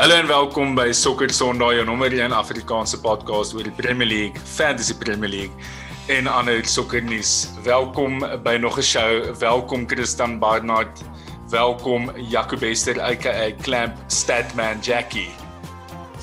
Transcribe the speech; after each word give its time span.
Hallo 0.00 0.14
en 0.14 0.26
welkom 0.26 0.70
by 0.74 0.92
Soccer 0.96 1.28
Sondag, 1.28 1.74
jou 1.76 1.82
nommer 1.84 2.14
1 2.16 2.32
Afrikaanse 2.32 2.96
podcast 3.04 3.52
oor 3.52 3.66
die 3.68 3.74
Premier 3.76 4.08
League, 4.08 4.40
Fantasy 4.48 4.94
Premier 4.96 5.28
League 5.28 5.66
en 6.08 6.24
ander 6.24 6.64
sokkernuus. 6.64 7.50
Welkom 7.66 8.24
by 8.40 8.56
nog 8.56 8.78
'n 8.78 8.82
show. 8.82 9.36
Welkom 9.36 9.84
Christian 9.86 10.38
Barnard. 10.38 11.04
Welkom 11.50 12.08
Jacobester 12.16 12.96
aka 13.00 13.52
Clamp 13.60 13.94
Statman 14.06 14.80
Jackie. 14.80 15.28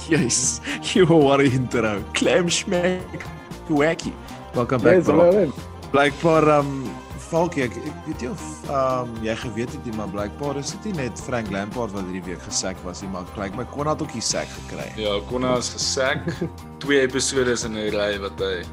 Yes, 0.09 0.59
you 0.81 1.29
are 1.31 1.43
intro. 1.43 2.01
Clamp 2.13 2.49
Schmeck 2.49 3.25
Wacky. 3.69 4.13
Welcome 4.55 4.81
back. 4.81 5.05
Yes. 5.05 5.53
Blykbaar 5.91 6.47
um 6.59 6.89
Falkie, 7.27 7.65
ek, 7.65 7.75
ek 7.83 7.95
weet 8.05 8.21
nie 8.23 8.29
of 8.31 8.43
um 8.71 9.09
jy 9.25 9.33
geweet 9.41 9.73
het 9.75 9.87
nie, 9.87 9.93
maar 9.97 10.07
blykbaar 10.13 10.59
is 10.61 10.69
dit 10.77 10.85
nie 10.87 11.01
net 11.01 11.19
Frank 11.19 11.49
Lampard 11.51 11.91
wat 11.91 12.05
hierdie 12.07 12.23
week 12.29 12.43
gesek 12.45 12.79
was 12.85 13.01
nie, 13.03 13.09
maar 13.11 13.27
kyk 13.35 13.57
my 13.57 13.65
Konna 13.73 13.97
het 13.97 14.03
ook 14.05 14.13
die 14.15 14.23
sek 14.23 14.47
gekry. 14.53 14.85
Ja, 14.95 15.17
Konna 15.27 15.57
is 15.59 15.73
gesek. 15.75 16.23
Twee 16.83 17.01
episode 17.03 17.57
in 17.67 17.75
'n 17.75 17.91
ry 17.91 18.13
wat 18.23 18.39
hy 18.39 18.63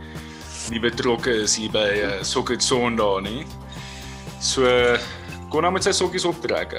nie 0.71 0.81
betrokke 0.81 1.35
is 1.43 1.57
hier 1.59 1.73
by 1.75 1.89
uh, 1.99 2.13
Sokker 2.23 2.61
Sondag 2.63 3.25
nie. 3.27 3.43
So 4.39 4.71
Konna 5.51 5.75
moet 5.75 5.87
sy 5.87 5.91
sokkies 5.91 6.27
optrek. 6.29 6.77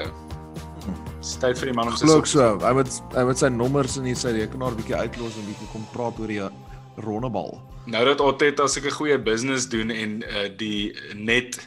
Dis 1.19 1.35
tyd 1.41 1.59
vir 1.59 1.73
die 1.73 1.75
man 1.75 1.91
om 1.91 1.97
sy 1.99 2.07
sokkies. 2.07 2.37
so. 2.37 2.55
Hy 2.63 2.71
moet 2.71 3.01
hy 3.17 3.25
moet 3.27 3.41
sy 3.43 3.51
nommers 3.51 3.99
in 3.99 4.07
sy 4.15 4.31
rekenaar 4.39 4.79
bietjie 4.79 4.95
uitlos 4.95 5.35
en 5.35 5.47
bietjie 5.51 5.67
kom 5.73 5.83
praat 5.91 6.23
oor 6.23 6.31
die 6.31 6.39
rondebal. 6.95 7.61
Nou 7.85 8.05
dat 8.05 8.21
Oteta 8.21 8.67
seker 8.67 8.91
goeie 8.91 9.19
business 9.21 9.69
doen 9.69 9.89
en 9.89 10.21
uh, 10.23 10.49
die 10.57 10.95
net 11.13 11.59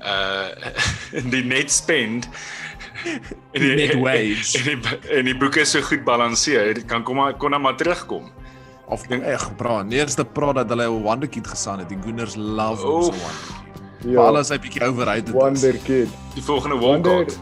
uh 0.00 0.48
die 1.32 1.44
net 1.44 1.72
spend 1.72 2.28
en 3.54 3.60
die 3.60 3.74
net 3.76 3.94
wage 4.06 4.58
en 4.58 4.82
die, 4.82 4.98
en 5.18 5.24
die 5.28 5.36
boeke 5.36 5.64
so 5.64 5.82
goed 5.84 6.04
balanseer, 6.04 6.84
kan 6.86 7.04
kom 7.04 7.20
maar 7.20 7.36
kon 7.36 7.60
maar 7.60 7.76
terugkom. 7.76 8.30
Of 8.90 9.04
ek 9.06 9.52
praat, 9.56 9.86
nee, 9.86 10.00
eerste 10.02 10.24
praat 10.24 10.56
dat 10.62 10.68
hulle 10.68 10.88
'n 10.88 11.02
wonder 11.04 11.28
kid 11.28 11.46
gesaan 11.46 11.78
het. 11.78 11.88
Die 11.88 11.98
Gunners 12.02 12.34
love 12.36 12.82
hom 12.82 13.02
so 13.02 13.12
one. 13.12 13.58
Ja. 14.10 14.24
Alles 14.24 14.48
hy 14.48 14.58
bietjie 14.58 14.82
overrated. 14.82 15.30
Wonder 15.36 15.76
kid. 15.84 16.08
Die 16.34 16.42
volgende 16.42 16.78
Walcott. 16.80 17.38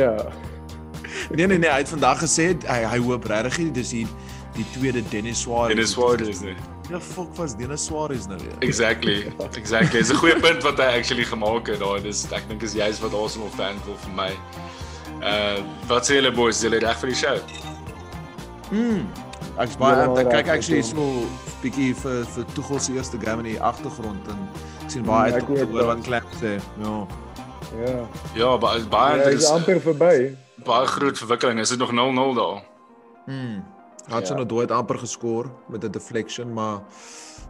ja. 0.00 0.14
Nee 1.30 1.46
nee 1.46 1.58
nee, 1.58 1.70
hy 1.70 1.78
het 1.84 1.88
vandag 1.88 2.18
gesê 2.24 2.56
hy 2.66 2.80
hy 2.88 2.98
hoop 2.98 3.24
regtig 3.24 3.70
dis 3.76 3.92
hier 3.92 4.08
die 4.54 4.66
tweede 4.74 5.02
Dennis 5.02 5.40
Suarez. 5.40 5.74
Dennis 5.74 5.90
Suarez 5.90 6.40
nee. 6.40 6.56
Ja, 6.90 7.00
fuck 7.00 7.36
was 7.36 7.56
Dennis 7.56 7.84
Suarez 7.84 8.26
nou 8.26 8.38
weer. 8.38 8.56
Exactly. 8.58 9.32
Exactly. 9.54 9.98
Dis 9.98 10.10
'n 10.10 10.16
goeie 10.16 10.40
punt 10.40 10.62
wat 10.62 10.78
hy 10.78 10.90
actually 10.98 11.24
gemaak 11.24 11.66
het 11.66 11.78
daai. 11.78 12.02
Dis 12.02 12.26
ek 12.32 12.48
dink 12.48 12.62
is 12.62 12.74
juist 12.74 13.00
wat 13.00 13.14
Arsenal 13.14 13.50
fan 13.54 13.78
wil 13.86 13.96
vir 14.04 14.14
my. 14.14 14.30
Uh 15.22 15.62
wat 15.88 16.08
sê 16.08 16.18
julle 16.18 16.32
boys, 16.32 16.62
julle 16.62 16.78
reg 16.82 16.98
vir 16.98 17.08
die 17.08 17.16
show? 17.16 17.38
Mm. 18.70 19.06
Ek's 19.58 19.76
baie 19.76 19.96
ja, 19.96 20.10
ek 20.22 20.30
kyk 20.30 20.52
actually 20.56 20.82
so 20.82 21.26
bietjie 21.62 21.94
vir 22.02 22.22
vir 22.34 22.44
Tuchel 22.54 22.80
se 22.80 22.92
eerste 22.92 23.18
game 23.22 23.44
in 23.44 23.52
die 23.54 23.60
agtergrond 23.60 24.30
en 24.32 24.38
ek 24.84 24.90
sien 24.90 25.04
baie 25.04 25.32
uit 25.32 25.48
om 25.48 25.74
oor 25.74 25.90
wat 25.94 26.06
klap 26.06 26.30
sê. 26.42 26.58
Ja. 26.82 26.94
Ja. 27.78 27.98
Ja, 28.34 28.54
baie 28.58 28.82
baie 28.90 29.18
ja, 29.20 29.34
is 29.36 29.50
amper 29.50 29.80
verby. 29.80 30.32
Baie 30.66 30.86
groot 30.86 31.18
verwikkeling. 31.18 31.60
Is 31.60 31.68
dit 31.68 31.78
nog 31.78 31.92
0-0 31.92 32.34
daar? 32.34 32.62
Mm. 33.26 33.62
Hudson 34.10 34.48
ja. 34.48 34.60
het 34.60 34.70
amper 34.70 34.98
geskor 34.98 35.50
met 35.66 35.84
'n 35.84 35.90
deflection, 35.90 36.52
maar 36.52 36.80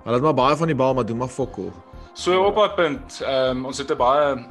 hulle 0.03 0.15
het 0.15 0.23
maar 0.23 0.35
baie 0.35 0.57
van 0.57 0.67
die 0.67 0.77
bal 0.77 0.95
maar 0.95 1.07
doen 1.07 1.17
maar 1.17 1.29
fokol. 1.29 1.73
So 2.13 2.45
op 2.45 2.55
daai 2.55 2.71
punt, 2.71 3.21
ehm 3.21 3.57
um, 3.57 3.65
ons 3.65 3.79
het 3.79 3.91
'n 3.91 3.97
baie 3.97 4.47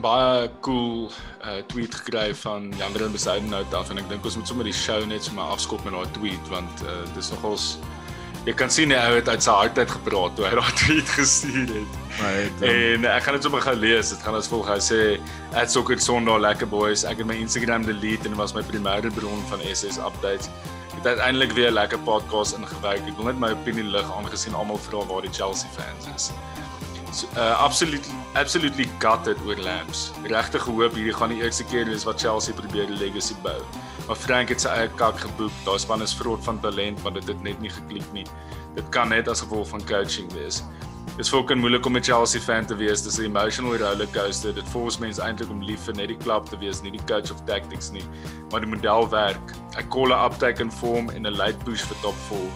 baie 0.00 0.50
cool 0.60 1.10
uh, 1.44 1.62
tweet 1.66 1.94
gekry 1.94 2.34
van 2.34 2.72
Jan-Willem 2.76 3.12
Besaiden 3.12 3.48
nou 3.48 3.64
af 3.70 3.90
en 3.90 3.98
ek 3.98 4.08
dink 4.08 4.24
ons 4.24 4.36
moet 4.36 4.48
sommer 4.48 4.64
die 4.64 4.74
show 4.74 5.04
net 5.06 5.24
sommer 5.24 5.44
afskop 5.44 5.84
met 5.84 5.94
daai 5.94 6.10
tweet 6.10 6.48
want 6.50 6.82
uh, 6.82 7.04
dis 7.14 7.30
nogals 7.30 7.78
jy 8.44 8.54
kan 8.58 8.70
sien 8.70 8.90
hy 8.90 9.14
het 9.14 9.28
uit 9.28 9.42
sy 9.42 9.54
hart 9.54 9.78
uit 9.78 9.90
gepraat 9.90 10.34
toe 10.36 10.44
hy 10.48 10.54
daai 10.58 10.74
tweet 10.82 11.08
gestuur 11.08 11.70
het. 11.76 11.98
het 12.18 12.60
um... 12.60 12.68
En 12.68 13.08
ek 13.14 13.22
gaan 13.22 13.38
dit 13.38 13.46
sommer 13.46 13.62
gou 13.64 13.76
lees. 13.76 14.10
Dit 14.12 14.22
gaan 14.22 14.34
as 14.34 14.50
volg. 14.50 14.68
Hy 14.68 14.80
sê 14.82 15.00
@soccer 15.66 16.00
sondag 16.00 16.42
lekker 16.44 16.68
boys. 16.68 17.04
Ek 17.08 17.22
het 17.22 17.26
my 17.26 17.38
Instagram 17.40 17.86
delete 17.86 18.28
en 18.28 18.34
dit 18.34 18.40
was 18.40 18.54
my 18.54 18.62
primêre 18.66 19.12
bron 19.14 19.40
van 19.48 19.62
SS 19.72 19.96
updates 19.96 20.50
het 20.96 21.06
uiteindelik 21.06 21.52
weer 21.52 21.70
'n 21.70 21.72
lekker 21.74 21.98
podcast 21.98 22.56
ingewerk. 22.56 23.06
Ek 23.06 23.16
wil 23.16 23.24
net 23.24 23.38
my 23.38 23.50
opinie 23.50 23.84
lig 23.84 24.12
aangesien 24.16 24.54
almal 24.54 24.78
vra 24.78 25.06
waar 25.06 25.22
die 25.22 25.32
Chelsea 25.32 25.68
fans 25.76 26.06
is. 26.14 26.30
So, 27.12 27.26
uh 27.36 27.62
absolutely 27.62 28.10
absolutely 28.34 28.88
gutted 28.98 29.36
oor 29.46 29.56
Lamps. 29.56 30.10
Regtig 30.22 30.62
gehoop 30.62 30.94
hierdie 30.94 31.14
gaan 31.14 31.28
die 31.28 31.42
eerste 31.42 31.64
keer 31.64 31.86
wees 31.86 32.04
wat 32.04 32.20
Chelsea 32.20 32.54
probeer 32.54 32.86
die 32.86 32.96
legacy 32.96 33.34
bou. 33.42 33.60
Maar 34.06 34.16
Frank 34.16 34.48
het 34.48 34.60
sy 34.60 34.68
eie 34.68 34.88
kak 34.98 35.20
geboek. 35.20 35.52
Daar 35.64 35.78
span 35.78 36.02
is 36.02 36.14
vrot 36.14 36.44
van 36.44 36.60
talent, 36.60 37.02
maar 37.02 37.12
dit 37.12 37.26
het 37.26 37.42
net 37.42 37.60
nie 37.60 37.70
geklik 37.70 38.12
nie. 38.12 38.26
Dit 38.74 38.88
kan 38.88 39.08
net 39.08 39.28
as 39.28 39.40
gevolg 39.40 39.68
van 39.68 39.86
coaching 39.86 40.32
wees. 40.32 40.62
Dit 41.14 41.26
is 41.26 41.28
fucking 41.30 41.60
moeilik 41.60 41.86
om 41.86 41.96
'n 41.96 42.02
Chelsea 42.02 42.40
fan 42.40 42.66
te 42.66 42.76
wees. 42.76 43.02
Dis 43.02 43.18
'n 43.18 43.24
emotional 43.24 43.76
roller 43.76 44.08
coaster. 44.12 44.54
Dit 44.54 44.68
force 44.68 45.00
mense 45.00 45.22
eintlik 45.22 45.50
om 45.50 45.62
lief 45.62 45.84
vir 45.84 45.94
net 45.94 46.08
die 46.08 46.16
klub 46.16 46.48
te 46.48 46.58
wees, 46.58 46.82
nie 46.82 46.90
die 46.90 47.04
coach 47.06 47.30
of 47.30 47.44
tactics 47.46 47.90
nie. 47.90 48.04
Maar 48.50 48.60
die 48.60 48.70
model 48.70 49.08
werk. 49.08 49.52
Ek 49.76 49.88
call 49.90 50.10
'n 50.12 50.24
uptake 50.24 50.60
in 50.60 50.70
form 50.70 51.10
en 51.10 51.26
'n 51.26 51.36
late 51.36 51.58
push 51.64 51.82
vir 51.82 51.96
top 52.02 52.16
vol. 52.28 52.50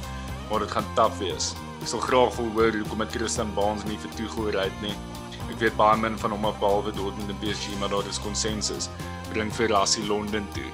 Maar 0.51 0.59
dit 0.59 0.71
gaan 0.71 0.85
taaf 0.95 1.19
wees. 1.19 1.55
Ek 1.81 1.87
sal 1.87 2.01
graag 2.01 2.37
wil 2.37 2.51
hoor 2.55 2.73
hoekom 2.73 3.01
het 3.01 3.11
Christian 3.11 3.55
Barnes 3.55 3.85
nie 3.85 3.99
vir 3.99 4.11
Tuchel 4.17 4.51
ry 4.51 4.71
nie. 4.83 4.95
Ek 5.49 5.59
weet 5.61 5.77
baie 5.77 5.97
min 5.97 6.19
van 6.19 6.31
hom 6.31 6.45
op 6.45 6.59
behalwe 6.61 6.93
Dortmund 6.93 7.31
en 7.31 7.39
PSG, 7.41 7.79
maar 7.79 7.89
daar 7.89 8.09
is 8.09 8.19
konsensus. 8.19 8.89
Bring 9.33 9.53
vir 9.55 9.69
Rassie 9.69 10.07
Londen 10.07 10.49
toe. 10.53 10.71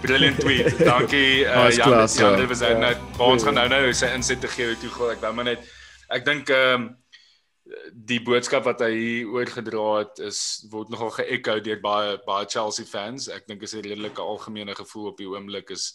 Brilliant 0.00 0.40
tweet. 0.40 0.78
Dankie 0.90 1.44
uh, 1.44 1.70
Jan. 1.70 2.08
Jan, 2.08 2.36
dit 2.36 2.48
was 2.48 2.60
nou 2.60 2.80
ja. 2.80 2.98
Barnes 3.16 3.42
gaan 3.42 3.54
nou 3.54 3.68
nou 3.68 3.92
sy 3.92 4.06
inset 4.06 4.40
te 4.40 4.48
gee 4.48 4.66
toe 4.66 4.76
Tuchel. 4.88 5.10
Ek 5.10 5.20
wou 5.20 5.32
maar 5.34 5.44
net 5.44 5.64
ek 6.08 6.24
dink 6.24 6.48
ehm 6.48 6.74
um, 6.74 7.03
die 7.92 8.20
boodskap 8.22 8.64
wat 8.64 8.80
hy 8.84 8.90
hier 8.94 9.30
oorgedra 9.34 9.84
het 9.98 10.18
is 10.18 10.40
word 10.72 10.90
nogal 10.92 11.10
ge-echo 11.16 11.60
deur 11.60 11.80
baie 11.80 12.18
baie 12.26 12.48
Chelsea 12.50 12.86
fans. 12.86 13.28
Ek 13.28 13.46
dink 13.46 13.62
is 13.62 13.74
'n 13.74 13.84
redelike 13.86 14.20
algemene 14.20 14.74
gevoel 14.74 15.10
op 15.12 15.18
die 15.18 15.28
oomblik 15.28 15.70
is 15.70 15.94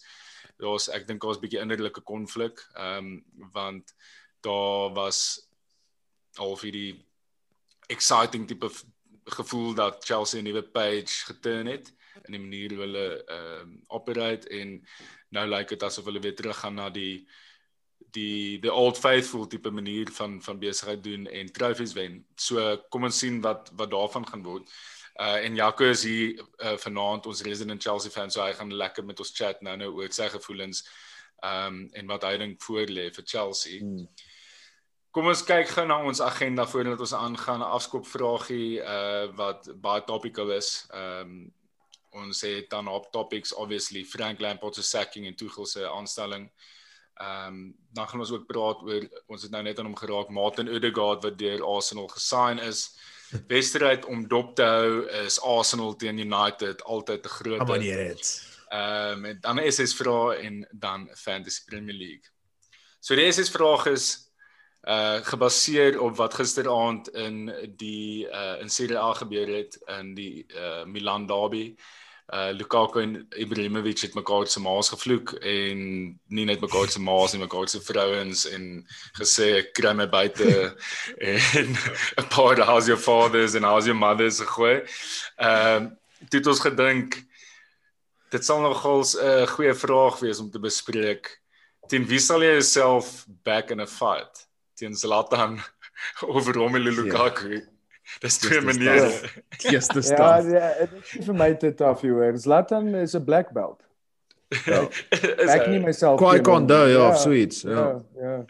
daar's 0.57 0.89
ek 0.89 1.07
dink 1.07 1.21
daar's 1.21 1.37
'n 1.37 1.41
bietjie 1.41 1.61
innerlike 1.61 2.01
konflik. 2.01 2.59
Ehm 2.75 2.97
um, 2.97 3.23
want 3.53 3.93
daar 4.41 4.93
was 4.93 5.47
al 6.37 6.55
vir 6.55 6.71
die 6.71 7.05
exciting 7.87 8.47
tipe 8.47 8.69
gevoel 9.25 9.73
dat 9.73 10.05
Chelsea 10.05 10.41
'n 10.41 10.43
nuwe 10.43 10.63
page 10.63 11.25
geturn 11.25 11.67
het 11.67 11.93
in 12.25 12.31
die 12.31 12.39
manier 12.39 12.69
hoe 12.69 12.83
hulle 12.85 13.23
ehm 13.23 13.61
um, 13.61 13.83
operate 13.87 14.49
en 14.49 14.79
nou 15.29 15.45
lyk 15.47 15.57
like 15.57 15.69
dit 15.75 15.83
asof 15.83 16.05
hulle 16.05 16.19
weer 16.19 16.35
terug 16.35 16.59
gaan 16.59 16.75
na 16.75 16.89
die 16.89 17.27
die 18.11 18.59
the 18.59 18.71
old 18.73 18.97
faithful 18.97 19.47
tipe 19.47 19.71
manier 19.71 20.11
van 20.11 20.41
van 20.41 20.59
besigheid 20.59 21.03
doen 21.03 21.27
en 21.27 21.51
trofees 21.51 21.93
wen. 21.93 22.23
So 22.35 22.77
kom 22.89 23.03
ons 23.03 23.19
sien 23.19 23.41
wat 23.41 23.71
wat 23.75 23.91
daarvan 23.91 24.27
gaan 24.27 24.43
word. 24.43 24.69
Uh 25.19 25.45
en 25.45 25.55
Jaco 25.55 25.83
is 25.83 26.03
hier 26.03 26.39
uh, 26.63 26.77
vanaand 26.77 27.25
ons 27.27 27.43
resident 27.43 27.83
Chelsea 27.83 28.11
fan 28.11 28.31
so 28.31 28.41
hy 28.41 28.53
gaan 28.53 28.73
lekker 28.73 29.05
met 29.05 29.19
ons 29.19 29.33
chat 29.35 29.61
nou 29.61 29.75
nou 29.77 29.91
oor 29.99 30.11
sy 30.15 30.29
gevoelens 30.31 30.85
um 31.43 31.85
en 31.93 32.11
wat 32.11 32.23
hy 32.27 32.37
dink 32.37 32.61
voor 32.63 32.87
lê 32.87 33.09
vir 33.15 33.25
Chelsea. 33.25 33.79
Hmm. 33.83 34.07
Kom 35.11 35.27
ons 35.27 35.41
kyk 35.43 35.71
gou 35.73 35.85
na 35.89 35.99
ons 36.05 36.21
agenda 36.21 36.67
voordat 36.69 36.99
ons 37.01 37.13
aangaan 37.17 37.63
'n 37.65 37.75
afskop 37.77 38.07
vragie 38.07 38.79
uh 38.79 39.27
wat 39.35 39.69
baie 39.81 40.03
topical 40.05 40.51
is. 40.51 40.87
Um 40.93 41.51
ons 42.09 42.41
het 42.41 42.69
dan 42.69 42.87
op 42.87 43.11
topics 43.11 43.53
obviously 43.53 44.03
Frank 44.05 44.39
Lampard 44.39 44.75
se 44.75 44.83
sacking 44.83 45.25
en 45.27 45.35
Tuchel 45.35 45.65
se 45.65 45.89
aanstelling. 45.89 46.49
Ehm 47.19 47.47
um, 47.47 47.75
dan 47.91 48.07
gaan 48.07 48.19
ons 48.19 48.31
ook 48.31 48.45
praat 48.45 48.81
oor 48.81 49.07
ons 49.27 49.41
het 49.41 49.51
nou 49.51 49.63
net 49.63 49.79
aan 49.79 49.85
hom 49.89 49.95
geraak 49.97 50.29
Martin 50.29 50.69
Odegaard 50.69 51.23
wat 51.23 51.37
deur 51.37 51.63
Arsenal 51.65 52.07
gesign 52.07 52.61
is. 52.63 52.95
Wedstryd 53.47 54.05
om 54.05 54.27
dop 54.27 54.55
te 54.55 54.63
hou 54.63 55.03
is 55.25 55.39
Arsenal 55.41 55.95
teen 55.95 56.17
United 56.17 56.83
altyd 56.83 57.25
'n 57.25 57.29
groot. 57.29 57.67
Wanneer 57.67 58.07
dit. 58.07 58.29
Ehm 58.69 59.25
um, 59.25 59.37
dan 59.41 59.59
is 59.59 59.75
dit 59.75 59.93
vra 59.93 60.33
en 60.33 60.67
dan 60.71 61.09
Fantasy 61.13 61.61
Premier 61.65 61.95
League. 61.95 62.31
So 62.99 63.15
die 63.15 63.25
eerste 63.25 63.51
vraag 63.51 63.85
is 63.85 64.31
uh 64.83 65.19
gebaseer 65.21 65.99
op 66.01 66.15
wat 66.15 66.33
gisteraand 66.33 67.09
in 67.09 67.51
die 67.75 68.27
uh 68.27 68.61
in 68.61 68.69
Serie 68.69 68.97
A 68.97 69.13
gebeur 69.13 69.47
het 69.57 69.75
in 69.99 70.13
die 70.13 70.45
uh 70.47 70.85
Milan 70.85 71.27
derby 71.27 71.75
uh 71.75 71.83
Lukaku 72.29 73.01
en 73.01 73.27
Ibrahimovic 73.37 74.01
het 74.01 74.13
mekaar 74.13 74.47
se 74.47 74.59
maas 74.61 74.89
gevloek 74.93 75.31
en 75.41 75.79
nie 76.27 76.45
net 76.45 76.61
mekaar 76.61 76.89
se 76.89 77.01
maas 77.01 77.33
nie, 77.33 77.41
mekaar 77.41 77.69
se 77.69 77.81
vrouens 77.81 78.43
en 78.53 78.67
gesê 79.17 79.47
ek 79.63 79.71
kry 79.79 79.95
my 79.97 80.05
buite 80.09 80.49
en 81.31 81.73
'n 82.21 82.27
paar 82.29 82.61
how's 82.61 82.87
your 82.87 83.01
fathers 83.01 83.55
and 83.55 83.65
how's 83.65 83.89
your 83.89 83.97
mothers 83.97 84.39
gegooi. 84.39 84.85
Ehm 85.37 85.89
uh, 85.89 85.89
dit 86.29 86.47
ons 86.51 86.59
gedink 86.59 87.15
dit 88.29 88.45
sal 88.45 88.61
nogal 88.61 89.01
'n 89.01 89.25
uh, 89.25 89.47
goeie 89.47 89.73
vraag 89.73 90.19
wees 90.19 90.39
om 90.39 90.51
te 90.51 90.59
bespreek. 90.59 91.41
Teen 91.87 92.05
wie 92.05 92.19
sal 92.19 92.45
jy 92.45 92.53
jouself 92.59 93.25
back 93.43 93.71
in 93.71 93.79
a 93.81 93.87
fight? 93.87 94.45
Teen 94.77 94.93
Zlatan 94.93 95.57
of 96.35 96.47
Romelu 96.47 96.91
Lukaku? 96.91 97.49
Yeah. 97.49 97.78
Dis 98.19 98.37
twee 98.37 98.61
maniere. 98.61 99.11
Eerste 99.73 100.01
stap. 100.01 100.43
Ja, 100.49 100.73
dit 100.79 100.89
is 101.19 101.25
vir 101.25 101.35
my 101.35 101.53
te 101.55 101.73
taaf 101.73 102.01
hier. 102.01 102.33
Zlatan 102.37 102.95
is 102.95 103.13
'n 103.15 103.23
black 103.23 103.51
belt. 103.53 103.81
Ja. 104.65 104.81
Ek 105.55 105.67
nie 105.71 105.79
myself. 105.79 106.17
Kwai 106.17 106.37
hom. 106.37 106.43
Kondo, 106.43 106.85
ja, 106.89 107.09
of 107.09 107.17
suits, 107.21 107.61
ja. 107.61 107.69
Ja, 107.71 108.01
ja. 108.21 108.45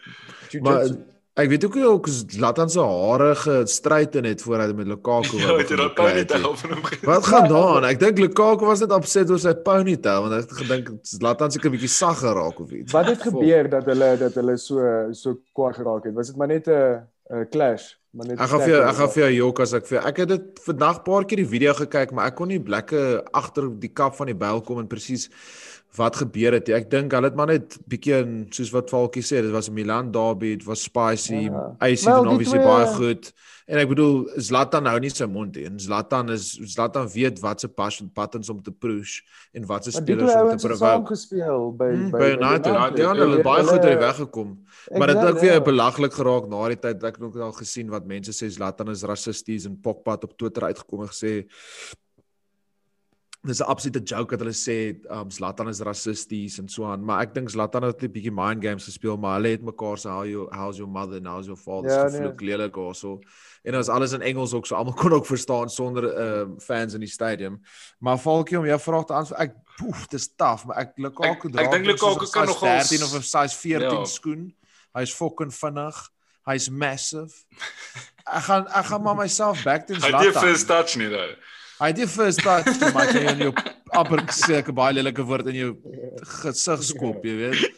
Maar 0.62 0.84
Jiu-jitsu. 0.86 1.04
ek 1.40 1.50
weet 1.50 1.66
ook 1.66 1.76
nie 1.76 1.86
ook 1.88 2.08
is 2.08 2.24
Zlatan 2.28 2.70
se 2.70 2.80
hare 2.80 3.36
gestryd 3.36 4.16
in 4.16 4.24
het 4.26 4.42
voor 4.42 4.60
hy 4.60 4.74
met 4.74 4.88
Lukaku 4.88 5.38
Ja, 5.38 5.58
het 5.58 5.68
daai 5.68 5.88
beklei 5.88 6.18
het 6.18 6.28
ponytail 6.28 6.52
nie. 6.52 6.58
van 6.58 6.70
hom? 6.72 6.82
Wat 7.04 7.26
gaan 7.28 7.48
daaraan? 7.48 7.86
Ek 7.86 8.00
dink 8.00 8.18
Lukaku 8.20 8.66
was 8.66 8.80
net 8.80 8.92
opset 8.92 9.30
oor 9.30 9.40
sy 9.40 9.54
ponytail 9.54 10.22
want 10.22 10.34
hy 10.34 10.40
het 10.40 10.52
gedink 10.52 10.90
Zlatan 11.04 11.52
seker 11.52 11.70
'n 11.70 11.76
bietjie 11.78 11.92
sag 11.92 12.20
geraak 12.20 12.60
of 12.60 12.72
iets. 12.72 12.92
Wat 12.92 13.06
het 13.08 13.22
gebeur 13.22 13.70
dat 13.70 13.86
hulle 13.86 14.18
dat 14.18 14.34
hulle 14.36 14.58
so 14.58 14.80
so 15.12 15.38
kwaad 15.54 15.76
geraak 15.76 16.04
het? 16.06 16.14
Was 16.16 16.28
dit 16.28 16.36
maar 16.38 16.48
net 16.48 16.68
'n 16.68 17.04
'n 17.30 17.48
clash? 17.52 17.94
Maar 18.12 18.28
net 18.28 18.40
Ek 18.40 18.48
gaan 18.50 18.60
vir 18.62 18.70
jou 18.70 18.84
ek 18.90 18.96
gaan 18.96 19.10
vir 19.10 19.24
jou 19.24 19.34
jok 19.46 19.60
as 19.60 19.74
ek 19.74 19.86
vir. 19.86 20.00
Ek 20.08 20.18
het 20.18 20.28
dit 20.30 20.60
vandag 20.66 21.04
paar 21.04 21.26
keer 21.26 21.38
die 21.38 21.46
video 21.46 21.74
gekyk, 21.74 22.12
maar 22.12 22.26
ek 22.28 22.36
kon 22.36 22.48
nie 22.48 22.60
blikke 22.60 23.24
agter 23.34 23.70
die 23.80 23.90
kap 23.94 24.16
van 24.16 24.26
die 24.28 24.36
byl 24.36 24.62
kom 24.62 24.80
en 24.80 24.88
presies 24.88 25.30
wat 25.96 26.16
gebeur 26.16 26.54
het. 26.54 26.70
Ek 26.70 26.90
dink 26.90 27.12
hulle 27.12 27.26
het 27.30 27.36
maar 27.36 27.48
net 27.48 27.78
bietjie 27.88 28.20
in 28.22 28.48
soos 28.50 28.72
wat 28.72 28.90
Falkie 28.90 29.22
sê, 29.22 29.42
dit 29.42 29.52
was 29.52 29.70
'n 29.70 29.74
Milan 29.74 30.12
derby, 30.12 30.56
dit 30.58 30.66
was 30.66 30.82
spicy, 30.84 31.50
Ja. 31.52 31.76
AC 31.80 32.06
Wel, 32.06 32.16
dan 32.16 32.24
die 32.24 32.32
obviously 32.34 32.60
twee- 32.60 32.68
baie 32.68 32.88
goed. 32.96 33.34
En 33.70 33.78
ek 33.78 33.90
bedoel 33.92 34.24
Zlatan 34.42 34.88
hou 34.90 34.98
nie 35.04 35.12
sy 35.14 35.28
mond 35.30 35.54
nie. 35.54 35.68
Zlatan 35.84 36.32
is 36.34 36.56
Zlatan 36.72 37.06
weet 37.14 37.38
wat 37.44 37.62
se 37.62 37.68
passion 37.70 38.10
buttons 38.18 38.50
om 38.50 38.64
te 38.66 38.72
push 38.74 39.20
en 39.54 39.68
wat 39.70 39.86
se 39.86 39.94
spelers 39.94 40.34
om 40.34 40.48
te 40.50 40.56
het 40.56 40.64
saam 40.64 40.72
provoke. 40.72 41.12
gespeel 41.14 41.70
by 41.78 41.92
Hmm, 41.94 42.10
By 42.16 42.32
United. 42.34 42.72
United. 42.74 42.98
Ja, 43.04 43.14
hulle 43.14 43.38
het 43.38 43.46
baie 43.46 43.64
goed 43.68 43.78
uit 43.78 43.86
die 43.92 44.02
weg 44.02 44.16
gekom. 44.24 44.56
Maar 44.98 45.14
dit 45.14 45.22
het 45.22 45.30
ook 45.36 45.40
weer 45.40 45.60
ja. 45.60 45.62
belaglik 45.62 46.14
geraak 46.18 46.50
na 46.50 46.68
die 46.74 46.80
tyd 46.80 47.04
ek 47.04 47.20
het 47.22 47.26
ook 47.30 47.38
al 47.38 47.54
gesien 47.62 47.94
wat 47.94 48.10
mense 48.10 48.34
sê 48.34 48.50
Zlatan 48.50 48.90
is 48.90 49.06
rassisties 49.06 49.70
en 49.70 49.78
Pogba 49.80 50.18
het 50.18 50.26
op 50.26 50.38
Twitter 50.38 50.64
uitgekom 50.64 51.06
en 51.06 51.14
gesê 51.14 51.34
dis 53.50 53.60
'n 53.62 53.68
absolute 53.70 54.02
joke 54.06 54.30
dat 54.38 54.40
hulle 54.40 54.54
sê 54.56 54.78
um 55.12 55.30
Zlatan 55.32 55.68
is 55.70 55.80
rassisties 55.82 56.60
en 56.60 56.70
so 56.70 56.86
aan, 56.86 57.04
maar 57.06 57.22
ek 57.26 57.34
dink 57.34 57.50
Zlatan 57.50 57.84
het 57.84 58.02
'n 58.04 58.12
bietjie 58.12 58.32
mind 58.32 58.64
games 58.64 58.86
gespeel, 58.86 59.18
maar 59.18 59.36
hulle 59.40 59.50
het 59.58 59.62
mekaar 59.62 59.98
se 59.98 60.08
how 60.10 60.24
you 60.26 60.48
how's 60.52 60.78
your 60.78 60.92
mother 60.92 61.18
and 61.18 61.28
how's 61.28 61.46
your 61.46 61.58
father 61.60 61.90
Ja, 61.92 62.04
nee. 62.04 62.12
gevloek 62.12 62.42
lelik 62.42 62.76
of 62.78 62.96
so. 62.96 63.20
En 63.64 63.76
as 63.76 63.90
alles 63.90 64.12
in 64.14 64.22
Engels 64.22 64.54
ook 64.54 64.66
so 64.66 64.76
almal 64.76 64.94
kon 65.02 65.12
ook 65.14 65.26
verstaan 65.26 65.70
sonder 65.70 66.04
uh 66.04 66.48
fans 66.60 66.94
in 66.94 67.00
die 67.00 67.10
stadium. 67.10 67.62
Maar 68.00 68.18
Falkie 68.18 68.58
om 68.60 68.66
jou 68.66 68.80
vraag 68.80 69.06
te 69.06 69.14
antwoord, 69.14 69.42
ek 69.42 69.54
poef, 69.78 70.08
dis 70.08 70.30
taaf, 70.36 70.66
maar 70.66 70.78
ek 70.78 70.92
Lukaku 70.98 71.48
Ek- 71.48 71.52
dra. 71.54 71.62
ek 71.64 71.72
dink 71.72 71.90
ook 71.90 71.98
soos 71.98 72.14
Lukaku 72.16 72.32
kan 72.32 72.46
nogals- 72.48 72.90
13 72.90 73.04
of 73.04 73.14
'n 73.16 73.22
size 73.24 73.56
14 73.58 74.00
Ja. 74.00 74.06
skoen. 74.06 74.54
Hy's 74.96 75.14
fucking 75.14 75.54
vinnig. 75.54 76.10
Hy's 76.46 76.70
massive. 76.70 77.34
Ek 78.30 78.44
gaan 78.44 78.68
ek 78.68 78.86
gaan 78.86 79.02
maar 79.02 79.16
myself 79.16 79.64
back 79.64 79.88
to 79.88 79.94
Hy 79.94 80.00
het 80.00 80.12
nie 80.22 80.32
Zlatan. 80.32 80.42
first 80.42 80.68
touch 80.68 80.96
nie 80.96 81.10
daai. 81.10 81.36
Hy 81.80 81.88
het 81.94 81.96
die 81.96 82.08
first 82.12 82.42
touch 82.44 82.78
te 82.80 82.90
maak 82.96 83.14
in 83.16 83.40
jou 83.46 83.54
amper 83.96 84.26
seker 84.36 84.74
baie 84.76 84.94
lelike 84.98 85.24
woord 85.26 85.48
in 85.48 85.56
jou 85.56 85.70
gesig 86.42 86.84
skop, 86.84 87.24
jy 87.26 87.36
weet. 87.40 87.70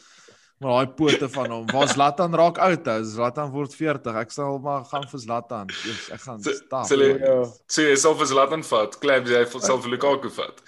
Maar 0.62 0.86
daai 0.86 0.94
pote 0.98 1.28
van 1.34 1.50
hom, 1.56 1.64
waar 1.74 1.88
Zlatan 1.90 2.36
raak 2.38 2.60
oud, 2.62 2.88
ou. 2.94 3.04
Zlatan 3.16 3.50
word 3.54 3.74
40. 3.74 4.18
Ek 4.22 4.34
sal 4.34 4.60
maar 4.62 4.84
gaan 4.90 5.08
vir 5.10 5.20
Zlatan. 5.24 5.72
Yes, 5.88 6.10
ek 6.14 6.22
gaan 6.22 6.42
stap. 6.46 6.86
sal 6.90 6.98
jy- 7.02 7.18
Ja. 7.20 7.46
Sê 7.70 7.88
jy 7.90 7.96
self 7.98 8.22
as 8.22 8.32
Latin 8.32 8.62
vat, 8.64 9.00
klap 9.02 9.26
jy 9.26 9.44
vir 9.46 9.62
self 9.62 9.86
Lukaku 9.90 10.30
vat. 10.30 10.62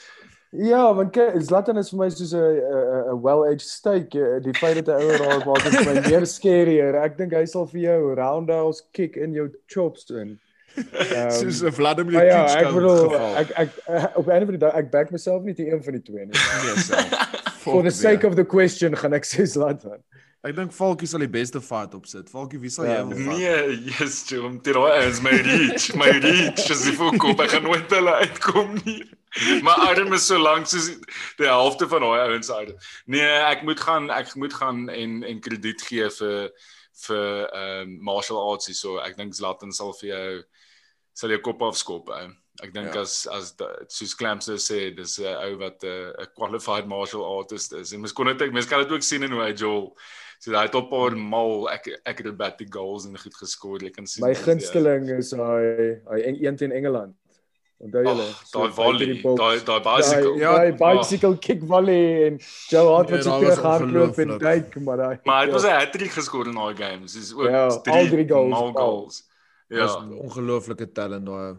Ja, 0.53 0.91
want 0.94 1.13
kyk, 1.13 1.38
Zlatan 1.41 1.77
is 1.77 1.89
vir 1.89 1.97
my 2.00 2.09
soos 2.09 2.33
'n 2.33 2.38
'n 3.13 3.21
well-aged 3.21 3.62
steak. 3.62 4.15
Eh, 4.15 4.39
Die 4.39 4.53
feit 4.53 4.86
dat 4.86 4.97
hy 5.00 5.06
ouer 5.06 5.18
raak 5.19 5.45
maak 5.45 5.63
dit 5.63 5.74
vir 5.74 5.94
my 5.94 6.01
meer 6.09 6.25
scarier. 6.25 6.95
Ek 7.03 7.18
dink 7.18 7.33
hy 7.33 7.45
sal 7.45 7.65
vir 7.65 7.81
jou 7.81 8.15
roundhouse 8.15 8.81
kick 8.94 9.15
in 9.18 9.33
jou 9.33 9.50
chops 9.68 10.06
doen. 10.06 10.39
Ehm, 10.75 11.31
Soos 11.31 11.62
'n 11.62 11.72
Vladimir 11.72 12.14
Maar 12.14 12.25
ja, 12.25 12.44
Klitschko 12.44 12.68
ek 12.68 12.74
bedoel 12.74 13.10
geval. 13.10 13.36
ek 13.38 13.50
ek 13.64 13.70
eh, 13.86 14.06
op 14.16 14.28
'n 14.28 14.46
van 14.48 14.56
die 14.56 14.58
dag 14.58 14.74
ek 14.74 14.92
back 14.92 15.12
myself 15.12 15.44
nie 15.44 15.54
te 15.54 15.68
een 15.72 15.84
van 15.84 15.94
die 15.94 16.02
twee 16.02 16.25
nie. 16.25 16.40
Yes, 16.66 16.90
ou. 16.94 17.04
For 17.64 17.84
the 17.84 17.92
sake 17.92 18.22
nee. 18.24 18.30
of 18.30 18.36
the 18.36 18.46
question 18.46 18.98
gaan 18.98 19.14
ek 19.14 19.25
sê 19.25 19.46
Zlatan. 19.46 20.02
Ek 20.44 20.56
dink 20.56 20.74
Falkie 20.75 21.08
sal 21.08 21.22
die 21.24 21.31
beste 21.31 21.62
fight 21.64 21.94
opsit. 21.96 22.28
Falkie, 22.30 22.60
wie 22.60 22.70
sal 22.70 22.86
jy 22.86 22.96
Ja, 22.98 23.04
wil 23.08 23.16
vat? 23.16 23.38
Nee, 23.38 23.78
yes, 23.88 24.25
Jim, 24.28 24.58
dit 24.60 24.75
raai 24.75 25.08
is 25.08 25.22
my 25.24 25.31
reach, 25.31 25.94
my 25.96 26.10
reach, 26.20 26.66
if 26.68 27.00
ek 27.00 27.16
koop, 27.18 27.40
ek 27.40 27.54
gaan 27.56 27.64
nooit 27.64 27.88
hulle 27.96 28.16
uitkom 28.25 28.74
nie. 28.84 29.06
Maar 29.64 29.88
arm 29.94 30.12
is 30.14 30.28
so 30.28 30.38
lank 30.38 30.68
soos 30.68 30.90
die 31.40 31.48
helfte 31.48 31.88
van 31.88 32.04
daai 32.04 32.20
ouens 32.28 32.52
uit. 32.52 32.74
Nee, 33.06 33.30
ek 33.54 33.64
moet 33.64 33.80
gaan 33.80 34.12
ek 34.12 34.36
moet 34.36 34.54
gaan 34.54 34.90
en 34.92 35.24
en 35.24 35.40
krediet 35.40 35.81
gee 35.88 36.10
vir 36.20 36.52
vir 37.08 37.48
ehm 37.48 37.88
um, 37.88 37.96
martial 38.12 38.44
arts 38.52 38.68
hier 38.68 38.75
so. 38.78 39.00
Ek 39.00 39.16
dink 39.18 39.34
Zlatan 39.34 39.72
sal 39.72 39.96
vir 40.02 40.10
jou 40.10 40.28
sal 41.13 41.30
jou 41.30 41.39
kop 41.42 41.62
afskop. 41.62 42.10
Ou. 42.10 42.31
Ek 42.62 42.74
dink 42.74 42.88
Ja. 42.88 42.94
ja. 42.94 43.01
as 43.01 43.27
as 43.27 43.51
da- 43.56 43.80
soos 43.88 44.15
Clamps 44.15 44.48
nou 44.48 44.57
sê, 44.57 44.95
dis 44.95 45.18
'n 45.19 45.25
ou 45.25 45.57
wat 45.57 45.83
'n 45.83 45.88
uh, 45.88 46.21
'n 46.21 46.27
qualified 46.36 46.88
martial 46.88 47.24
artist 47.39 47.74
is. 47.74 47.94
En 47.94 48.00
mens 48.01 48.13
kon 48.13 48.25
dit 48.25 48.51
mens 48.51 48.65
kan 48.68 48.80
dit 48.83 48.92
ook 48.92 49.01
sien 49.01 49.24
in 49.24 49.31
hoe 49.31 49.42
hy 49.44 49.54
Joel 49.54 49.95
So 50.44 50.51
hy 50.51 50.63
het 50.65 50.75
op 50.75 50.86
'n 50.86 50.89
paar 50.89 51.15
mal 51.18 51.69
ek 51.71 52.01
acrobatic 52.04 52.68
goals 52.74 53.06
en 53.06 53.18
goed 53.18 53.33
geskor. 53.36 53.80
Jy 53.81 53.89
kan 53.92 54.06
sien. 54.06 54.24
My 54.25 54.33
ja. 54.33 54.39
gunsteling 54.44 55.10
is 55.18 55.31
hy 55.31 56.00
hy 56.12 56.19
en- 56.21 56.45
een 56.45 56.56
teen 56.57 56.71
Engeland. 56.71 57.15
Onthou 57.80 58.04
julle? 58.04 58.25
Daai 58.51 58.71
volley, 58.71 59.21
daai 59.21 59.60
daai 59.63 59.80
bicycle. 59.81 60.38
Ja, 60.39 60.51
daai 60.57 60.71
bicycle 60.74 61.38
kick 61.38 61.63
volley 61.63 62.27
en 62.27 62.39
Joe 62.69 62.88
Hart 62.95 63.10
Nee, 63.10 63.18
wat 63.18 63.24
so 63.24 63.30
daai 63.30 63.39
terug 63.42 63.62
was 63.62 63.65
hardloop 63.65 64.18
en 64.18 64.38
duik, 64.38 64.75
maar 64.81 64.98
daai 64.98 65.19
Maar 65.25 65.36
hy 65.39 65.44
het 65.45 65.54
was 65.54 65.63
'n 65.63 65.80
hat-trick 65.80 66.12
geskor 66.12 66.45
in 66.48 66.56
daai 66.56 66.75
games. 66.75 67.13
Dis 67.13 67.33
ook 67.33 67.50
Ja, 67.50 67.68
al 67.68 67.81
drie 68.07 68.27
goals, 68.30 68.50
mal 68.50 68.71
goals. 68.74 69.24
Ja, 69.74 69.86
Ja, 69.86 69.94
ongelooflike 70.28 70.88
talent 70.94 71.25
daai. 71.25 71.56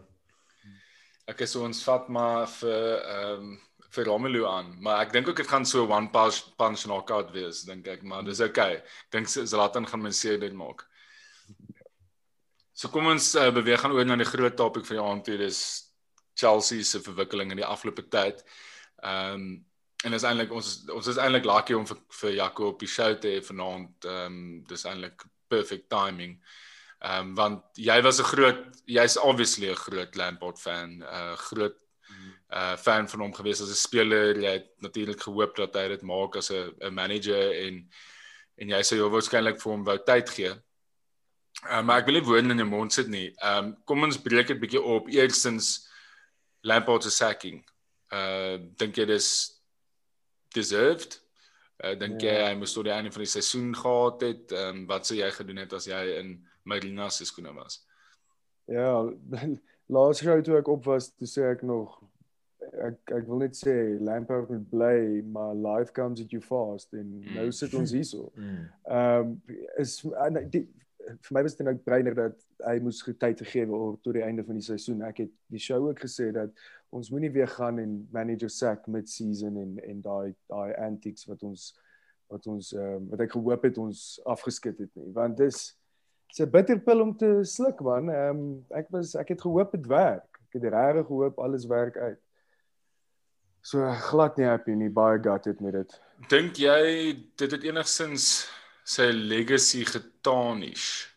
ek 1.27 1.41
is 1.41 1.51
so 1.55 1.63
ons 1.65 1.79
vat 1.83 2.09
maar 2.09 2.45
vir 2.47 2.99
ehm 3.01 3.39
um, 3.45 3.55
vir 3.95 4.05
Romelu 4.09 4.41
aan, 4.45 4.73
maar 4.83 5.05
ek 5.05 5.13
dink 5.13 5.27
ook 5.31 5.37
dit 5.39 5.47
gaan 5.47 5.63
so 5.65 5.85
one 5.87 6.09
punch 6.11 6.41
punch 6.59 6.81
knockout 6.83 7.29
wees, 7.31 7.61
dink 7.63 7.87
ek, 7.87 8.01
maar 8.03 8.23
dis 8.27 8.41
okay. 8.43 8.73
Ek 8.83 9.11
dink 9.15 9.27
Zlatan 9.31 9.87
gaan 9.87 10.11
seer 10.13 10.37
dit 10.41 10.51
maak. 10.53 10.83
So 12.73 12.89
kom 12.91 13.07
ons 13.07 13.29
uh, 13.39 13.51
beweeg 13.55 13.79
gaan 13.79 13.95
oor 13.95 14.03
na 14.05 14.17
die 14.19 14.27
groot 14.27 14.57
topik 14.59 14.85
van 14.89 14.97
die 14.97 15.03
aand 15.05 15.23
toe, 15.29 15.37
dis 15.39 15.61
Chelsea 16.35 16.83
se 16.83 16.99
verwikkeling 16.99 17.51
in 17.55 17.61
die 17.63 17.65
afgelope 17.67 18.03
tyd. 18.11 18.43
Ehm 19.03 19.33
um, 19.39 19.65
en 20.05 20.13
is 20.13 20.23
eintlik 20.27 20.51
ons 20.53 20.67
is- 20.67 20.89
ons 20.93 21.07
is 21.07 21.17
eintlik 21.17 21.45
lucky 21.49 21.73
om 21.73 21.85
vir, 21.87 21.97
vir 22.19 22.31
Jaco 22.35 22.67
op 22.73 22.79
die 22.83 22.87
show 22.91 23.15
te 23.17 23.27
hê 23.37 23.41
vanaand. 23.41 24.05
Ehm 24.05 24.25
um, 24.35 24.63
dis 24.67 24.83
eintlik 24.85 25.23
perfect 25.49 25.89
timing. 25.89 26.35
Ehm 26.35 26.64
um, 27.05 27.33
want 27.35 27.63
jy 27.77 28.01
was 28.01 28.19
'n 28.19 28.23
groot 28.33 28.61
jy's 28.85 29.17
obviously 29.17 29.69
'n 29.69 29.75
groot 29.75 30.15
Lampard 30.15 30.59
fan, 30.59 30.89
'n 30.99 31.03
uh, 31.03 31.35
groot 31.49 31.75
uh 32.53 32.75
fan 32.77 33.07
van 33.09 33.19
hom 33.19 33.33
gewees 33.33 33.61
as 33.61 33.69
'n 33.69 33.75
speler. 33.87 34.37
Jy 34.39 34.51
het 34.51 34.67
natuurlik 34.81 35.21
gehoop 35.21 35.55
dat 35.55 35.73
hy 35.75 35.87
dit 35.87 36.01
maak 36.01 36.35
as 36.35 36.51
'n 36.51 36.71
'n 36.81 36.93
manager 36.93 37.51
en 37.65 37.89
en 38.57 38.69
jy 38.69 38.81
sou 38.83 39.09
waarskynlik 39.09 39.59
vir 39.61 39.71
hom 39.71 39.83
wou 39.83 39.97
tyd 40.05 40.29
gee. 40.29 40.53
Uh, 41.69 41.81
maar 41.81 41.99
ek 41.99 42.05
wil 42.05 42.13
nie 42.15 42.23
woorde 42.27 42.49
in 42.51 42.57
jou 42.57 42.67
mond 42.69 42.93
sit 42.93 43.07
nie. 43.07 43.33
Ehm 43.41 43.65
um, 43.65 43.75
kom 43.85 44.03
ons 44.03 44.17
breek 44.21 44.47
dit 44.47 44.59
bietjie 44.59 44.81
op. 44.81 45.07
Eerstens 45.09 45.89
Lampard 46.63 47.03
se 47.03 47.09
sacking. 47.11 47.63
Uh 48.11 48.57
dink 48.77 48.95
jy 48.95 49.05
dis 49.05 49.27
deserved? 50.53 51.21
Uh 51.83 51.95
dink 51.99 52.21
jy 52.21 52.31
Ja. 52.33 52.47
hy 52.49 52.55
moes 52.55 52.73
tot 52.73 52.85
die 52.85 52.93
einde 52.93 53.11
van 53.11 53.21
die 53.23 53.29
seisoen 53.31 53.73
gehad 53.75 54.21
het? 54.21 54.51
Ehm 54.51 54.69
um, 54.69 54.85
wat 54.87 55.05
sou 55.07 55.17
jy 55.17 55.31
gedoen 55.31 55.57
het 55.57 55.73
as 55.73 55.85
jy 55.85 56.03
in 56.19 56.45
Marina 56.65 57.09
se 57.09 57.25
skoene 57.25 57.53
was? 57.53 57.79
Ja, 58.67 59.05
laas 59.87 60.19
show 60.23 60.41
toe 60.41 60.57
ek 60.57 60.67
op 60.73 60.85
was, 60.89 61.11
toe 61.13 61.27
sê 61.29 61.45
ek 61.51 61.61
nog 61.63 61.99
ek 62.81 63.11
ek 63.13 63.27
wil 63.29 63.43
net 63.43 63.53
sê 63.55 63.73
Lampard 64.01 64.49
moet 64.49 64.63
bly, 64.71 65.21
maar 65.31 65.53
life 65.53 65.93
comes 65.93 66.21
at 66.23 66.31
you 66.33 66.41
fast 66.41 66.93
en 66.97 67.19
Mm. 67.21 67.35
nou 67.37 67.51
sit 67.53 67.73
ons 67.77 67.91
hierso. 67.93 68.31
Mm. 68.35 68.65
Ehm 68.89 69.29
um, 69.29 69.59
is 69.77 69.99
en 70.25 70.41
die, 70.49 70.63
vir 71.05 71.35
my 71.37 71.43
was 71.45 71.53
dit 71.55 71.67
nou 71.67 71.75
breiner 71.85 72.15
dat 72.17 72.41
hy 72.65 72.79
moes 72.81 73.03
getyd 73.05 73.43
gegee 73.45 73.67
word 73.69 74.01
tot 74.01 74.17
die 74.17 74.23
einde 74.25 74.43
van 74.43 74.57
die 74.57 74.65
seisoen. 74.65 75.03
Ek 75.05 75.21
het 75.21 75.31
die 75.53 75.61
show 75.61 75.83
ook 75.85 76.01
gesê 76.01 76.31
dat 76.33 76.49
ons 76.89 77.11
moenie 77.13 77.29
weer 77.31 77.47
gaan 77.53 77.77
en 77.79 78.07
manager 78.11 78.49
sack 78.49 78.87
mid 78.87 79.09
season 79.09 79.57
en 79.61 79.77
en 79.85 80.01
daai 80.01 80.33
daai 80.49 80.73
antics 80.81 81.27
wat 81.29 81.43
ons 81.45 81.75
wat 82.33 82.47
ons 82.49 82.73
ehm 82.73 82.97
um, 82.97 83.09
wat 83.13 83.21
ek 83.27 83.37
gehoop 83.37 83.69
het 83.69 83.77
ons 83.77 84.05
afgeskit 84.25 84.79
het 84.81 84.95
nie, 84.97 85.11
want 85.13 85.37
dis 85.37 85.75
'n 86.43 86.49
bitter 86.51 86.79
pil 86.79 87.01
om 87.01 87.15
te 87.17 87.43
sluk 87.43 87.79
man. 87.81 88.09
Ehm 88.09 88.29
um, 88.29 88.65
ek 88.75 88.89
was 88.91 89.15
ek 89.15 89.29
het 89.35 89.41
gehoop 89.41 89.71
dit 89.71 89.87
werk. 89.87 90.41
Ek 90.47 90.59
het 90.59 90.71
regtig 90.73 91.07
gehoop 91.07 91.39
alles 91.39 91.65
werk 91.65 91.97
uit. 91.97 92.19
So 93.61 93.81
glad 94.11 94.37
nie 94.37 94.45
happy 94.45 94.75
nie, 94.77 94.89
baie 94.89 95.19
gutted 95.19 95.61
met 95.63 95.73
dit. 95.73 95.95
Dink 96.29 96.59
jy 96.61 97.15
dit 97.39 97.51
het 97.51 97.63
enigsins 97.63 98.47
sy 98.83 99.09
legacy 99.11 99.85
getarnish? 99.89 101.07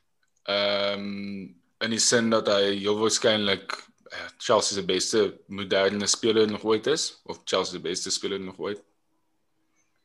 Ehm 0.48 1.02
um, 1.02 1.54
in 1.78 1.92
die 1.94 2.02
sin 2.02 2.30
dat 2.30 2.48
hy 2.50 2.72
heel 2.80 2.96
waarskynlik 2.98 3.74
uh, 4.10 4.24
Chelsea 4.42 4.80
se 4.80 4.82
beste 4.82 5.20
moderne 5.46 6.06
speler 6.10 6.48
nog 6.50 6.64
ooit 6.64 6.86
is 6.90 7.20
of 7.24 7.42
Chelsea 7.44 7.76
se 7.76 7.80
beste 7.80 8.10
speler 8.10 8.40
nog 8.40 8.58
ooit? 8.58 8.82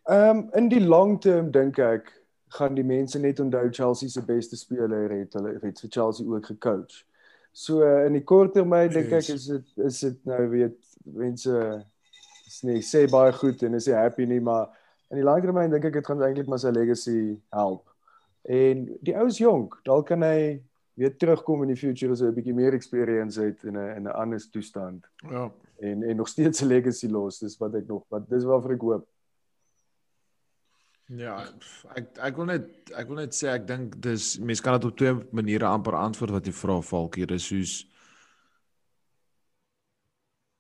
Ehm 0.10 0.38
um, 0.38 0.50
in 0.54 0.70
die 0.70 0.84
long 0.84 1.22
term 1.22 1.52
dink 1.52 1.80
ek 1.80 2.12
gaan 2.54 2.76
die 2.78 2.86
mense 2.86 3.20
net 3.20 3.40
onthou 3.40 3.70
Chelsea 3.72 4.10
se 4.10 4.22
beste 4.26 4.58
speler 4.60 5.10
het 5.10 5.34
hulle 5.38 5.56
het 5.62 5.80
vir 5.82 5.90
Chelsea 5.90 6.28
ook 6.28 6.46
gecoach. 6.46 7.02
So 7.54 7.82
uh, 7.86 8.06
in 8.06 8.18
die 8.18 8.24
kort 8.26 8.54
termyn 8.54 8.90
dink 8.94 9.12
ek 9.14 9.30
is 9.34 9.48
dit 9.50 9.86
is 9.88 10.00
dit 10.06 10.20
nou 10.30 10.42
weet 10.50 10.78
mense 11.04 11.58
is 12.48 12.62
nie 12.66 12.82
sê 12.86 13.06
baie 13.10 13.34
goed 13.38 13.62
en 13.66 13.78
is 13.78 13.90
hy 13.90 13.98
happy 13.98 14.26
nie, 14.30 14.42
maar 14.42 14.70
in 15.14 15.22
die 15.22 15.26
langtermyn 15.26 15.74
dink 15.74 15.86
ek 15.90 16.00
dit 16.00 16.10
gaan 16.10 16.22
eintlik 16.26 16.50
maar 16.50 16.62
sy 16.62 16.74
legacy 16.74 17.18
help. 17.54 17.86
En 18.50 18.88
die 19.06 19.16
ou 19.18 19.28
is 19.30 19.40
jonk, 19.42 19.80
dalk 19.88 20.10
kan 20.12 20.26
hy 20.26 20.62
weer 21.00 21.14
terugkom 21.18 21.64
in 21.64 21.74
die 21.74 21.80
future 21.80 22.14
as 22.14 22.22
hy 22.22 22.30
'n 22.30 22.38
bietjie 22.38 22.58
meer 22.58 22.74
experience 22.74 23.42
het 23.42 23.64
in 23.64 23.78
'n 23.78 23.98
in 23.98 24.08
'n 24.08 24.14
ander 24.14 24.42
toestand. 24.52 25.06
Ja. 25.30 25.52
En 25.80 26.04
en 26.04 26.16
nog 26.18 26.28
steeds 26.28 26.62
'n 26.62 26.68
legacy 26.68 27.08
los, 27.08 27.40
dis 27.40 27.58
wat 27.58 27.76
ek 27.76 27.88
nog 27.88 28.04
wat 28.10 28.30
dis 28.30 28.44
waarvoor 28.44 28.74
ek 28.74 28.82
hoop. 28.82 29.08
Ja, 31.14 31.34
ek 31.94 32.16
ek 32.26 32.38
wil 32.40 32.48
net 32.50 32.92
ek 32.98 33.10
wil 33.10 33.20
net 33.20 33.36
sê 33.38 33.50
ek 33.52 33.66
dink 33.70 33.98
dis 34.02 34.38
mense 34.40 34.64
kan 34.66 34.78
dit 34.80 34.86
op 34.88 34.96
twee 34.98 35.14
maniere 35.36 35.68
amper 35.70 35.98
antwoord 36.00 36.32
wat 36.34 36.48
jy 36.48 36.54
vra 36.58 36.78
Falkie, 36.82 37.28
dis 37.30 37.50
soos 37.52 37.74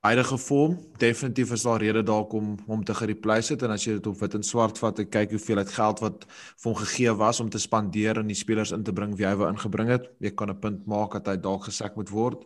huidige 0.03 0.37
vorm. 0.43 0.75
Definitief 0.99 1.53
is 1.55 1.63
daar 1.63 1.79
rede 1.81 2.03
dalk 2.03 2.33
om 2.37 2.53
hom 2.67 2.83
te 2.83 2.93
gereplace 2.93 3.53
het. 3.55 3.63
En 3.63 3.73
as 3.73 3.87
jy 3.87 3.95
dit 3.97 4.09
op 4.11 4.19
wit 4.19 4.35
en 4.37 4.43
swart 4.43 4.81
vat 4.83 4.99
en 4.99 5.09
kyk 5.15 5.33
hoeveel 5.37 5.63
het 5.63 5.73
geld 5.73 6.03
wat 6.03 6.25
vir 6.27 6.69
hom 6.69 6.77
gegee 6.83 7.13
was 7.23 7.39
om 7.39 7.49
te 7.49 7.61
spandeer 7.65 8.19
en 8.19 8.29
die 8.29 8.37
spelers 8.37 8.75
in 8.75 8.83
te 8.83 8.93
bring 8.93 9.15
wie 9.17 9.29
hy 9.29 9.33
wou 9.39 9.49
ingebring 9.49 9.93
het. 9.95 10.09
Jy 10.19 10.35
kan 10.35 10.51
'n 10.51 10.59
punt 10.59 10.85
maak 10.85 11.13
dat 11.17 11.27
hy 11.27 11.37
dalk 11.37 11.69
gesek 11.71 11.95
moet 11.95 12.09
word. 12.09 12.45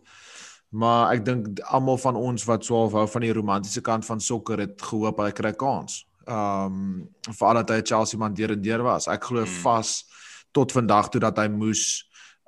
Maar 0.70 1.16
ek 1.16 1.26
dink 1.26 1.60
almal 1.60 1.98
van 1.98 2.16
ons 2.16 2.46
wat 2.46 2.66
swaaf 2.66 2.92
hou 2.92 3.08
van 3.08 3.22
die 3.22 3.34
romantiese 3.34 3.82
kant 3.82 4.06
van 4.06 4.20
sokker 4.20 4.60
het 4.60 4.82
gehoop 4.82 5.20
hy 5.20 5.32
kry 5.32 5.54
kans 5.54 6.06
ehm 6.28 6.74
um, 6.74 7.34
veral 7.40 7.62
dat 7.62 7.70
hy 7.76 7.82
Chelsea 7.84 8.20
man 8.20 8.36
deur 8.36 8.52
en 8.52 8.62
deur 8.62 8.84
was 8.84 9.08
ek 9.08 9.30
glo 9.30 9.46
hmm. 9.46 9.62
vas 9.64 10.04
tot 10.52 10.72
vandag 10.72 11.10
toe 11.10 11.22
dat 11.24 11.38
hy 11.40 11.48
moes 11.52 11.84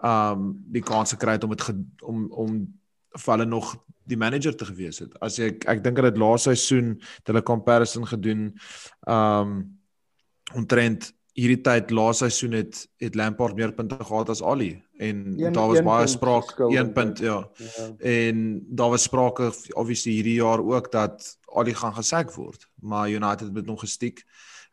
um, 0.04 0.52
die 0.72 0.84
kans 0.84 1.16
gekry 1.16 1.38
het 1.38 1.48
om 1.48 1.56
dit 1.56 1.70
om 2.04 2.28
om 2.32 2.60
vir 3.18 3.34
hulle 3.34 3.48
nog 3.50 3.74
die 4.10 4.18
manager 4.18 4.56
te 4.56 4.66
gewees 4.66 5.00
het. 5.04 5.14
As 5.22 5.40
ek 5.44 5.66
ek 5.70 5.84
dink 5.84 6.00
dat 6.00 6.12
dit 6.12 6.22
laaste 6.22 6.54
seisoen 6.54 6.96
het 7.00 7.32
hulle 7.32 7.46
comparison 7.46 8.08
gedoen 8.10 8.50
um 9.08 9.60
omtrent 10.58 11.12
hierdie 11.40 11.62
tyd 11.66 11.92
laaste 11.96 12.28
seisoen 12.28 12.58
het 12.60 12.84
het 13.04 13.16
Lampard 13.16 13.56
meer 13.56 13.72
punte 13.76 13.98
gehad 14.04 14.30
as 14.30 14.44
Ali 14.44 14.74
en 15.00 15.24
een, 15.40 15.54
daar 15.56 15.72
was 15.72 15.84
baie 15.86 16.08
sprake 16.08 16.68
1 16.68 16.94
punt 16.94 17.20
ja. 17.24 17.40
ja. 17.56 17.90
En 18.00 18.62
daar 18.68 18.90
was 18.96 19.08
sprake 19.08 19.52
obviously 19.74 20.18
hierdie 20.20 20.40
jaar 20.42 20.60
ook 20.60 20.92
dat 20.92 21.38
Ali 21.56 21.74
gaan 21.74 21.94
gesek 21.94 22.32
word, 22.36 22.68
maar 22.82 23.10
United 23.10 23.48
het 23.48 23.54
met 23.54 23.68
hom 23.68 23.78
gestiek. 23.78 24.24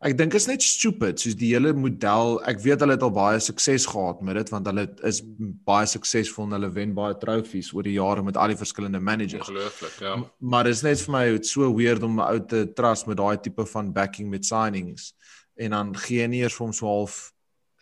Ek 0.05 0.13
dink 0.19 0.35
is 0.37 0.45
net 0.45 0.61
stupid 0.61 1.21
soos 1.23 1.37
die 1.41 1.55
hele 1.55 1.71
model. 1.73 2.35
Ek 2.45 2.59
weet 2.61 2.83
hulle 2.85 2.99
het 2.99 3.05
al 3.07 3.15
baie 3.17 3.39
sukses 3.41 3.87
gehad 3.89 4.21
met 4.21 4.37
dit 4.37 4.51
want 4.53 4.69
hulle 4.69 4.85
is 5.09 5.23
baie 5.65 5.87
suksesvol 5.89 6.51
en 6.51 6.59
hulle 6.59 6.69
wen 6.75 6.93
baie 6.97 7.17
trofees 7.17 7.71
oor 7.73 7.87
die 7.87 7.97
jare 7.97 8.25
met 8.27 8.37
al 8.37 8.53
die 8.53 8.59
verskillende 8.61 9.01
managers. 9.01 9.49
Ongelooflik, 9.49 9.97
ja. 10.05 10.19
Maar 10.39 10.69
dit 10.69 10.77
is 10.77 10.85
net 10.85 11.01
vir 11.07 11.15
my 11.17 11.25
so 11.49 11.71
weird 11.79 12.05
om 12.05 12.21
'n 12.21 12.27
ou 12.27 12.45
te 12.45 12.67
trust 12.77 13.09
met 13.09 13.17
daai 13.17 13.41
tipe 13.41 13.65
van 13.73 13.93
backing 13.93 14.29
met 14.31 14.45
signings 14.45 15.15
en 15.57 15.71
dan 15.71 15.97
gee 15.97 16.27
nie 16.29 16.43
eers 16.43 16.55
vir 16.55 16.67
hom 16.67 16.73
so 16.77 16.87
half 16.87 17.33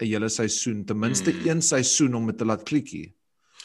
'n 0.01 0.07
hele 0.07 0.29
seisoen, 0.29 0.85
ten 0.85 0.99
minste 0.99 1.31
hmm. 1.31 1.49
een 1.49 1.63
seisoen 1.63 2.15
om 2.15 2.27
dit 2.27 2.39
te 2.39 2.45
laat 2.45 2.63
klikkie. 2.63 3.15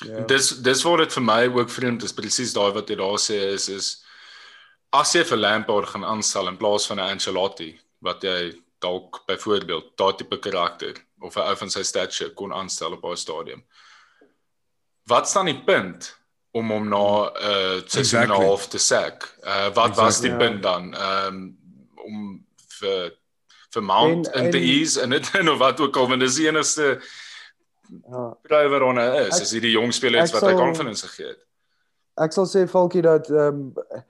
Ja. 0.05 0.23
Dis 0.25 0.49
dis 0.63 0.83
word 0.83 1.03
dit 1.03 1.13
vir 1.17 1.23
my 1.23 1.41
ook 1.47 1.69
vreemd 1.69 2.03
is 2.03 2.15
presies 2.15 2.53
daai 2.55 2.71
wat 2.75 2.89
jy 2.89 2.95
daar 2.95 3.19
sê 3.19 3.39
is 3.55 3.67
is 3.69 3.87
as 4.95 5.13
jy 5.13 5.25
vir 5.27 5.37
Lampard 5.37 5.89
gaan 5.91 6.05
aanstel 6.05 6.47
in 6.47 6.57
plaas 6.57 6.87
van 6.87 6.99
'n 6.99 7.15
Ancelotti 7.15 7.73
wat 7.99 8.23
jy 8.23 8.53
dalk 8.79 9.23
byvoorbeeld 9.27 9.97
daai 9.97 10.13
tipe 10.15 10.39
karakter 10.39 10.95
of 11.19 11.35
'n 11.35 11.49
ou 11.51 11.55
van 11.55 11.69
sy 11.69 11.83
stature 11.83 12.33
kon 12.33 12.53
aanstel 12.53 12.93
op 12.93 13.03
'n 13.03 13.15
stadium. 13.17 13.63
Wat 15.05 15.27
staan 15.27 15.45
die 15.45 15.63
punt 15.63 16.15
om 16.51 16.71
hom 16.71 16.89
na 16.89 17.27
'n 17.27 17.31
uh, 17.35 17.81
seisoen 17.85 18.23
exactly. 18.23 18.45
half 18.45 18.67
te 18.67 18.77
sack? 18.77 19.35
Uh 19.43 19.69
wat 19.73 19.89
exactly, 19.89 20.03
was 20.03 20.19
die 20.21 20.29
yeah. 20.29 20.39
punt 20.39 20.63
dan? 20.63 20.93
Ehm 20.93 21.27
um, 21.27 21.57
om 21.95 22.45
vir 22.79 23.18
vir 23.73 23.83
Mount 23.83 24.29
en, 24.31 24.45
en 24.45 24.51
te 24.51 24.61
ease 24.61 25.01
en 25.01 25.09
dit 25.09 25.31
en 25.39 25.57
wat 25.57 25.79
ook 25.79 25.97
al 25.97 26.07
want 26.07 26.25
dis 26.25 26.39
die 26.41 26.47
enigste 26.47 27.01
ja. 28.07 28.37
driver 28.47 28.83
on 28.83 28.99
is, 28.99 29.41
is 29.41 29.51
hierdie 29.51 29.75
jong 29.75 29.93
spelers 29.93 30.33
wat 30.35 30.47
hy 30.47 30.55
confidence 30.57 31.07
gegee 31.07 31.33
het. 31.33 31.43
Ek 32.19 32.35
sal 32.35 32.49
sê 32.49 32.65
Falkie 32.67 33.05
dat 33.05 33.29
ehm 33.31 33.69
um, 33.69 34.07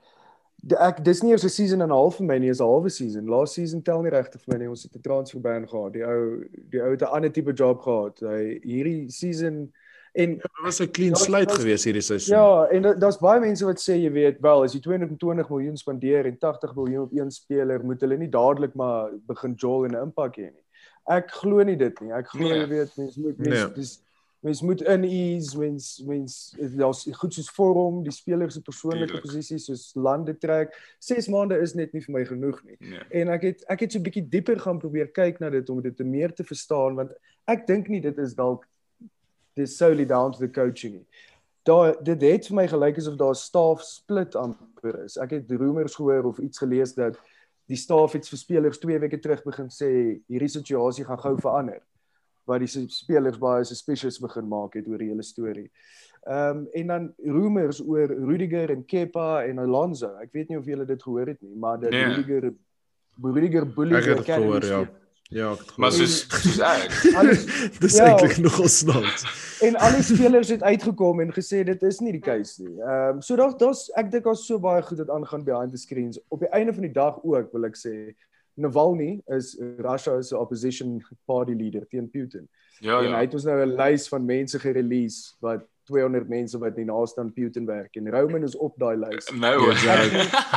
ek 0.76 0.98
dis 1.04 1.22
nie 1.22 1.30
eers 1.32 1.44
'n 1.44 1.48
season 1.48 1.80
en 1.80 1.88
'n 1.88 1.96
half 1.96 2.16
vir 2.16 2.26
my 2.26 2.38
nie, 2.38 2.50
is 2.50 2.60
'n 2.60 2.68
halwe 2.68 2.90
season. 2.90 3.26
Last 3.26 3.54
season 3.54 3.82
tel 3.82 4.02
nie 4.02 4.10
regtig 4.10 4.42
vir 4.44 4.52
my 4.54 4.58
nie. 4.58 4.68
Ons 4.68 4.82
het 4.82 4.96
'n 4.96 5.00
transfer 5.00 5.40
ban 5.40 5.68
gehad. 5.68 5.92
Die 5.92 6.04
ou 6.04 6.44
die 6.70 6.82
ou 6.82 6.90
het 6.90 7.02
'n 7.02 7.14
ander 7.16 7.32
tipe 7.32 7.52
job 7.52 7.80
gehad. 7.80 8.20
Hy 8.20 8.60
hierdie 8.62 9.10
season 9.10 9.72
en 10.12 10.30
ja, 10.30 10.36
dit 10.42 10.62
was 10.62 10.80
'n 10.80 10.90
clean 10.90 11.16
slate 11.16 11.54
geweest 11.54 11.84
hierdie 11.84 12.02
seisoen. 12.02 12.36
Ja, 12.36 12.66
en 12.66 12.98
daar's 12.98 13.18
baie 13.18 13.40
mense 13.40 13.64
wat 13.64 13.80
sê 13.80 13.94
jy 13.96 14.10
weet, 14.12 14.40
wel, 14.40 14.62
as 14.62 14.72
jy 14.72 14.80
220 14.80 15.48
miljoen 15.48 15.76
spandeer 15.76 16.26
en 16.26 16.38
80 16.38 16.74
miljoen 16.74 17.02
op 17.02 17.12
een 17.12 17.30
speler, 17.30 17.84
moet 17.84 18.00
hulle 18.00 18.16
nie 18.16 18.28
dadelik 18.28 18.74
maar 18.74 19.10
begin 19.26 19.54
jol 19.54 19.84
en 19.84 19.90
'n 19.90 20.02
impak 20.02 20.36
hê 20.36 20.50
nie. 20.50 20.64
Ek 21.08 21.30
glo 21.30 21.62
nie 21.62 21.76
dit 21.76 22.00
nie. 22.00 22.12
Ek 22.12 22.28
glo 22.28 22.48
nee. 22.48 22.58
jy 22.58 22.68
weet, 22.68 22.96
mense 22.96 23.20
moet 23.20 23.38
mense 23.38 23.66
nee. 23.66 23.74
dis 23.74 24.02
mens 24.40 24.62
moet 24.62 24.82
in 24.82 25.04
ease 25.04 25.58
mens 25.58 26.02
mens 26.06 26.56
daar's 26.76 27.08
goed 27.12 27.34
soos 27.34 27.50
vorm 27.52 28.02
die 28.04 28.12
spelers 28.12 28.54
se 28.56 28.62
persoonlike 28.64 29.20
posisies 29.20 29.66
soos 29.68 29.90
lande 29.94 30.32
trek 30.40 30.72
6 31.04 31.28
maande 31.28 31.58
is 31.60 31.74
net 31.76 31.92
nie 31.92 32.00
vir 32.06 32.14
my 32.14 32.22
genoeg 32.28 32.62
nie 32.64 32.78
nee. 32.80 33.02
en 33.20 33.32
ek 33.36 33.44
het 33.50 33.66
ek 33.74 33.84
het 33.84 33.92
so 33.92 34.00
'n 34.00 34.06
bietjie 34.08 34.24
dieper 34.32 34.60
gaan 34.64 34.80
probeer 34.80 35.12
kyk 35.20 35.40
na 35.44 35.50
dit 35.52 35.70
om 35.70 35.82
dit 35.84 35.96
te 35.96 36.04
meer 36.04 36.32
te 36.32 36.44
verstaan 36.52 36.96
want 37.02 37.12
ek 37.52 37.66
dink 37.66 37.92
nie 37.92 38.00
dit 38.00 38.18
is 38.18 38.34
dalk 38.34 38.64
dis 39.56 39.76
solely 39.76 40.06
down 40.06 40.32
to 40.32 40.38
the 40.38 40.50
coaching 40.50 41.04
daar 41.68 41.96
dit 42.02 42.22
het 42.22 42.46
vir 42.46 42.56
my 42.56 42.66
gelyk 42.68 42.98
asof 42.98 43.16
daar 43.16 43.34
'n 43.34 43.42
staff 43.42 43.82
split 43.82 44.34
amper 44.34 45.04
is 45.04 45.16
ek 45.16 45.30
het 45.30 45.50
rumors 45.50 45.94
gehoor 45.94 46.24
of 46.24 46.38
iets 46.38 46.58
gelees 46.58 46.94
dat 46.94 47.18
die 47.66 47.76
staff 47.76 48.12
het 48.12 48.28
vir 48.28 48.38
spelers 48.38 48.78
2 48.78 48.98
weke 48.98 49.18
terug 49.18 49.44
begin 49.44 49.68
sê 49.68 50.20
hierdie 50.26 50.48
situasie 50.48 51.04
gaan 51.04 51.18
gou 51.18 51.36
verander 51.38 51.82
wat 52.50 52.64
die 52.64 52.86
spelers 52.90 53.38
baie 53.40 53.64
suspicious 53.64 54.18
begin 54.22 54.48
maak 54.50 54.74
het 54.78 54.88
oor 54.90 55.00
die 55.00 55.10
hele 55.12 55.26
storie. 55.26 55.68
Ehm 56.20 56.62
um, 56.62 56.64
en 56.76 56.86
dan 56.92 57.06
rumors 57.24 57.80
oor 57.80 58.10
Rudiger 58.12 58.70
en 58.74 58.84
Kepa 58.84 59.44
en 59.48 59.58
Alonso. 59.58 60.10
Ek 60.20 60.32
weet 60.36 60.50
nie 60.50 60.58
of 60.58 60.66
julle 60.68 60.84
dit 60.84 61.02
gehoor 61.02 61.30
het 61.32 61.40
nie, 61.40 61.54
maar 61.56 61.78
dat 61.80 61.94
nee. 61.94 62.10
Rudiger 62.10 62.50
Rudiger 63.22 63.66
bully 63.76 63.96
Ek 64.00 64.10
het 64.10 64.26
gehoor 64.28 64.66
ja. 64.66 64.82
Ja, 65.30 65.52
ek 65.54 65.76
maar 65.78 65.92
soos 65.94 66.24
soos 66.26 66.56
ek. 66.58 66.94
Alles 67.14 67.44
dis 67.82 67.96
ja, 68.00 68.08
eintlik 68.08 68.40
nogal 68.42 68.66
snaaks. 68.66 69.22
En 69.62 69.76
al 69.78 69.92
die 69.94 70.02
spelers 70.02 70.50
het 70.50 70.64
uitgekom 70.66 71.20
en 71.22 71.30
gesê 71.36 71.60
dit 71.68 71.84
is 71.86 72.00
nie 72.02 72.16
die 72.16 72.22
case 72.24 72.58
nie. 72.64 72.74
Ehm 72.80 73.20
um, 73.20 73.20
so 73.22 73.38
daar 73.38 73.54
daar's 73.60 73.84
ek 74.00 74.10
dink 74.10 74.26
daar's 74.26 74.42
so 74.48 74.58
baie 74.58 74.82
goed 74.82 74.98
wat 74.98 75.12
aangaan 75.14 75.44
behind 75.46 75.70
the 75.70 75.78
screens. 75.78 76.18
Op 76.34 76.42
die 76.42 76.50
einde 76.50 76.74
van 76.74 76.88
die 76.88 76.96
dag 76.96 77.22
ook 77.22 77.54
wil 77.54 77.68
ek 77.70 77.78
sê 77.78 77.94
Navalny 78.58 79.20
is 79.30 79.54
Russia 79.78 80.18
se 80.22 80.34
opposition 80.38 80.98
party 81.30 81.54
leader 81.54 81.86
teen 81.86 82.10
Putin. 82.10 82.48
Ja, 82.80 82.98
en 82.98 83.12
ja. 83.12 83.16
hy 83.20 83.22
het 83.28 83.38
ons 83.38 83.46
nou 83.46 83.60
'n 83.62 83.76
lys 83.78 84.08
van 84.10 84.26
mense 84.26 84.58
gerelease 84.58 85.36
wat 85.38 85.62
200 85.90 86.30
mense 86.30 86.58
wat 86.62 86.78
nie 86.78 86.86
naaste 86.88 87.20
aan 87.22 87.32
Putin 87.34 87.66
werk 87.68 87.98
en 87.98 88.10
Roman 88.14 88.46
is 88.46 88.56
op 88.56 88.78
daai 88.80 88.96
lys. 89.00 89.30
Nou, 89.44 89.70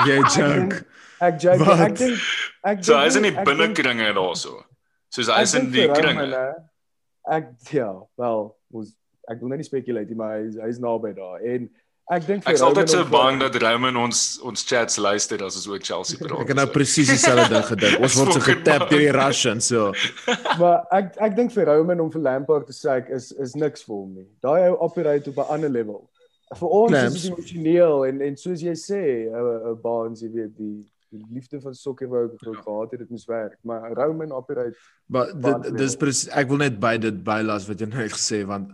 jy 0.07 0.19
joke. 0.35 0.83
Ek 1.23 1.39
joke. 1.41 1.69
Ek 1.87 1.97
dink 1.97 2.27
ek 2.69 2.83
So 2.85 2.97
hy 2.99 3.09
is 3.09 3.17
in 3.19 3.27
die 3.27 3.35
binnekringe 3.35 4.11
daarso. 4.15 4.61
Soos 5.13 5.31
hy 5.33 5.43
is 5.45 5.55
in 5.57 5.71
die 5.73 5.87
kringe. 5.91 6.43
Ek 7.33 7.53
ja, 7.71 7.89
wel, 8.19 8.49
ons 8.75 8.93
ek 9.31 9.39
wil 9.39 9.53
net 9.53 9.61
nie 9.61 9.67
spekuleer 9.67 10.07
nie, 10.09 10.17
maar 10.19 10.41
hy 10.41 10.69
is 10.69 10.81
naby 10.83 11.13
daar 11.15 11.43
en 11.47 11.69
Ek 12.12 12.25
dink 12.27 12.43
Ek 12.43 12.57
is 12.57 12.63
altyd 12.65 12.89
so 12.91 13.05
bang 13.07 13.38
dat 13.39 13.55
Roman 13.63 13.95
ons 13.95 14.22
ons 14.43 14.65
chats 14.67 14.98
luister 15.00 15.39
as 15.45 15.55
ons 15.55 15.67
oor 15.72 15.79
Chelsea 15.79 16.19
praat. 16.19 16.41
Ek 16.43 16.50
het 16.51 16.60
nou 16.60 16.67
presies 16.74 17.07
dieselfde 17.13 17.48
ding 17.53 17.67
gedink. 17.69 18.01
Ons 18.03 18.15
word 18.19 18.36
so 18.36 18.43
getap 18.43 18.89
deur 18.89 19.05
die 19.05 19.13
Russians 19.15 19.69
so. 19.72 19.93
maar 20.62 20.83
ek 20.91 21.15
ek 21.29 21.38
dink 21.38 21.53
vir 21.55 21.72
Roman 21.72 22.03
om 22.03 22.10
vir 22.12 22.25
Lampard 22.27 22.67
te 22.67 22.75
sê 22.75 23.00
is 23.15 23.31
is 23.39 23.55
niks 23.55 23.88
vir 23.88 23.95
hom 23.95 24.17
nie. 24.19 24.27
Daai 24.43 24.67
ou 24.74 24.81
operate 24.89 25.31
op 25.31 25.39
'n 25.45 25.55
ander 25.55 25.72
level. 25.72 26.01
Vir 26.53 26.69
ons 26.69 26.91
Clamps. 26.91 27.15
is 27.15 27.22
dit 27.24 27.31
emosioneel 27.31 28.05
en 28.10 28.22
en 28.27 28.36
soos 28.38 28.62
jy 28.62 28.75
sê, 28.75 29.03
'n 29.31 29.79
Baans, 29.81 30.22
jy 30.22 30.29
weet, 30.29 30.57
die 30.60 30.83
die 31.13 31.25
liefde 31.29 31.60
van 31.62 31.75
sokker 31.77 32.10
wou 32.10 32.25
ek 32.25 32.41
gou 32.41 32.55
gehad 32.57 32.93
het 32.93 33.03
dit 33.03 33.12
moes 33.13 33.27
werk 33.29 33.57
maar 33.69 33.91
Roman 33.93 34.33
operate 34.33 34.74
maar 35.13 35.29
dis 35.77 35.95
presies 36.00 36.31
ek 36.33 36.50
wil 36.50 36.63
net 36.63 36.79
by 36.81 36.95
dit 36.98 37.19
bylas 37.27 37.67
wat 37.69 37.83
jy 37.83 37.89
nou 37.91 38.07
gesê 38.10 38.41
want 38.50 38.74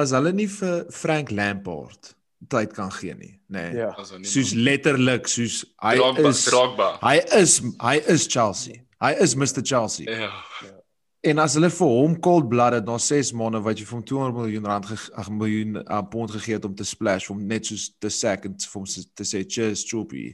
as 0.00 0.14
hulle 0.16 0.32
nie 0.32 0.48
vir 0.48 0.86
Frank 0.94 1.34
Lampard 1.36 2.14
tyd 2.48 2.72
kan 2.72 2.92
gee 2.92 3.14
nie, 3.14 3.34
nê. 3.52 3.66
Nee. 3.72 3.82
Ja. 3.82 3.90
Soos 4.22 4.52
letterlik 4.56 5.28
soos 5.28 5.64
hy 5.82 5.96
Drogba, 6.00 6.28
is 6.28 6.44
Drogba. 6.48 6.90
Hy 7.02 7.16
is 7.36 7.60
hy 7.82 7.96
is 8.08 8.26
Chelsea. 8.30 8.84
Hy 9.00 9.12
is 9.20 9.34
Mr 9.36 9.64
Chelsea. 9.64 10.08
Ja. 10.08 10.30
ja. 10.64 10.76
En 11.20 11.38
as 11.38 11.54
hulle 11.58 11.68
vir 11.68 11.92
hom 11.92 12.16
cold 12.24 12.48
blooded 12.48 12.86
na 12.88 12.96
6 12.96 13.34
maande 13.36 13.60
wat 13.64 13.76
jy 13.76 13.84
vir 13.84 13.98
hom 13.98 14.04
200 14.08 14.36
miljoen 14.38 14.68
rand 14.70 14.88
ag 14.88 15.28
miljoen 15.28 15.82
uh, 15.82 16.00
pond 16.08 16.32
gegee 16.32 16.56
het 16.56 16.64
om 16.64 16.74
te 16.74 16.86
splash 16.88 17.28
om 17.32 17.42
net 17.46 17.68
soos 17.68 17.90
the 18.00 18.08
second 18.08 18.64
vir 18.64 18.80
hom 18.80 18.88
te 18.88 19.26
sê 19.28 19.44
cheers 19.44 19.84
Choppy 19.84 20.30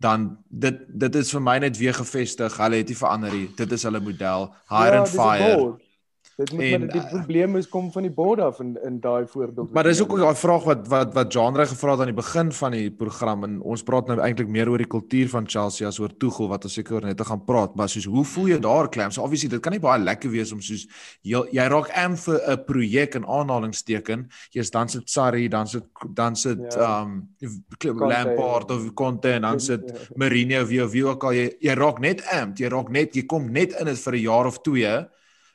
dan 0.00 0.28
dit 0.48 0.76
dit 0.88 1.14
is 1.20 1.32
vir 1.34 1.42
my 1.44 1.58
net 1.60 1.76
weer 1.76 1.96
gevestig. 1.96 2.56
Hulle 2.56 2.80
het 2.80 2.88
nie 2.88 2.96
verander 2.96 3.34
nie. 3.36 3.48
Dit 3.56 3.72
is 3.76 3.84
hulle 3.88 4.00
model. 4.00 4.48
Hire 4.70 5.00
ja, 5.00 5.00
and 5.00 5.12
fire. 5.12 5.56
Dit 6.40 6.52
moet 6.52 6.62
En, 6.62 6.80
maar 6.80 6.92
die 6.94 7.00
eh, 7.00 7.08
probleem 7.12 7.56
is 7.58 7.68
kom 7.68 7.90
van 7.92 8.06
die 8.06 8.12
bord 8.16 8.40
af 8.40 8.60
in 8.64 8.70
in 8.84 8.96
daai 9.00 9.26
voorbeeld. 9.28 9.72
Maar 9.76 9.84
dis 9.90 10.00
ook 10.00 10.14
daai 10.18 10.34
vraag 10.34 10.64
wat 10.64 10.86
wat 10.88 11.12
wat 11.14 11.32
Genre 11.34 11.66
gevra 11.68 11.90
het 11.92 12.00
aan 12.00 12.12
die 12.12 12.16
begin 12.16 12.52
van 12.56 12.72
die 12.72 12.90
program 12.90 13.44
en 13.44 13.58
ons 13.60 13.82
praat 13.84 14.08
nou 14.08 14.16
eintlik 14.24 14.48
meer 14.48 14.70
oor 14.72 14.80
die 14.80 14.88
kultuur 14.88 15.28
van 15.28 15.48
Chelsea 15.48 15.88
as 15.90 16.00
oor 16.00 16.14
Tuchel 16.16 16.48
wat 16.48 16.64
ons 16.64 16.78
seker 16.80 17.04
net 17.04 17.18
te 17.20 17.26
gaan 17.28 17.44
praat, 17.44 17.76
maar 17.76 17.92
soos 17.92 18.08
hoe 18.08 18.24
voel 18.24 18.48
jy 18.54 18.58
daar 18.64 18.88
Clem? 18.88 19.12
So 19.12 19.22
obviously 19.26 19.50
dit 19.52 19.60
kan 19.60 19.76
nie 19.76 19.82
baie 19.84 20.00
lekker 20.00 20.32
wees 20.32 20.52
om 20.56 20.64
soos 20.64 20.86
jy, 21.22 21.44
jy 21.52 21.68
raak 21.74 21.92
am 22.04 22.16
vir 22.16 22.40
'n 22.48 22.64
projek 22.64 23.14
in 23.20 23.26
aanhalingsteken. 23.26 24.28
Jy's 24.56 24.70
dan 24.70 24.88
sit 24.88 25.10
Sarri, 25.10 25.48
dan 25.48 25.66
sit 25.66 25.84
dan 26.14 26.36
sit 26.36 26.58
Ja. 26.72 27.02
um 27.02 27.28
Conte, 27.78 28.06
Lampard 28.06 28.70
of 28.70 28.94
Conte 28.94 29.28
en 29.32 29.42
dan 29.42 29.60
sit 29.60 29.82
Ja. 29.86 29.94
Mourinho 30.16 30.62
of 30.62 30.68
wie 30.68 30.84
of 30.84 30.90
wie 30.92 31.04
ook 31.04 31.24
al 31.24 31.32
jy 31.32 31.50
jy 31.60 31.74
raak 31.74 32.00
net 32.00 32.22
amped, 32.32 32.58
jy 32.58 32.68
raak 32.68 32.88
net 32.90 33.14
jy 33.14 33.26
kom 33.26 33.52
net 33.52 33.72
in 33.80 33.86
dit 33.86 33.98
vir 33.98 34.14
'n 34.14 34.22
jaar 34.22 34.46
of 34.46 34.62
2 34.62 35.08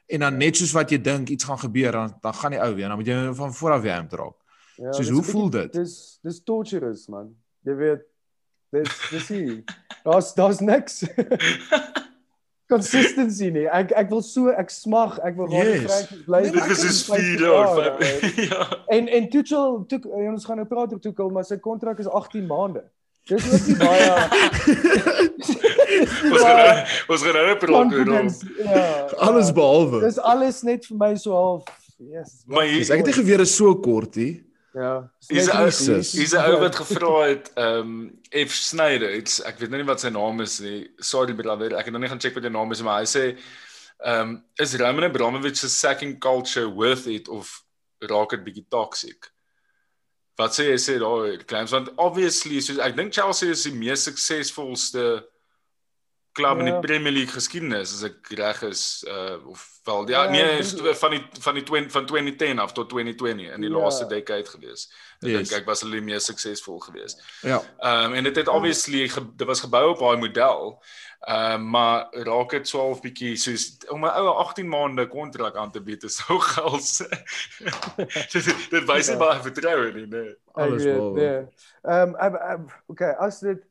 en 0.07 0.19
dan 0.19 0.37
net 0.37 0.55
soos 0.57 0.71
wat 0.71 0.89
jy 0.91 0.97
dink 1.01 1.29
iets 1.29 1.43
gaan 1.43 1.59
gebeur 1.59 1.91
dan 1.91 2.13
dan 2.21 2.33
gaan 2.33 2.51
die 2.51 2.61
ou 2.61 2.73
weer 2.75 2.87
dan 2.87 2.97
moet 2.97 3.07
jy 3.07 3.33
van 3.33 3.53
voor 3.53 3.71
af 3.71 3.81
weer 3.81 3.97
amped 3.97 4.13
raak. 4.19 4.35
Ja, 4.77 4.91
Soos, 4.91 4.97
dis 5.07 5.09
hoe 5.09 5.23
voel 5.23 5.49
dit? 5.49 5.73
Dis 5.73 6.19
dis 6.21 6.41
torturous 6.43 7.07
man. 7.07 7.35
Jy 7.63 7.75
weet 7.75 8.01
dis 8.71 8.89
dis 9.11 9.27
hier. 9.27 9.63
Daar's 10.03 10.33
daar's 10.33 10.59
niks. 10.59 11.03
Consistency 12.67 13.51
nie. 13.53 13.67
Ek 13.69 13.91
ek 13.93 14.07
wil 14.09 14.23
so 14.25 14.49
ek 14.49 14.71
smag, 14.73 15.19
ek 15.21 15.35
wil 15.37 15.51
Yes. 15.53 15.83
graag 15.85 16.07
kry 16.09 16.21
bly. 16.25 16.39
Nee, 16.41 16.51
Dit 16.51 16.55
maar 16.59 16.71
is 16.73 16.79
ek 16.79 16.89
soos 16.89 17.01
kan 17.05 17.19
4 17.19 17.37
vyf 17.37 17.43
jaar. 17.45 17.97
vyf- 17.99 18.39
Ja. 18.49 18.61
En 18.97 19.07
en 19.07 19.29
Tuchel 19.29 19.83
toe 19.85 19.99
ons 20.09 20.45
gaan 20.49 20.57
nou 20.57 20.67
praat 20.67 20.91
oor 20.95 20.99
Tuchel, 21.03 21.29
maar 21.29 21.45
sy 21.45 21.57
kontrak 21.61 21.99
is 22.01 22.07
18 22.09 22.47
maande. 22.49 22.81
Dis 23.25 23.45
ook 23.49 23.67
nie 23.67 23.75
baie 23.79 24.09
Ons 26.31 26.41
gaan 26.45 26.85
ons 27.09 27.23
gaan 27.25 27.33
nou 27.33 27.45
oor 27.47 27.67
hom. 27.67 27.89
confidence. 27.89 28.45
Ja. 28.59 28.83
Alles 29.27 29.51
behalwe. 29.55 30.01
Dis 30.05 30.19
alles 30.19 30.61
net 30.67 30.85
vir 30.89 30.97
my 31.01 31.13
so 31.17 31.33
half 31.33 31.63
yes. 31.97 32.43
Maar 32.45 32.67
hier- 32.69 32.83
Dis 32.83 32.89
ek 32.93 33.01
het 33.01 33.09
nie 33.11 33.17
geweet 33.21 33.41
dit 33.41 33.47
is 33.47 33.55
so 33.55 33.75
kort 33.81 34.15
nie. 34.21 34.43
ja. 34.75 35.09
Hier's 35.29 35.47
'n 35.49 36.01
hier's 36.19 36.33
'n 36.35 36.43
ou 36.43 36.59
wat 36.59 36.75
gevra 36.75 37.13
het, 37.29 37.51
ehm 37.55 37.79
um, 37.79 38.19
F 38.45 38.51
Snyder, 38.53 39.09
it's, 39.15 39.39
ek 39.41 39.57
weet 39.59 39.69
nou 39.71 39.79
nie 39.81 39.87
wat 39.87 39.99
sy 40.03 40.09
naam 40.09 40.41
is 40.41 40.59
nie. 40.59 40.89
Sorry 40.99 41.33
brother, 41.33 41.73
ek 41.77 41.85
het 41.85 41.93
nog 41.93 42.01
nie 42.01 42.09
gaan 42.09 42.19
check 42.19 42.35
wat 42.35 42.43
sy 42.43 42.49
naam 42.51 42.71
is, 42.71 42.81
maar 42.81 42.99
hy 42.99 43.05
sê 43.07 43.37
ehm 44.05 44.21
um, 44.21 44.43
is 44.59 44.75
Roman 44.75 45.03
Abramovich 45.09 45.55
se 45.57 45.69
sacking 45.69 46.19
culture 46.19 46.67
worth 46.69 47.07
it 47.07 47.27
of 47.29 47.63
raak 48.03 48.29
dit 48.35 48.43
bietjie 48.43 48.65
toxic? 48.69 49.31
Wat 50.37 50.51
sê 50.51 50.65
jy 50.73 50.77
sê 50.83 50.97
daar 50.99 51.37
claims 51.47 51.71
want 51.71 51.93
obviously 51.97 52.59
soos 52.61 52.77
ek 52.83 52.95
dink 52.97 53.13
Chelsea 53.15 53.49
is 53.55 53.63
die 53.63 53.71
mees 53.73 54.03
suksesvolste 54.03 55.23
klub 56.35 56.59
in 56.59 56.67
Ja. 56.67 56.73
die 56.81 56.87
Premier 56.87 57.11
League 57.13 57.31
geskiedenis 57.31 57.93
as 57.95 58.03
ek 58.03 58.27
reg 58.35 58.61
is 58.67 59.05
uh 59.07 59.37
of 59.47 59.61
wel 59.85 60.09
ja, 60.09 60.23
Ja, 60.25 60.29
nee 60.31 60.63
van 60.99 61.11
die 61.15 61.21
van 61.39 61.53
die 61.55 61.63
20 61.63 61.91
van 61.91 62.05
2010 62.05 62.59
af 62.59 62.73
tot 62.73 62.89
2020 62.89 63.53
in 63.55 63.61
die 63.61 63.69
Ja. 63.69 63.77
laaste 63.77 64.07
decade 64.07 64.45
gewees. 64.45 64.89
Ek 65.25 65.31
Yes. 65.31 65.49
dink 65.49 65.61
ek 65.61 65.67
was 65.67 65.81
hulle 65.81 65.91
die 65.99 66.01
mees 66.05 66.25
suksesvol 66.25 66.79
geweest. 66.79 67.21
Ja. 67.43 67.61
Ehm 67.79 68.05
um, 68.05 68.13
en 68.13 68.23
dit 68.23 68.35
het 68.35 68.47
obviously 68.47 69.07
ge, 69.09 69.21
dit 69.35 69.47
was 69.47 69.61
gebou 69.61 69.89
op 69.89 69.99
daai 69.99 70.17
model. 70.17 70.81
Ehm 71.27 71.53
um, 71.61 71.69
maar 71.69 72.07
raak 72.27 72.49
dit 72.51 72.65
12 72.69 73.01
bietjie 73.01 73.35
soos 73.37 73.77
om 73.89 74.05
'n 74.05 74.09
ou 74.21 74.27
18 74.43 74.67
maande 74.69 75.07
kontrak 75.07 75.55
aan 75.55 75.71
te 75.71 75.81
bied 75.81 76.03
is 76.03 76.15
so 76.17 76.37
gels. 76.53 76.97
dit 78.33 78.69
dit 78.69 78.85
wys 78.85 79.07
nie 79.09 79.17
Ja. 79.17 79.21
baie 79.21 79.39
vertroue 79.41 79.91
nie, 79.93 80.05
nee. 80.07 80.35
Alles 80.53 80.81
Ek 80.81 80.87
weet, 80.87 80.95
behalwe. 80.95 81.19
nee. 81.19 81.47
Ehm 81.83 82.15
um, 82.15 82.35
um, 82.51 82.67
okay, 82.87 83.11
as 83.19 83.39
dit 83.39 83.63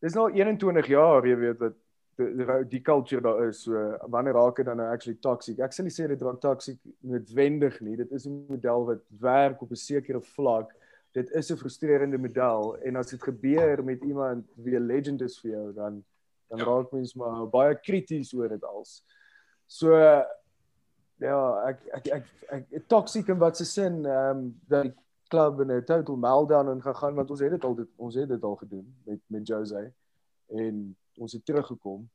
dis 0.00 0.14
nou 0.14 0.30
21 0.32 0.86
jaar, 0.86 1.26
jy 1.26 1.36
weet 1.36 1.58
wat 1.60 1.74
die 2.68 2.80
culture 2.82 3.20
daar 3.22 3.48
is. 3.48 3.62
So 3.62 3.96
wanneer 4.08 4.34
raak 4.34 4.56
dit 4.56 4.66
dan 4.66 4.76
nou 4.76 4.88
actually 4.92 5.18
toxic? 5.20 5.58
Ek 5.58 5.72
sal 5.72 5.84
nie 5.84 5.94
sê 5.94 6.08
dit 6.08 6.22
raak 6.22 6.40
toxic 6.40 6.78
noodwendig 7.00 7.80
nie. 7.80 7.96
Dit 7.96 8.12
is 8.12 8.26
'n 8.26 8.46
model 8.48 8.86
wat 8.86 9.02
werk 9.20 9.62
op 9.62 9.70
'n 9.70 9.76
sekere 9.76 10.20
vlak. 10.20 10.72
Dit 11.12 11.30
is 11.30 11.50
'n 11.50 11.56
frustrerende 11.56 12.18
model 12.18 12.76
en 12.84 12.96
as 12.96 13.10
dit 13.10 13.22
gebeur 13.22 13.84
met 13.84 14.02
iemand 14.04 14.46
wie 14.56 14.76
'n 14.76 14.86
legend 14.86 15.22
is 15.22 15.38
vir 15.40 15.50
jou, 15.50 15.72
dan 15.74 16.04
dan 16.48 16.58
Ja. 16.58 16.64
raak 16.64 16.92
mens 16.92 17.14
maar 17.14 17.46
baie 17.46 17.74
krities 17.74 18.34
oor 18.34 18.48
dit 18.48 18.64
als. 18.64 19.04
So 19.66 19.94
ja, 21.20 21.68
ek 21.68 21.78
ek 21.94 22.06
ek, 22.06 22.24
ek, 22.48 22.64
ek 22.72 22.88
toxic 22.88 23.28
in 23.28 23.38
wat 23.38 23.56
se 23.56 23.64
sin 23.64 24.04
ehm 24.06 24.36
um, 24.36 24.60
dat 24.68 24.82
die 24.82 24.94
klub 25.28 25.60
in 25.60 25.70
'n 25.70 25.84
total 25.84 26.16
meltdown 26.16 26.70
in 26.70 26.82
gegaan 26.82 27.14
want 27.14 27.30
ons 27.30 27.40
het 27.40 27.50
dit 27.50 27.64
al 27.64 27.74
dit, 27.74 27.88
ons 27.96 28.14
het 28.14 28.28
dit 28.28 28.42
al 28.42 28.56
gedoen 28.56 28.94
met 29.04 29.20
met 29.26 29.46
Jose 29.46 29.92
en 30.48 30.96
ons 31.20 31.32
het 31.36 31.44
teruggekom. 31.44 32.08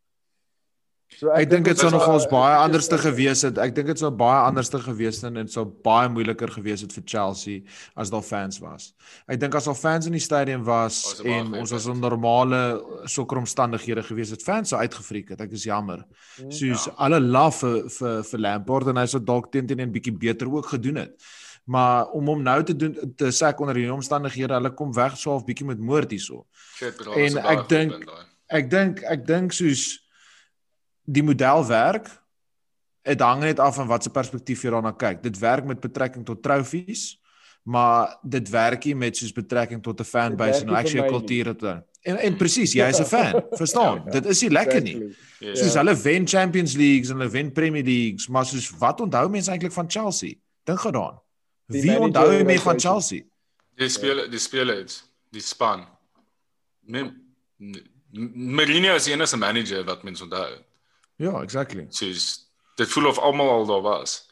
So 1.20 1.30
Ek 1.38 1.46
dink 1.52 1.66
dit 1.70 1.78
sou 1.78 1.92
nog 1.94 2.08
ons 2.10 2.26
baie 2.32 2.56
ek- 2.56 2.64
anderste 2.66 2.98
gewees 2.98 3.44
het. 3.46 3.60
Ek 3.62 3.76
dink 3.76 3.88
dit 3.92 4.00
sou 4.02 4.10
baie 4.10 4.40
anderste 4.48 4.80
gewees 4.82 5.20
het 5.22 5.26
en 5.30 5.36
dit 5.38 5.52
sou 5.54 5.64
baie 5.86 6.10
moeiliker 6.10 6.50
gewees 6.50 6.82
het 6.82 6.92
vir 6.96 7.04
Chelsea 7.06 7.62
as 7.96 8.10
daar 8.10 8.24
fans 8.26 8.58
was. 8.60 8.88
Ek 9.30 9.40
dink 9.40 9.54
as 9.56 9.68
al 9.70 9.76
fans 9.78 10.08
in 10.10 10.14
die 10.18 10.20
stadion 10.24 10.64
was 10.66 11.22
baie 11.22 11.36
en 11.44 11.54
ons 11.62 11.72
was 11.72 11.86
in 11.86 12.00
normale 12.02 12.82
sokkeromstandighede 13.06 14.02
gewees 14.04 14.32
het, 14.34 14.42
fans 14.44 14.70
sou 14.74 14.82
uitgefriek 14.82 15.30
het. 15.30 15.42
Ek 15.46 15.52
is 15.54 15.64
jammer. 15.70 16.04
Hmm. 16.40 16.52
Soos 16.52 16.86
Ja. 16.88 16.94
alle 16.98 17.20
love 17.20 17.60
vir 17.62 17.90
vir 17.90 18.24
vir 18.24 18.40
Lampard 18.40 18.88
en 18.88 18.98
hy 18.98 19.06
sou 19.06 19.20
dalk 19.24 19.52
teen 19.52 19.68
teen 19.68 19.82
'n 19.82 19.92
bietjie 19.92 20.18
beter 20.18 20.48
ook 20.52 20.66
gedoen 20.74 20.96
het. 20.96 21.22
Maar 21.68 22.10
om 22.14 22.26
hom 22.28 22.44
nou 22.44 22.64
te 22.64 22.74
doen 22.76 22.94
te 23.16 23.26
sê 23.32 23.54
onder 23.60 23.76
hierdie 23.76 23.94
omstandighede, 23.94 24.54
hulle 24.54 24.72
kom 24.74 24.92
weg 24.94 25.16
so 25.18 25.30
half 25.32 25.46
bietjie 25.46 25.66
met 25.68 25.80
moord 25.80 26.10
hierso. 26.12 26.46
En 26.82 27.38
ek 27.38 27.70
dink- 27.70 28.06
punt. 28.06 28.34
Ek 28.48 28.70
dink 28.70 29.02
ek 29.04 29.26
dink 29.26 29.54
soos 29.54 30.00
die 31.06 31.24
model 31.24 31.66
werk. 31.70 32.10
Dit 33.06 33.22
hang 33.22 33.44
net 33.46 33.60
af 33.62 33.76
van 33.78 33.88
watter 33.88 34.12
perspektief 34.12 34.64
jy 34.66 34.72
daarna 34.74 34.94
kyk. 34.98 35.22
Dit 35.24 35.38
werk 35.42 35.66
met 35.66 35.82
betrekking 35.82 36.26
tot 36.26 36.42
trofees, 36.44 37.20
maar 37.64 38.16
dit 38.24 38.50
werk 38.50 38.86
nie 38.86 38.96
met 38.96 39.18
soos 39.18 39.34
betrekking 39.34 39.82
tot 39.84 40.00
'n 40.00 40.04
fanbase 40.04 40.62
en 40.62 40.70
actually 40.70 41.06
'n 41.06 41.12
kultuur 41.12 41.46
het. 41.46 41.62
En 42.06 42.18
en 42.18 42.38
presies, 42.38 42.74
jy 42.74 42.88
is 42.90 43.00
'n 43.00 43.06
fan, 43.06 43.44
verstaan? 43.52 44.02
Ja, 44.06 44.12
Dit 44.12 44.26
is 44.26 44.42
nie 44.42 44.50
lekker 44.52 44.82
nie. 44.82 44.96
Exactly. 44.96 45.48
Yes. 45.48 45.60
Soos 45.60 45.74
hulle 45.74 45.96
wen 45.96 46.28
Champions 46.28 46.74
Leagues 46.76 47.10
en 47.10 47.18
hulle 47.18 47.30
wen 47.30 47.52
Premier 47.52 47.84
Leagues, 47.84 48.28
maar 48.28 48.46
soos 48.46 48.70
wat 48.78 49.02
onthou 49.02 49.30
mense 49.30 49.52
eintlik 49.52 49.72
van 49.72 49.90
Chelsea? 49.90 50.34
Dink 50.64 50.80
gedaan. 50.80 51.22
Wie 51.66 52.00
onthou 52.00 52.30
en 52.34 52.46
mense 52.46 52.64
van. 52.64 52.80
Chelsea? 52.80 53.24
Die 53.76 53.90
speel 53.90 54.30
die 54.30 54.40
spelers, 54.40 55.04
die 55.32 55.42
span. 55.42 55.88
Nee, 56.86 57.12
Mourinho 58.34 58.96
is 58.96 59.04
die 59.04 59.14
enigste 59.14 59.38
manager 59.38 59.84
wat 59.84 60.04
mens 60.04 60.22
onthou. 60.22 60.56
Ja, 61.18 61.42
exactly. 61.42 61.86
Soos 61.90 62.48
dit 62.76 62.88
voel 62.92 63.08
of 63.08 63.20
almal 63.20 63.50
al 63.50 63.66
daar 63.66 63.82
was. 63.82 64.24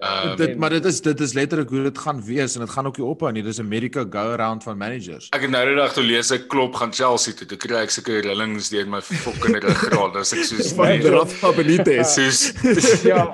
Ehm 0.00 0.36
dit 0.36 0.56
maar 0.56 0.70
dit 0.70 0.84
is 0.84 1.00
dit 1.04 1.20
is 1.20 1.32
letterlik 1.36 1.68
hoe 1.68 1.82
dit 1.82 1.98
gaan 1.98 2.22
wees 2.24 2.54
en 2.54 2.60
dit 2.64 2.70
gaan 2.70 2.86
ook 2.86 2.96
nie 2.96 3.06
ophou 3.06 3.32
nie. 3.32 3.42
Dis 3.42 3.58
America 3.60 4.04
go 4.10 4.18
around 4.32 4.62
van 4.62 4.78
managers. 4.78 5.28
Ek 5.36 5.40
het 5.44 5.50
nou 5.50 5.66
die 5.68 5.74
dag 5.76 5.92
toe 5.92 6.04
lees 6.04 6.30
ek 6.32 6.46
klop 6.48 6.74
gaan 6.80 6.92
Chelsea 6.92 7.34
toe. 7.34 7.46
Toe 7.46 7.58
kry 7.60 7.82
ek 7.84 7.90
sulke 7.92 8.20
rillings 8.24 8.70
deur 8.72 8.88
my 8.88 9.00
fucking 9.02 9.58
ruggraat. 9.60 10.14
Dis 10.16 10.32
ek 10.32 10.44
soos 10.48 10.72
Van 10.78 10.88
nee, 10.88 11.10
Rafa 11.12 11.52
Benitez. 11.52 12.14
soos 12.16 12.40
Ja, 13.12 13.26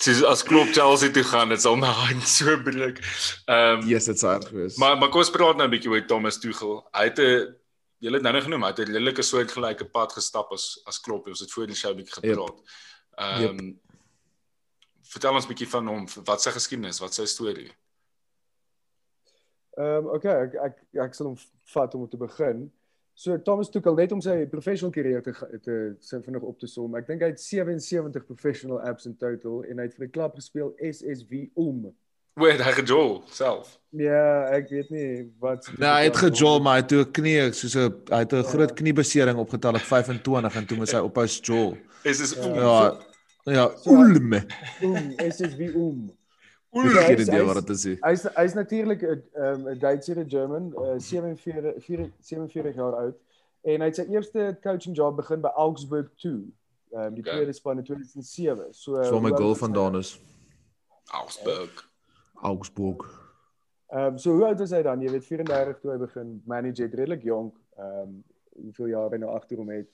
soos 0.00 0.20
as 0.28 0.42
klop 0.44 0.68
Chelsea 0.76 1.08
toe 1.12 1.24
gaan, 1.24 1.48
dit 1.48 1.60
sal 1.60 1.76
my 1.80 1.88
hand 2.02 2.28
so 2.28 2.56
breek. 2.64 3.00
Ehm 3.48 3.88
Yes, 3.88 4.04
dit's 4.12 4.22
erg 4.22 4.44
geweest. 4.48 4.76
Maar 4.78 4.98
maar 5.00 5.08
kom 5.08 5.24
ons 5.24 5.32
praat 5.32 5.56
nou 5.56 5.66
'n 5.68 5.72
bietjie 5.72 5.90
oor 5.90 6.04
Thomas 6.06 6.38
Tuchel. 6.38 6.84
Hy 6.92 7.04
het 7.08 7.18
'n 7.18 7.56
jy 8.00 8.12
het 8.12 8.24
nou 8.24 8.32
net 8.32 8.46
genoem, 8.46 8.62
hy 8.64 8.72
het 8.72 8.80
'n 8.80 8.92
redelike 8.92 9.22
soortgelyke 9.22 9.84
pad 9.92 10.12
gestap 10.12 10.52
as 10.52 10.80
as 10.86 11.00
Klopp. 11.00 11.28
Ons 11.28 11.40
het 11.40 11.52
voor 11.52 11.66
die 11.66 11.76
show 11.76 11.92
'n 11.92 11.96
bietjie 11.96 12.20
gepraat. 12.20 12.60
Ehm 13.18 13.76
Vertel 15.10 15.34
ons 15.34 15.44
'n 15.44 15.48
bietjie 15.48 15.68
van 15.68 15.86
hom, 15.86 16.06
wat 16.24 16.42
sy 16.42 16.50
geskiedenis, 16.50 17.00
wat 17.00 17.14
sy 17.14 17.24
storie. 17.26 17.70
Ehm 19.76 20.06
um, 20.06 20.06
okay, 20.14 20.42
ek 20.44 20.54
ek 20.54 20.76
ek 21.06 21.14
sal 21.14 21.26
hom 21.26 21.38
vat 21.74 21.94
om 21.94 22.08
te 22.08 22.16
begin. 22.16 22.70
So 23.14 23.36
Thomas 23.42 23.70
Tuchel 23.70 23.94
net 23.94 24.12
om 24.12 24.20
sy 24.20 24.46
professional 24.48 24.92
carrière 24.92 25.22
te 25.22 25.32
te 25.60 25.96
sin 26.00 26.22
vinnig 26.22 26.42
op 26.42 26.58
te 26.58 26.66
som. 26.66 26.94
Ek 26.96 27.06
dink 27.06 27.22
hy 27.22 27.32
het 27.32 27.40
77 27.40 28.24
professional 28.24 28.80
apps 28.80 29.06
in 29.06 29.16
total 29.16 29.64
en 29.64 29.78
hy 29.78 29.88
het 29.88 29.96
vir 29.98 30.06
die 30.06 30.14
klub 30.14 30.38
gespeel 30.38 30.70
SSV 30.78 31.48
om. 31.54 31.90
Wait, 32.34 32.60
hy 32.62 32.72
gejol 32.72 33.22
self. 33.30 33.78
Ja, 33.90 34.46
ek 34.54 34.68
weet 34.70 34.90
nie 34.90 35.32
wat 35.42 35.66
Nee, 35.78 35.88
hy 35.88 36.04
het 36.04 36.16
gejol 36.16 36.60
maar 36.62 36.76
hy 36.78 36.80
het 36.84 36.88
toe 36.88 37.00
'n 37.04 37.10
knie 37.12 37.52
soos 37.52 37.74
'n 37.76 37.90
hy 38.10 38.18
het 38.22 38.32
'n 38.32 38.36
Ja. 38.36 38.42
groot 38.42 38.72
kniebesering 38.74 39.38
opgetel 39.38 39.74
op 39.74 39.80
25 39.82 40.54
en 40.56 40.66
toe 40.66 40.76
moes 40.76 40.92
hy 40.92 40.98
ophou 41.08 41.26
jol. 41.26 41.76
Is 42.04 42.20
is 42.20 42.32
Ja. 42.34 42.54
Ja. 42.54 42.96
Ja, 43.44 43.70
So- 43.76 43.90
ulme. 43.90 44.46
om 44.82 45.12
SSV 45.18 45.74
om. 45.74 46.10
Ek 46.72 46.84
Ja, 46.94 47.00
het 47.02 47.18
is- 47.18 47.28
hy 47.28 47.42
wat 47.42 47.56
is- 47.56 47.62
dit 47.64 47.76
is. 47.76 47.84
nie. 47.84 47.98
Hy's 48.02 48.22
hy's 48.36 48.54
natuurlik 48.54 49.02
'n 49.02 49.22
um, 49.34 49.68
'n 49.68 49.78
Duitser, 49.78 50.16
'n 50.18 50.28
German, 50.30 50.72
uh, 50.76 50.98
47 50.98 51.74
4 51.84 52.10
47 52.20 52.74
jaar 52.76 52.94
oud 52.94 53.14
en 53.64 53.80
hy 53.80 53.86
het 53.86 53.96
sy 53.96 54.06
eerste 54.08 54.56
coaching 54.62 54.94
job 54.96 55.16
begin 55.16 55.40
by 55.40 55.48
Augsburg 55.56 56.08
2. 56.16 56.52
Ehm 56.92 57.02
um, 57.02 57.14
die 57.14 57.22
Okay. 57.24 57.34
tweede 57.34 57.52
span 57.52 57.78
in 57.78 57.84
2007. 57.84 58.72
So 58.72 59.02
So 59.02 59.20
my 59.20 59.30
goal 59.30 59.52
is 59.52 59.58
vandaan 59.58 59.96
is 59.98 60.18
Augsburg. 61.12 61.89
Augsburg. 62.42 63.04
Ehm 63.90 64.12
um, 64.12 64.18
so 64.18 64.32
hoe 64.32 64.44
oud 64.46 64.60
is 64.60 64.70
hy 64.70 64.82
dan? 64.86 65.00
Jy 65.02 65.10
weet 65.10 65.26
34 65.26 65.80
toe 65.80 65.90
hy 65.92 65.98
begin 65.98 66.42
manage 66.46 66.82
het 66.82 66.94
redelik 66.94 67.22
jonk. 67.26 67.56
Ehm 67.78 68.02
um, 68.02 68.24
hoeveel 68.60 68.86
jaar 68.92 69.10
hy 69.14 69.18
nou 69.22 69.30
agter 69.34 69.56
hom 69.56 69.70
het. 69.72 69.88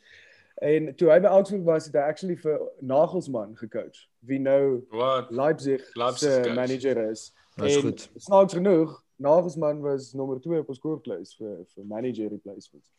En 0.65 0.89
toe 0.97 1.11
hy 1.13 1.19
by 1.21 1.29
Augsburg 1.29 1.63
was, 1.65 1.87
het 1.87 1.95
hy 1.95 2.05
actually 2.09 2.37
vir 2.41 2.61
Nagelsmann 2.81 3.57
gecoach. 3.57 3.99
Wie 4.27 4.39
nou 4.41 4.83
Wat? 4.91 5.31
Leipzig 5.31 5.85
Leipzig 5.95 6.45
se 6.45 6.55
manager 6.57 7.01
is. 7.11 7.33
Dis 7.61 7.77
en 7.77 7.83
goed. 7.83 8.07
Snaaks 8.17 8.57
genoeg, 8.57 8.95
Nagelsmann 9.17 9.81
was 9.85 10.13
nommer 10.17 10.41
2 10.41 10.61
op 10.65 10.69
ons 10.73 10.81
koorklys 10.81 11.35
vir 11.41 11.59
vir 11.75 11.85
manager 11.85 12.29
replacements. 12.33 12.91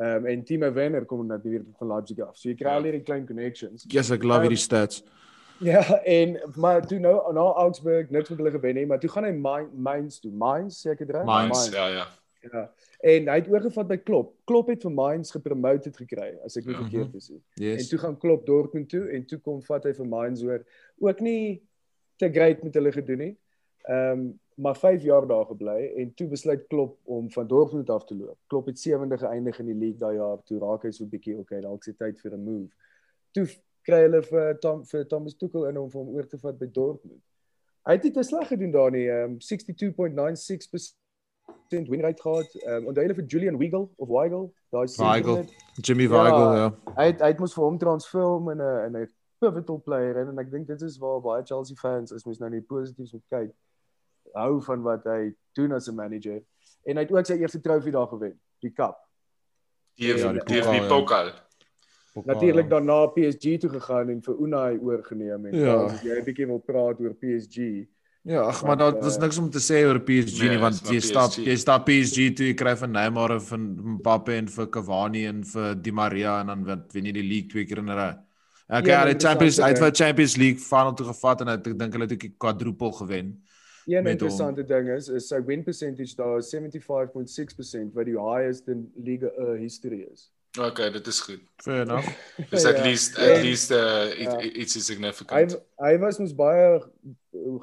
Ehm 0.00 0.16
um, 0.24 0.26
en 0.26 0.44
Timo 0.44 0.72
Werner 0.72 1.04
kom 1.04 1.26
natuurlik 1.26 1.76
van 1.78 1.88
Leipzig 1.94 2.18
af. 2.24 2.36
So 2.36 2.48
jy 2.48 2.54
kry 2.56 2.70
Ja. 2.70 2.76
al 2.76 2.82
hierdie 2.88 3.02
klein 3.04 3.26
connections. 3.26 3.84
Yes, 3.88 4.10
ek 4.10 4.22
love 4.24 4.46
hierdie 4.46 4.58
stats. 4.62 5.02
Ja, 5.60 5.82
en 6.04 6.38
maar 6.56 6.86
toe 6.86 6.98
nou 6.98 7.32
na 7.36 7.40
Augsburg 7.40 8.10
niks 8.10 8.28
met 8.28 8.38
hulle 8.38 8.50
gewen 8.50 8.74
nie, 8.74 8.86
maar 8.86 9.00
toe 9.00 9.10
gaan 9.10 9.24
hy 9.24 9.32
Main- 9.36 9.70
Mainz 9.76 10.18
toe. 10.18 10.30
Mainz 10.32 10.80
seker 10.80 11.06
reg? 11.06 11.24
Mainz, 11.24 11.68
ja 11.72 11.86
ja. 11.88 12.06
Ja. 12.52 12.62
En 13.04 13.28
hy 13.28 13.34
het 13.36 13.48
oorgevat 13.52 13.88
by 13.88 13.96
Klop. 14.00 14.30
Klop 14.48 14.68
het 14.72 14.82
vir 14.82 14.90
Mainz 14.96 15.30
gepromoted 15.30 15.96
gekry 15.96 16.30
as 16.44 16.56
ek 16.56 16.64
nie 16.64 16.72
Ja. 16.74 16.80
verkeerd 16.80 17.14
is 17.14 17.28
nie. 17.28 17.72
En 17.76 17.88
toe 17.88 17.98
gaan 17.98 18.16
Klop 18.18 18.46
Dortmund 18.46 18.88
toe 18.88 19.08
en 19.12 19.26
toe 19.26 19.38
kom 19.38 19.60
vat 19.62 19.84
hy 19.84 19.92
vir 19.92 20.06
Mainz 20.06 20.42
oor. 20.42 20.64
Ook 20.98 21.20
nie 21.20 21.60
te 22.16 22.30
great 22.32 22.62
met 22.64 22.74
hulle 22.74 22.92
gedoen 22.92 23.18
nie. 23.18 23.36
Ehm 23.88 24.12
um, 24.20 24.38
maar 24.60 24.76
5 24.76 25.02
jaar 25.02 25.26
daar 25.26 25.46
gebly 25.46 25.92
en 25.96 26.14
toe 26.14 26.26
besluit 26.28 26.66
Klop 26.68 26.98
om 27.04 27.30
van 27.30 27.46
Dortmund 27.48 27.90
af 27.90 28.04
te 28.04 28.14
loop. 28.14 28.36
Klop 28.46 28.66
het 28.66 28.78
7de 28.78 29.16
geëindig 29.18 29.58
in 29.58 29.66
die 29.66 29.74
league 29.74 29.98
daai 29.98 30.16
jaar. 30.16 30.38
Toe 30.44 30.58
raak 30.58 30.82
hy 30.82 30.90
so 30.90 31.04
'n 31.04 31.08
bietjie 31.08 31.36
okay, 31.38 31.60
dalk 31.60 31.84
se 31.84 31.92
tyd 31.96 32.20
vir 32.20 32.32
'n 32.32 32.44
move. 32.44 32.68
Toe 33.32 33.46
kry 33.86 34.00
hulle 34.06 34.20
vir 34.22 34.58
Tom 34.62 34.84
vir 34.88 35.04
Thomas 35.08 35.34
Tuchel 35.34 35.68
in 35.68 35.76
om 35.80 35.90
vir 35.90 36.00
hom 36.00 36.08
oor 36.14 36.26
te 36.28 36.38
vat 36.38 36.58
by 36.58 36.66
Dortmund. 36.66 37.22
Hy 37.88 37.92
het 37.96 38.04
nie 38.04 38.12
te 38.16 38.22
sleg 38.26 38.48
gedoen 38.52 38.72
daar 38.74 38.90
nie. 38.94 39.06
Ehm 39.08 39.30
um, 39.32 39.38
62.96% 39.40 41.88
win 41.92 42.02
rate 42.06 42.22
gehad. 42.22 42.50
Ehm 42.64 42.76
um, 42.76 42.86
onthou 42.92 43.02
hulle 43.04 43.14
vir 43.20 43.26
Julian 43.26 43.58
Weigel 43.58 43.84
of 43.96 44.08
Weigel, 44.08 44.52
daai 44.70 44.86
Weigel. 44.96 45.34
center 45.34 45.54
Jimmy 45.80 46.04
Ja. 46.04 46.10
Weigel, 46.10 46.56
ja. 46.56 46.68
hy 46.96 47.04
het, 47.12 47.20
hy 47.20 47.26
het 47.34 47.38
mos 47.40 47.54
vir 47.54 47.64
hom 47.64 47.78
transform 47.78 48.50
in 48.50 48.58
'n 48.62 48.84
in 48.86 48.96
'n 49.02 49.08
pivotal 49.40 49.80
player 49.80 50.16
en, 50.20 50.28
en 50.28 50.38
ek 50.38 50.50
dink 50.50 50.66
dit 50.68 50.82
is 50.82 50.98
waar 51.00 51.20
baie 51.24 51.42
Chelsea 51.44 51.76
fans 51.76 52.10
is 52.12 52.24
mos 52.28 52.38
nou 52.38 52.50
nie 52.50 52.60
positief 52.60 53.12
moet 53.12 53.24
kyk 53.32 53.50
hou 54.36 54.60
van 54.66 54.82
wat 54.82 55.04
hy 55.08 55.32
doen 55.56 55.72
as 55.72 55.88
'n 55.88 55.94
manager 55.96 56.42
en 56.84 56.96
hy 56.96 57.02
het 57.02 57.12
ook 57.12 57.26
sy 57.26 57.34
eerste 57.40 57.60
trofee 57.60 57.92
daar 57.92 58.06
gewen 58.12 58.40
die 58.60 58.70
cup 58.72 58.96
Die 60.00 60.08
Ja, 60.08 60.14
die 60.32 60.32
die 60.32 60.40
die, 60.62 60.86
pokal, 60.88 61.24
die 61.24 61.32
ja. 61.34 61.40
Natuurlik 62.24 62.68
daarna 62.70 63.06
PSG 63.06 63.58
toe 63.60 63.70
gegaan 63.70 64.08
en 64.10 64.22
vir 64.22 64.34
Unai 64.40 64.78
oorgeneem 64.78 65.46
en 65.46 65.54
Ja. 65.54 65.84
as 65.86 66.02
jy 66.02 66.18
'n 66.18 66.24
bietjie 66.24 66.46
wil 66.46 66.58
praat 66.60 67.00
oor 67.00 67.14
PSG 67.14 67.86
Ja, 68.22 68.42
ag 68.42 68.62
maar 68.64 68.76
daar 68.76 68.98
was 69.00 69.16
eh, 69.16 69.20
niks 69.22 69.38
om 69.38 69.50
te 69.50 69.58
sê 69.58 69.84
oor 69.86 69.98
PSG 70.00 70.40
nee, 70.40 70.48
nie 70.50 70.58
want 70.58 70.74
is 70.74 70.90
jy 70.90 71.00
stap 71.00 71.30
PSG. 71.30 71.44
jy 71.46 71.56
stap 71.56 71.86
PSG 71.86 72.34
toe 72.36 72.46
jy 72.46 72.54
kry 72.54 72.76
van 72.76 72.90
Neymar 72.92 73.30
en 73.30 73.40
van 73.40 73.60
Mbappe 73.96 74.32
en 74.32 74.48
vir 74.48 74.66
Cavani 74.68 75.24
en 75.26 75.44
vir 75.44 75.74
Di 75.74 75.90
Maria 75.90 76.40
en 76.40 76.46
dan 76.46 76.64
wen 76.64 76.84
wen 76.92 77.04
jy 77.04 77.12
die 77.12 77.22
league 77.22 77.48
twee 77.48 77.64
keer 77.64 77.78
in 77.78 77.88
'n 77.88 77.96
ry. 77.96 78.16
Okay, 78.68 78.90
Ja, 78.90 79.04
die 79.04 79.18
Champions 79.18 79.58
uit 79.60 79.78
vir 79.78 79.90
Champions 79.94 80.36
League 80.36 80.60
final 80.60 80.92
toe 80.94 81.06
gevat 81.06 81.40
en 81.40 81.48
ek 81.48 81.64
dink 81.64 81.92
hulle 81.92 82.04
het 82.04 82.12
ook 82.12 82.20
die 82.20 82.34
quadruple 82.38 82.92
gewen. 82.92 83.42
Een 83.86 84.06
interessante 84.06 84.62
ding 84.64 84.88
is 84.88 85.08
is 85.08 85.28
sy 85.28 85.40
win 85.44 85.64
percentage 85.64 86.14
daar 86.16 86.38
is 86.38 86.50
75.6% 86.54 87.94
wat 87.94 88.04
die 88.06 88.18
highest 88.18 88.68
in 88.68 88.90
Liga 88.96 89.30
uh, 89.38 89.58
history 89.58 90.06
is. 90.12 90.30
Okay, 90.58 90.90
dit 90.90 91.06
is 91.06 91.20
goed. 91.20 91.40
Fair 91.62 91.80
enough. 91.82 92.08
Dis 92.50 92.64
at 92.64 92.76
Ja. 92.76 92.82
least 92.82 93.18
En- 93.18 93.36
at 93.36 93.42
least 93.42 93.70
uh 93.70 94.18
Ja. 94.18 94.40
iets 94.40 94.56
iets 94.56 94.76
is 94.76 94.88
Hy 94.88 94.94
significant. 94.94 95.60
hy 95.78 95.98
was 95.98 96.18
mos 96.18 96.34
baie 96.34 96.82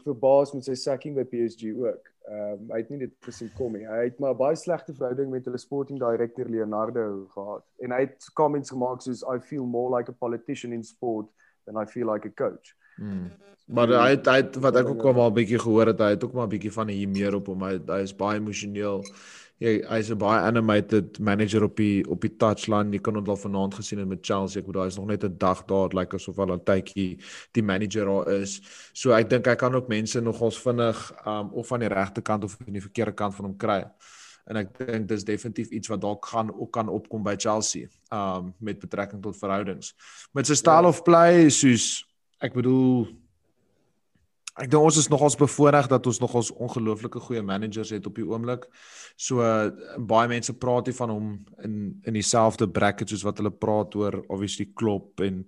verbaas 0.03 0.53
met 0.53 0.63
sy 0.65 0.73
sacking 0.75 1.15
by 1.15 1.23
PSG 1.27 1.73
ook. 1.75 2.13
Ehm 2.27 2.53
um, 2.53 2.71
hy 2.71 2.77
het 2.81 2.89
nie 2.89 2.99
dit 2.99 3.13
gesien 3.23 3.51
kom 3.55 3.73
nie. 3.75 3.85
Hy 3.87 4.03
het 4.09 4.19
maar 4.19 4.35
baie 4.35 4.55
slegte 4.55 4.93
verhouding 4.93 5.29
met 5.31 5.45
hulle 5.47 5.57
sporting 5.59 5.99
director 5.99 6.45
Leonardo 6.49 7.25
gehad. 7.33 7.63
En 7.79 7.91
hy 7.91 7.99
het 8.05 8.29
comments 8.33 8.69
gemaak 8.69 9.01
soos 9.01 9.23
I 9.23 9.39
feel 9.39 9.65
more 9.65 9.95
like 9.97 10.09
a 10.11 10.13
politician 10.19 10.73
in 10.73 10.83
sport 10.83 11.27
than 11.65 11.75
I 11.81 11.85
feel 11.85 12.07
like 12.11 12.27
a 12.27 12.31
coach. 12.35 12.73
Hmm. 12.95 13.31
Maar 13.67 13.87
hy 13.87 14.09
het, 14.15 14.25
hy 14.25 14.35
het 14.41 14.55
wat 14.63 14.75
ek 14.79 14.87
ook 14.87 15.03
al 15.03 15.13
maar 15.13 15.29
'n 15.29 15.33
bietjie 15.33 15.59
gehoor 15.59 15.85
het, 15.91 15.99
hy 15.99 16.09
het 16.15 16.23
ook 16.23 16.33
maar 16.33 16.45
'n 16.47 16.49
bietjie 16.55 16.71
van 16.71 16.87
hier 16.87 17.09
meer 17.09 17.35
op 17.35 17.47
hom. 17.47 17.63
Hy 17.63 17.79
hy 17.87 18.01
is 18.01 18.15
baie 18.15 18.39
emosioneel. 18.39 19.03
Hy 19.59 19.79
hy's 19.89 20.11
'n 20.11 20.17
baie 20.21 20.39
animated 20.45 21.17
manager 21.19 21.63
op 21.63 21.75
die 21.77 22.05
op 22.07 22.21
die 22.21 22.29
touchline. 22.37 22.93
Jy 22.93 22.99
kan 23.01 23.15
hom 23.15 23.25
al 23.25 23.35
vanaand 23.41 23.73
gesien 23.73 23.99
het 23.99 24.07
met 24.07 24.19
Chelsea. 24.21 24.61
Ek 24.61 24.67
bedoel 24.67 24.83
hy's 24.83 24.97
nog 24.97 25.07
net 25.07 25.23
'n 25.23 25.37
dag 25.37 25.65
daar, 25.65 25.89
dit 25.89 25.93
lyk 25.97 26.13
asof 26.13 26.37
al 26.39 26.53
'n 26.53 26.63
tydjie 26.63 27.17
die 27.53 27.63
manager 27.63 28.05
daar 28.05 28.29
is. 28.41 28.61
So 28.93 29.11
ek 29.13 29.29
dink 29.29 29.45
hy 29.47 29.55
kan 29.55 29.73
ook 29.73 29.87
mense 29.87 30.21
nogals 30.21 30.59
vinnig 30.61 31.11
um 31.25 31.49
of 31.53 31.67
van 31.67 31.79
die 31.79 31.89
regte 31.89 32.21
kant 32.21 32.43
of 32.43 32.51
van 32.51 32.73
die 32.73 32.81
verkeerde 32.81 33.13
kant 33.15 33.35
van 33.35 33.45
hom 33.45 33.57
kry. 33.57 33.83
En 34.47 34.55
ek 34.57 34.77
dink 34.77 35.07
dis 35.07 35.23
definitief 35.23 35.69
iets 35.71 35.87
wat 35.89 36.01
dalk 36.01 36.25
gaan 36.25 36.51
ook 36.53 36.71
kan 36.71 36.87
opkom 36.89 37.23
by 37.23 37.35
Chelsea 37.35 37.87
um 38.13 38.53
met 38.59 38.79
betrekking 38.79 39.21
tot 39.23 39.35
verhoudings. 39.37 39.93
Met 40.33 40.45
sy 40.45 40.53
style 40.53 40.83
Ja. 40.83 40.87
of 40.89 41.03
play 41.03 41.49
soos 41.49 42.05
ek 42.39 42.53
bedoel 42.53 43.07
ek 44.57 44.69
dink 44.71 44.81
ons 44.81 44.97
is 44.97 45.09
nogals 45.11 45.37
bevoordeel 45.37 45.89
dat 45.91 46.07
ons 46.09 46.19
nogals 46.21 46.49
ongelooflike 46.55 47.19
goeie 47.27 47.43
managers 47.45 47.91
het 47.93 48.05
op 48.09 48.15
die 48.17 48.25
oomblik. 48.25 48.65
So 49.17 49.41
uh, 49.45 49.69
baie 49.97 50.29
mense 50.31 50.53
praat 50.57 50.89
hier 50.89 50.97
van 50.97 51.13
hom 51.13 51.27
in 51.65 51.73
in 52.09 52.17
dieselfde 52.17 52.69
bracket 52.69 53.09
soos 53.13 53.25
wat 53.27 53.37
hulle 53.41 53.53
praat 53.53 53.95
oor 53.99 54.23
obviously 54.25 54.71
Klopp 54.73 55.21
en 55.25 55.43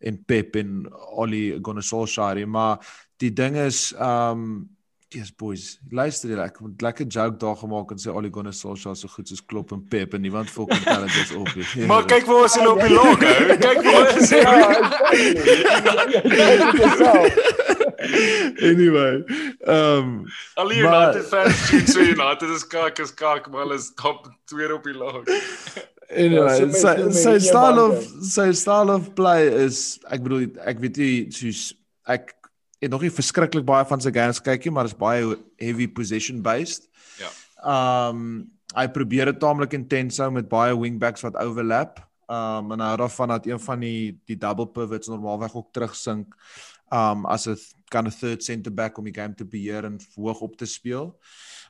en 0.00 0.20
Pep 0.24 0.56
en 0.60 0.86
Oli 1.20 1.58
Gunnar 1.60 1.84
Solskjaer, 1.84 2.46
maar 2.48 2.80
die 3.20 3.32
ding 3.32 3.56
is 3.60 3.90
um 4.00 4.68
Yes 5.14 5.30
boys, 5.30 5.78
luister 5.94 6.32
jy 6.32 6.38
ek 6.42 6.56
het 6.58 6.82
lekker 6.82 7.06
joke 7.06 7.38
daar 7.38 7.54
gemaak 7.60 7.92
en 7.94 8.00
sê 8.02 8.10
Ole 8.10 8.32
Gunnar 8.34 8.56
Solskjaer 8.56 8.96
so 8.98 9.06
goed 9.12 9.28
soos 9.30 9.44
Klopp 9.46 9.70
en 9.76 9.84
Pep 9.86 10.16
en 10.16 10.24
niemand 10.24 10.50
fucking 10.50 10.82
tel 10.82 11.04
dit 11.06 11.20
is 11.20 11.30
op 11.38 11.52
nie. 11.54 11.86
Maar 11.90 12.08
kyk 12.10 12.26
waar 12.26 12.48
is 12.48 12.56
hulle 12.58 12.72
op 12.72 12.82
die 12.82 12.94
log. 12.96 13.18
Kyk 13.62 13.80
waar 13.86 14.08
is 14.18 14.32
Ja, 18.04 18.68
anyway, 18.70 19.24
um 19.66 20.26
Al 20.54 20.68
die 20.68 20.82
Maar- 20.82 21.14
United 21.14 21.28
fans 21.28 21.70
doen 21.70 21.86
so 21.86 22.00
United 22.00 22.50
is 22.50 22.66
kak 22.66 22.98
is 22.98 23.14
kak, 23.14 23.50
maar 23.50 23.60
hulle 23.64 23.74
is 23.80 23.90
top 23.94 24.28
tweede 24.44 24.74
op 24.74 24.84
die 24.84 24.94
log. 24.96 25.24
Anyway, 26.14 26.58
so 26.60 26.68
sy 26.68 27.10
sy 27.16 27.30
met 27.32 27.42
style 27.42 27.80
of 27.80 28.02
sy 28.28 28.52
style 28.52 28.92
of 28.92 29.06
play 29.16 29.48
is 29.64 29.98
ek 30.12 30.20
bedoel 30.22 30.44
ek 30.68 30.78
weet 30.82 30.98
nie 31.00 31.14
soos 31.32 31.62
ek 32.06 32.34
het 32.84 32.92
nog 32.92 33.00
nie 33.06 33.10
verskriklik 33.10 33.64
baie 33.64 33.86
van 33.88 34.02
sy 34.04 34.12
games 34.12 34.38
kyk 34.44 34.66
nie, 34.68 34.72
maar 34.76 34.84
is 34.84 34.94
baie 34.94 35.32
heavy 35.58 35.86
possession 35.88 36.42
based. 36.44 36.90
Ja. 37.18 37.30
Um 37.64 38.50
hy 38.76 38.84
probeer 38.92 39.30
dit 39.32 39.40
taamlik 39.40 39.72
intens 39.78 40.18
hou 40.20 40.28
met 40.34 40.48
baie 40.50 40.76
wingbacks 40.76 41.24
wat 41.24 41.40
overlap. 41.40 42.02
Um 42.28 42.76
en 42.76 42.84
hy 42.84 42.90
hou 42.92 43.00
daarvan 43.06 43.32
dat 43.38 43.48
een 43.48 43.60
van 43.64 43.80
die 43.80 44.12
die 44.28 44.36
double 44.36 44.68
pivots 44.76 45.08
normaalweg 45.08 45.56
ook 45.56 45.72
terugsink 45.72 46.36
um 46.92 47.24
as 47.26 47.48
'n 47.48 47.56
kan 47.94 48.06
'n 48.06 48.18
third 48.18 48.42
center 48.42 48.74
back 48.74 48.98
om 48.98 49.06
die 49.06 49.14
game 49.14 49.34
te 49.34 49.46
beheer 49.46 49.84
en 49.84 49.98
hoog 50.16 50.40
op 50.40 50.56
te 50.56 50.66
speel. 50.66 51.14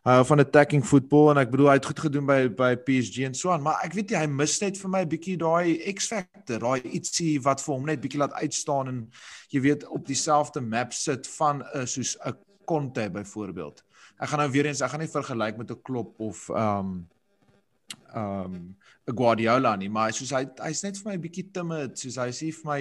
Hou 0.04 0.24
van 0.24 0.40
attacking 0.40 0.84
football 0.84 1.30
en 1.32 1.38
ek 1.40 1.50
bedoel 1.52 1.70
hy 1.70 1.76
het 1.78 1.86
goed 1.88 2.00
gedoen 2.06 2.26
by 2.28 2.40
by 2.48 2.74
PSG 2.76 3.24
en 3.28 3.34
so 3.34 3.52
aan, 3.52 3.62
maar 3.64 3.80
ek 3.84 3.94
weet 3.96 4.10
nie 4.10 4.18
hy 4.18 4.26
mis 4.28 4.58
net 4.60 4.76
vir 4.80 4.90
my 4.90 5.00
'n 5.04 5.08
bietjie 5.08 5.36
daai 5.40 5.92
X 5.94 6.08
factor, 6.12 6.60
daai 6.60 6.82
ietsie 6.92 7.40
wat 7.40 7.62
vir 7.64 7.74
hom 7.74 7.86
net 7.86 8.02
bietjie 8.02 8.20
laat 8.20 8.36
uitstaan 8.36 8.88
en 8.88 8.98
jy 9.50 9.60
weet 9.60 9.86
op 9.88 10.04
dieselfde 10.06 10.60
map 10.60 10.92
sit 10.92 11.26
van 11.38 11.64
'n 11.74 11.86
soos 11.86 12.16
'n 12.24 12.36
Conte 12.64 13.10
byvoorbeeld. 13.10 13.82
Ek 14.20 14.28
gaan 14.28 14.38
nou 14.38 14.50
weer 14.50 14.66
eens 14.66 14.80
ek 14.80 14.90
gaan 14.90 15.00
nie 15.00 15.08
vergelyk 15.08 15.56
met 15.56 15.70
'n 15.70 15.82
Klopp 15.82 16.20
of 16.20 16.48
um 16.50 17.08
um 18.14 18.54
'n 18.54 18.76
Guardiola 19.12 19.74
nie, 19.76 19.90
maar 19.92 20.14
soos 20.16 20.30
hy 20.32 20.46
hy's 20.64 20.80
net 20.80 20.96
vir 20.96 21.10
my 21.10 21.14
'n 21.16 21.20
bietjie 21.20 21.44
timid, 21.52 21.98
soos 22.00 22.16
hy 22.16 22.30
sê 22.32 22.48
vir 22.48 22.64
my 22.64 22.78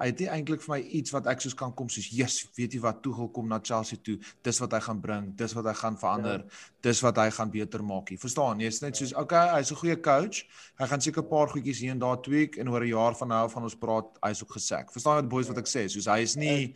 hy 0.00 0.06
het 0.06 0.20
nie 0.20 0.28
eintlik 0.32 0.62
vir 0.64 0.72
my 0.72 0.78
iets 0.80 1.12
wat 1.12 1.26
ek 1.26 1.42
soos 1.44 1.54
kan 1.54 1.74
kom 1.76 1.88
soos 1.92 2.08
Jesus, 2.08 2.48
weet 2.56 2.72
jy 2.72 2.80
wat 2.80 3.02
Tuchel 3.02 3.28
kom 3.28 3.48
na 3.48 3.58
Chelsea 3.60 3.98
toe, 3.98 4.16
dis 4.42 4.60
wat 4.60 4.72
hy 4.72 4.80
gaan 4.80 5.00
bring, 5.00 5.36
dis 5.36 5.52
wat 5.52 5.66
hy 5.66 5.74
gaan 5.74 5.98
verander, 6.00 6.40
ja. 6.40 6.70
dis 6.80 7.02
wat 7.02 7.16
hy 7.18 7.28
gaan 7.30 7.50
beter 7.50 7.82
maak 7.84 8.10
nie. 8.10 8.16
Verstaan? 8.16 8.60
Jy's 8.60 8.80
net 8.80 8.96
soos 8.96 9.12
okay, 9.12 9.48
hy's 9.58 9.70
'n 9.70 9.76
goeie 9.76 10.00
coach. 10.00 10.46
Hy 10.78 10.86
gaan 10.86 11.00
seker 11.00 11.22
'n 11.22 11.28
paar 11.28 11.48
goedjies 11.48 11.80
hier 11.80 11.92
en 11.92 11.98
daar 11.98 12.22
tweak 12.22 12.56
en 12.56 12.68
oor 12.68 12.80
'n 12.80 12.88
jaar 12.88 13.14
van 13.14 13.28
nou 13.28 13.44
af 13.44 13.52
van 13.52 13.62
ons 13.62 13.76
praat, 13.76 14.08
hy's 14.22 14.42
ook 14.42 14.52
gesek. 14.56 14.90
Verstaan 14.92 15.16
jy 15.16 15.22
wat 15.22 15.28
boys 15.28 15.48
wat 15.48 15.58
ek 15.58 15.68
sê? 15.68 15.88
Soos 15.88 16.06
hy 16.06 16.22
is 16.22 16.36
nie 16.36 16.74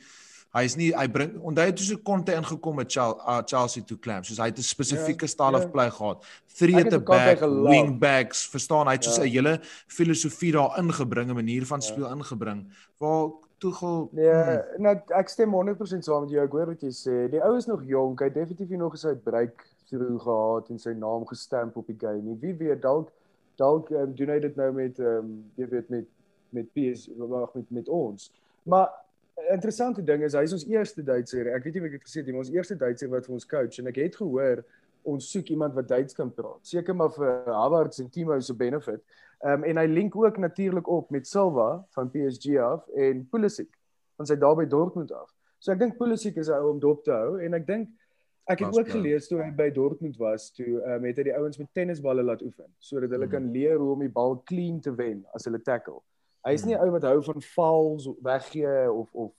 Hy 0.53 0.63
is 0.69 0.75
nie 0.77 0.91
hy 0.93 1.07
bring 1.09 1.39
onthou 1.41 1.65
het 1.65 1.77
toe 1.77 1.87
so 1.87 1.97
Conte 2.05 2.35
ingekom 2.37 2.77
met 2.77 2.93
Chelsea, 2.93 3.23
uh, 3.25 3.41
Chelsea 3.49 3.83
toe 3.89 3.97
clamp. 3.99 4.25
Soos 4.29 4.39
hy 4.39 4.51
het 4.51 4.59
'n 4.59 4.63
spesifieke 4.63 5.25
Ja, 5.25 5.29
style 5.29 5.59
ja. 5.59 5.65
of 5.65 5.71
play 5.71 5.91
gehad. 5.91 6.25
Three 6.59 6.77
at 6.77 6.83
het 6.85 6.91
the 6.91 7.03
Conte 7.03 7.37
back, 7.41 7.41
wing 7.71 7.99
backs, 7.99 8.47
verstaan? 8.49 8.87
Hy 8.87 8.93
het 8.93 9.05
soos 9.05 9.17
Ja. 9.17 9.23
'n 9.25 9.29
hele 9.31 9.61
filosofie 9.89 10.53
daar 10.53 10.79
ingebring, 10.79 11.31
'n 11.31 11.35
manier 11.35 11.67
van 11.67 11.81
Ja. 11.81 11.87
speel 11.87 12.11
ingebring 12.11 12.69
waar 12.99 13.31
Tuchel 13.59 14.09
Nee, 14.13 14.27
hmm, 14.33 14.83
nou 14.83 14.97
ek 15.09 15.29
stem 15.29 15.53
100% 15.53 16.05
saam 16.05 16.21
met 16.21 16.31
jou. 16.31 16.45
Ek 16.45 16.51
hoor 16.53 16.67
wat 16.67 16.81
jy 16.83 16.91
sê. 16.91 17.31
Die 17.31 17.43
ou 17.43 17.57
is 17.57 17.67
nog 17.67 17.83
jonk. 17.87 18.19
Hy 18.19 18.25
het 18.27 18.35
definitief 18.35 18.69
nie 18.69 18.79
nog 18.79 18.97
sy 18.99 19.15
breakthrough 19.15 20.21
gehad 20.23 20.69
en 20.71 20.79
sy 20.79 20.91
naam 20.93 21.27
gestamp 21.27 21.77
op 21.77 21.87
die 21.87 21.97
game 21.99 22.23
nie. 22.23 22.37
Wie 22.41 22.55
weet 22.55 22.83
dalk 22.83 23.11
dalk 23.57 23.91
um, 23.91 24.15
doen 24.15 24.29
hy 24.29 24.39
dit 24.41 24.57
nou 24.57 24.73
met 24.73 24.99
ehm 24.99 25.19
um, 25.19 25.45
jy 25.57 25.69
weet 25.69 25.89
met 25.89 26.05
met 26.51 26.67
PS 26.73 27.09
wag 27.17 27.55
met 27.55 27.71
met 27.71 27.89
ons. 27.89 28.31
Maar 28.63 28.89
interessante 29.51 30.03
ding 30.05 30.23
is 30.23 30.37
hy 30.37 30.45
is 30.47 30.53
ons 30.53 30.67
eerste 30.69 31.03
Duitser. 31.03 31.51
Ek 31.57 31.65
weet 31.65 31.75
nie 31.75 31.83
of 31.83 31.89
ek 31.89 31.99
het 31.99 32.07
gesê 32.07 32.23
dit, 32.23 32.33
maar 32.35 32.45
ons 32.45 32.53
eerste 32.55 32.77
Duitser 32.79 33.11
wat 33.13 33.27
vir 33.27 33.37
ons 33.39 33.49
coach 33.49 33.79
en 33.81 33.91
ek 33.91 34.01
het 34.03 34.17
gehoor 34.21 34.65
ons 35.09 35.31
soek 35.35 35.51
iemand 35.55 35.75
wat 35.75 35.89
Duits 35.89 36.15
kan 36.15 36.31
praat. 36.31 36.61
Seker 36.67 36.95
maar 36.95 37.13
vir 37.15 37.49
Havertz 37.51 38.03
en 38.03 38.11
Timo 38.13 38.39
se 38.41 38.55
benefit. 38.55 39.03
Ehm 39.43 39.63
um, 39.63 39.65
en 39.71 39.81
hy 39.81 39.87
link 39.91 40.17
ook 40.17 40.39
natuurlik 40.39 40.89
op 40.89 41.11
met 41.11 41.27
Silva 41.27 41.85
van 41.97 42.11
PSG 42.11 42.59
af 42.63 42.87
en 42.95 43.25
Pulisic 43.31 43.73
van 44.17 44.27
sy 44.27 44.37
daar 44.39 44.55
by 44.57 44.69
Dortmund 44.71 45.11
af. 45.13 45.31
So 45.59 45.73
ek 45.73 45.81
dink 45.81 45.99
Pulisic 45.99 46.39
is 46.39 46.49
'n 46.49 46.61
ou 46.61 46.71
om 46.71 46.79
dop 46.79 47.03
te 47.05 47.11
hou 47.11 47.41
en 47.41 47.55
ek 47.55 47.67
dink 47.67 47.89
ek 48.51 48.59
het 48.59 48.79
ook 48.79 48.89
gelees 48.89 49.29
toe 49.29 49.43
hy 49.43 49.51
by 49.51 49.71
Dortmund 49.71 50.17
was 50.19 50.51
toe 50.51 50.79
ehm 50.83 50.95
um, 51.01 51.05
het 51.05 51.19
hy 51.19 51.25
die 51.31 51.37
ouens 51.37 51.59
met 51.59 51.75
tennisballe 51.75 52.23
laat 52.23 52.43
oefen 52.43 52.71
sodat 52.79 53.11
hulle 53.11 53.29
kan 53.29 53.51
leer 53.53 53.79
hoe 53.79 53.93
om 53.93 54.01
die 54.01 54.15
bal 54.21 54.43
clean 54.47 54.81
te 54.81 54.95
wen 54.95 55.27
as 55.35 55.45
hulle 55.45 55.63
tackle. 55.63 56.03
Hy 56.43 56.53
is 56.53 56.65
nie 56.65 56.75
'n 56.75 56.83
ou 56.83 56.91
wat 56.91 57.03
hou 57.03 57.23
van 57.23 57.43
fouls 57.43 58.09
weggee 58.23 58.93
of 58.93 59.09
of 59.15 59.33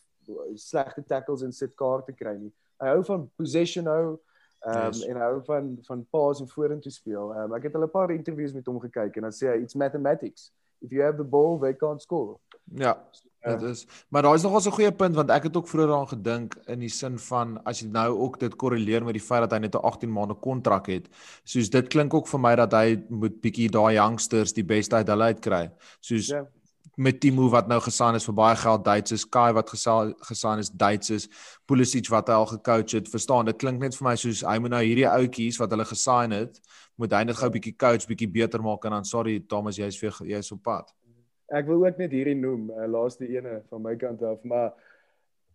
slegte 0.55 1.03
tackles 1.03 1.41
en 1.43 1.51
sit 1.51 1.75
kaarte 1.75 2.13
kry 2.15 2.35
nie. 2.37 2.53
Hy 2.79 2.87
hou 2.87 3.03
van 3.03 3.31
possession 3.35 3.85
hou 3.85 4.19
um, 4.65 4.91
yes. 4.91 5.03
en 5.05 5.19
hou 5.19 5.41
van 5.45 5.77
van 5.87 6.05
paas 6.09 6.39
en 6.39 6.47
vorentoe 6.47 6.91
speel. 6.91 7.31
Um, 7.35 7.55
ek 7.55 7.63
het 7.63 7.75
al 7.75 7.83
'n 7.83 7.91
paar 7.91 8.11
interviews 8.11 8.53
met 8.53 8.65
hom 8.65 8.79
gekyk 8.79 9.15
en 9.15 9.29
dan 9.29 9.35
sê 9.35 9.51
hy 9.51 9.61
it's 9.61 9.75
mathematics. 9.75 10.51
If 10.81 10.91
you 10.91 11.03
have 11.03 11.17
the 11.17 11.23
ball, 11.23 11.59
they 11.59 11.73
can't 11.73 12.01
score. 12.01 12.39
Ja. 12.75 12.97
Dit 13.43 13.61
uh, 13.61 13.69
is 13.69 13.87
maar 14.09 14.21
daar 14.21 14.35
is 14.35 14.41
nog 14.41 14.65
'n 14.65 14.71
goeie 14.71 14.91
punt 14.91 15.15
want 15.15 15.29
ek 15.29 15.43
het 15.43 15.57
ook 15.57 15.67
vroeër 15.67 15.87
daaraan 15.87 16.07
gedink 16.07 16.55
in 16.65 16.79
die 16.79 16.89
sin 16.89 17.19
van 17.19 17.63
as 17.63 17.79
jy 17.79 17.87
nou 17.87 18.17
ook 18.17 18.39
dit 18.39 18.55
korreleer 18.55 19.03
met 19.03 19.13
die 19.13 19.27
feit 19.27 19.41
dat 19.41 19.51
hy 19.51 19.59
net 19.59 19.75
'n 19.75 19.83
18 19.83 20.11
maande 20.11 20.33
kontrak 20.33 20.87
het. 20.87 21.09
Soos 21.43 21.69
dit 21.69 21.87
klink 21.87 22.13
ook 22.13 22.27
vir 22.27 22.39
my 22.39 22.55
dat 22.55 22.71
hy 22.71 23.03
moet 23.09 23.41
bietjie 23.41 23.69
daai 23.69 23.93
youngsters 23.93 24.53
die 24.53 24.63
beste 24.63 24.95
uit 24.95 25.07
hulle 25.07 25.23
uitkry. 25.23 25.71
Soos 25.99 26.27
yeah. 26.27 26.45
Met 26.95 27.19
Timo 27.19 27.47
wat 27.49 27.67
nou 27.67 27.79
gesaan 27.81 28.15
is 28.15 28.25
vir 28.27 28.35
baie 28.37 28.55
geld 28.55 28.83
Duitsers, 28.85 29.25
Kai 29.25 29.53
wat 29.57 29.69
gesaan 29.69 30.59
is 30.61 30.69
Duitsers, 30.69 31.27
Pulisic 31.65 32.09
wat 32.13 32.27
hy 32.29 32.35
al 32.37 32.45
gecoach 32.45 32.93
het. 32.93 33.09
Verstaan, 33.09 33.47
dit 33.49 33.57
klink 33.57 33.81
net 33.81 33.97
vir 33.97 34.05
my 34.05 34.13
soos 34.15 34.43
hy 34.45 34.59
moet 34.61 34.75
nou 34.75 34.81
hierdie 34.83 35.07
ouetjies 35.09 35.57
wat 35.57 35.73
hulle 35.73 35.87
gesign 35.89 36.35
het, 36.37 36.59
moet 37.01 37.15
hy 37.17 37.23
net 37.23 37.39
gou 37.39 37.49
'n 37.49 37.55
bietjie 37.55 37.73
coach, 37.77 38.05
bietjie 38.05 38.29
beter 38.29 38.61
maak 38.61 38.85
en 38.85 38.91
dan 38.91 39.05
sorry 39.05 39.39
Thomas, 39.39 39.77
jy's 39.77 39.97
vir 39.97 40.13
jy's 40.21 40.51
op 40.51 40.61
pad. 40.63 40.93
Ek 41.49 41.65
wil 41.65 41.85
ook 41.85 41.97
net 41.97 42.11
hierdie 42.11 42.35
noem, 42.35 42.69
uh, 42.69 42.85
laaste 42.85 43.27
ene 43.27 43.63
van 43.69 43.81
my 43.81 43.95
kant 43.95 44.21
af, 44.21 44.43
maar 44.43 44.73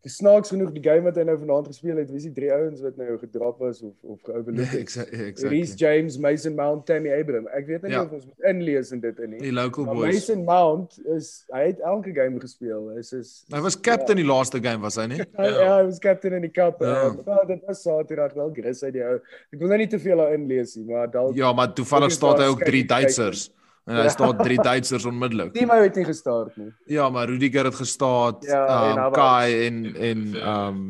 snaaks 0.07 0.53
genoeg 0.53 0.71
die 0.77 0.83
game 0.83 1.03
wat 1.09 1.17
hy 1.19 1.25
nou 1.27 1.35
vanaand 1.41 1.67
gespeel 1.67 1.97
het, 1.99 2.11
wie 2.13 2.21
is 2.21 2.27
die 2.29 2.35
drie 2.37 2.51
ouens 2.55 2.83
wat 2.85 2.97
nou 3.01 3.17
gedrap 3.19 3.59
was 3.59 3.81
of 3.83 3.95
of 4.03 4.21
geoverlook 4.23 4.71
het? 4.71 4.81
Exactly. 4.81 5.49
Reece 5.51 5.75
James, 5.81 6.19
Mason 6.23 6.55
Mount, 6.55 6.87
Tammy 6.87 7.11
Abraham. 7.15 7.49
Ek 7.57 7.67
weet 7.67 7.83
nie 7.83 7.97
ja. 7.97 8.05
of 8.05 8.15
ons 8.15 8.29
moet 8.29 8.49
inlees 8.53 8.93
in 8.95 9.03
dit 9.03 9.19
in 9.25 9.35
nie. 9.35 9.41
Die 9.43 9.53
local 9.53 9.89
maar 9.89 9.99
boys. 9.99 10.21
Mason 10.21 10.45
Mount 10.47 10.99
is 11.17 11.33
hy 11.55 11.65
het 11.73 11.83
elke 11.83 12.15
game 12.15 12.39
gespeel. 12.43 12.87
Hy 12.95 13.03
is 13.03 13.13
is 13.19 13.35
Hy 13.53 13.63
was 13.65 13.79
captain 13.81 14.17
ja. 14.17 14.23
die 14.23 14.31
laaste 14.31 14.63
game 14.63 14.85
was 14.87 15.01
hy 15.01 15.09
nie? 15.17 15.21
ja, 15.25 15.51
ja, 15.51 15.75
hy 15.81 15.85
was 15.91 16.01
captain 16.05 16.39
in 16.39 16.47
die 16.47 16.55
cup. 16.55 16.83
Ja, 16.85 17.11
uh, 17.11 17.13
maar 17.27 17.47
dit 17.51 17.67
was 17.67 17.83
Saterdag 17.83 18.39
wel 18.39 18.55
Chris 18.55 18.83
uit 18.87 18.95
die 18.97 19.05
ou. 19.05 19.19
Ek 19.51 19.61
wil 19.61 19.75
nou 19.75 19.83
nie 19.83 19.91
te 19.91 20.01
veel 20.03 20.23
daar 20.23 20.35
inlees 20.39 20.79
nie, 20.79 20.87
maar 20.93 21.11
dalk 21.11 21.37
Ja, 21.39 21.53
maar 21.53 21.75
toevallig 21.75 22.15
staan 22.15 22.39
hy 22.39 22.51
ook 22.55 22.67
drie 22.69 22.87
Duitsers. 22.87 23.49
Kyk. 23.49 23.58
En 23.89 24.03
hy 24.03 24.09
staan 24.13 24.37
drie 24.37 24.59
Duitsers 24.61 25.05
onmiddellik. 25.09 25.53
Timo 25.57 25.77
het 25.81 25.97
nie 25.97 26.05
gestart 26.05 26.57
nie. 26.61 26.71
Ja, 26.93 27.09
maar 27.09 27.29
Rudiger 27.31 27.65
het 27.71 27.75
gestaan, 27.75 28.37
ja, 28.45 28.65
um, 28.91 28.99
en 28.99 29.13
Kai 29.17 29.67
en 29.67 29.85
en 29.97 30.25
um 30.55 30.81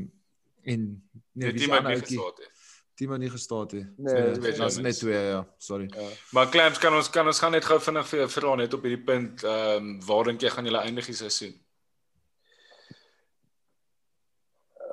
en 0.63 0.87
nee, 1.33 1.53
Timo 1.55 1.79
het 1.79 1.87
nie 1.87 2.01
gestart 2.03 2.43
nie. 2.43 2.51
Timo 2.99 3.17
nie 3.17 3.31
gestaan 3.31 3.69
nie. 3.71 3.85
Nee, 3.97 4.33
dit 4.43 4.59
was 4.59 4.81
net 4.83 4.99
twee 4.99 5.21
ja, 5.29 5.45
sorry. 5.63 5.87
Ja. 5.95 6.09
Maar 6.35 6.49
Clamps 6.51 6.79
kan 6.83 6.95
ons 6.95 7.11
kan 7.11 7.27
ons 7.27 7.39
gaan 7.39 7.55
net 7.55 7.65
gou 7.65 7.79
vinnig 7.81 8.11
vir 8.11 8.27
vra 8.35 8.55
net 8.59 8.75
op 8.75 8.83
hierdie 8.83 9.05
punt, 9.05 9.45
ehm 9.47 9.77
um, 9.77 9.93
waar 10.07 10.33
dink 10.33 10.43
jy 10.43 10.51
gaan 10.51 10.67
julle 10.67 10.83
eindig 10.83 11.07
die 11.07 11.15
seisoen? 11.15 11.55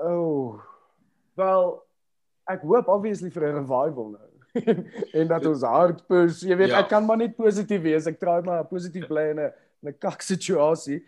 Oh. 0.06 0.62
Wel, 1.36 1.74
ek 2.54 2.62
hoop 2.70 2.94
obviously 2.94 3.34
vir 3.34 3.48
'n 3.50 3.58
revival 3.64 4.14
nou. 4.14 4.30
en 5.20 5.28
dat 5.28 5.46
ons 5.46 5.62
hard 5.68 6.02
push. 6.08 6.42
Jy 6.46 6.56
weet, 6.58 6.74
ja. 6.74 6.80
ek 6.84 6.90
kan 6.94 7.06
maar 7.06 7.20
net 7.20 7.36
positief 7.36 7.82
wees. 7.84 8.08
Ek 8.10 8.20
try 8.22 8.40
maar 8.46 8.66
positief 8.70 9.08
bly 9.10 9.30
in 9.34 9.40
'n 9.40 9.52
'n 9.86 9.98
kak 10.00 10.22
situasie. 10.22 11.04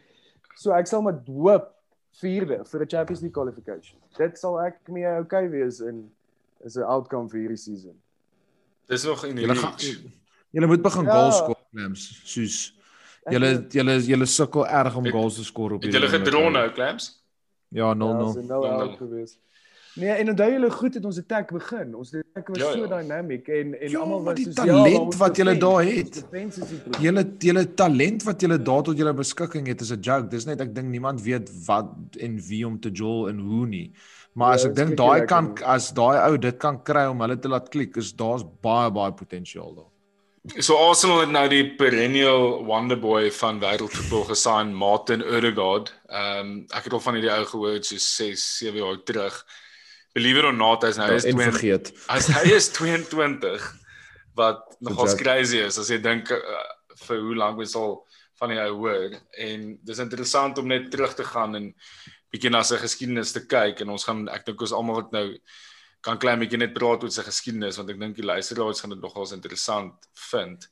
So 0.55 0.73
ek 0.73 0.87
sal 0.87 1.01
maar 1.01 1.19
hoop 1.25 1.73
vierde 2.21 2.63
vir 2.65 2.85
die 2.85 2.89
Champions 2.95 3.21
League 3.21 3.35
qualification. 3.35 3.99
Dit 4.17 4.37
sal 4.37 4.59
ek 4.65 4.79
mee 4.89 5.07
okay 5.21 5.47
wees 5.49 5.79
in 5.79 6.09
is 6.65 6.77
'n 6.77 6.83
outcome 6.83 7.29
vir 7.29 7.39
hierdie 7.45 7.61
season. 7.61 7.95
Dis 8.87 9.05
nog 9.05 9.25
in 9.25 9.37
hierdie 9.37 10.13
Julle 10.51 10.67
moet 10.67 10.81
begin 10.81 11.03
ja. 11.03 11.11
goals 11.11 11.37
skoor, 11.37 11.59
Clams, 11.71 12.03
soos 12.23 12.73
julle 13.29 13.67
julle 13.69 13.97
julle 13.99 14.25
sukkel 14.25 14.63
erg 14.65 14.95
om 14.95 15.05
goals 15.11 15.35
te 15.35 15.43
skoor 15.43 15.75
op 15.75 15.83
hierdie. 15.83 15.99
Het 15.99 16.09
julle 16.09 16.23
gedron 16.23 16.53
nou, 16.55 16.71
Clams? 16.71 17.09
Ja, 17.75 17.93
0-0. 17.93 17.99
Ja, 17.99 18.31
so 18.31 18.41
nou 18.41 18.61
out 18.65 18.97
gewees. 18.97 19.37
Nee, 19.97 20.09
en 20.09 20.29
onthou 20.29 20.47
julle 20.51 20.69
goed 20.71 20.97
het 20.97 21.05
ons 21.09 21.17
attack 21.17 21.51
begin. 21.53 21.95
Ons 21.97 22.11
attack 22.13 22.51
was 22.53 22.59
ja, 22.61 22.71
so 22.71 22.83
ja. 22.85 22.89
dynamic 22.91 23.47
en 23.47 23.73
en 23.79 23.89
ja, 23.89 24.01
almal 24.03 24.23
was 24.27 24.43
so 24.43 24.51
ja, 24.51 24.65
talent 24.65 25.13
ja, 25.13 25.19
wat 25.21 25.39
julle 25.41 25.55
daar 25.57 25.87
het. 25.87 26.19
Julle 27.01 27.23
julle 27.47 27.63
talent 27.81 28.27
wat 28.27 28.45
julle 28.45 28.59
daar 28.69 28.85
tot 28.85 29.01
julle 29.01 29.15
beskikking 29.17 29.67
het 29.71 29.81
is 29.81 29.91
'n 29.95 29.99
joke. 30.09 30.29
Dis 30.29 30.45
net 30.45 30.61
ek 30.61 30.75
dink 30.75 30.93
niemand 30.93 31.21
weet 31.21 31.49
wat 31.65 31.89
en 32.19 32.39
wie 32.49 32.63
om 32.67 32.79
te 32.79 32.91
jol 32.91 33.29
en 33.29 33.39
hoe 33.39 33.65
nie. 33.67 33.91
Maar 34.33 34.53
ja, 34.53 34.55
as 34.55 34.65
ek 34.65 34.75
dink 34.75 34.97
daai 34.97 35.25
kan 35.25 35.53
as 35.65 35.91
daai 35.93 36.17
ou 36.29 36.37
dit 36.37 36.57
kan 36.57 36.83
kry 36.83 37.07
om 37.09 37.21
hulle 37.21 37.39
te 37.39 37.49
laat 37.49 37.69
klik, 37.69 37.97
is 37.97 38.13
daar's 38.13 38.45
baie 38.61 38.91
baie 38.91 39.11
potensiaal 39.11 39.75
daar. 39.75 39.91
So 40.59 40.77
Arsenal 40.77 41.19
het 41.19 41.31
nou 41.31 41.47
die 41.49 41.75
perennial 41.75 42.63
wonderboy 42.65 43.31
van 43.31 43.59
wêreldvoetbal 43.59 44.23
gesign, 44.29 44.73
Martin 44.73 45.23
Odegaard. 45.23 45.93
Ehm 46.07 46.39
um, 46.39 46.65
ek 46.69 46.83
het 46.83 46.93
al 46.93 46.99
van 46.99 47.13
hierdie 47.17 47.33
ou 47.33 47.45
gehoor 47.45 47.83
so 47.83 47.97
6, 47.97 48.57
7 48.57 48.77
jaar 48.77 49.03
terug 49.03 49.45
believe 50.17 50.41
it 50.41 50.49
or 50.49 50.55
not 50.55 50.83
as 50.87 50.99
nou 51.01 51.09
is 51.15 51.27
22 51.29 51.93
as 52.17 52.31
hy 52.35 52.43
is 52.57 52.71
22 52.79 53.53
wat 54.41 54.65
nogal 54.85 55.13
crazy 55.21 55.61
is 55.69 55.79
as 55.81 55.93
jy 55.93 56.01
dink 56.01 56.33
uh, 56.33 56.65
vir 57.05 57.23
hoe 57.23 57.37
lank 57.43 57.61
ons 57.65 57.77
al 57.79 57.97
van 58.41 58.53
die 58.53 58.59
ou 58.65 58.75
hoor 58.83 59.15
en 59.47 59.71
dis 59.89 60.03
interessant 60.03 60.59
om 60.61 60.69
net 60.69 60.91
terug 60.93 61.15
te 61.17 61.25
gaan 61.25 61.57
en 61.57 61.71
bietjie 62.33 62.51
na 62.51 62.61
sy 62.67 62.77
geskiedenis 62.81 63.33
te 63.33 63.45
kyk 63.49 63.81
en 63.83 63.95
ons 63.95 64.05
gaan 64.07 64.27
ek 64.33 64.45
dink 64.49 64.61
ons 64.61 64.75
almal 64.75 65.01
wat 65.01 65.15
nou 65.15 65.27
kan 66.05 66.19
klein 66.21 66.39
bietjie 66.41 66.59
net 66.61 66.75
praat 66.75 67.03
oor 67.03 67.13
sy 67.13 67.25
geskiedenis 67.25 67.79
want 67.79 67.91
ek 67.91 67.99
dink 68.01 68.17
die 68.17 68.27
luisteraars 68.27 68.83
gaan 68.83 68.93
dit 68.93 69.03
nogals 69.03 69.33
interessant 69.35 70.09
vind. 70.29 70.67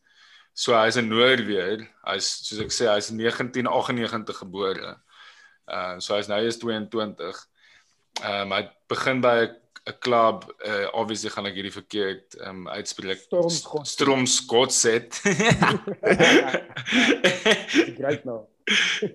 So 0.55 0.75
hy's 0.77 0.97
'n 0.97 1.09
Noorweer. 1.09 1.83
Hy's 2.07 2.27
soos 2.47 2.61
ek 2.63 2.71
sê 2.71 2.87
hy's 2.87 3.11
1998 3.11 4.39
gebore. 4.43 4.95
Uh 5.67 5.99
so 5.99 6.15
hy's 6.15 6.29
nou 6.31 6.39
is 6.45 6.59
22. 6.61 7.33
Ehm 8.23 8.41
um, 8.41 8.51
hy 8.55 8.63
begin 8.87 9.21
by 9.21 9.49
'n 9.85 9.97
klub, 9.99 10.55
uh, 10.65 10.87
obviously 10.93 11.29
gaan 11.29 11.45
ek 11.45 11.57
hierdie 11.59 11.75
verkeerd 11.75 12.37
ehm 12.39 12.65
um, 12.65 12.67
uitspreek. 12.67 13.27
Stromskotset. 13.85 15.15
Great 17.99 18.25
nou. 18.25 18.45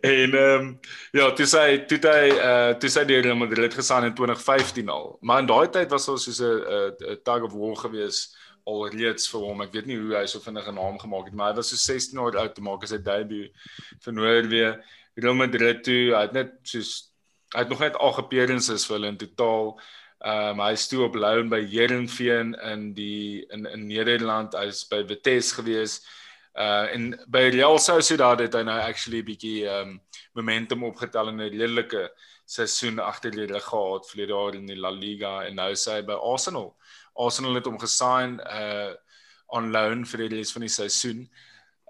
en 0.00 0.34
ehm 0.34 0.60
um, 0.60 0.78
ja, 1.10 1.32
toe 1.34 1.48
sê 1.48 1.64
toe 1.90 1.98
hy 2.04 2.28
uh 2.36 2.76
toe 2.78 2.90
sê 2.92 3.02
die 3.08 3.18
Real 3.18 3.40
Madrid 3.40 3.74
gesaan 3.74 4.06
in 4.06 4.14
2015 4.14 4.88
al. 4.88 5.16
Maar 5.20 5.42
in 5.42 5.50
daai 5.50 5.66
tyd 5.74 5.90
was 5.90 6.06
ons 6.08 6.28
soos 6.28 6.38
'n 6.38 7.16
'n 7.16 7.18
tag 7.26 7.42
of 7.42 7.56
war 7.56 7.74
gewees 7.82 8.30
alreeds 8.70 9.26
vir 9.32 9.40
hom. 9.40 9.62
Ek 9.62 9.74
weet 9.74 9.90
nie 9.90 9.98
hoe 9.98 10.14
hy 10.20 10.26
so 10.26 10.38
vinnig 10.38 10.68
'n 10.68 10.78
naam 10.78 11.02
gemaak 11.02 11.26
het, 11.26 11.34
maar 11.34 11.50
hy 11.50 11.56
was 11.56 11.74
so 11.74 11.76
16 11.76 12.20
jaar 12.20 12.36
oud 12.36 12.54
toe 12.54 12.64
maak 12.64 12.82
hy 12.82 12.94
sy 12.94 12.98
debuut 12.98 13.50
vir 14.04 14.12
Noorwe. 14.12 14.82
Real 15.16 15.34
Madrid 15.34 15.82
toe, 15.82 16.14
hy 16.14 16.22
het 16.22 16.32
net 16.32 16.52
soos 16.62 17.09
hy 17.54 17.64
het 17.64 17.68
nog 17.68 17.82
net 17.82 17.96
al 17.96 18.16
appearances 18.16 18.86
vir 18.86 18.96
hulle 18.98 19.10
in 19.14 19.20
totaal. 19.20 19.74
Ehm 20.20 20.60
um, 20.60 20.64
hy 20.66 20.72
is 20.76 20.88
toe 20.88 21.04
op 21.06 21.14
loan 21.16 21.48
by 21.48 21.62
Herenveen 21.64 22.54
in 22.72 22.90
die 22.94 23.46
in 23.50 23.66
in 23.66 23.86
Nederland. 23.88 24.54
Hy's 24.54 24.84
by 24.88 25.02
Vitesse 25.08 25.54
gewees. 25.56 26.00
Uh 26.54 26.92
en 26.94 27.14
by 27.26 27.48
Real 27.54 27.78
Sociedad 27.78 28.40
het 28.40 28.54
hy 28.54 28.62
nou 28.68 28.78
actually 28.80 29.22
bietjie 29.24 29.64
ehm 29.64 29.94
um, 29.94 30.00
momentum 30.36 30.84
opgetel 30.84 31.28
in 31.32 31.40
'n 31.40 31.48
redelike 31.54 32.10
seisoen 32.44 32.98
agter 32.98 33.30
die 33.30 33.46
rug 33.46 33.64
gehad 33.64 34.10
vir 34.10 34.20
die 34.20 34.32
jaar 34.34 34.54
in 34.54 34.66
die 34.66 34.76
La 34.76 34.90
Liga 34.90 35.44
en 35.46 35.56
nou 35.56 35.72
sê 35.72 35.98
hy 35.98 36.02
by 36.02 36.18
Arsenal. 36.32 36.76
Arsenal 37.14 37.54
het 37.54 37.66
hom 37.66 37.78
gesign 37.78 38.40
uh 38.40 38.92
on 39.48 39.72
loan 39.72 40.04
vir 40.06 40.28
die 40.28 40.36
res 40.36 40.52
van 40.52 40.62
die 40.62 40.74
seisoen. 40.74 41.24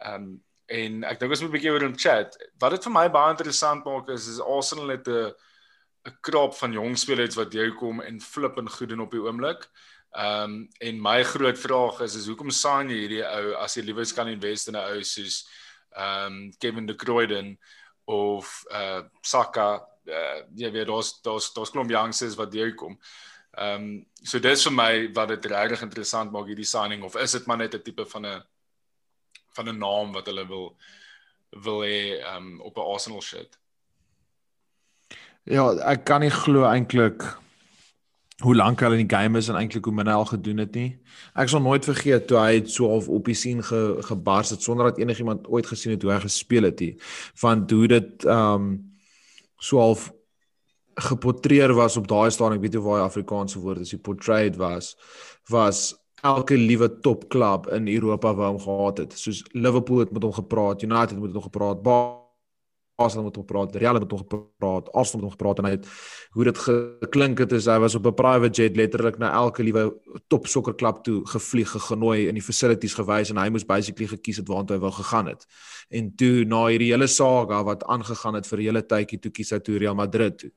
Ehm 0.05 0.15
um, 0.15 0.43
en 0.71 1.05
ek 1.05 1.19
dink 1.19 1.33
ons 1.33 1.41
moet 1.43 1.51
'n 1.51 1.57
bietjie 1.59 1.73
oor 1.73 1.83
hom 1.83 1.99
chat. 1.99 2.37
Wat 2.61 2.71
dit 2.71 2.85
vir 2.85 2.93
my 2.93 3.09
baie 3.09 3.31
interessant 3.35 3.85
maak 3.85 4.09
is 4.09 4.29
is 4.29 4.41
Arsenal 4.41 4.89
het 4.95 5.09
'n 5.09 5.35
'n 6.09 6.17
krop 6.21 6.55
van 6.55 6.73
jong 6.73 6.99
spelers 6.99 7.37
wat 7.37 7.53
jy 7.53 7.71
kom 7.77 8.01
en 8.01 8.21
flip 8.21 8.59
en 8.59 8.71
goed 8.71 8.89
doen 8.89 9.01
op 9.01 9.11
die 9.11 9.21
oomblik. 9.21 9.69
Ehm 10.11 10.43
um, 10.43 10.69
en 10.81 11.03
my 11.03 11.23
groot 11.25 11.59
vraag 11.59 12.01
is 12.01 12.15
is 12.15 12.27
hoekom 12.27 12.51
sign 12.51 12.89
jy 12.91 12.97
hierdie 13.05 13.25
ou 13.25 13.55
as 13.63 13.77
jy 13.77 13.85
liewers 13.85 14.13
kan 14.13 14.29
invest 14.29 14.69
in 14.69 14.77
'n 14.77 14.97
ou 14.97 15.03
soos 15.03 15.47
ehm 15.95 16.27
um, 16.27 16.53
Kevin 16.59 16.87
De 16.87 16.95
Bruyne 16.95 17.59
of 18.05 18.65
uh 18.71 19.03
Saka 19.23 19.87
uh, 20.07 20.41
jy 20.57 20.71
weet 20.73 20.87
daar's 20.87 21.21
daar's 21.23 21.53
daar's 21.53 21.71
klomp 21.71 21.91
youngsters 21.91 22.35
wat 22.35 22.55
jy 22.55 22.73
kom. 22.75 22.99
Ehm 23.59 23.75
um, 23.75 24.07
so 24.23 24.39
dis 24.39 24.65
vir 24.67 24.73
my 24.73 24.93
wat 25.15 25.29
dit 25.29 25.47
regtig 25.53 25.83
interessant 25.83 26.33
maak 26.33 26.47
hierdie 26.47 26.69
signing 26.69 27.03
of 27.03 27.17
is 27.17 27.33
dit 27.33 27.47
maar 27.47 27.59
net 27.59 27.75
'n 27.75 27.83
tipe 27.83 28.07
van 28.07 28.27
'n 28.27 28.43
van 29.57 29.69
'n 29.69 29.79
naam 29.79 30.13
wat 30.13 30.27
hulle 30.27 30.47
wil 30.47 30.77
wil 31.51 31.81
hê 31.83 32.21
ehm 32.21 32.37
um, 32.37 32.61
op 32.61 32.77
'n 32.77 32.89
Arsenal 32.95 33.23
shirt. 33.23 33.59
Ja, 35.51 35.65
ek 35.91 36.05
kan 36.07 36.23
nie 36.23 36.31
glo 36.31 36.63
eintlik 36.69 37.25
hoe 38.45 38.53
lank 38.55 38.81
hulle 38.85 38.97
in 38.97 39.03
die 39.09 39.11
game 39.17 39.39
is 39.41 39.49
en 39.51 39.57
eintlik 39.59 39.89
hoe 39.89 39.95
min 39.95 40.07
hy 40.07 40.15
al 40.15 40.29
gedoen 40.29 40.63
het 40.63 40.77
nie. 40.79 40.93
Ek 41.35 41.51
sal 41.51 41.61
nooit 41.65 41.85
vergeet 41.85 42.29
toe 42.31 42.39
hy 42.39 42.61
so 42.71 42.87
half 42.93 43.09
op 43.11 43.27
die 43.27 43.35
sien 43.35 43.59
ge, 43.67 43.81
gebars 44.07 44.55
het 44.55 44.63
sonder 44.63 44.89
dat 44.89 45.01
enigiemand 45.03 45.49
ooit 45.51 45.67
gesien 45.67 45.97
het 45.97 46.07
hoe 46.07 46.15
hy 46.15 46.21
gespeel 46.23 46.69
het 46.71 46.79
nie. 46.81 46.93
Van 47.43 47.67
hoe 47.67 47.91
dit 47.91 48.29
ehm 48.29 48.55
um, 48.55 48.71
so 49.61 49.83
half 49.83 50.07
geportreer 51.11 51.75
was 51.75 51.99
op 51.99 52.07
daai 52.09 52.31
stadium, 52.31 52.61
ek 52.61 52.69
weet 52.69 52.79
nie 52.79 52.85
waar 52.87 53.03
die 53.03 53.09
Afrikaanse 53.09 53.61
woord 53.61 53.83
is, 53.83 53.93
die 53.93 54.01
portrayed 54.01 54.57
was 54.57 54.95
was 55.51 55.83
elke 56.23 56.55
liewe 56.57 56.89
topklub 57.03 57.67
in 57.75 57.91
Europa 57.91 58.33
wou 58.39 58.55
hom 58.55 58.63
gehad 58.63 59.05
het. 59.05 59.19
Soos 59.19 59.43
Liverpool 59.53 60.05
het 60.05 60.15
met 60.15 60.23
hom 60.23 60.33
gepraat, 60.39 60.87
United 60.87 61.19
het 61.19 61.23
met 61.27 61.35
hom 61.35 61.49
gepraat, 61.51 61.83
Arsenal 61.83 62.20
het 63.01 63.25
met 63.25 63.37
hom 63.37 63.47
gepraat, 63.47 63.77
Real 63.77 63.95
het 63.95 64.03
met 64.03 64.11
hom 64.11 64.21
gepraat, 64.21 64.93
Arsenal 64.93 65.03
het 65.03 65.15
met 65.15 65.23
hom 65.23 65.31
gepraat 65.31 65.59
en 65.59 65.65
hy 65.65 65.71
het 65.71 65.87
hoe 66.31 66.45
dit 66.45 66.59
geklink 66.59 67.39
het 67.39 67.53
is 67.53 67.67
hy 67.67 67.79
was 67.79 67.95
op 67.95 68.07
'n 68.07 68.15
private 68.15 68.63
jet 68.63 68.77
letterlik 68.77 69.19
na 69.19 69.33
elke 69.33 69.63
liewe 69.63 69.95
top 70.29 70.47
sokkerklub 70.47 71.03
toe 71.03 71.27
gevlieg, 71.27 71.71
genooi 71.71 72.29
in 72.29 72.35
die 72.35 72.43
facilities 72.43 72.95
gewys 72.95 73.31
en 73.31 73.37
hy 73.37 73.49
moes 73.49 73.65
basically 73.65 74.09
gekies 74.09 74.37
het 74.37 74.49
waartoe 74.49 74.77
hy 74.77 74.81
wou 74.81 74.93
gegaan 74.93 75.27
het. 75.27 75.47
En 75.89 76.15
toe 76.17 76.45
na 76.45 76.67
hierdie 76.67 76.93
hele 76.93 77.07
saga 77.07 77.65
wat 77.65 77.85
aangegaan 77.85 78.35
het 78.35 78.47
vir 78.47 78.59
'n 78.59 78.63
hele 78.63 78.83
tydjie 78.83 79.19
toe 79.19 79.31
kies 79.31 79.51
hy 79.51 79.59
toe 79.59 79.79
Real 79.79 79.95
Madrid 79.95 80.39
toe 80.39 80.51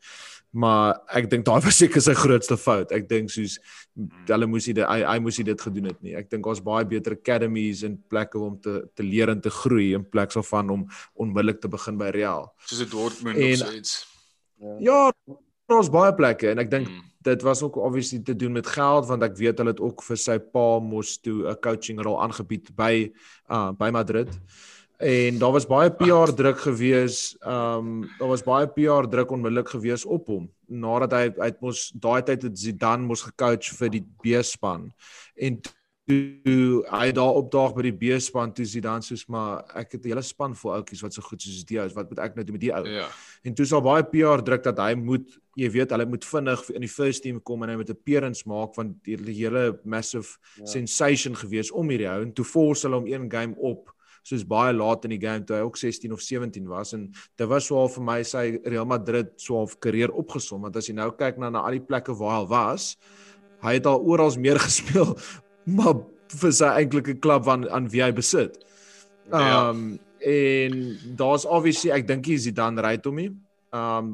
maar 0.54 1.00
ek 1.18 1.30
dink 1.32 1.46
daai 1.48 1.62
was 1.66 1.80
seker 1.82 2.04
sy 2.04 2.14
grootste 2.18 2.58
fout. 2.62 2.94
Ek 2.96 3.08
dink 3.10 3.32
soos 3.34 3.58
hulle 4.30 4.50
moes 4.50 4.68
dit 4.70 4.82
hy, 4.82 5.00
hy 5.06 5.18
moes 5.22 5.40
dit 5.42 5.66
gedoen 5.68 5.90
het 5.90 6.02
nie. 6.06 6.16
Ek 6.18 6.30
dink 6.32 6.48
ons 6.50 6.62
baie 6.64 6.86
beter 6.90 7.18
academies 7.18 7.84
en 7.88 7.98
plekke 8.10 8.42
om 8.42 8.60
te 8.62 8.84
te 8.94 9.06
leer 9.06 9.34
en 9.34 9.42
te 9.42 9.54
groei 9.54 9.94
in 9.98 10.06
plaas 10.06 10.38
van 10.50 10.70
om 10.74 10.86
onmiddellik 11.14 11.62
te 11.62 11.72
begin 11.72 11.98
by 11.98 12.12
Real. 12.14 12.52
Soos 12.70 12.86
Dortmund 12.92 13.42
en, 13.42 13.58
of 13.58 13.66
so 13.66 13.80
iets. 13.80 13.96
Ja, 14.84 15.10
ons 15.74 15.90
baie 15.94 16.14
plekke 16.16 16.54
en 16.54 16.62
ek 16.62 16.70
dink 16.72 16.90
mm. 16.90 17.10
dit 17.26 17.46
was 17.46 17.64
ook 17.66 17.80
obviously 17.82 18.22
te 18.24 18.36
doen 18.38 18.54
met 18.54 18.70
geld 18.70 19.10
want 19.10 19.26
ek 19.26 19.40
weet 19.40 19.62
hulle 19.62 19.74
het 19.74 19.82
ook 19.82 20.06
vir 20.06 20.22
sy 20.22 20.38
pa 20.38 20.68
mos 20.84 21.18
toe 21.24 21.50
'n 21.50 21.58
coaching 21.66 22.02
rol 22.02 22.22
aangebied 22.22 22.70
by 22.78 23.10
uh 23.50 23.72
by 23.74 23.90
Madrid. 23.90 24.30
Mm 24.30 24.72
en 25.04 25.38
daar 25.40 25.52
was 25.52 25.68
baie 25.68 25.92
PR 25.92 26.32
druk 26.32 26.60
gewees. 26.64 27.36
Ehm 27.44 27.78
um, 27.78 28.10
daar 28.20 28.32
was 28.32 28.44
baie 28.44 28.68
PR 28.68 29.08
druk 29.10 29.32
onmiddellik 29.32 29.70
gewees 29.70 30.06
op 30.06 30.28
hom 30.28 30.50
nadat 30.68 31.14
hy 31.14 31.24
uit 31.38 31.62
mos 31.62 31.92
daai 31.94 32.24
tyd 32.26 32.48
het 32.48 32.60
Zidane 32.60 33.06
mos 33.06 33.24
gecoach 33.28 33.70
vir 33.78 33.94
die 33.94 34.04
B-span. 34.24 34.90
En 35.36 35.60
toe 35.64 36.84
hy 36.90 37.12
daar 37.16 37.38
opdaag 37.40 37.76
by 37.78 37.86
die 37.88 37.96
B-span 38.00 38.54
toe 38.56 38.66
Zidane 38.68 39.06
soos 39.06 39.26
maar 39.32 39.64
ek 39.76 39.98
het 39.98 40.06
'n 40.06 40.10
hele 40.10 40.24
span 40.24 40.56
vol 40.56 40.74
ouetjies 40.80 41.04
wat 41.04 41.14
so 41.14 41.22
goed 41.22 41.42
soos 41.42 41.64
die 41.66 41.80
ou 41.80 41.86
is. 41.86 41.94
Wat 41.94 42.10
moet 42.10 42.20
ek 42.20 42.36
nou 42.36 42.46
doen 42.46 42.54
met 42.54 42.62
die 42.62 42.74
ou? 42.74 42.86
Ja. 42.88 43.08
En 43.44 43.54
toe 43.54 43.66
sal 43.66 43.82
baie 43.82 44.04
PR 44.04 44.44
druk 44.44 44.64
dat 44.64 44.78
hy 44.80 44.96
moet 44.96 45.40
jy 45.56 45.70
weet 45.70 45.92
hulle 45.92 46.06
moet 46.06 46.26
vinnig 46.26 46.70
in 46.70 46.82
die 46.82 46.90
first 46.90 47.24
team 47.24 47.42
kom 47.42 47.64
en 47.64 47.70
hy 47.70 47.76
moet 47.76 47.90
'n 47.90 47.98
appearance 47.98 48.44
maak 48.46 48.76
want 48.76 49.04
die 49.04 49.18
hele 49.18 49.80
massive 49.86 50.38
ja. 50.58 50.66
sensation 50.66 51.36
gewees 51.36 51.72
om 51.72 51.90
hierdie 51.90 52.10
ou 52.10 52.22
en 52.22 52.34
toe 52.34 52.46
force 52.46 52.88
hulle 52.88 52.96
hom 52.96 53.08
een 53.08 53.30
game 53.32 53.56
op 53.58 53.94
soos 54.24 54.46
baie 54.48 54.74
laat 54.74 55.06
in 55.08 55.16
die 55.16 55.22
game 55.22 55.46
toe 55.46 55.58
hy 55.58 55.66
ook 55.68 55.78
16 55.80 56.16
of 56.16 56.24
17 56.24 56.68
was 56.72 56.94
en 56.98 57.10
dit 57.12 57.48
was 57.50 57.68
swaar 57.68 57.92
vir 57.92 58.08
my 58.08 58.22
sy 58.28 58.46
Real 58.64 58.88
Madrid 58.88 59.34
swaar 59.42 59.72
karier 59.84 60.12
opgesom 60.12 60.64
want 60.64 60.80
as 60.80 60.90
jy 60.90 60.96
nou 60.98 61.12
kyk 61.20 61.38
na 61.42 61.52
na 61.54 61.66
al 61.68 61.78
die 61.78 61.84
plekke 61.84 62.16
waar 62.20 62.42
hy 62.42 62.50
was 62.52 62.94
hy 63.64 63.78
het 63.78 63.88
al 63.88 64.04
oral 64.04 64.34
meer 64.40 64.60
gespeel 64.68 65.16
maar 65.66 66.02
vir 66.42 66.54
sy 66.56 66.70
eintlike 66.82 67.18
klub 67.24 67.48
aan 67.50 67.68
aan 67.70 67.90
wie 67.94 68.04
hy 68.04 68.12
besit. 68.16 68.60
Ehm 69.32 69.48
ja. 69.48 69.70
um, 69.70 69.86
en 70.24 70.76
daar's 71.20 71.44
obviously 71.44 71.92
ek 71.92 72.08
dink 72.08 72.28
hy 72.30 72.38
is 72.40 72.48
dan 72.56 72.80
right 72.80 73.06
om 73.10 73.20
hom. 73.20 73.42
Ehm 73.74 74.14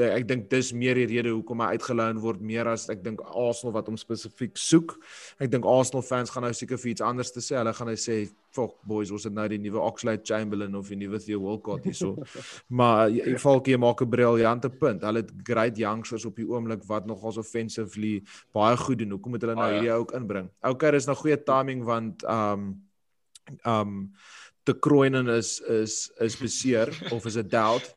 ek 0.00 0.26
dink 0.28 0.48
dis 0.50 0.72
meer 0.72 0.98
die 1.00 1.06
rede 1.10 1.32
hoekom 1.32 1.62
hy 1.62 1.76
uitgeloon 1.76 2.20
word 2.22 2.40
meer 2.44 2.68
as 2.70 2.88
ek 2.92 3.02
dink 3.04 3.22
Arsenal 3.26 3.74
wat 3.74 3.88
hom 3.90 3.98
spesifiek 4.00 4.56
soek. 4.58 4.96
Ek 5.42 5.50
dink 5.52 5.66
Arsenal 5.68 6.04
fans 6.06 6.30
gaan 6.30 6.46
nou 6.46 6.52
seker 6.56 6.80
vir 6.80 6.92
iets 6.92 7.04
anders 7.04 7.32
te 7.34 7.42
sê. 7.44 7.56
Hulle 7.58 7.74
gaan 7.74 7.90
nou 7.90 7.96
sê, 7.98 8.28
"Fuck 8.54 8.78
boys, 8.86 9.10
ons 9.10 9.24
het 9.24 9.32
nou 9.32 9.48
die 9.48 9.58
nuwe 9.58 9.80
Oxlade-Chamberlain 9.80 10.74
of 10.74 10.88
die 10.88 10.96
nuwe 10.96 11.18
Theo 11.18 11.40
Walcott 11.40 11.84
hierso." 11.84 12.16
maar 12.68 13.10
Falkie 13.38 13.78
maak 13.78 14.02
'n 14.02 14.10
briljante 14.10 14.70
punt. 14.70 15.02
Hulle 15.02 15.22
het 15.22 15.32
great 15.42 15.76
youngsters 15.76 16.24
op 16.24 16.36
die 16.36 16.46
oomblik 16.46 16.84
wat 16.86 17.06
nogals 17.06 17.36
offensively 17.36 18.22
baie 18.52 18.76
goed 18.76 18.98
doen. 18.98 19.10
Hoekom 19.10 19.30
moet 19.32 19.42
hulle 19.42 19.54
nou 19.54 19.72
hierdie 19.72 19.92
ook 19.92 20.12
inbring? 20.12 20.50
Okay, 20.62 20.90
dis 20.90 21.06
nou 21.06 21.16
goeie 21.16 21.42
timing 21.42 21.84
want 21.84 22.24
um 22.24 22.82
um 23.64 24.12
De 24.68 24.78
Krooinen 24.78 25.28
is 25.28 25.60
is 25.60 26.10
is 26.20 26.36
beseer 26.36 26.88
of 27.10 27.24
is 27.24 27.34
dit 27.34 27.50
doubt 27.50 27.94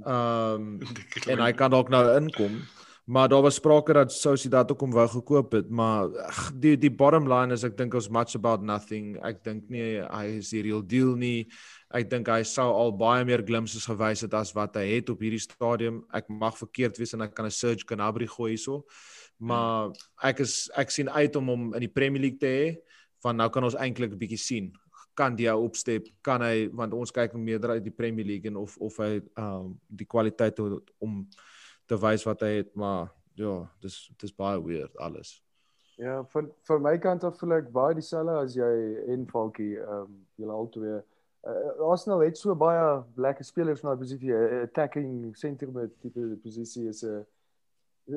Ehm 0.00 0.78
um, 0.80 0.80
en 1.28 1.42
hy 1.44 1.52
kan 1.52 1.70
dalk 1.70 1.88
nou 1.92 2.04
inkom. 2.16 2.62
Maar 3.04 3.28
daar 3.28 3.42
was 3.42 3.54
sprake 3.54 3.92
dat 3.92 4.12
Sousie 4.12 4.50
dat 4.50 4.70
ook 4.70 4.82
om 4.82 4.92
wou 4.92 5.08
gekoop 5.08 5.52
het, 5.52 5.70
maar 5.70 6.18
ach, 6.18 6.52
die 6.54 6.78
die 6.78 6.90
bottom 6.90 7.26
line 7.26 7.52
is 7.52 7.64
ek 7.66 7.74
dink 7.76 7.94
ons 7.98 8.08
much 8.08 8.36
about 8.38 8.62
nothing. 8.62 9.16
Ek 9.26 9.42
dink 9.42 9.66
nie 9.74 9.98
hy 9.98 10.26
is 10.38 10.52
die 10.54 10.62
real 10.62 10.84
deal 10.86 11.16
nie. 11.18 11.50
Ek 11.90 12.06
dink 12.10 12.30
hy 12.30 12.44
sou 12.46 12.68
al 12.70 12.94
baie 12.94 13.24
meer 13.26 13.42
glimpses 13.42 13.88
gewys 13.90 14.22
het 14.22 14.34
as 14.38 14.54
wat 14.54 14.78
hy 14.78 14.86
het 14.94 15.10
op 15.10 15.20
hierdie 15.20 15.42
stadium. 15.42 16.04
Ek 16.14 16.30
mag 16.30 16.54
verkeerd 16.56 17.00
wees 17.02 17.12
en 17.18 17.26
ek 17.26 17.34
kan 17.34 17.46
'n 17.46 17.50
Serge 17.50 17.84
Gnabry 17.84 18.26
gooi 18.26 18.52
hierso. 18.54 18.84
Maar 19.38 19.90
ek 20.22 20.40
is 20.40 20.70
ek 20.76 20.90
sien 20.90 21.10
uit 21.10 21.36
om 21.36 21.48
hom 21.48 21.74
in 21.74 21.80
die 21.80 21.92
Premier 21.92 22.22
League 22.22 22.38
te 22.38 22.46
hê. 22.46 22.76
Van 23.20 23.36
nou 23.36 23.50
kan 23.50 23.64
ons 23.64 23.74
eintlik 23.74 24.12
'n 24.12 24.18
bietjie 24.18 24.38
sien 24.38 24.72
kan 25.14 25.36
die 25.36 25.48
opstep 25.52 26.08
kan 26.24 26.42
hy 26.44 26.68
want 26.72 26.94
ons 26.96 27.12
kyk 27.12 27.34
meer 27.36 27.62
uit 27.74 27.84
die 27.84 27.94
Premier 27.94 28.26
League 28.26 28.48
en 28.48 28.56
of 28.56 28.76
of 28.80 28.96
hy 29.02 29.20
um 29.40 29.74
die 29.88 30.08
kwaliteit 30.08 30.58
om 30.98 31.22
te 31.86 31.98
wys 32.00 32.24
wat 32.28 32.44
hy 32.46 32.52
het 32.62 32.74
maar 32.76 33.10
ja 33.36 33.62
dis 33.84 34.10
dis 34.20 34.34
baie 34.36 34.60
weird 34.64 34.96
alles. 34.96 35.40
Ja 36.00 36.22
van 36.32 36.50
van 36.68 36.82
my 36.82 36.96
kant 36.98 37.24
af 37.24 37.38
voel 37.40 37.58
ek 37.60 37.72
baie 37.72 37.96
dieselfde 37.98 38.38
as 38.40 38.56
jy 38.56 38.72
en 39.12 39.26
Falkie 39.28 39.76
um 39.84 40.22
julle 40.40 40.56
albei. 40.56 41.00
Uh, 41.42 41.88
Arsenal 41.90 42.22
het 42.22 42.38
so 42.38 42.54
baie 42.54 43.02
lekker 43.18 43.44
spelers 43.44 43.82
na 43.82 43.96
posisie 43.98 44.30
uh, 44.30 44.62
attacking 44.62 45.32
center 45.36 45.72
met 45.74 45.90
tipe 46.00 46.36
posisie 46.42 46.86
is 46.88 47.02
'n 47.02 47.24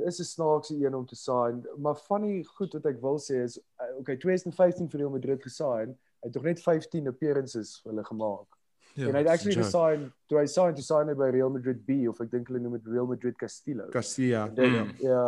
is 0.06 0.20
'n 0.20 0.24
snaakse 0.24 0.76
een 0.76 0.96
om 0.96 1.06
te 1.06 1.16
sign. 1.16 1.66
Maar 1.78 1.96
funny 1.96 2.44
goed 2.44 2.74
wat 2.74 2.86
ek 2.86 3.02
wil 3.02 3.20
sê 3.20 3.44
is 3.44 3.58
uh, 3.58 3.98
okay 4.00 4.16
2015 4.18 4.90
vir 4.90 5.00
Real 5.00 5.10
Madrid 5.10 5.42
gesign 5.42 5.98
hy 6.26 6.32
het 6.32 6.34
tog 6.34 6.46
net 6.48 6.62
15 6.62 7.08
appearances 7.08 7.76
vir 7.84 7.92
hulle 7.94 8.06
gemaak. 8.08 8.56
Ja, 8.96 9.10
en 9.10 9.18
hy 9.18 9.22
het 9.22 9.30
actually 9.30 9.54
gesign 9.60 10.08
toe 10.32 10.40
hy 10.40 10.46
sign 10.50 10.74
to 10.74 10.82
sign 10.82 11.12
by 11.20 11.28
Real 11.36 11.52
Madrid 11.54 11.84
B 11.86 12.08
of 12.10 12.22
ek 12.24 12.32
dink 12.32 12.50
hulle 12.50 12.64
noem 12.64 12.80
dit 12.80 12.88
Real 12.90 13.06
Madrid 13.06 13.38
Castillo. 13.38 13.90
Castilla. 13.94 14.48
Ja. 14.58 14.86
Ja. 15.04 15.24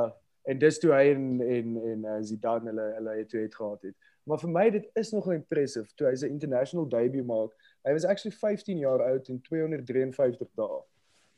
En 0.47 0.60
dis 0.62 0.79
toe 0.79 0.93
hy 0.95 1.12
en 1.12 1.25
en 1.43 1.73
en 1.91 2.05
uh, 2.07 2.17
Zidane 2.25 2.71
hulle 2.71 2.86
hulle 2.95 3.15
het 3.19 3.29
toe 3.29 3.43
het 3.43 3.55
gehad 3.55 3.89
het. 3.89 3.95
Maar 4.27 4.41
vir 4.41 4.53
my 4.55 4.65
dit 4.73 4.88
is 5.03 5.12
nogal 5.13 5.38
impressive 5.38 5.93
toe 5.99 6.07
hy 6.10 6.15
sy 6.17 6.31
international 6.31 6.88
debut 6.89 7.27
maak. 7.27 7.53
Hy 7.86 7.93
was 7.95 8.07
actually 8.07 8.36
15 8.36 8.79
jaar 8.81 9.03
oud 9.03 9.29
en 9.29 9.41
253 9.51 10.55
dae. 10.60 10.79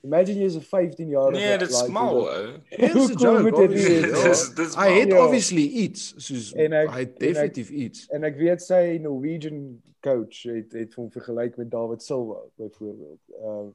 Imagine 0.02 0.40
jy's 0.40 0.56
'n 0.56 0.62
15 0.62 1.10
jaar 1.10 1.32
Nee, 1.32 1.58
dit 1.58 1.70
is 1.70 1.78
smal. 1.78 2.24
Dis 2.70 2.94
'n 2.94 3.18
joke. 3.18 3.68
Dis 4.56 4.76
hy 4.76 4.92
het 5.00 5.14
obviously 5.14 5.66
iets 5.84 6.14
soos 6.18 6.54
en 6.54 6.74
ek, 6.74 6.90
hy 6.90 7.00
het 7.00 7.20
definitief 7.20 7.70
iets. 7.70 8.08
En 8.16 8.24
ek 8.24 8.38
weet 8.40 8.64
sy 8.64 8.98
Norwegian 9.04 9.82
coach 10.00 10.46
het 10.48 10.72
het 10.72 10.94
hom 10.96 11.12
vergelyk 11.12 11.58
met 11.60 11.72
David 11.72 12.04
Silva 12.04 12.40
byvoorbeeld. 12.56 13.20
Uh 13.44 13.68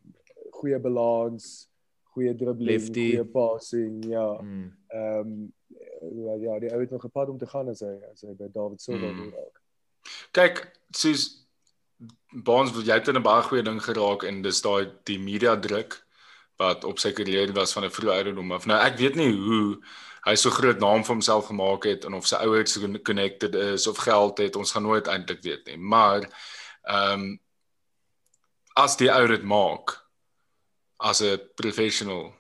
goeie 0.55 0.79
balans, 0.79 1.69
goeie 2.15 2.35
dribbling, 2.35 2.81
goeie 2.87 3.25
passing, 3.25 4.05
ja. 4.09 4.41
Mm. 4.41 4.73
Ehm 4.89 5.29
mm. 5.29 5.53
um, 6.01 6.41
ja, 6.41 6.59
die 6.59 6.73
ou 6.73 6.81
het 6.81 6.91
nog 6.91 7.05
'n 7.05 7.11
pad 7.11 7.29
om 7.29 7.39
te 7.39 7.47
gaan 7.47 7.69
as 7.69 7.81
hy 7.81 7.99
as 8.13 8.25
hy 8.25 8.33
by 8.33 8.49
David 8.53 8.81
Silva 8.81 9.13
mm. 9.13 9.33
raak. 9.35 9.61
Kyk, 10.33 10.71
soos 10.91 11.43
Bonds 12.45 12.73
wil 12.73 12.83
jy 12.83 12.97
het 12.97 13.09
'n 13.09 13.23
baie 13.23 13.43
goeie 13.43 13.63
ding 13.63 13.83
geraak 13.83 14.23
en 14.23 14.43
dis 14.43 14.61
daai 14.61 14.91
die 15.05 15.19
media 15.19 15.57
druk 15.57 16.04
wat 16.57 16.85
op 16.85 16.99
sy 16.99 17.13
karier 17.13 17.53
was 17.53 17.73
van 17.73 17.85
'n 17.85 17.91
vroeë 17.91 18.15
ouderdom 18.17 18.53
af. 18.53 18.67
Nou 18.67 18.79
ek 18.79 18.99
weet 18.99 19.15
nie 19.15 19.33
hoe 19.33 19.79
hy 20.25 20.35
so 20.35 20.51
groot 20.51 20.79
naam 20.79 21.05
vir 21.05 21.15
homself 21.15 21.47
gemaak 21.47 21.85
het 21.85 22.05
en 22.05 22.15
of 22.15 22.27
sy 22.27 22.37
ouers 22.37 22.79
connected 23.03 23.55
is 23.55 23.87
of 23.87 23.97
geld 23.97 24.39
het, 24.39 24.57
ons 24.57 24.73
gaan 24.73 24.83
nooit 24.83 25.07
eintlik 25.07 25.43
weet 25.43 25.67
nie. 25.67 25.77
Maar 25.77 26.23
ehm 26.83 27.21
um, 27.21 27.41
as 28.75 28.97
die 28.97 29.11
ou 29.13 29.27
dit 29.27 29.43
maak 29.43 30.05
as 30.99 31.23
'n 31.23 31.41
professional 31.55 32.35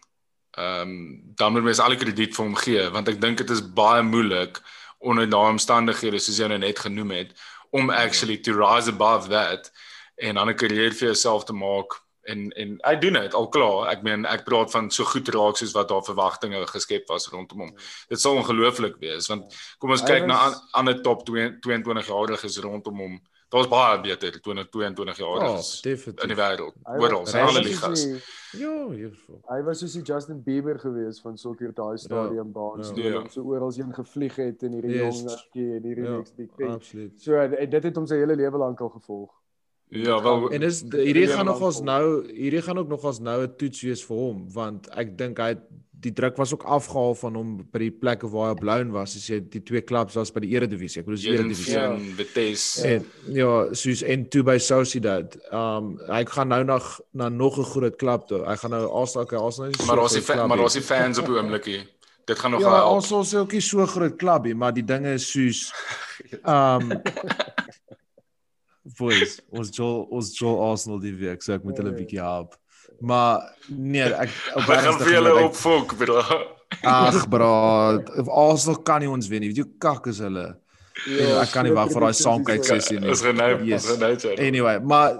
ehm 0.56 0.80
um, 0.80 1.22
dan 1.34 1.52
moet 1.52 1.62
mens 1.62 1.78
al 1.78 1.94
die 1.94 1.98
krediet 1.98 2.34
vir 2.34 2.44
hom 2.44 2.56
gee 2.56 2.90
want 2.90 3.08
ek 3.08 3.20
dink 3.20 3.38
dit 3.38 3.50
is 3.50 3.72
baie 3.74 4.02
moeilik 4.02 4.60
onder 4.98 5.26
daai 5.30 5.50
omstandighede 5.50 6.18
soos 6.18 6.38
jy 6.38 6.48
nou 6.48 6.58
net 6.58 6.78
genoem 6.78 7.10
het 7.10 7.34
om 7.70 7.90
actually 7.90 8.38
to 8.38 8.54
rise 8.54 8.90
above 8.90 9.28
that 9.28 9.72
en 10.16 10.38
'n 10.38 10.54
karier 10.54 10.92
vir 10.94 11.08
jouself 11.10 11.44
te 11.44 11.52
maak 11.52 12.03
en 12.26 12.50
en 12.56 12.78
hy 12.84 12.94
doen 12.96 13.12
dit 13.12 13.34
al 13.34 13.48
klaar. 13.48 13.90
Ek 13.92 14.02
meen 14.02 14.24
ek 14.26 14.44
praat 14.44 14.70
van 14.70 14.90
so 14.90 15.04
goed 15.04 15.28
raak 15.28 15.56
soos 15.56 15.72
wat 15.76 15.88
daar 15.88 16.02
verwagtinge 16.04 16.66
geskep 16.66 17.08
was 17.08 17.28
rondom 17.32 17.60
hom. 17.60 17.74
Dit 18.08 18.20
sal 18.20 18.36
ongelooflik 18.40 18.96
wees 19.00 19.28
want 19.28 19.54
kom 19.78 19.90
ons 19.90 20.02
kyk 20.02 20.26
na 20.26 20.52
ander 20.72 21.00
top 21.02 21.24
22 21.26 22.06
jariges 22.06 22.58
rondom 22.64 22.98
hom 22.98 23.20
Daar's 23.54 23.68
baie 23.70 24.00
beter 24.02 24.34
2022 24.42 25.16
jaar 25.20 25.42
Ja, 25.44 25.58
is 25.58 25.80
in 25.84 26.28
die 26.28 26.34
wêreld. 26.36 26.74
Oral, 26.82 27.20
was- 27.20 27.34
in 27.34 27.40
alle 27.40 27.52
was 27.60 27.66
ligas. 27.68 28.02
Ja, 28.58 28.88
hierso. 28.90 29.38
Hy 29.48 29.62
was 29.62 29.78
soos 29.78 29.92
die 29.92 30.02
Justin 30.02 30.42
Bieber 30.42 30.78
gewees 30.78 31.20
van 31.20 31.36
sulke 31.38 31.70
daai 31.72 31.96
stadium 31.98 32.50
baans 32.52 32.88
ja. 32.88 32.94
toe 32.94 33.04
Ja. 33.04 33.22
so 33.30 33.42
oral 33.42 33.70
heen 33.76 33.92
gevlieg 33.94 34.34
het 34.36 34.62
en 34.62 34.72
hierdie 34.72 34.96
Yes. 34.96 35.20
jong 35.22 35.30
en 35.54 35.82
hierdie 35.82 36.04
Ja, 36.04 36.16
next 36.16 36.36
big 36.36 36.48
thing. 36.56 36.70
Absoluut. 36.72 37.20
So 37.22 37.34
en 37.36 37.70
dit 37.70 37.82
het 37.82 37.96
hom 37.96 38.06
sy 38.06 38.16
hele 38.16 38.34
lewe 38.36 38.58
lank 38.58 38.80
al 38.80 38.88
gevolg. 38.88 39.30
Ja, 39.94 40.16
wel 40.22 40.50
En 40.50 40.60
dis 40.60 40.82
hierdie 40.90 41.28
Ja, 41.28 41.36
gaan 41.36 41.46
nog 41.46 41.60
ons 41.62 41.80
nou 41.86 42.26
hierdie 42.32 42.62
gaan 42.62 42.78
ook 42.78 42.88
nog 42.90 43.04
ons 43.06 43.20
nou 43.22 43.42
'n 43.46 43.54
toets 43.56 43.80
wees 43.82 44.02
vir 44.04 44.16
hom 44.16 44.44
want 44.52 44.88
ek 44.90 45.16
dink 45.18 45.38
hy 45.38 45.54
die 46.04 46.12
druk 46.12 46.36
was 46.36 46.52
ook 46.52 46.62
afgehaal 46.68 47.14
van 47.14 47.34
hom 47.34 47.52
by 47.72 47.78
die 47.78 47.90
plekke 47.90 48.28
waar 48.28 48.50
hy 48.50 48.56
op 48.58 48.62
loan 48.62 48.90
was 48.92 49.14
as 49.16 49.26
jy 49.30 49.38
die 49.48 49.62
twee 49.62 49.80
klubs 49.80 50.14
was 50.18 50.32
by 50.32 50.40
die 50.40 50.50
Eredivisie 50.52 51.00
ek 51.00 51.06
bedoel 51.06 51.20
dis 51.22 51.30
Eredivisie 51.32 51.72
Ja. 51.74 51.84
Eredivisie, 51.92 52.14
Vitesse. 52.24 52.88
en 52.88 53.06
ja 53.32 53.72
soos 53.74 54.02
en 54.02 54.28
toe 54.28 54.42
by 54.42 54.58
Sociedad 54.58 55.36
um 55.52 55.98
hy 56.10 56.24
gaan 56.26 56.48
nou 56.48 56.64
nog 56.64 57.00
na 57.12 57.28
nog 57.28 57.58
'n 57.58 57.64
groot 57.64 57.96
klub 57.96 58.26
toe 58.26 58.44
hy 58.44 58.56
gaan 58.56 58.70
nou 58.70 58.90
Arsenal 58.90 59.24
okay 59.24 59.38
Arsenal 59.38 59.70
is 59.70 59.86
Maar 59.86 59.96
daar's 59.96 60.12
die 60.12 60.34
maar 60.46 60.56
daar's 60.56 60.72
die 60.72 60.82
fans 60.82 61.18
op 61.18 61.26
die 61.26 61.34
oomblik 61.36 61.64
hier. 61.64 61.86
Dit 62.26 62.38
gaan 62.38 62.50
nog 62.50 62.60
Ja, 62.60 62.70
help. 62.70 62.94
Arsenal 62.96 63.22
is 63.22 63.34
ook 63.34 63.52
nie 63.52 63.60
so 63.60 63.86
groot 63.86 64.16
klub 64.16 64.44
nie, 64.44 64.54
maar 64.54 64.72
die 64.74 64.84
dinge 64.84 65.12
is 65.14 65.30
soos 65.30 65.72
um 66.44 66.88
boys, 68.98 69.40
ons 69.52 69.70
Joel 69.76 70.06
ons 70.10 70.32
Joel 70.38 70.70
Arsenal 70.70 71.00
die 71.00 71.14
week, 71.14 71.42
so 71.42 71.54
ek 71.54 71.64
moet 71.64 71.76
hulle 71.80 71.92
bietjie 71.92 72.20
help. 72.22 72.56
Maar 73.00 73.40
nee, 73.68 74.02
ek 74.02 74.30
op 74.56 74.66
Wat 74.68 74.78
gaan 74.84 74.98
vir 75.00 75.12
julle 75.16 75.30
gemeend, 75.34 75.46
op 75.50 75.54
fok, 75.58 75.96
bro? 75.98 76.18
ek- 76.20 76.84
Ag 76.84 77.28
bro, 77.28 77.48
Arsenal 78.28 78.82
kan 78.82 79.00
nie 79.00 79.08
ons 79.10 79.28
wen 79.28 79.40
nie. 79.40 79.48
Weet 79.52 79.56
jy 79.64 79.70
kak 79.78 80.06
is 80.06 80.18
hulle? 80.24 80.56
Ja, 81.10 81.40
ek 81.42 81.50
kan 81.50 81.64
nie 81.66 81.72
wag 81.74 81.90
vir 81.90 82.00
daai 82.06 82.14
saamkyk 82.14 82.64
sessie 82.64 83.00
nie. 83.00 83.10
Is 83.10 83.22
genou, 83.22 83.48
is 83.62 83.66
Yes. 83.66 83.86
genou. 83.90 84.12
Yes. 84.14 84.38
Anyway, 84.38 84.78
maar 84.78 85.18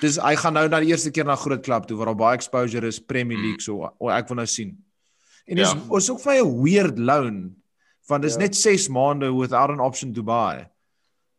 dis 0.00 0.18
hy 0.20 0.34
gaan 0.36 0.52
nou 0.54 0.68
na 0.68 0.80
die 0.80 0.90
eerste 0.92 1.10
keer 1.10 1.24
na 1.24 1.34
groot 1.36 1.62
klub 1.64 1.86
toe 1.88 1.96
waar 1.96 2.06
daar 2.12 2.14
baie 2.20 2.36
exposure 2.36 2.86
is 2.86 2.98
Premier 3.00 3.38
League 3.38 3.60
so 3.64 3.88
o, 3.98 4.08
ek 4.10 4.28
wil 4.28 4.36
nou 4.36 4.46
sien. 4.46 4.76
En 5.48 5.56
dis 5.56 5.72
Ja. 5.72 5.78
ons 5.88 6.10
ook 6.10 6.20
vir 6.20 6.42
'n 6.44 6.62
weird 6.62 6.98
loan 6.98 7.54
want 8.08 8.22
dis 8.22 8.34
Ja. 8.34 8.40
net 8.40 8.54
6 8.54 8.88
maande 8.88 9.32
without 9.32 9.70
an 9.70 9.80
option 9.80 10.12
to 10.12 10.22
buy. 10.22 10.66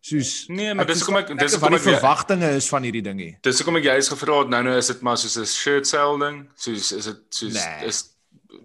Soos 0.06 0.32
Nee, 0.54 0.74
maar 0.78 0.86
dis 0.86 1.00
hoekom 1.02 1.18
ek 1.18 1.32
dis 1.40 1.56
hoekom 1.56 1.72
wat 1.74 1.82
die 1.82 1.92
ek 1.92 1.96
verwagtinge 1.98 2.50
is 2.60 2.68
van 2.70 2.84
hierdie 2.86 3.02
ding 3.06 3.20
hier. 3.24 3.38
dis 3.42 3.58
hoekom 3.62 3.80
ek 3.80 3.88
juist 3.90 4.12
gevra 4.14 4.40
het 4.44 4.52
nou 4.54 4.64
nou 4.68 4.76
is 4.78 4.88
dit 4.92 5.02
maar 5.02 5.18
soos 5.18 5.38
'n 5.42 5.46
shirt 5.50 5.88
sale 5.88 6.20
ding. 6.26 6.44
Soos 6.56 6.92
is 6.92 7.06
dit 7.06 7.22
soos 7.30 7.54
Nee. 7.54 7.88
is 7.88 8.04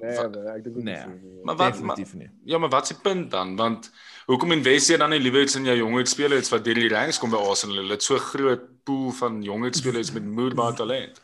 Nee, 0.01 0.17
Wa- 0.17 0.29
nee, 0.29 0.53
ek 0.57 0.65
dink 0.65 0.77
Nee. 0.77 0.95
nie 1.07 1.45
maar 1.45 1.57
wat 1.57 1.81
maar, 1.81 1.97
ja, 2.45 2.59
maar 2.59 2.69
wat 2.71 2.87
se 2.87 2.95
punt 3.03 3.31
dan? 3.31 3.57
Want 3.57 3.91
hoekom 4.27 4.53
investeer 4.53 4.99
dan 4.99 5.11
nie 5.11 5.19
liewer 5.21 5.43
iets 5.43 5.57
in 5.57 5.65
jou 5.65 5.77
jongheidsspelers 5.77 6.49
wat 6.51 6.65
deur 6.65 6.75
die 6.75 6.89
ranks 6.89 7.19
kom 7.19 7.31
by 7.31 7.37
Arsenal? 7.37 7.77
Hulle 7.77 7.91
het 7.91 8.03
so 8.03 8.17
groot 8.19 8.61
pool 8.85 9.11
van 9.13 9.43
jongheidsspelers 9.43 10.13
met 10.13 10.25
moerbare 10.25 10.75
talent. 10.77 11.21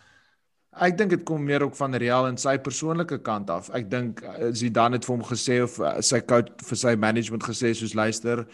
Ek 0.79 0.97
dink 0.99 1.11
dit 1.11 1.23
kom 1.25 1.45
meer 1.45 1.63
ook 1.63 1.77
van 1.77 1.95
Real 1.95 2.27
en 2.27 2.37
sy 2.37 2.59
persoonlike 2.59 3.19
kant 3.23 3.51
af. 3.51 3.71
Ek 3.73 3.89
dink 3.91 4.21
eh, 4.23 4.49
Zidane 4.53 4.97
het 4.99 5.05
vir 5.05 5.15
hom 5.17 5.25
gesê 5.25 5.63
of 5.63 5.79
eh, 5.81 6.01
sy 6.01 6.21
coach 6.21 6.49
vir 6.67 6.77
sy 6.77 6.95
management 6.97 7.45
gesê 7.45 7.73
soos 7.75 7.95
luister, 7.95 8.47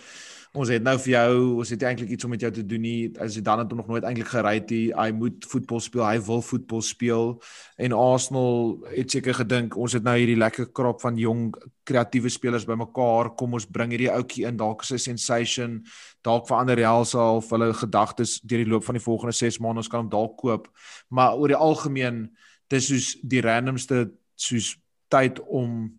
ons 0.52 0.68
het 0.68 0.82
nou 0.84 0.94
vir 1.00 1.10
jou, 1.14 1.36
ons 1.62 1.70
het 1.72 1.84
eintlik 1.88 2.10
iets 2.12 2.26
om 2.26 2.32
met 2.34 2.42
jou 2.44 2.50
te 2.52 2.64
doen 2.68 2.82
nie. 2.84 3.10
As 3.24 3.32
Zidane 3.38 3.64
het 3.64 3.70
hom 3.72 3.78
nog 3.80 3.88
nooit 3.88 4.04
eintlik 4.04 4.28
gery 4.28 4.58
nie. 4.68 4.82
Hy 4.92 5.08
moet 5.16 5.46
voetbal 5.48 5.80
speel, 5.80 6.04
hy 6.04 6.18
wil 6.26 6.42
voetbal 6.44 6.82
speel 6.84 7.32
en 7.80 7.94
Arsenal 7.96 8.76
het 8.92 9.16
seker 9.16 9.38
gedink 9.40 9.78
ons 9.80 9.96
het 9.96 10.04
nou 10.04 10.14
hierdie 10.18 10.36
lekker 10.36 10.68
krop 10.76 11.00
van 11.00 11.16
jong 11.16 11.54
kreatiewe 11.88 12.28
spelers 12.28 12.68
bymekaar. 12.68 13.32
Kom 13.40 13.56
ons 13.56 13.64
bring 13.64 13.94
hierdie 13.96 14.12
ouetjie 14.12 14.44
in, 14.50 14.60
dalk 14.60 14.84
is 14.84 14.92
hy 14.92 15.00
sensation. 15.00 15.80
Dalk 16.20 16.44
verander 16.50 16.76
Real 16.76 17.08
se 17.08 17.16
half 17.16 17.48
hulle 17.54 17.72
gedagtes 17.80 18.36
deur 18.44 18.60
die 18.60 18.68
loop 18.68 18.84
van 18.84 19.00
die 19.00 19.04
volgende 19.04 19.36
6 19.40 19.58
maande 19.64 19.86
ons 19.86 19.88
kan 19.88 20.04
hom 20.04 20.12
dalk 20.12 20.36
koop 20.40 20.68
maar 21.08 21.38
oor 21.40 21.52
die 21.52 21.58
algemeen 21.58 22.26
dis 22.72 22.88
soos 22.88 23.08
die 23.22 23.40
randomste 23.44 24.04
soos 24.36 24.74
tyd 25.12 25.40
om 25.48 25.92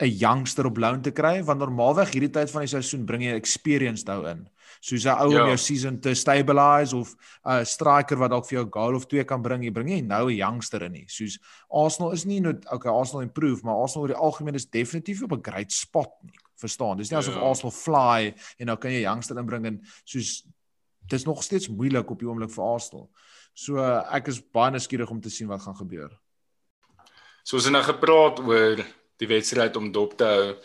'n 0.00 0.08
youngster 0.18 0.66
op 0.66 0.76
loan 0.78 1.02
te 1.02 1.10
kry 1.12 1.42
want 1.44 1.60
normaalweg 1.60 2.12
hierdie 2.14 2.30
tyd 2.32 2.50
van 2.50 2.62
die 2.62 2.68
seisoen 2.72 3.04
bring 3.06 3.22
jy 3.22 3.34
experience 3.36 4.04
nou 4.06 4.26
in 4.30 4.48
soos 4.80 5.04
'n 5.04 5.18
ou 5.20 5.26
om 5.28 5.32
Ja. 5.36 5.46
jou 5.48 5.56
season 5.56 6.00
te 6.00 6.14
stabilize 6.14 6.96
of 6.96 7.14
'n 7.44 7.64
striker 7.64 8.16
wat 8.16 8.30
dalk 8.30 8.46
vir 8.46 8.58
jou 8.58 8.64
'n 8.66 8.70
goal 8.70 8.94
of 8.96 9.06
twee 9.06 9.24
kan 9.24 9.42
bring 9.42 9.62
jy 9.64 9.70
bring 9.70 9.88
jy 9.88 10.00
nou 10.00 10.28
'n 10.30 10.36
youngster 10.36 10.82
in 10.82 10.92
nie 10.92 11.04
soos 11.08 11.38
Arsenal 11.70 12.12
is 12.12 12.24
nie 12.24 12.40
net 12.40 12.64
okay 12.72 12.90
Arsenal 12.90 13.22
improve 13.22 13.62
maar 13.62 13.76
Arsenal 13.82 14.02
oor 14.02 14.14
die 14.14 14.22
algemeen 14.22 14.54
is 14.54 14.66
definitief 14.66 15.22
op 15.22 15.32
'n 15.32 15.42
great 15.42 15.72
spot 15.72 16.10
nie 16.22 16.38
verstaan 16.56 16.96
dis 16.96 17.10
nie 17.10 17.18
asof 17.18 17.34
Ja. 17.34 17.40
Arsenal 17.40 17.70
fly 17.72 18.34
en 18.58 18.66
nou 18.66 18.76
kan 18.76 18.90
jy 18.90 19.02
youngster 19.02 19.38
inbring 19.38 19.66
en 19.66 19.80
soos 20.04 20.44
dis 21.08 21.24
nog 21.24 21.42
steeds 21.42 21.68
moeilik 21.68 22.10
op 22.10 22.18
die 22.18 22.28
oomblik 22.28 22.50
vir 22.50 22.64
Arsenal 22.64 23.08
So 23.52 23.76
uh, 23.76 24.06
ek 24.14 24.28
is 24.28 24.40
baie 24.40 24.70
nuuskierig 24.70 25.10
om 25.10 25.20
te 25.20 25.28
sien 25.28 25.48
wat 25.48 25.60
gaan 25.62 25.74
gebeur. 25.76 26.10
So 27.42 27.56
ons 27.56 27.64
het 27.64 27.72
nou 27.72 27.82
gepraat 27.82 28.38
oor 28.38 28.84
die 29.20 29.28
wedstryd 29.28 29.76
om 29.76 29.92
dop 29.92 30.16
te 30.16 30.24
hou. 30.24 30.56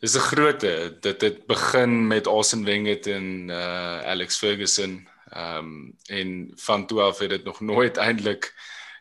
Dis 0.00 0.14
'n 0.14 0.28
grootte. 0.30 0.96
Dit 1.00 1.20
het 1.20 1.46
begin 1.46 2.06
met 2.06 2.26
Arsene 2.26 2.64
Wenger 2.64 3.10
en 3.10 3.48
uh 3.50 4.00
Alex 4.06 4.38
Ferguson. 4.38 5.08
Ehm 5.30 5.58
um, 5.58 5.96
en 6.06 6.52
van 6.54 6.86
toe 6.86 7.00
af 7.00 7.18
het 7.18 7.30
dit 7.30 7.44
nog 7.44 7.60
nooit 7.60 7.96
eintlik 8.06 8.54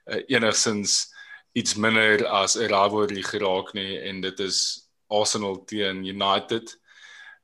uh, 0.06 0.24
enigsins 0.28 1.14
iets 1.52 1.76
minder 1.76 2.26
as 2.26 2.56
'n 2.56 2.68
rivalry 2.74 3.22
geraak 3.22 3.74
nie 3.74 4.00
en 4.00 4.22
dit 4.22 4.40
is 4.40 4.90
Arsenal 5.08 5.64
teen 5.66 6.06
United. 6.06 6.80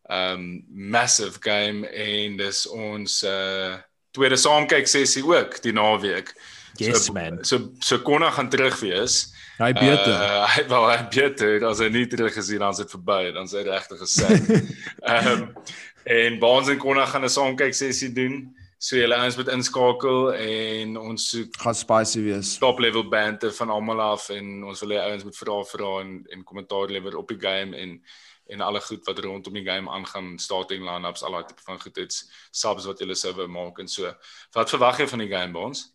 Ehm 0.03 0.39
um, 0.39 0.65
massive 0.69 1.37
game 1.39 1.87
en 1.87 2.37
dis 2.37 2.67
ons 2.67 3.23
uh 3.23 3.77
tweede 4.11 4.35
saamkyk 4.35 4.87
sessie 4.87 5.23
ook 5.25 5.61
die 5.61 5.73
naweek. 5.73 6.33
Yes 6.77 7.05
so, 7.05 7.13
man. 7.13 7.45
So 7.45 7.71
so 7.79 7.99
Konna 7.99 8.31
gaan 8.31 8.49
terug 8.49 8.79
wees. 8.79 9.32
Hy 9.59 9.69
beter. 9.77 10.13
Uh, 10.17 10.45
hy 10.55 10.65
wel 10.71 10.89
hy 10.89 10.97
beter 11.13 11.65
as 11.69 11.81
hy 11.83 11.89
nie 11.93 12.07
terug 12.09 12.33
gesien 12.33 12.63
dan 12.63 12.73
sit 12.73 12.89
verby 12.89 13.31
dan 13.35 13.47
sy 13.49 13.61
regtig 13.67 14.01
gesê. 14.01 14.29
Ehm 15.13 15.31
um, 15.33 15.47
en 16.03 16.35
Baans 16.39 16.67
en 16.67 16.79
Konna 16.81 17.05
gaan 17.07 17.23
'n 17.23 17.31
saamkyk 17.31 17.75
sessie 17.75 18.11
doen. 18.11 18.51
So 18.83 18.97
julle 18.97 19.15
ouens 19.15 19.37
moet 19.39 19.47
inskakel 19.53 20.33
en 20.33 20.97
ons 20.99 21.29
soek 21.29 21.55
gaan 21.63 21.75
spicy 21.75 22.19
wees. 22.25 22.57
top 22.59 22.79
level 22.83 23.05
bande 23.07 23.51
van 23.55 23.69
almal 23.69 24.01
af 24.01 24.27
en 24.29 24.63
ons 24.67 24.81
wil 24.83 24.97
hê 24.97 24.99
ouens 24.99 25.23
moet 25.23 25.37
vra 25.37 25.61
vra 25.63 25.91
en 26.01 26.25
en 26.35 26.43
kommentaar 26.43 26.91
lewer 26.91 27.15
op 27.17 27.27
die 27.31 27.39
game 27.39 27.77
en 27.77 28.01
en 28.51 28.61
alle 28.61 28.81
goed 28.81 29.05
wat 29.07 29.19
rondom 29.23 29.53
die 29.53 29.63
game 29.63 29.89
aangaan, 29.89 30.37
starting 30.39 30.83
lineups, 30.83 31.23
al 31.23 31.31
daai 31.31 31.45
tipe 31.47 31.63
van 31.63 31.79
goed 31.79 31.97
iets, 31.97 32.25
subs 32.51 32.85
wat 32.85 32.99
julle 32.99 33.15
sou 33.15 33.31
wou 33.37 33.47
maak 33.47 33.79
en 33.79 33.87
so. 33.87 34.11
Wat 34.51 34.69
verwag 34.69 34.99
jy 34.99 35.07
van 35.07 35.23
die 35.23 35.29
game 35.31 35.55
Baans? 35.55 35.85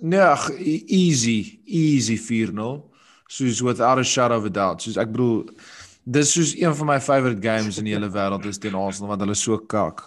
Nee, 0.00 0.20
ag, 0.20 0.50
e- 0.50 0.84
easy, 0.92 1.60
easy 1.64 2.18
4-0. 2.20 2.95
Soos 3.28 3.62
without 3.62 3.98
a 3.98 4.04
shadow 4.04 4.38
of 4.38 4.44
a 4.44 4.50
doubt. 4.50 4.82
Soos 4.82 4.96
ek 4.96 5.12
bedoel 5.12 5.44
dis 6.06 6.32
soos 6.32 6.54
een 6.54 6.74
van 6.74 6.86
my 6.86 7.00
favorite 7.00 7.42
games 7.42 7.78
in 7.78 7.84
die 7.88 7.94
hele 7.96 8.08
wêreld 8.14 8.44
is 8.46 8.60
teen 8.62 8.74
Arsenal 8.78 9.10
want 9.10 9.24
hulle 9.24 9.34
is 9.34 9.42
so 9.42 9.58
kak. 9.58 10.04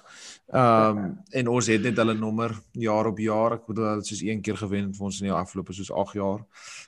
Ehm 0.49 0.97
um, 0.97 1.09
en 1.29 1.47
ons 1.47 1.67
het 1.69 1.81
net 1.83 1.97
hulle 1.99 2.15
nommer 2.17 2.55
jaar 2.71 3.05
op 3.05 3.19
jaar. 3.19 3.57
Ek 3.59 3.65
bedoel 3.67 3.85
hulle 3.85 4.01
het 4.01 4.07
soos 4.07 4.23
een 4.25 4.39
keer 4.41 4.57
gewen 4.57 4.87
vir 4.95 5.05
ons 5.05 5.19
in 5.19 5.27
die 5.27 5.35
afgelope 5.35 5.75
soos 5.75 5.91
8 5.91 6.15
jaar. 6.17 6.39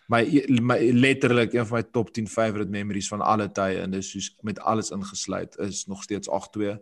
My, 0.10 0.24
my 0.72 0.78
letterlik 0.96 1.54
een 1.54 1.68
van 1.68 1.78
my 1.78 1.84
top 1.92 2.14
10 2.16 2.32
favorite 2.32 2.72
memories 2.72 3.12
van 3.12 3.22
alle 3.22 3.52
tye 3.52 3.84
en 3.84 3.92
dis 3.92 4.10
soos 4.16 4.32
met 4.42 4.60
alles 4.60 4.90
ingesluit 4.96 5.60
is 5.68 5.86
nog 5.92 6.08
steeds 6.08 6.32
8-2. 6.32 6.80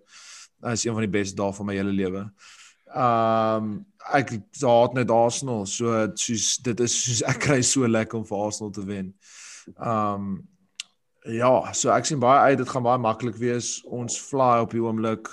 Dit 0.61 0.71
is 0.71 0.85
een 0.85 0.95
van 0.95 1.03
die 1.03 1.11
beste 1.17 1.35
dae 1.35 1.53
van 1.53 1.67
my 1.67 1.75
hele 1.81 1.95
lewe. 2.03 2.29
Ehm 2.93 3.69
um, 3.73 3.75
ek 4.15 4.31
haat 4.61 4.93
net 4.93 5.11
Arsenal. 5.11 5.65
So 5.65 6.07
soos 6.13 6.55
dit 6.63 6.79
is 6.85 7.01
soos 7.03 7.25
ek 7.27 7.43
kry 7.49 7.61
so 7.65 7.87
lekker 7.87 8.21
om 8.21 8.29
vir 8.29 8.45
Arsenal 8.45 8.71
te 8.71 8.85
wen. 8.85 9.09
Ehm 9.09 9.38
um, 9.77 10.39
ja, 11.27 11.51
so 11.75 11.91
ek 11.93 12.07
sien 12.07 12.21
baie 12.21 12.51
uit 12.51 12.61
dit 12.61 12.69
gaan 12.69 12.85
baie 12.85 13.01
maklik 13.01 13.37
wees. 13.39 13.79
Ons 13.85 14.17
fly 14.21 14.59
op 14.63 14.73
die 14.75 14.81
oomblik. 14.83 15.29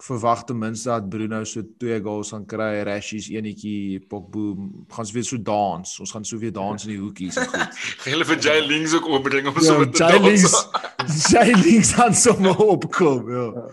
Ek 0.00 0.06
verwag 0.06 0.46
ten 0.48 0.56
minste 0.56 0.88
dat 0.88 1.08
Bruno 1.12 1.42
so 1.44 1.62
twee 1.80 1.98
goals 2.00 2.32
gaan 2.32 2.46
kry, 2.48 2.70
Rashies 2.88 3.28
enetjie, 3.32 4.00
Pogba 4.08 4.54
gaan 4.96 5.08
so 5.08 5.16
weer 5.16 5.26
so 5.28 5.38
dans. 5.44 5.94
Ons 6.00 6.14
gaan 6.16 6.24
so 6.24 6.40
weer 6.40 6.54
dans 6.56 6.86
in 6.86 6.94
die 6.94 7.00
hoekies 7.00 7.36
en 7.40 7.48
goed. 7.52 7.80
Gaan 8.02 8.14
julle 8.14 8.28
vir 8.32 8.40
Jay 8.40 8.60
Links 8.64 8.96
ook 8.96 9.10
opbring 9.20 9.48
om 9.50 9.60
Ja, 9.60 9.66
so 9.68 9.84
te 9.84 10.04
Jay 10.04 10.20
Links, 10.24 10.56
dans? 10.56 11.24
Jay 11.28 11.52
Links 11.52 11.92
gaan 11.98 12.16
sommer 12.16 12.56
opkom, 12.64 13.28
ja. 13.30 13.68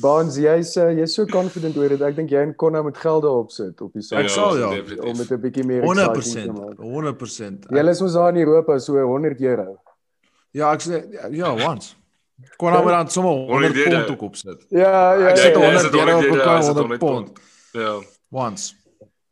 Baans, 0.00 0.36
jy's 0.38 0.76
uh, 0.76 0.90
jy's 0.94 1.14
so 1.14 1.24
confident 1.26 1.76
oor 1.76 1.88
dit. 1.88 2.00
Ek 2.06 2.14
dink 2.16 2.30
jy 2.30 2.42
en 2.46 2.54
Konna 2.56 2.82
moet 2.82 2.96
geld 2.96 3.22
daarop 3.24 3.50
sit 3.50 3.80
op 3.82 3.92
die 3.92 4.02
Ek 4.04 4.28
site 4.28 4.28
sal, 4.34 4.58
ja. 4.58 4.68
definitief. 4.70 5.04
om 5.10 5.16
dit 5.16 5.30
'n 5.30 5.40
bietjie 5.40 5.64
meer 5.64 5.82
exciting 5.82 6.14
te 6.14 6.52
100%. 6.52 6.58
maak. 6.58 6.76
100%. 6.78 7.66
Julle 7.70 7.90
is 7.90 8.00
ons 8.02 8.12
daar 8.12 8.28
in 8.36 8.40
Europa 8.46 8.78
so 8.78 8.92
100 8.94 9.40
euro. 9.40 9.78
Ja, 10.52 10.72
ek 10.72 10.80
sê 10.80 11.02
ja, 11.34 11.52
once. 11.70 11.94
Kon 12.56 12.70
nou 12.72 12.84
maar 12.84 12.92
dan 13.02 13.10
sommer 13.10 13.32
100 13.32 13.74
100 13.74 13.84
pond 13.90 14.10
ook 14.10 14.22
opsit. 14.22 14.66
Ja, 14.70 15.14
ja, 15.18 15.26
Ek 15.28 15.36
Ek 15.36 15.38
sê 15.38 15.42
sit 15.42 15.54
ja. 15.54 15.60
Ja, 15.60 15.66
100 15.66 15.80
sit 15.82 15.94
euro 15.94 16.10
100 16.12 16.16
op 16.16 16.22
euro, 16.22 16.36
elkaar 16.38 16.62
sit 16.62 16.74
100 16.74 17.00
100 17.00 17.00
pond. 17.00 17.38
Ja. 17.72 18.00
Once. 18.30 18.74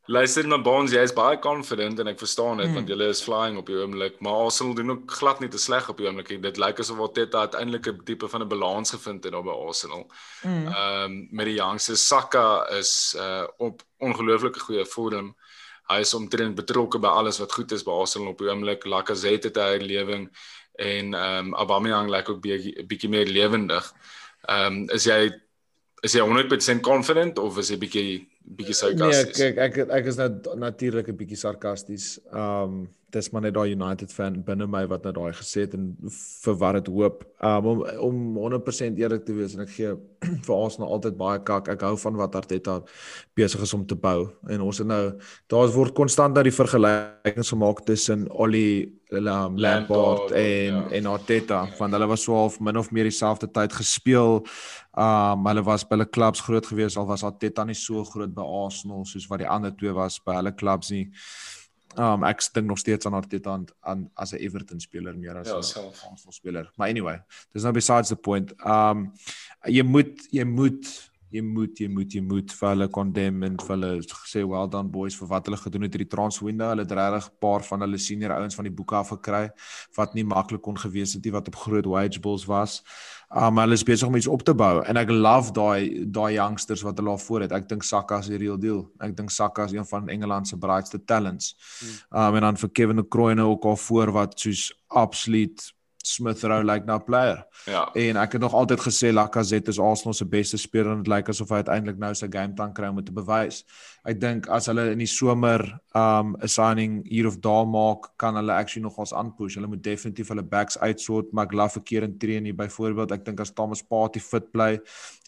Luister 0.07 0.46
maar 0.46 0.62
Bonds, 0.62 0.92
jy 0.92 1.00
is 1.02 1.12
baie 1.12 1.38
confident 1.42 1.98
en 1.98 2.07
ek 2.07 2.18
verstaan 2.18 2.57
dit 2.57 2.68
Mm. 2.68 2.74
want 2.74 2.88
julle 2.88 3.09
is 3.09 3.22
flying 3.22 3.57
op 3.59 3.66
die 3.66 3.74
oomblik, 3.74 4.20
maar 4.20 4.32
Arsenal 4.44 4.74
doen 4.74 4.90
ook 4.90 5.11
glad 5.11 5.40
nie 5.40 5.48
te 5.48 5.59
sleg 5.59 5.88
op 5.88 5.96
die 5.98 6.07
oomblik 6.07 6.28
nie. 6.30 6.38
Dit 6.38 6.59
lyk 6.59 6.78
asof 6.78 7.00
Arteta 7.00 7.38
uiteindelik 7.38 7.86
'n 7.86 8.04
tipe 8.04 8.28
van 8.28 8.42
'n 8.42 8.48
balans 8.48 8.90
gevind 8.90 9.24
het 9.24 9.32
daar 9.32 9.42
by 9.42 9.50
Arsenal. 9.50 10.11
Mm. 10.42 10.66
Ehm 10.66 11.26
met 11.30 11.46
die 11.46 11.54
youngsters 11.54 12.07
Saka 12.07 12.68
is 12.78 13.14
uh 13.18 13.46
op 13.59 13.82
ongelooflike 13.98 14.61
goeie 14.61 14.84
vorm. 14.84 15.34
Hy 15.88 15.98
is 16.00 16.14
omtrent 16.14 16.54
betrokke 16.54 16.98
by 16.98 17.09
alles 17.09 17.38
wat 17.38 17.52
goed 17.52 17.72
is 17.72 17.82
by 17.82 17.90
Arsenal 17.90 18.28
op 18.28 18.38
die 18.38 18.48
oomblik. 18.48 18.84
Lacazette 18.84 19.48
het 19.48 19.57
'n 19.57 19.61
herlewing 19.61 20.30
en 20.74 21.14
ehm 21.14 21.46
um, 21.46 21.54
Aubameyang 21.54 22.11
lyk 22.11 22.28
ook 22.28 22.40
bietjie 22.40 22.86
bietjie 22.86 23.09
meer 23.11 23.26
lewendig. 23.26 23.92
Ehm 24.48 24.66
um, 24.66 24.88
is 24.90 25.04
jy 25.04 25.32
is 26.02 26.12
jy 26.12 26.20
100% 26.20 26.80
confident 26.80 27.38
of 27.38 27.59
is 27.59 27.68
jy 27.68 27.78
bietjie 27.78 28.28
bietjie 28.47 28.74
Nee, 28.94 28.97
sarkasties? 28.99 29.36
kyk 29.36 29.59
ek 29.59 29.78
ek 29.90 30.07
is 30.07 30.16
net 30.18 30.47
natuurlik 30.57 31.09
'n 31.09 31.16
bietjie 31.16 31.36
sarkasties. 31.36 32.18
Um 32.32 32.88
dis 33.16 33.30
maar 33.32 33.44
net 33.46 33.54
daai 33.56 33.72
United 33.72 34.12
fan 34.12 34.40
binne 34.46 34.66
my 34.70 34.84
wat 34.90 35.06
nou 35.06 35.12
daai 35.16 35.36
gesê 35.36 35.64
het 35.64 35.74
en 35.76 35.88
vir 36.08 36.58
wat 36.60 36.78
dit 36.78 36.90
hoop. 36.92 37.24
Um 37.44 37.70
om 37.72 37.82
om 38.08 38.18
100% 38.44 39.00
eerlik 39.00 39.24
te 39.26 39.34
wees 39.36 39.56
en 39.56 39.64
ek 39.64 39.72
gee 39.74 39.94
vir 40.46 40.54
ons 40.54 40.78
nou 40.80 40.88
altyd 40.96 41.16
baie 41.18 41.40
kak. 41.46 41.70
Ek 41.72 41.86
hou 41.86 41.94
van 42.04 42.20
wat 42.20 42.36
Arteta 42.38 42.78
besig 43.38 43.64
is 43.66 43.74
om 43.76 43.86
te 43.88 43.98
bou. 43.98 44.28
En 44.52 44.64
ons 44.66 44.82
het 44.82 44.88
nou 44.88 45.02
daar 45.52 45.72
word 45.74 45.96
konstant 45.96 46.36
nou 46.36 46.44
die 46.46 46.54
vergelykings 46.54 47.52
gemaak 47.54 47.82
tussen 47.88 48.26
Ollie 48.30 48.92
um, 49.10 49.18
Lampard 49.18 49.60
Lampard, 49.60 50.30
en 50.30 50.80
ja. 50.80 50.86
en 50.98 51.10
Arteta 51.12 51.64
want 51.78 51.92
hulle 51.92 52.08
was 52.10 52.24
so 52.26 52.36
half 52.36 52.60
min 52.60 52.76
of 52.76 52.90
meer 52.90 53.08
dieselfde 53.08 53.50
tyd 53.50 53.72
gespeel. 53.72 54.42
Um 54.96 55.46
hulle 55.50 55.64
was 55.66 55.84
by 55.84 55.96
hulle 55.96 56.10
klubs 56.10 56.44
groot 56.46 56.66
gewees 56.66 56.96
al 56.96 57.08
was 57.08 57.24
Arteta 57.26 57.64
nie 57.64 57.78
so 57.78 58.04
groot 58.04 58.34
by 58.34 58.46
Arsenal 58.64 59.04
soos 59.04 59.28
wat 59.30 59.44
die 59.44 59.50
ander 59.50 59.74
twee 59.76 59.94
was 59.96 60.18
by 60.20 60.40
hulle 60.40 60.54
klubs 60.56 60.90
nie. 60.94 61.08
Um 61.99 62.24
ek 62.24 62.42
dink 62.53 62.66
nog 62.66 62.78
steeds 62.78 63.07
aan 63.07 63.14
Arteta 63.14 63.51
aan, 63.53 63.66
aan 63.80 64.11
as 64.14 64.32
'n 64.32 64.36
Everton 64.36 64.80
speler 64.80 65.16
meer 65.16 65.36
as 65.36 65.49
Ja, 65.49 65.59
'n 65.59 65.62
self. 65.62 66.05
Arsenal 66.11 66.32
speler. 66.32 66.70
Maar 66.76 66.88
anyway, 66.88 67.22
dis 67.53 67.62
nou 67.62 67.72
besides 67.72 68.09
the 68.09 68.16
point. 68.16 68.53
Um 68.64 69.12
jy 69.64 69.82
moet 69.82 70.28
jy 70.30 70.44
moet 70.44 71.11
jy 71.30 71.42
moet 71.42 71.80
jy 71.80 71.88
moet 71.90 72.14
jy 72.14 72.20
moet 72.22 72.53
vir 72.53 72.68
hulle 72.68 72.88
condemn 72.88 73.42
en 73.42 73.57
vir 73.59 73.72
hulle 73.74 73.90
sê 74.30 74.44
well 74.47 74.68
done 74.68 74.88
boys 74.88 75.16
vir 75.18 75.28
wat 75.28 75.49
hulle 75.49 75.59
gedoen 75.59 75.82
het 75.82 75.97
hierdie 75.97 76.11
transfer 76.11 76.47
window. 76.47 76.68
Hulle 76.70 76.82
het 76.86 76.92
regtig 76.92 77.26
'n 77.30 77.38
paar 77.40 77.62
van 77.64 77.80
hulle 77.80 77.99
senior 77.99 78.32
ouens 78.32 78.55
van 78.55 78.64
die 78.64 78.76
boeke 78.78 78.94
af 78.94 79.09
gekry 79.09 79.51
wat 79.97 80.14
nie 80.14 80.24
maklik 80.24 80.62
kon 80.62 80.76
gewees 80.76 81.14
het 81.14 81.24
nie 81.24 81.32
wat 81.32 81.49
op 81.49 81.57
groot 81.57 81.86
wage 81.86 82.20
bills 82.20 82.47
was. 82.47 82.82
Um 83.34 83.58
hulle 83.58 83.74
is 83.74 83.82
besig 83.82 84.06
om 84.06 84.14
iets 84.16 84.28
op 84.30 84.44
te 84.46 84.54
bou 84.54 84.84
en 84.86 84.96
ek 85.00 85.10
love 85.10 85.50
daai 85.52 86.06
daai 86.14 86.36
youngsters 86.36 86.84
wat 86.86 87.00
hulle 87.00 87.10
al 87.10 87.18
voor 87.18 87.42
het. 87.42 87.52
Ek 87.52 87.66
dink 87.68 87.82
Saka 87.82 88.20
is 88.22 88.30
die 88.30 88.38
real 88.38 88.58
deal. 88.58 88.84
Ek 89.02 89.16
dink 89.18 89.34
Saka 89.34 89.66
is 89.66 89.74
een 89.74 89.86
van 89.88 90.06
Engeland 90.08 90.46
se 90.46 90.58
brightste 90.58 91.02
talents. 91.04 91.56
Um 92.10 92.38
en 92.38 92.46
dan 92.46 92.60
vir 92.62 92.70
Kevin 92.70 93.02
De 93.02 93.04
Bruyne 93.04 93.42
ook 93.42 93.64
al 93.64 93.76
voor 93.76 94.12
wat 94.14 94.38
soos 94.40 94.70
absoluut 94.86 95.72
Smith 96.07 96.44
Rowe 96.44 96.64
lyk 96.64 96.66
like 96.66 96.86
nou 96.86 96.98
'n 96.98 97.04
player. 97.04 97.44
Ja. 97.66 97.90
En 97.94 98.16
ek 98.16 98.32
het 98.32 98.40
nog 98.40 98.54
altyd 98.54 98.80
gesê 98.80 99.12
Lacazette 99.12 99.70
is 99.70 99.78
Arsenal 99.78 100.14
se 100.14 100.24
beste 100.24 100.57
speler 100.57 100.92
en 100.92 101.02
dit 101.02 101.12
lyk 101.12 101.28
asof 101.28 101.48
hy 101.48 101.57
uiteindelik 101.57 101.98
nou 101.98 102.14
sy 102.14 102.26
game 102.30 102.54
time 102.54 102.72
kry 102.72 102.88
om 102.88 102.96
dit 102.96 103.07
te 103.07 103.12
bewys. 103.12 103.64
Ek 104.04 104.20
dink 104.20 104.46
as 104.48 104.66
hulle 104.66 104.90
in 104.92 104.98
die 104.98 105.11
somer 105.11 105.80
um 105.94 106.36
'n 106.40 106.48
signing 106.48 107.02
hier 107.09 107.26
of 107.26 107.40
daar 107.40 107.66
maak, 107.66 108.16
kan 108.16 108.36
hulle 108.36 108.52
actually 108.52 108.82
nog 108.82 108.98
ons 108.98 109.12
aanpush. 109.12 109.54
Hulle 109.54 109.66
moet 109.66 109.82
definitief 109.82 110.28
hulle 110.28 110.42
backs 110.42 110.78
uitsort, 110.78 111.32
maar 111.32 111.46
ek 111.46 111.52
love 111.52 111.72
verkeer 111.80 112.02
in 112.02 112.18
train 112.18 112.44
hier 112.44 112.54
byvoorbeeld. 112.54 113.12
Ek 113.12 113.24
dink 113.24 113.40
as 113.40 113.50
Thomas 113.50 113.82
Partey 113.82 114.20
fit 114.20 114.52
bly. 114.52 114.78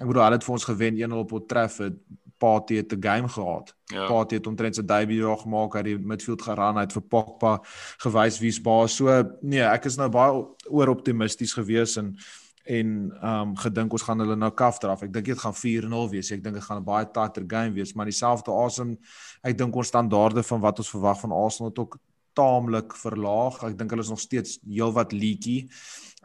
Ek 0.00 0.06
bedoel 0.06 0.22
hulle 0.22 0.38
het 0.38 0.44
vir 0.44 0.52
ons 0.52 0.64
gewen 0.64 0.94
1-0 0.96 1.18
op 1.18 1.32
Old 1.32 1.48
Trafford. 1.48 1.94
Partey 2.38 2.76
het 2.76 2.92
'n 2.92 3.02
game 3.02 3.28
gehad. 3.28 3.74
Ja. 3.86 4.06
Partey 4.06 4.38
het 4.38 4.46
omtrent 4.46 4.74
sy 4.74 4.82
debut 4.82 5.20
daar 5.20 5.36
gemaak, 5.36 5.72
hy 5.72 5.78
het 5.78 5.86
die 5.86 5.98
midfield 5.98 6.42
geran, 6.42 6.74
hy 6.74 6.80
het 6.80 6.92
vir 6.92 7.02
Pogba 7.02 7.60
gewys 7.98 8.38
wie's 8.38 8.60
baas. 8.60 8.96
So 8.96 9.22
nee, 9.40 9.62
ek 9.62 9.84
is 9.84 9.96
nou 9.96 10.08
baie 10.08 10.46
oor 10.68 10.88
optimisties 10.88 11.52
gewees 11.52 11.96
en 11.96 12.16
en 12.68 12.88
um, 13.24 13.54
gedink 13.56 13.92
ons 13.96 14.02
gaan 14.04 14.20
hulle 14.20 14.36
nou 14.36 14.50
kaf 14.52 14.78
draf. 14.78 15.02
Ek 15.02 15.12
dink 15.12 15.30
dit 15.30 15.38
gaan 15.40 15.54
4-0 15.56 16.10
wees. 16.12 16.30
Ek 16.34 16.42
dink 16.44 16.58
dit 16.58 16.64
gaan 16.64 16.80
'n 16.82 16.84
baie 16.84 17.06
tighter 17.10 17.44
game 17.48 17.72
wees, 17.72 17.94
maar 17.94 18.04
dieselfde 18.04 18.52
asem 18.52 18.98
ek 19.42 19.56
dink 19.58 19.74
ons 19.74 19.88
standaarde 19.88 20.42
van 20.42 20.60
wat 20.60 20.78
ons 20.78 20.90
verwag 20.90 21.20
van 21.20 21.32
Arsenal 21.32 21.70
het 21.70 21.78
ook 21.78 21.96
taamlik 22.38 22.94
verlaag. 23.02 23.62
Ek 23.66 23.78
dink 23.78 23.92
hulle 23.94 24.04
is 24.06 24.12
nog 24.12 24.22
steeds 24.22 24.58
heelwat 24.66 25.12
leaky. 25.12 25.58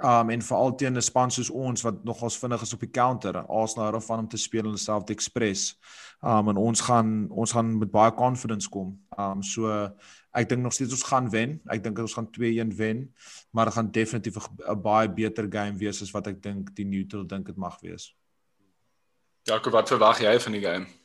Um 0.02 0.32
en 0.34 0.42
veral 0.42 0.76
teen 0.76 0.98
'n 0.98 1.02
span 1.02 1.32
soos 1.32 1.50
ons 1.50 1.82
wat 1.82 2.04
nogals 2.04 2.38
vinnig 2.38 2.62
is 2.62 2.74
op 2.74 2.80
die 2.80 2.90
counter. 2.90 3.38
Arsenal 3.48 3.92
hou 3.92 4.02
van 4.02 4.20
om 4.20 4.28
te 4.28 4.38
speel 4.38 4.66
in 4.66 4.78
dieselfde 4.78 5.14
express. 5.14 5.78
Um 6.22 6.50
en 6.50 6.58
ons 6.58 6.82
gaan 6.82 7.30
ons 7.30 7.52
gaan 7.52 7.78
met 7.78 7.92
baie 7.92 8.12
confidence 8.12 8.70
kom. 8.70 9.00
Um 9.18 9.44
so 9.44 9.70
ek 10.34 10.50
dink 10.50 10.62
nog 10.62 10.74
steeds 10.74 10.94
ons 10.94 11.04
gaan 11.04 11.30
wen. 11.30 11.62
Ek 11.68 11.84
dink 11.84 12.00
ons 12.00 12.14
gaan 12.14 12.30
2-1 12.32 12.76
wen, 12.76 13.14
maar 13.52 13.66
dit 13.66 13.74
gaan 13.74 13.92
definitief 13.92 14.36
'n 14.38 14.82
baie 14.82 15.10
beter 15.10 15.48
game 15.50 15.78
wees 15.78 16.02
as 16.02 16.12
wat 16.12 16.28
ek 16.28 16.42
dink 16.42 16.76
die 16.76 16.86
neutral 16.86 17.28
dink 17.28 17.46
dit 17.46 17.58
mag 17.58 17.80
wees. 17.82 18.16
Jakob, 19.44 19.74
wat 19.74 19.90
verwag 19.90 20.20
jy 20.20 20.40
van 20.40 20.52
die 20.52 20.62
game? 20.62 21.03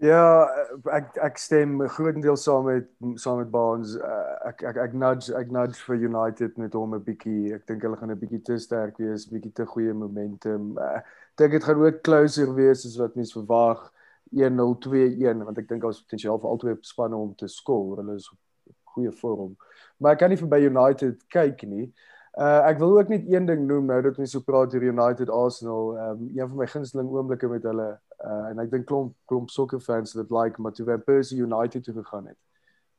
Ja, 0.00 0.48
ek 0.96 1.18
ek 1.20 1.36
stem 1.36 1.74
grootendeels 1.92 2.46
saam 2.46 2.64
met 2.70 2.86
saam 3.20 3.42
met 3.42 3.50
Barnes. 3.52 3.90
Uh, 4.00 4.36
ek 4.48 4.62
ek 4.70 4.78
ek 4.86 4.94
nudge 4.96 5.34
ek 5.36 5.50
nudge 5.52 5.76
vir 5.84 6.06
United 6.06 6.56
met 6.56 6.72
hom 6.72 6.94
'n 6.96 7.02
bietjie. 7.04 7.52
Ek 7.52 7.66
dink 7.68 7.84
hulle 7.84 7.98
gaan 8.00 8.12
'n 8.14 8.16
bietjie 8.22 8.40
te 8.46 8.56
sterk 8.56 8.96
wees, 8.96 9.28
bietjie 9.28 9.52
te 9.52 9.66
goeie 9.68 9.92
momentum. 9.92 10.72
Uh, 10.80 11.02
dink 11.36 11.52
dit 11.52 11.64
gaan 11.64 11.84
ook 11.84 12.00
closer 12.00 12.54
wees 12.54 12.86
as 12.86 12.96
wat 12.96 13.14
mense 13.14 13.36
verwag. 13.36 13.92
1-0, 14.32 14.74
2-1 14.80 15.44
want 15.44 15.58
ek 15.58 15.68
dink 15.68 15.82
daar's 15.82 16.00
potensiaal 16.00 16.40
vir 16.40 16.50
albei 16.50 16.76
spanne 16.80 17.16
om 17.16 17.34
te 17.34 17.48
skoor. 17.48 18.00
Hulle 18.00 18.14
is 18.16 18.30
op 18.32 18.74
goeie 18.96 19.12
vorm. 19.12 19.56
Maar 19.98 20.12
ek 20.12 20.18
kan 20.24 20.30
nie 20.30 20.40
verby 20.40 20.64
United 20.64 21.28
kyk 21.28 21.66
nie. 21.68 21.92
Uh 22.40 22.62
ek 22.64 22.78
wil 22.78 22.96
ook 22.96 23.08
net 23.12 23.28
een 23.28 23.44
ding 23.44 23.66
noem 23.68 23.84
nou 23.92 24.00
dat 24.00 24.18
ons 24.18 24.32
so 24.32 24.40
praat 24.40 24.72
oor 24.74 24.82
United 24.82 25.28
Arsenal. 25.28 25.96
Ehm 25.98 26.10
um, 26.10 26.30
een 26.32 26.48
van 26.48 26.56
my 26.56 26.66
gunsteling 26.66 27.10
oomblikke 27.12 27.48
met 27.48 27.68
hulle 27.68 27.98
uh 28.24 28.50
en 28.50 28.58
ek 28.58 28.70
dink 28.70 28.86
klomp 28.86 29.14
klomp 29.26 29.50
sokkerfans 29.50 30.12
dit 30.12 30.30
like 30.30 30.60
maar 30.60 30.72
toe 30.72 30.84
Van 30.86 31.02
Persie 31.04 31.38
United 31.40 31.84
toe 31.84 31.94
gegaan 31.94 32.26
het 32.26 32.36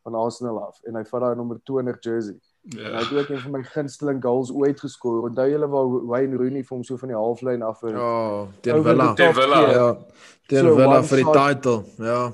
van 0.03 0.15
Arsenal 0.15 0.57
af 0.63 0.79
en 0.89 0.95
hy 0.97 1.03
vat 1.05 1.21
daai 1.21 1.35
nommer 1.35 1.59
20 1.63 1.97
jersey. 2.01 2.35
Ja. 2.61 2.81
En 2.87 2.95
hy 2.95 3.01
het 3.03 3.11
ook 3.19 3.29
een 3.29 3.39
van 3.39 3.51
my 3.51 3.61
gunsteling 3.63 4.21
goals 4.23 4.51
ooit 4.51 4.79
geskoor. 4.79 5.27
Onthou 5.29 5.45
julle 5.49 5.67
waar 5.69 5.91
Wayne 6.09 6.35
Rooney 6.37 6.63
vir 6.63 6.75
hom 6.77 6.83
so 6.83 6.97
van 6.97 7.09
die 7.13 7.17
halflyn 7.17 7.61
af 7.61 7.81
het 7.81 7.91
Ja, 7.93 8.47
teen 8.61 8.83
Villa. 8.83 9.13
Teen 9.13 9.33
Villa. 9.33 9.59
Ja, 9.71 9.87
teen 10.47 10.65
So, 10.65 10.75
Villa 10.75 11.01
vir 11.03 11.17
die 11.21 11.25
shot- 11.25 11.33
title. 11.33 11.83
Ja. 11.97 12.31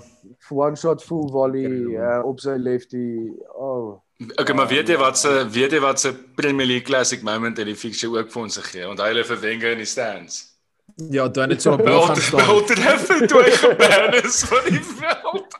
one 0.49 0.75
shot 0.75 1.03
full 1.03 1.27
volley 1.31 1.65
uh, 1.95 2.21
op 2.25 2.39
sy 2.39 2.55
lefty. 2.57 3.31
Oh, 3.55 3.99
Okay, 4.39 4.55
maar 4.55 4.67
weet 4.67 4.88
jy 4.89 4.95
wat 4.97 5.17
se 5.17 5.29
weet 5.53 5.71
jy 5.71 5.79
wat 5.79 5.99
se 5.99 6.09
Premier 6.35 6.65
League 6.65 6.85
classic 6.88 7.21
moment 7.23 7.57
het 7.57 7.67
die 7.67 7.75
fixture 7.75 8.17
ook 8.17 8.31
vir 8.31 8.41
ons 8.41 8.57
gegee? 8.57 8.88
Onthou 8.89 9.05
hulle 9.11 9.23
vir 9.23 9.39
Wenger 9.43 9.71
in 9.75 9.77
die 9.77 9.85
stands. 9.85 10.56
Ja, 10.95 11.29
toe 11.29 11.45
net 11.47 11.61
so 11.61 11.71
op 11.73 11.83
bal 11.85 12.01
gaan 12.01 12.15
staan. 12.15 12.45
Wel 12.47 12.63
treffer 12.63 13.27
toe 13.27 13.41
hy 13.43 13.51
geban 13.51 14.13
is 14.23 14.43
van 14.49 14.63
die 14.69 14.81
veld. 14.81 15.57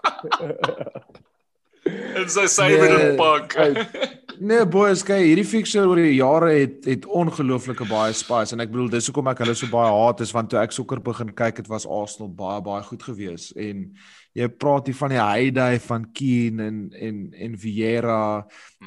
en 2.18 2.30
sy 2.30 2.46
syfer 2.52 2.90
Nee. 2.90 3.10
in 3.10 3.16
pak. 3.20 3.54
Nee 4.40 4.66
boys, 4.70 5.02
kyk, 5.06 5.24
hierdie 5.26 5.46
fixture 5.48 5.88
oor 5.90 5.98
die 6.02 6.16
jare 6.20 6.52
het 6.60 6.86
het 6.86 7.06
ongelooflike 7.10 7.88
baie 7.90 8.14
spice 8.14 8.54
en 8.54 8.62
ek 8.62 8.70
bedoel 8.74 8.90
dis 8.94 9.08
hoekom 9.10 9.30
ek 9.32 9.40
hulle 9.42 9.56
so 9.58 9.70
baie 9.72 9.90
haat 9.94 10.22
is 10.22 10.34
want 10.36 10.52
toe 10.52 10.60
ek 10.62 10.76
sokker 10.76 11.02
begin 11.02 11.32
kyk 11.34 11.58
het 11.64 11.70
was 11.72 11.88
Arsenal 11.90 12.30
baie 12.38 12.62
baie 12.62 12.84
goed 12.86 13.02
gewees 13.08 13.48
en 13.58 13.88
jy 14.38 14.48
praat 14.62 14.86
hier 14.92 15.00
van 15.00 15.10
die 15.16 15.22
heyday 15.22 15.80
van 15.88 16.06
Keane 16.14 16.68
en 16.70 16.78
en 16.94 17.24
en 17.48 17.56
Vieira 17.58 18.20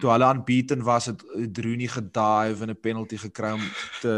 toe 0.01 0.13
hulle 0.13 0.31
unbeaten 0.37 0.85
was 0.87 1.11
het 1.11 1.25
het 1.35 1.59
Rooney 1.65 1.91
gedive 1.91 2.63
en 2.63 2.71
'n 2.71 2.81
penalty 2.81 3.17
gekry 3.19 3.53
om 3.59 3.67
te 4.03 4.15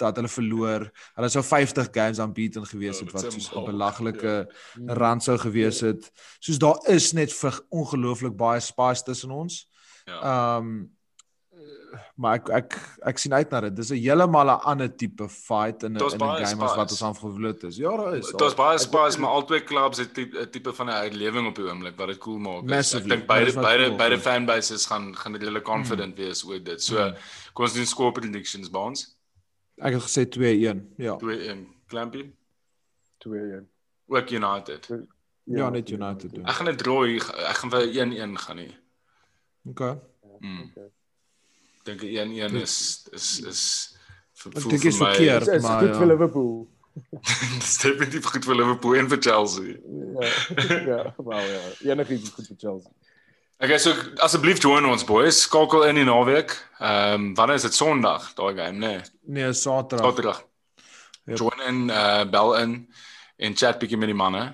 dat 0.00 0.16
hulle 0.20 0.28
verloor. 0.32 0.86
Hulle 1.14 1.28
sou 1.32 1.42
50 1.44 1.90
games 1.94 2.18
unbeaten 2.18 2.66
gewees 2.66 2.98
Ja, 2.98 3.04
het 3.04 3.12
wat 3.12 3.32
soos 3.32 3.50
'n 3.54 3.64
belaglike 3.64 4.34
rand 4.86 5.22
sou 5.22 5.36
gewees 5.38 5.80
het. 5.80 6.10
Soos 6.40 6.58
daar 6.58 6.78
is 6.88 7.12
net 7.12 7.32
vir 7.32 7.60
ongelooflik 7.70 8.36
baie 8.36 8.60
spice 8.60 9.04
tussen 9.04 9.30
ons. 9.30 9.66
Ja. 10.06 10.20
Ehm 10.22 10.56
um, 10.66 10.90
maar 12.20 12.38
ek 12.38 12.48
ek 12.54 12.74
ek 13.10 13.18
sien 13.18 13.34
uit 13.34 13.50
na 13.50 13.60
dit. 13.66 13.76
Dis 13.76 13.90
'n 13.90 13.98
heeltemal 13.98 14.50
'n 14.50 14.62
ander 14.70 14.88
tipe 14.96 15.28
fight 15.28 15.82
in 15.82 15.92
'n 15.92 15.98
Daar's 15.98 16.12
in 16.14 16.20
'n 16.20 16.44
game 16.44 16.64
as 16.64 16.76
wat 16.76 16.90
ons 16.90 17.02
aangevoel 17.02 17.54
is. 17.68 17.76
Ja, 17.76 17.96
daar 17.96 18.16
is. 18.16 18.26
Dit 18.26 18.40
was 18.40 18.54
baie 18.54 18.78
spice, 18.78 19.20
maar 19.20 19.30
albei 19.30 19.62
clubs 19.64 19.98
het 19.98 20.18
'n 20.18 20.50
tipe 20.50 20.72
van 20.72 20.86
'n 20.86 20.92
herlewing 20.92 21.46
op 21.48 21.54
die 21.56 21.64
oomblik 21.64 21.96
wat 21.96 22.08
dit 22.08 22.18
cool 22.18 22.38
maak. 22.38 22.62
Massively. 22.62 23.12
Ek 23.12 23.16
dink 23.16 23.26
beide 23.26 23.52
beide 23.60 23.84
cool, 23.86 23.96
beide 23.96 24.14
ja. 24.14 24.20
fanbases 24.20 24.86
gaan 24.86 25.16
gaan 25.16 25.32
redelik 25.32 25.64
confident 25.64 26.16
wees 26.16 26.44
oor 26.44 26.62
dit. 26.62 26.82
So 26.82 26.94
Mm. 26.96 27.14
kom 27.52 27.64
ons 27.64 27.74
doen 27.74 27.86
score 27.86 28.12
predictions 28.12 28.70
by 28.70 28.78
ons. 28.78 29.19
Ek 29.80 29.92
het 29.96 30.02
gesê 30.02 30.26
2-1. 30.28 30.80
Ja. 30.96 31.16
2-1 31.16 31.66
Clampy. 31.88 32.24
2-1. 33.26 33.66
Ook 34.06 34.30
United. 34.30 34.88
Ja, 35.44 35.68
net 35.70 35.90
United 35.90 36.34
doen. 36.34 36.44
Ek 36.44 36.54
gaan 36.58 36.68
'n 36.68 36.76
draw 36.76 37.04
hier 37.04 37.24
ek 37.48 37.56
gaan 37.62 37.70
vir 37.70 37.82
1-1 37.88 38.36
gaan 38.38 38.56
nie. 38.56 38.74
Okay. 39.64 39.98
Mm. 40.40 40.60
Okay. 40.70 40.88
Dink 41.84 42.02
'n 42.02 42.30
1-1 42.30 42.54
is 42.60 43.06
is 43.12 43.40
is 43.40 43.62
vir 44.32 44.52
vir 44.52 44.70
my- 44.70 44.78
verkeerd. 44.78 45.44
Dis 45.44 45.54
is 45.54 45.62
maar 45.62 45.80
goed 45.80 45.88
ja. 45.88 45.98
vir 45.98 46.06
Liverpool. 46.06 46.68
Dis 47.62 47.78
definitief 47.78 48.24
goed 48.24 48.44
vir 48.44 48.54
Liverpool 48.56 48.94
en 48.96 49.08
vir 49.08 49.18
Chelsea. 49.20 49.76
Ja. 50.20 50.28
Ja, 50.90 51.14
wel 51.16 51.40
ja. 51.40 51.60
Enigiets 51.92 52.22
is 52.22 52.30
goed 52.30 52.46
vir 52.46 52.56
Chelsea. 52.58 52.90
Okay, 53.60 53.76
so 53.76 53.92
asseblief 54.24 54.56
join 54.56 54.86
ons 54.88 55.02
boys. 55.04 55.42
Skakel 55.44 55.82
in 55.90 55.98
die 56.00 56.04
naweek. 56.08 56.54
Ehm 56.80 57.12
um, 57.12 57.24
wanneer 57.36 57.58
is 57.60 57.66
dit 57.66 57.74
Sondag 57.76 58.30
daai 58.38 58.54
game, 58.56 58.78
nee. 58.80 59.02
Nee, 59.28 59.50
Saterdag. 59.52 60.06
Saterdag. 60.06 60.38
Yep. 61.28 61.36
Join 61.42 61.60
in 61.68 61.80
uh 61.92 62.24
bel 62.24 62.54
in 62.56 62.72
en 63.36 63.56
chat 63.56 63.76
bietjie 63.82 63.98
met 64.00 64.08
die 64.08 64.16
manne. 64.16 64.46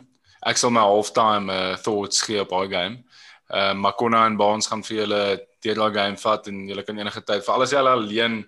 Ek 0.42 0.58
sal 0.58 0.74
my 0.74 0.82
halftime 0.82 1.54
uh, 1.54 1.76
thoughts 1.84 2.24
gee 2.26 2.42
op 2.42 2.50
daai 2.50 2.66
game. 2.72 2.98
Uh 3.46 3.76
Makona 3.78 4.24
en 4.26 4.40
Baans 4.40 4.66
gaan 4.66 4.82
vir 4.88 5.04
julle 5.04 5.22
deur 5.62 5.82
daai 5.84 5.94
game 6.00 6.22
vat 6.24 6.50
en 6.50 6.66
julle 6.72 6.86
kan 6.90 6.98
enige 6.98 7.22
tyd 7.22 7.46
vir 7.46 7.54
alles 7.54 7.76
jy 7.76 7.84
alleen 7.86 8.40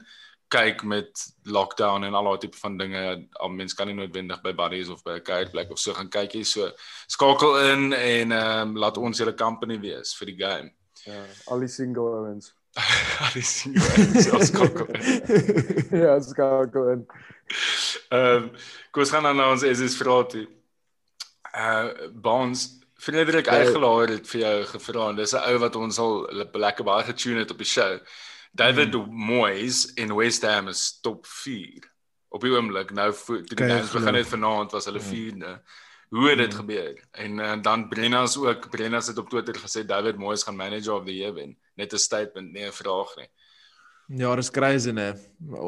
kyk 0.49 0.83
met 0.83 1.11
lockdown 1.45 2.05
en 2.05 2.15
al 2.15 2.25
daai 2.25 2.39
tipe 2.39 2.57
van 2.57 2.77
dinge. 2.79 3.29
Al 3.41 3.49
mens 3.49 3.75
kan 3.75 3.87
nie 3.87 3.95
noodwendig 3.95 4.41
by 4.43 4.53
buddies 4.57 4.89
of 4.89 5.03
by 5.05 5.19
'n 5.19 5.23
kuierplek 5.23 5.71
of 5.71 5.79
so 5.79 5.93
gaan 5.95 6.09
kyk 6.09 6.35
nie. 6.35 6.45
So 6.45 6.71
skakel 7.07 7.59
in 7.73 7.93
en 7.93 8.33
ehm 8.33 8.69
um, 8.69 8.77
laat 8.77 8.97
ons 8.97 9.19
julle 9.19 9.35
company 9.35 9.79
wees 9.81 10.15
vir 10.17 10.27
die 10.27 10.37
game. 10.45 10.73
Ja, 11.05 11.25
al 11.47 11.61
die 11.61 11.69
single 11.69 12.03
ouens. 12.03 12.55
Al 13.25 13.33
die 13.35 13.43
sien 13.43 13.73
jy 13.75 14.23
selfs 14.23 14.49
skakel 14.53 14.87
in. 14.95 15.03
ja, 16.05 16.19
skakel 16.21 16.89
in. 16.93 17.07
Ehm 18.11 18.49
kom 18.91 19.03
ons 19.03 19.11
gaan 19.11 19.23
dan 19.23 19.37
na 19.37 19.51
ons 19.51 19.63
is 19.63 19.97
vrae 19.97 20.27
toe. 20.27 20.47
Uh 21.55 22.09
Bonds 22.13 22.79
Frederik 22.99 23.47
Ja. 23.47 23.53
Eigelaar 23.63 24.09
het 24.09 24.27
vir 24.29 24.41
jou 24.41 24.65
gevra 24.65 25.09
en 25.11 25.17
dis 25.17 25.33
'n 25.35 25.43
ou 25.51 25.59
wat 25.59 25.77
ons 25.77 25.99
al 25.99 26.27
le- 26.31 26.51
lekker 26.53 26.85
baie 26.85 27.05
getune 27.05 27.39
het 27.39 27.51
op 27.51 27.59
die 27.59 27.67
show. 27.67 27.99
David 28.53 28.95
Hmm. 28.95 29.11
Moyes 29.27 29.93
in 29.95 30.15
West 30.15 30.43
Ham 30.43 30.69
is 30.69 30.99
top 31.03 31.27
4 31.27 31.85
op 32.31 32.41
die 32.41 32.51
oomblik. 32.51 32.91
Nou 32.93 33.13
toe 33.13 33.43
die 33.43 33.57
jy 33.65 33.69
games 33.69 33.91
begin 33.93 34.15
het 34.15 34.27
vanaand 34.27 34.73
was 34.73 34.85
hulle 34.85 34.99
Ja. 35.01 35.05
4de. 35.05 35.61
Hoe 36.11 36.29
het 36.29 36.39
dit 36.39 36.53
Hmm. 36.53 36.61
gebeur? 36.61 37.05
En 37.13 37.39
uh, 37.39 37.63
dan 37.63 37.89
Brenna's 37.89 38.37
ook. 38.37 38.71
Brenna's 38.71 39.07
het 39.07 39.19
op 39.19 39.29
Twitter 39.31 39.55
gesê 39.55 39.85
David 39.87 40.17
Moyes 40.17 40.43
gaan 40.43 40.57
manager 40.57 40.93
of 40.95 41.05
the 41.05 41.15
year 41.15 41.35
wen. 41.35 41.57
Net 41.77 41.93
'n 41.93 41.97
statement, 41.99 42.53
nie 42.53 42.65
'n 42.67 42.73
vraag 42.73 43.17
nie. 43.17 43.29
Ja, 44.11 44.35
dis 44.37 44.51
crazy 44.51 44.91
nê. 44.91 45.15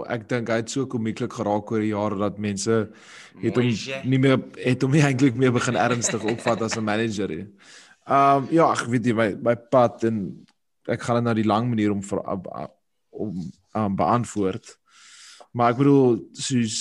Ek 0.09 0.27
dink 0.29 0.49
hy 0.49 0.55
het 0.55 0.71
so 0.71 0.87
komieklik 0.87 1.33
geraak 1.33 1.71
oor 1.71 1.81
die 1.81 1.93
jare 1.93 2.17
dat 2.19 2.39
mense 2.39 2.89
het 3.43 3.55
hom 3.57 3.67
nie 4.05 4.19
meer 4.19 4.39
het 4.57 4.83
hom 4.83 4.91
nie 4.93 5.03
eintlik 5.03 5.35
meer 5.37 5.53
begin 5.53 5.77
ernstig 5.77 6.25
opvat 6.25 6.63
as 6.63 6.77
'n 6.77 6.85
manager 6.85 7.29
nie. 7.29 7.47
Um 8.09 8.49
ja, 8.51 8.73
ek 8.73 8.87
weet 8.89 9.05
nie 9.05 9.13
my 9.13 9.37
my 9.43 9.55
pad 9.57 10.05
en 10.05 10.47
ek 10.89 11.03
gaan 11.03 11.21
dit 11.21 11.25
nou 11.29 11.35
die 11.35 11.49
lang 11.49 11.69
manier 11.69 11.93
om 11.93 12.03
vir 12.03 12.23
om 13.11 13.35
um, 13.75 13.97
beantwoord. 13.97 14.79
Maar 15.53 15.75
ek 15.75 15.81
bedoel 15.83 16.19
soos 16.33 16.79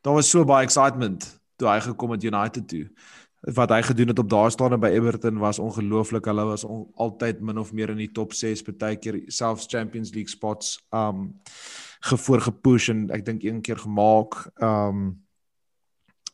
daar 0.00 0.16
was 0.16 0.30
so 0.32 0.44
baie 0.48 0.64
excitement 0.64 1.26
toe 1.60 1.68
hy 1.68 1.80
gekom 1.84 2.14
het 2.16 2.24
United 2.24 2.68
toe. 2.68 2.86
Wat 3.56 3.72
hy 3.72 3.80
gedoen 3.84 4.12
het 4.12 4.18
op 4.20 4.28
daardie 4.28 4.52
stadium 4.52 4.80
by 4.80 4.90
Everton 4.96 5.40
was 5.40 5.58
ongelooflik. 5.58 6.26
Hulle 6.28 6.44
was 6.48 6.64
on, 6.64 6.86
altyd 7.00 7.40
min 7.40 7.60
of 7.60 7.72
meer 7.72 7.92
in 7.92 8.00
die 8.00 8.12
top 8.12 8.34
6, 8.36 8.64
baie 8.68 8.98
keer 9.00 9.22
selfs 9.32 9.68
Champions 9.68 10.12
League 10.16 10.32
spots 10.32 10.78
um 10.92 11.30
gevoor 12.00 12.40
gepush 12.40 12.88
en 12.92 13.08
ek 13.12 13.24
dink 13.26 13.44
een 13.44 13.60
keer 13.64 13.80
gemaak. 13.80 14.46
Um 14.60 15.20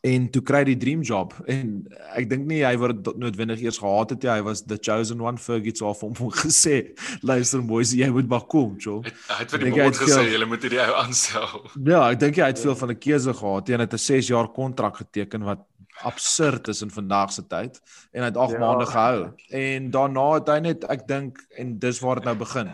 en 0.02 0.28
toe 0.30 0.42
kry 0.42 0.58
hy 0.58 0.64
die 0.64 0.76
dream 0.76 1.02
job 1.02 1.32
en 1.48 1.86
ek 2.16 2.28
dink 2.30 2.46
nie 2.46 2.62
hy 2.64 2.76
word 2.76 3.06
noodwendig 3.18 3.60
eers 3.62 3.78
gehaat 3.78 4.10
het. 4.10 4.22
Hy 4.22 4.40
was 4.42 4.62
the 4.66 4.78
chosen 4.78 5.20
one 5.20 5.38
Fergie 5.38 5.66
het 5.72 5.78
so 5.78 5.88
af 5.88 6.00
hom 6.00 6.14
gesê, 6.44 6.92
luister 7.22 7.62
boys, 7.62 7.92
jy 7.92 8.08
moet 8.10 8.28
maar 8.28 8.46
kom, 8.46 8.76
Joe. 8.78 9.02
Hy 9.02 9.38
het 9.40 9.50
vir 9.50 9.58
die 9.58 9.72
jy 9.74 9.84
het 9.84 9.96
gesê 9.96 10.20
veel- 10.20 10.32
julle 10.32 10.46
moet 10.46 10.62
hierdie 10.62 10.80
ou 10.80 10.94
aanstel. 11.02 11.64
Ja, 11.92 12.10
ek 12.10 12.20
dink 12.20 12.36
hy 12.36 12.46
het 12.52 12.58
veel 12.60 12.76
van 12.76 12.90
'n 12.90 12.98
keuse 12.98 13.32
gehad. 13.34 13.68
Hy 13.68 13.78
het 13.78 13.92
'n 13.94 13.98
6 13.98 14.28
jaar 14.28 14.48
kontrak 14.48 14.96
geteken 14.96 15.42
wat 15.44 15.64
absurd 16.04 16.68
is 16.68 16.82
in 16.82 16.90
vandag 16.90 17.32
se 17.32 17.42
tyd 17.48 17.80
en 18.12 18.20
hy 18.20 18.28
het 18.28 18.36
8 18.36 18.52
Ja. 18.52 18.58
ja. 18.58 18.64
maande 18.66 18.86
gehou. 18.86 19.32
En 19.50 19.90
daarna 19.90 20.32
het 20.34 20.48
hy 20.48 20.58
net 20.60 20.84
ek 20.84 21.06
dink 21.08 21.38
en 21.58 21.78
dis 21.78 22.00
waar 22.00 22.16
dit 22.20 22.24
nou 22.24 22.36
begin. 22.36 22.68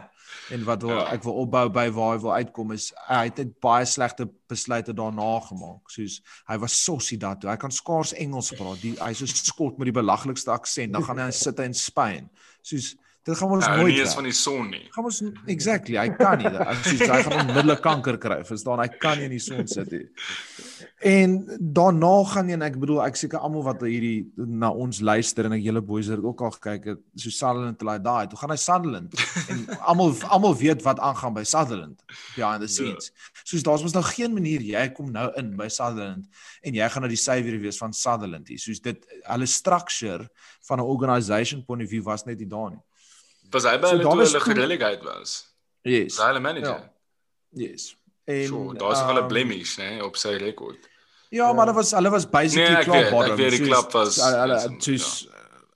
En 0.51 0.64
wat 0.64 0.82
wil 0.82 0.90
Ja. 0.90 1.12
ek 1.12 1.22
wil 1.22 1.34
opbou 1.34 1.68
by 1.70 1.90
waar 1.90 2.12
hy 2.16 2.20
wil 2.20 2.32
uitkom 2.34 2.72
is 2.72 2.93
hy 3.09 3.24
het 3.24 3.36
net 3.38 3.61
baie 3.61 3.84
slegte 3.86 4.26
besluite 4.49 4.93
daarna 4.93 5.40
gemaak. 5.40 5.90
Soos 5.90 6.20
hy 6.49 6.57
was 6.59 6.84
sossie 6.84 7.18
daartoe. 7.18 7.51
Hy 7.51 7.57
kan 7.57 7.70
skaars 7.70 8.12
Engels 8.12 8.51
praat. 8.53 8.80
Die 8.82 8.95
hy 9.01 9.11
is 9.11 9.18
so 9.18 9.26
skot 9.26 9.78
met 9.78 9.86
die 9.86 9.93
belaglikste 10.03 10.51
aksent. 10.51 10.93
Dan 10.93 11.05
gaan 11.05 11.18
hy 11.18 11.30
sit 11.47 11.59
in 11.61 11.74
Spanje. 11.74 12.28
Soos 12.62 12.97
dit 13.25 13.39
gaan 13.39 13.51
ons 13.55 13.66
Nou, 13.66 13.77
nooit 13.79 13.93
nie 13.95 14.01
eens 14.03 14.14
van 14.14 14.25
die 14.25 14.33
son 14.35 14.70
nie. 14.70 14.83
gaan 14.91 15.05
ons 15.05 15.23
exactly 15.47 15.97
hy 15.97 16.09
kan 16.18 16.39
nie. 16.39 16.47
Ek 16.47 16.81
soos 16.85 17.01
hy 17.07 17.23
gaan 17.23 17.41
onmiddellik 17.49 17.81
kanker 17.85 18.18
kry. 18.18 18.41
Verstaan? 18.45 18.81
Hy 18.83 18.89
kan 18.99 19.18
nie 19.18 19.25
in 19.31 19.37
die 19.37 19.43
son 19.43 19.66
sit 19.70 19.93
nie. 19.95 20.07
En 21.03 21.37
daarna 21.59 22.11
gaan 22.31 22.49
jy 22.51 22.55
en 22.59 22.62
ek 22.62 22.77
bedoel 22.83 23.01
ek 23.07 23.16
seker 23.18 23.39
almal 23.43 23.64
wat 23.66 23.81
hierdie 23.83 24.31
na 24.37 24.70
ons 24.70 25.01
luister 25.03 25.47
en 25.49 25.55
ek 25.57 25.62
julle 25.64 25.83
boys 25.83 26.11
het 26.12 26.23
ook 26.23 26.43
al 26.47 26.53
gekyk 26.55 26.85
het 26.93 27.01
so 27.18 27.31
Sutherland 27.35 27.79
te 27.79 27.87
laai 27.89 27.99
daai 28.03 28.27
toe 28.31 28.39
gaan 28.39 28.55
hy 28.55 28.59
Sutherland. 28.62 29.14
En 29.51 29.64
almal 29.81 30.14
almal 30.31 30.55
weet 30.59 30.83
wat 30.87 31.03
aangaan 31.03 31.35
by 31.35 31.43
Sutherland 31.47 32.03
behind 32.37 32.62
the 32.62 32.70
scenes. 32.70 33.11
Soos 33.43 33.62
daar's 33.66 33.83
mos 33.83 33.95
nou 33.95 34.05
geen 34.12 34.35
manier 34.35 34.62
jy 34.62 34.85
kom 34.95 35.11
nou 35.14 35.29
in 35.39 35.55
by 35.59 35.66
Sutherland 35.68 36.27
en 36.62 36.75
jy 36.79 36.89
gaan 36.95 37.07
nou 37.07 37.11
die 37.11 37.23
savior 37.23 37.59
wees 37.62 37.79
van 37.83 37.93
Sutherland 37.95 38.49
hier. 38.51 38.59
Soos 38.62 38.83
dit 38.83 39.03
hulle 39.27 39.47
structure 39.51 40.27
van 40.68 40.79
'n 40.79 40.87
organisation 40.87 41.64
point 41.64 41.83
of 41.83 41.89
view 41.89 42.03
was 42.03 42.27
net 42.27 42.39
nie 42.39 42.47
daar 42.47 42.70
nie 42.70 42.83
Was 43.53 43.64
hy 43.68 43.76
by 43.78 43.86
So 43.86 43.96
hulle 43.96 44.03
toe 44.07 44.16
was 44.16 44.32
hulle 44.32 44.44
gerelegate 44.46 45.05
was? 45.05 45.34
yes 45.82 46.18
hy 46.18 46.28
hulle 46.30 46.40
manager? 46.40 46.78
Ja. 46.78 46.90
Yes. 47.66 47.96
En 48.24 48.46
Sure, 48.46 48.74
daar's 48.78 49.00
nog 49.03 49.12
'n 49.12 49.18
ehm, 49.18 49.28
blemish, 49.28 49.76
né, 49.78 50.00
op 50.03 50.16
sy 50.16 50.36
rekord. 50.38 50.78
Ja, 51.30 51.53
maar 51.53 51.66
dit 51.66 51.74
was 51.74 51.90
hulle 51.92 52.11
was 52.11 52.26
basically 52.30 52.72
Nee, 52.74 52.84
klaar 52.84 52.96
weet, 52.96 53.07
ek 53.07 53.11
bottom. 53.12 53.36
weet 53.36 53.50
die 53.50 53.66
klap 53.66 53.92
was- 53.92 54.14
so, 54.14 54.24
hulle 54.24 54.55
is- 54.57 54.84
soos 54.84 55.28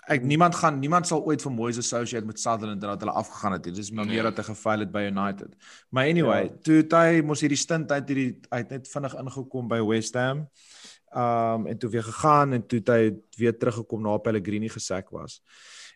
ek 0.08 0.22
niemand 0.22 0.54
gaan 0.54 0.78
niemand 0.78 1.06
sal 1.06 1.24
ooit 1.24 1.42
vir 1.42 1.50
Moyes 1.52 1.78
associate 1.78 2.24
met 2.26 2.38
Sutherland 2.38 2.82
en 2.82 2.88
dat 2.88 3.00
hulle 3.00 3.12
afgegaan 3.12 3.52
het. 3.52 3.64
nie. 3.64 3.72
Dis 3.74 3.90
maar 3.90 4.04
Nee. 4.06 4.14
meer 4.14 4.22
dat 4.22 4.36
hy 4.36 4.42
gefaal 4.54 4.78
het 4.78 4.92
by 4.92 5.00
United. 5.10 5.56
Maar 5.90 6.04
anyway, 6.06 6.42
Ja. 6.44 6.50
toe 6.62 6.86
hy 6.98 7.20
mos 7.22 7.40
hierdie 7.40 7.56
stint 7.58 7.90
uit 7.92 8.08
hierdie 8.08 8.38
hy 8.50 8.58
het 8.58 8.70
net 8.70 8.88
vinnig 8.88 9.14
ingekom 9.14 9.68
by 9.68 9.80
West 9.82 10.14
Ham. 10.14 10.48
Um 11.14 11.66
en 11.66 11.78
toe 11.78 11.90
weer 11.90 12.02
gegaan 12.02 12.52
en 12.52 12.66
toe 12.66 12.80
hy 12.84 13.16
weer 13.36 13.58
teruggekom 13.58 14.02
na 14.02 14.18
Pellegrini 14.18 14.68
gesek 14.68 15.10
was. 15.10 15.40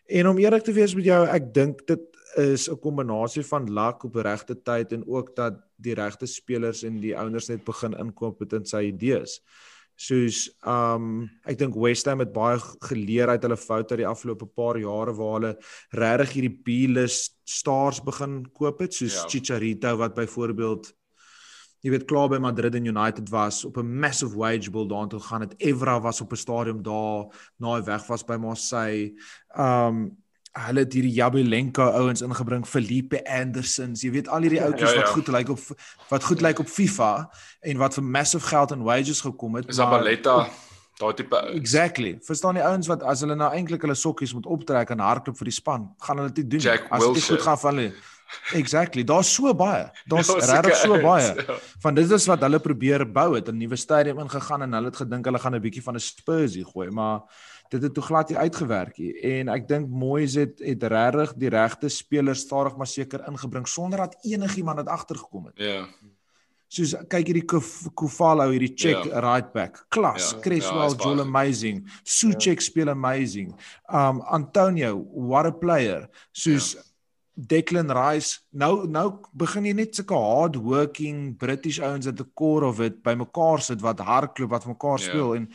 En 0.05 0.27
om 0.27 0.37
eerlik 0.37 0.63
te 0.63 0.73
wees 0.75 0.95
met 0.95 1.05
jou, 1.05 1.19
ek 1.27 1.53
dink 1.53 1.85
dit 1.87 2.07
is 2.37 2.69
'n 2.69 2.79
kombinasie 2.79 3.43
van 3.43 3.73
luck 3.73 4.03
op 4.03 4.15
regte 4.15 4.55
tyd 4.55 4.91
en 4.93 5.03
ook 5.07 5.35
dat 5.35 5.59
die 5.75 5.93
regte 5.93 6.25
spelers 6.25 6.83
en 6.83 6.99
die 6.99 7.17
ouers 7.17 7.49
net 7.49 7.63
begin 7.65 7.93
inkoop 7.93 8.39
met 8.39 8.53
in 8.53 8.65
sy 8.65 8.87
idees. 8.87 9.41
Soos 9.95 10.49
um 10.65 11.29
ek 11.45 11.57
dink 11.59 11.75
West 11.75 12.05
Ham 12.05 12.19
het 12.19 12.33
baie 12.33 12.57
geleer 12.87 13.29
uit 13.29 13.43
hulle 13.43 13.57
foute 13.57 13.97
die 13.97 14.07
afgelope 14.07 14.45
paar 14.45 14.77
jare 14.77 15.13
waar 15.13 15.33
hulle 15.39 15.57
regtig 15.91 16.33
hierdie 16.33 16.61
B-list 16.65 17.37
stars 17.45 17.99
begin 17.99 18.45
koop 18.53 18.79
het 18.79 18.93
soos 18.93 19.13
ja. 19.13 19.27
Chicharito 19.27 19.97
wat 19.97 20.15
byvoorbeeld 20.15 20.93
jy 21.81 21.91
weet 21.93 22.07
klaar 22.09 22.29
by 22.29 22.39
Madrid 22.41 22.75
en 22.77 22.85
United 22.85 23.29
was 23.33 23.65
op 23.65 23.77
'n 23.77 23.99
massive 23.99 24.37
wage 24.37 24.71
bill 24.71 24.87
daartoe 24.87 25.19
gaan 25.19 25.41
het 25.41 25.53
Evra 25.57 25.99
was 26.01 26.21
op 26.21 26.31
'n 26.31 26.35
stadium 26.35 26.81
daar 26.83 27.25
na 27.57 27.75
hy 27.75 27.83
weg 27.83 28.07
was 28.07 28.23
by 28.23 28.37
Marseille 28.37 29.13
um 29.57 30.17
hulle 30.51 30.79
het 30.79 30.93
hierdie 30.93 31.13
Jabelenko 31.13 31.83
ouens 31.83 32.21
ingebring 32.21 32.67
Felipe 32.67 33.23
Andersons 33.25 34.01
jy 34.01 34.11
weet 34.11 34.27
al 34.27 34.41
hierdie 34.41 34.63
ouetjies 34.63 34.89
Ja, 34.89 34.95
ja. 34.95 35.01
wat 35.01 35.09
goed 35.09 35.27
lyk 35.27 35.49
op 35.49 35.59
wat 36.09 36.23
goed 36.23 36.41
lyk 36.41 36.59
op 36.59 36.67
FIFA 36.67 37.29
en 37.61 37.77
wat 37.77 37.93
vir 37.93 38.03
massive 38.03 38.47
geld 38.47 38.71
in 38.71 38.83
wages 38.83 39.21
gekom 39.21 39.55
het 39.55 39.69
Is 39.69 39.79
Abaleta 39.79 40.49
daai 41.01 41.13
tipe? 41.17 41.37
Exactly. 41.57 42.15
Verstaan 42.21 42.57
die 42.59 42.63
ouens 42.63 42.89
wat 42.91 43.03
as 43.07 43.23
hulle 43.25 43.35
nou 43.35 43.49
eintlik 43.53 43.81
hulle 43.85 43.97
sokkies 43.97 44.33
moet 44.37 44.45
optrek 44.45 44.93
en 44.93 45.03
hardloop 45.03 45.37
vir 45.39 45.49
die 45.49 45.55
span, 45.55 45.89
gaan 46.05 46.21
hulle 46.21 46.33
dit 46.37 46.49
doen. 46.51 46.63
Jack 46.63 46.87
as 46.93 47.05
dit 47.17 47.29
goed 47.31 47.45
gaan 47.47 47.61
van 47.65 47.81
hulle. 47.81 47.93
Exactly. 48.53 49.03
Daar's 49.03 49.33
so 49.33 49.53
baie. 49.53 49.89
Daar's 50.05 50.29
regtig 50.29 50.75
so 50.75 50.99
baie. 51.01 51.33
ja. 51.47 51.57
Van 51.79 51.93
dit 51.95 52.11
is 52.11 52.25
wat 52.27 52.41
hulle 52.41 52.59
probeer 52.59 53.05
bou 53.11 53.35
het, 53.35 53.47
'n 53.49 53.57
nuwe 53.57 53.75
stadium 53.75 54.19
ingegaan 54.19 54.61
en 54.61 54.73
hulle 54.73 54.85
het 54.91 54.95
gedink 54.95 55.25
hulle 55.25 55.39
gaan 55.39 55.55
'n 55.55 55.61
bietjie 55.61 55.83
van 55.83 55.95
'n 55.95 55.99
Spursie 55.99 56.65
gooi, 56.65 56.89
maar 56.89 57.21
dit 57.69 57.81
het 57.81 57.93
toe 57.93 58.03
glad 58.03 58.29
nie 58.29 58.37
uitgewerk 58.37 58.97
nie. 58.97 59.13
En 59.21 59.47
ek 59.49 59.67
dink 59.67 59.89
Moyes 59.89 60.33
het 60.35 60.59
het 60.59 60.83
regtig 60.83 61.33
die 61.37 61.49
regte 61.49 61.89
spelers 61.89 62.39
stadig 62.39 62.75
maar 62.77 62.87
seker 62.87 63.23
ingebring 63.27 63.67
sonder 63.67 63.97
dat 63.99 64.15
enigiemand 64.23 64.77
dit 64.77 64.87
agtergekom 64.87 65.45
het. 65.45 65.57
Ja. 65.57 65.85
Soos 66.71 66.93
kyk 67.11 67.27
hierdie 67.27 67.45
Kufalo 67.95 68.49
hierdie 68.49 68.71
check 68.75 69.03
Ja. 69.05 69.19
right 69.19 69.51
back. 69.53 69.85
Klas, 69.89 70.31
Ja, 70.31 70.37
ja, 70.43 70.55
ja, 70.55 70.63
ja, 70.63 70.71
baie 70.73 70.95
Joel 70.95 71.19
amazing. 71.21 71.91
Suchek 72.03 72.59
ja. 72.59 72.65
speel 72.65 72.89
amazing. 72.89 73.55
Um 73.93 74.21
Antonio, 74.21 75.05
what 75.13 75.45
a 75.45 75.51
player. 75.51 76.07
Soos 76.31 76.73
ja. 76.73 76.81
Declan 77.47 77.89
Rice. 77.91 78.39
Nou 78.53 78.87
nou 78.87 79.05
begin 79.33 79.65
jy 79.65 79.73
net 79.73 79.95
sulke 79.97 80.17
hard 80.17 80.55
working 80.61 81.37
British 81.37 81.79
ouens 81.79 82.07
at 82.07 82.17
the 82.17 82.27
core 82.37 82.65
of 82.67 82.79
it 82.79 83.01
bymekaar 83.03 83.61
sit 83.61 83.81
wat 83.81 83.99
hardloop 83.99 84.49
wat 84.49 84.65
mekaar 84.69 84.99
Ja. 84.99 85.05
speel 85.09 85.35
en 85.35 85.49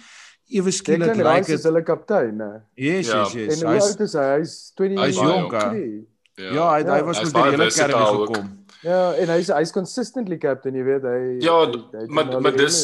ewe 0.50 0.70
skielik 0.70 1.12
Declan 1.12 1.26
lyk 1.26 1.36
Rice 1.46 1.52
is 1.52 1.62
dit 1.62 1.70
hulle 1.70 1.82
kaptein, 1.82 2.36
né? 2.36 2.50
Yes, 2.74 3.06
Ja. 3.08 3.22
yes, 3.22 3.32
yes. 3.32 3.60
En 3.62 3.68
hoe 3.68 3.80
oud 3.80 4.00
is 4.00 4.12
hy? 4.12 4.28
Hy's 4.38 4.72
20 4.74 5.00
hy's 5.04 5.16
jonk. 5.16 5.52
Nee. 5.72 6.06
Ja, 6.36 6.68
hy 6.74 6.82
Ja, 6.84 6.94
hy 6.96 7.02
was 7.02 7.22
met 7.22 7.32
die 7.32 7.42
hele 7.42 7.70
kerk 7.72 7.96
gekom. 7.96 8.48
Ja, 8.84 9.12
en 9.16 9.28
hy's 9.32 9.48
hy's 9.48 9.72
consistently 9.72 10.36
captain, 10.38 10.74
jy 10.74 10.84
weet, 10.84 11.02
hy 11.02 11.20
Ja, 11.44 11.54
hy, 11.64 11.72
hy, 11.72 12.02
hy 12.02 12.06
maar 12.12 12.28
al 12.34 12.40
maar 12.44 12.56
dis 12.56 12.76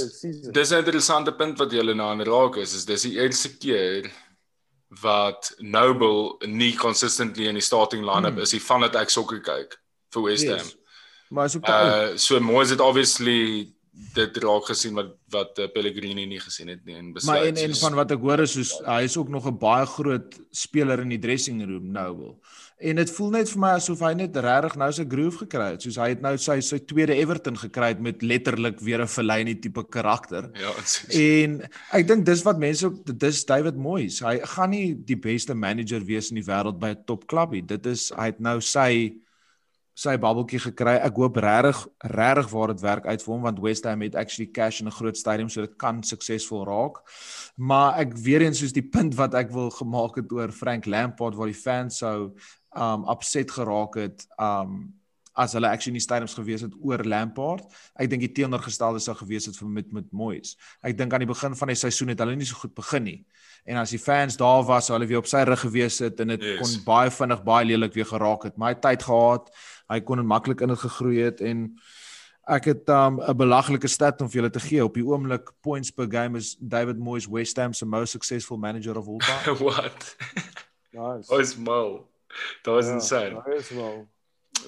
dis 0.50 0.72
'n 0.72 0.78
interessante 0.80 1.32
punt 1.36 1.58
wat 1.58 1.70
jy 1.72 1.82
nou 1.92 2.08
aan 2.08 2.24
raak 2.24 2.56
is, 2.56 2.74
is 2.74 2.84
dis 2.84 3.02
die 3.02 3.18
eerste 3.20 3.50
keer 3.58 4.10
wat 5.00 5.54
Noble 5.58 6.36
nie 6.46 6.74
consistently 6.76 7.46
in 7.48 7.54
die 7.54 7.64
starting 7.64 8.04
line-up 8.04 8.34
Hmm. 8.34 8.42
is, 8.42 8.50
die 8.50 8.60
van 8.62 8.80
dit 8.80 8.94
ek 8.94 9.10
sokker 9.10 9.40
kyk 9.40 9.78
vir 10.12 10.22
West 10.22 10.48
Ham. 10.48 10.58
Yes. 10.58 10.76
Maar 11.30 11.44
is 11.48 11.56
ook. 11.56 11.68
Uh 11.68 12.16
so 12.16 12.40
mooi 12.40 12.62
is 12.64 12.68
dit 12.68 12.80
obviously 12.80 13.72
dit 14.14 14.36
raak 14.44 14.64
gesien 14.68 14.94
wat 14.94 15.14
wat 15.32 15.58
uh, 15.58 15.66
Pellegrini 15.72 16.26
nie 16.26 16.40
gesien 16.40 16.68
het 16.68 16.84
nie 16.84 16.96
en 16.96 17.12
besluit. 17.12 17.38
Maar 17.38 17.48
en 17.48 17.56
en 17.56 17.76
van 17.76 17.94
wat 17.94 18.10
ek 18.10 18.20
hoor 18.20 18.40
is 18.40 18.52
soos 18.52 18.72
hy 18.84 19.02
is 19.04 19.16
ook 19.16 19.28
nog 19.28 19.46
'n 19.46 19.58
baie 19.58 19.86
groot 19.86 20.40
speler 20.50 21.00
in 21.00 21.08
die 21.08 21.18
dressing 21.18 21.64
room 21.64 21.92
Noble. 21.92 22.36
En 22.82 22.98
dit 22.98 23.10
voel 23.14 23.30
net 23.30 23.50
vir 23.52 23.60
my 23.62 23.70
asof 23.78 24.00
hy 24.02 24.10
net 24.18 24.36
regtig 24.42 24.74
nou 24.80 24.88
sy 24.94 25.04
groove 25.06 25.44
gekry 25.44 25.68
het. 25.74 25.84
Soos 25.84 25.98
hy 26.02 26.08
het 26.14 26.22
nou 26.24 26.34
sy 26.40 26.58
sy 26.64 26.80
tweede 26.90 27.14
Everton 27.14 27.56
gekry 27.60 27.92
het 27.92 28.02
met 28.02 28.24
letterlik 28.26 28.80
weer 28.82 29.02
'n 29.02 29.08
Fellaini 29.08 29.54
tipe 29.54 29.84
karakter. 29.88 30.50
ja, 30.58 30.72
En 31.42 31.62
ek 31.92 32.06
dink 32.08 32.26
dis 32.26 32.42
wat 32.42 32.58
mense 32.58 32.86
ook 32.86 33.18
dis 33.18 33.44
David 33.44 33.76
Moyes. 33.76 34.20
Hy 34.20 34.40
gaan 34.42 34.70
nie 34.70 34.94
die 34.94 35.16
beste 35.16 35.54
manager 35.54 36.04
wees 36.04 36.30
in 36.30 36.40
die 36.42 36.48
wêreld 36.48 36.78
by 36.78 36.90
'n 36.90 37.04
topklub 37.06 37.52
nie. 37.52 37.62
Dit 37.62 37.86
is 37.86 38.10
hy 38.16 38.26
het 38.26 38.40
nou 38.40 38.60
sy 38.60 39.22
sy 39.94 40.16
babbeltjie 40.16 40.58
gekry. 40.58 40.96
Ek 41.04 41.16
hoop 41.20 41.36
regtig 41.36 41.86
regtig 42.00 42.48
waar 42.50 42.72
dit 42.72 42.80
werk 42.80 43.06
uit 43.06 43.22
vir 43.22 43.32
hom 43.32 43.42
want 43.42 43.60
West 43.60 43.84
Ham 43.84 44.00
het 44.02 44.16
actually 44.16 44.50
cash 44.50 44.80
in 44.80 44.88
'n 44.88 44.98
groot 44.98 45.16
stadium 45.16 45.48
so 45.48 45.60
dit 45.60 45.76
kan 45.76 46.02
suksesvol 46.02 46.64
raak. 46.64 47.02
Maar 47.56 48.00
ek 48.00 48.16
weer 48.16 48.42
eens 48.42 48.58
soos 48.58 48.72
die 48.72 48.88
punt 48.88 49.14
wat 49.14 49.34
ek 49.34 49.50
wil 49.50 49.70
gemaak 49.70 50.16
het 50.16 50.32
oor 50.32 50.50
Frank 50.50 50.86
Lampard 50.86 51.36
waar 51.36 51.46
die 51.46 51.62
fans 51.62 51.98
sou 51.98 52.32
um 52.76 53.04
upset 53.08 53.50
geraak 53.50 53.94
het 54.00 54.26
um 54.38 54.94
as 55.34 55.54
hulle 55.56 55.64
actually 55.68 55.94
in 55.94 56.00
die 56.00 56.04
stadiums 56.04 56.34
gewees 56.36 56.60
het 56.60 56.72
oor 56.84 57.00
Lampard. 57.08 57.64
Ek 57.96 58.10
dink 58.10 58.20
die 58.20 58.32
teenoorgestelde 58.36 59.00
sou 59.00 59.14
gewees 59.16 59.46
het 59.48 59.56
vir 59.56 59.68
met 59.68 59.92
met 59.92 60.10
Moyes. 60.12 60.56
Ek 60.84 60.96
dink 60.98 61.12
aan 61.14 61.20
die 61.24 61.26
begin 61.30 61.54
van 61.56 61.68
die 61.68 61.76
seisoen 61.76 62.08
het 62.12 62.18
hulle 62.20 62.36
nie 62.36 62.44
so 62.44 62.54
goed 62.60 62.74
begin 62.74 63.04
nie. 63.04 63.24
En 63.64 63.76
as 63.80 63.90
die 63.90 63.98
fans 63.98 64.36
daar 64.36 64.62
was, 64.68 64.86
sou 64.86 64.96
hulle 64.98 65.06
weer 65.08 65.18
op 65.22 65.26
sy 65.26 65.40
rug 65.48 65.60
gewees 65.60 65.98
het 66.04 66.20
en 66.20 66.28
dit 66.28 66.42
Yes. 66.42 66.58
kon 66.60 66.84
baie 66.84 67.10
vinnig 67.10 67.42
baie 67.44 67.64
lelik 67.64 67.94
weer 67.94 68.04
geraak 68.04 68.42
het. 68.44 68.56
Maar 68.58 68.68
hy 68.68 68.74
het 68.74 68.82
tyd 68.82 69.02
gehad. 69.02 69.50
Hy 69.88 70.00
kon 70.00 70.26
maklik 70.26 70.60
in 70.60 70.68
dit 70.68 70.78
gegroei 70.78 71.18
het 71.24 71.40
en 71.40 71.78
ek 72.48 72.64
het 72.64 72.88
um 72.88 73.20
'n 73.20 73.36
belaglike 73.36 73.88
stat 73.88 74.20
om 74.20 74.28
vir 74.28 74.42
julle 74.42 74.50
te 74.50 74.60
gee. 74.60 74.84
Op 74.84 74.94
die 74.94 75.04
oomblik 75.06 75.52
points 75.62 75.90
per 75.90 76.06
game 76.10 76.36
is 76.38 76.56
David 76.60 76.98
Moyes 76.98 77.26
West 77.26 77.56
Ham 77.56 77.72
se 77.72 77.86
most 77.86 78.12
successful 78.12 78.58
manager 78.58 78.98
of 78.98 79.08
all 79.08 79.18
time. 79.18 79.56
what? 79.64 80.16
Nice. 80.92 81.28
Hoe 81.32 81.40
is 81.40 81.56
That 82.62 82.74
was 82.74 82.86
Ja, 82.86 82.92
insane. 82.92 83.34
Daar 83.44 83.54
is 83.54 83.70
wel. 83.70 84.06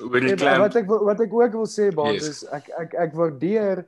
Oor 0.02 0.20
die 0.20 0.28
Nee, 0.28 0.34
klam. 0.36 0.58
wat 0.58 0.74
ek 0.76 0.86
wat 0.88 1.20
ek 1.20 1.32
ook 1.32 1.52
wil 1.52 1.66
sê 1.70 1.90
Baas 1.94 2.12
Yes. 2.12 2.28
is 2.28 2.44
ek 2.50 2.68
ek 2.78 2.94
ek 2.94 3.12
waardeer 3.14 3.84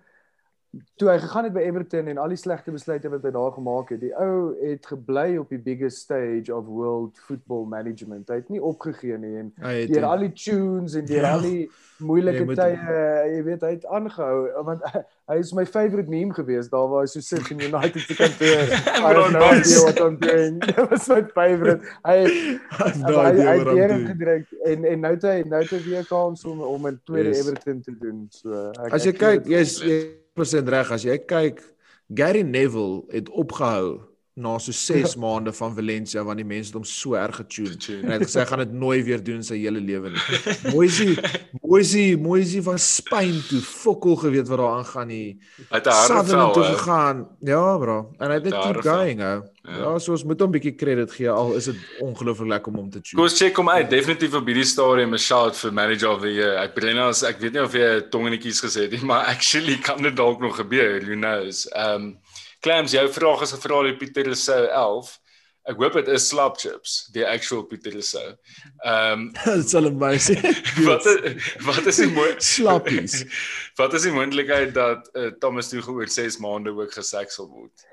toe 0.96 1.08
hy 1.10 1.18
gegaan 1.18 1.44
het 1.44 1.52
by 1.52 1.60
Everton 1.60 2.06
en 2.08 2.18
al 2.18 2.28
die 2.28 2.36
slegte 2.40 2.70
besluite 2.72 3.08
wat 3.08 3.22
hy 3.22 3.30
daar 3.30 3.52
gemaak 3.52 3.88
het. 3.90 4.00
Die 4.00 4.14
ou 4.16 4.54
het 4.62 4.86
gebly 4.86 5.36
op 5.36 5.48
die 5.48 5.58
biggest 5.58 5.98
stage 5.98 6.54
of 6.54 6.64
world 6.66 7.18
football 7.26 7.66
management. 7.66 8.28
Hy 8.28 8.34
het 8.34 8.48
nie 8.48 8.62
opgegee 8.62 9.18
nie 9.18 9.36
en 9.38 9.52
deur 9.92 10.04
al 10.04 10.18
die 10.18 10.32
tunes 10.32 10.94
en 10.94 11.04
deur 11.04 11.22
Ja. 11.22 11.32
al 11.32 11.40
die 11.40 11.70
moeilike 11.98 12.44
Nee, 12.44 12.54
tye, 12.56 13.32
jy 13.36 13.42
weet, 13.44 13.60
hy 13.64 13.70
het 13.70 13.86
aangehou 13.86 14.64
want 14.64 14.82
hy 15.30 15.36
is 15.38 15.52
my 15.52 15.64
favourite 15.66 16.08
meme 16.10 16.34
geweest 16.34 16.70
daar 16.70 16.88
waar 16.88 17.00
hy 17.00 17.06
so 17.06 17.20
sit 17.20 17.50
in 17.50 17.60
United 17.60 18.00
se 18.02 18.14
kantoor. 18.14 18.66
I 19.00 19.14
have 19.14 19.32
no 19.32 19.38
Nice. 19.38 19.70
idea 19.70 19.82
what 19.84 20.00
I'm 20.00 20.18
doing. 20.20 20.58
That 20.76 20.90
was 20.90 21.08
my 21.08 21.22
favourite. 21.34 21.80
Hy 22.04 22.18
hy 22.76 23.32
het 23.32 23.72
weer 23.72 23.94
gedruk 24.06 24.46
en 24.64 24.84
en 24.84 25.00
nou 25.00 25.14
het 25.14 25.22
hy 25.22 25.42
nou 25.48 25.62
het 25.62 25.70
hy 25.70 25.80
weer 25.88 26.06
kans 26.08 26.44
om 26.44 26.60
om 26.60 26.86
'n 26.86 27.00
tweede 27.04 27.28
Yes. 27.28 27.40
Everton 27.46 27.80
te 27.80 27.96
doen. 27.98 28.26
So 28.30 28.70
ek, 28.70 28.92
As 28.92 29.04
jy 29.04 29.10
ek 29.14 29.18
kyk, 29.18 29.42
dit- 29.44 29.52
jy's 29.52 29.80
jy 29.82 29.98
100% 30.36 30.68
reg. 30.68 30.92
As 30.92 31.04
jy 31.06 31.16
kyk, 31.24 31.62
Gary 32.14 32.42
Neville 32.42 33.04
het 33.10 33.28
opgehou 33.28 34.04
na 34.36 34.58
so 34.60 34.72
6 34.72 35.16
maande 35.16 35.52
van 35.56 35.74
Valencia 35.74 36.22
want 36.22 36.36
die 36.36 36.44
mense 36.44 36.68
het 36.68 36.74
hom 36.76 36.84
so 36.84 37.14
erg 37.16 37.36
getune. 37.40 37.76
En 38.02 38.10
hy 38.10 38.18
het 38.18 38.26
gesê 38.28 38.42
hy 38.42 38.46
gaan 38.50 38.58
dit 38.58 38.72
nooit 38.72 39.04
weer 39.06 39.22
doen 39.24 39.36
in 39.40 39.42
sy 39.48 39.56
hele 39.62 39.80
lewe 39.80 40.10
nie. 40.12 40.20
Moisie, 40.74 41.16
Moisie, 41.62 42.16
Moisie 42.20 42.60
van 42.62 42.78
Spyn 42.78 43.40
toe 43.48 43.60
fokol 43.64 44.16
geweet 44.20 44.48
wat 44.48 44.58
daar 44.60 44.74
aangaan 44.76 45.08
nie. 45.08 45.38
Hy 45.70 45.76
het 45.80 45.86
'n 45.86 45.90
harde 45.90 46.20
Sutherland 46.20 46.54
toe 46.54 46.62
vel. 46.62 46.72
hè. 46.72 46.78
gegaan. 46.78 47.26
Ja, 47.40 47.78
bro. 47.78 48.12
En 48.18 48.28
hy 48.28 48.34
het 48.34 48.44
net 48.44 48.52
keep 48.62 48.80
going, 48.84 49.20
ou. 49.22 49.42
Ja. 49.66 49.76
Ja, 49.78 49.98
so 49.98 50.12
ons 50.12 50.22
moet 50.24 50.40
hom 50.40 50.48
'n 50.48 50.52
bietjie 50.52 50.74
credit 50.76 51.10
gee 51.12 51.28
al 51.30 51.54
is 51.54 51.64
dit 51.64 51.76
ongelooflik 52.00 52.48
lekker 52.48 52.72
om 52.72 52.78
hom 52.78 52.90
te 52.90 53.00
Kom 53.00 53.02
tune. 53.02 53.22
ons 53.22 53.36
check 53.38 53.56
hom 53.56 53.68
uit. 53.68 53.90
Definitief 53.90 54.34
op 54.34 54.46
hierdie 54.46 54.64
stadium 54.64 55.14
'n 55.14 55.18
shout 55.18 55.56
vir 55.56 55.72
manager 55.72 56.08
of 56.10 56.20
the 56.20 56.30
year. 56.32 56.56
Ek 56.62 56.74
bring 56.74 56.98
as 56.98 57.22
ek 57.22 57.40
weet 57.40 57.52
nie 57.52 57.62
of 57.62 57.72
jy 57.72 58.00
tongenetjies 58.10 58.60
gesê 58.62 58.82
het 58.82 58.90
nie, 58.92 59.02
maar 59.04 59.24
actually 59.34 59.76
kan 59.78 60.02
dit 60.02 60.14
dalk 60.16 60.40
nog 60.40 60.56
gebeur, 60.56 61.00
who 61.00 61.14
knows. 61.14 61.66
Um 61.74 62.18
Clams, 62.60 62.92
jou 62.96 63.06
vraag 63.12 63.42
is 63.46 63.54
gevra 63.56 63.82
deur 63.86 63.96
Pieter 64.00 64.24
Rousseau 64.30 64.66
11. 64.66 65.12
Ek 65.66 65.80
hoop 65.82 65.96
dit 65.98 66.08
is 66.14 66.28
slap 66.30 66.60
chips, 66.62 67.08
die 67.14 67.24
actual 67.26 67.64
Pieter 67.66 67.96
Rousseau. 67.96 68.36
Um 68.92 69.28
Dit 69.42 69.70
sal 69.72 69.90
amazing. 69.90 70.42
wat 70.88 71.06
is, 71.10 71.50
wat 71.66 71.90
is 71.90 72.00
die 72.02 72.26
Slappies. 72.38 73.24
Wat 73.80 73.94
is 73.94 74.06
die 74.06 74.14
moontlikheid 74.14 74.74
dat 74.76 75.08
uh, 75.14 75.30
Thomas 75.42 75.68
Tuchel 75.68 75.98
oor 75.98 76.08
6 76.08 76.38
maande 76.40 76.72
ook 76.72 76.94
gesek 76.94 77.34
sal 77.34 77.50
word? 77.50 77.86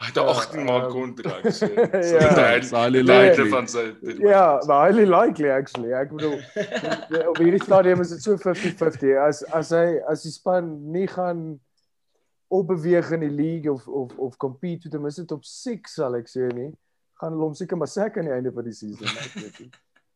Hy 0.00 0.08
het 0.08 0.16
'n 0.16 0.28
18 0.32 0.64
maand 0.64 0.92
kontrak. 0.92 1.44
So, 1.52 1.66
so 1.66 2.16
ja, 2.16 2.54
it's 2.56 2.70
highly 2.70 3.02
likely. 3.04 3.48
van 3.52 3.68
sy 3.68 3.92
Ja, 4.24 4.62
maar 4.66 4.86
highly 4.88 5.04
likely 5.04 5.50
actually. 5.50 5.92
Ek 5.92 6.08
bedoel 6.08 6.40
op 7.28 7.36
hierdie 7.36 7.62
stadium 7.62 8.00
is 8.00 8.14
dit 8.14 8.22
so 8.22 8.38
50-50. 8.40 9.18
As 9.20 9.44
as 9.52 9.74
hy 9.76 10.00
as 10.08 10.24
die 10.24 10.32
span 10.32 10.72
nie 10.92 11.04
gaan 11.06 11.60
opbeweeg 12.50 13.12
in 13.14 13.20
die 13.24 13.30
league 13.30 13.72
of 13.72 13.86
of 13.88 14.16
of 14.18 14.36
compete 14.42 14.88
ten 14.90 15.02
minste 15.02 15.24
top 15.30 15.44
6 15.46 15.94
sal 15.94 16.16
ek 16.18 16.28
sê 16.30 16.48
nie, 16.54 16.70
gaan 17.20 17.32
hulle 17.36 17.46
hom 17.46 17.54
seker 17.54 17.78
maar 17.78 17.90
sek 17.90 18.18
aan 18.18 18.30
die 18.30 18.34
einde 18.34 18.52
van 18.52 18.66
die 18.66 18.74
season, 18.74 19.06
ek 19.06 19.36
weet 19.38 19.60
nie. 19.64 19.70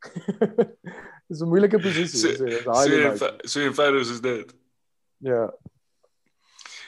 Dis 1.30 1.40
'n 1.40 1.48
moeilike 1.48 1.78
posisie, 1.80 2.18
So- 2.20 2.34
so, 2.36 2.44
dis 2.44 3.20
So 3.20 3.30
so 3.48 3.60
eenvoudig 3.60 4.10
is 4.10 4.20
dit. 4.20 4.54
Ja. 5.24 5.46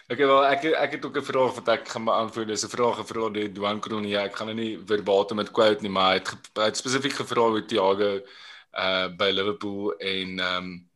Okay, 0.06 0.26
wel 0.26 0.44
ek 0.46 0.64
ek 0.64 0.92
het 0.98 1.04
ook 1.04 1.16
'n 1.18 1.22
vraag 1.30 1.54
wat 1.54 1.68
ek 1.68 1.88
gaan 1.88 2.04
beantwoord. 2.04 2.48
Dis 2.48 2.64
'n 2.64 2.68
vraag 2.68 2.96
gevra 2.96 3.30
deur 3.30 3.52
Duan 3.52 3.80
Kronie. 3.80 4.16
Ek 4.18 4.36
gaan 4.36 4.46
nou 4.46 4.56
nie 4.58 4.78
verbatim 4.78 5.36
met 5.36 5.50
quote 5.50 5.82
nie, 5.82 5.90
maar 5.90 6.12
hy 6.12 6.18
het, 6.18 6.28
hy 6.54 6.64
het 6.68 6.76
spesifiek 6.76 7.12
gevra 7.12 7.40
oor 7.40 7.66
Thiago 7.66 8.20
uh 8.76 9.08
by 9.16 9.30
Liverpool 9.32 9.92
en 9.98 10.38
ehm 10.38 10.64
um, 10.64 10.88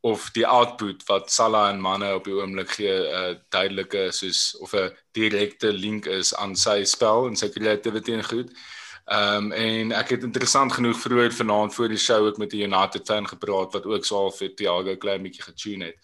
of 0.00 0.30
die 0.30 0.46
output 0.46 1.02
wat 1.06 1.30
Salah 1.32 1.68
en 1.72 1.80
Mane 1.80 2.14
op 2.14 2.24
die 2.24 2.34
oomblik 2.34 2.70
gee 2.70 2.92
'n 2.92 3.30
uh, 3.32 3.36
duidelike 3.50 4.10
soos 4.12 4.56
of 4.60 4.74
'n 4.74 4.92
direkte 5.12 5.72
link 5.72 6.06
is 6.06 6.34
aan 6.34 6.56
sy 6.56 6.84
spel 6.84 7.26
en 7.26 7.36
sy 7.36 7.48
creativity 7.48 8.12
en 8.12 8.24
goed. 8.24 8.50
Ehm 9.08 9.44
um, 9.44 9.52
en 9.52 9.92
ek 9.92 10.08
het 10.08 10.22
interessant 10.22 10.72
genoeg 10.72 10.98
vroeër 11.00 11.32
vanaand 11.32 11.74
voor 11.74 11.88
die 11.88 11.98
show 11.98 12.26
ook 12.26 12.36
met 12.38 12.52
'n 12.52 12.70
United 12.70 13.06
fan 13.06 13.28
gepraat 13.28 13.72
wat 13.72 13.86
ook 13.86 14.06
half 14.06 14.36
vir 14.38 14.54
Thiago 14.54 14.96
klein 14.96 15.22
bietjie 15.22 15.42
getune 15.42 15.84
het. 15.84 15.98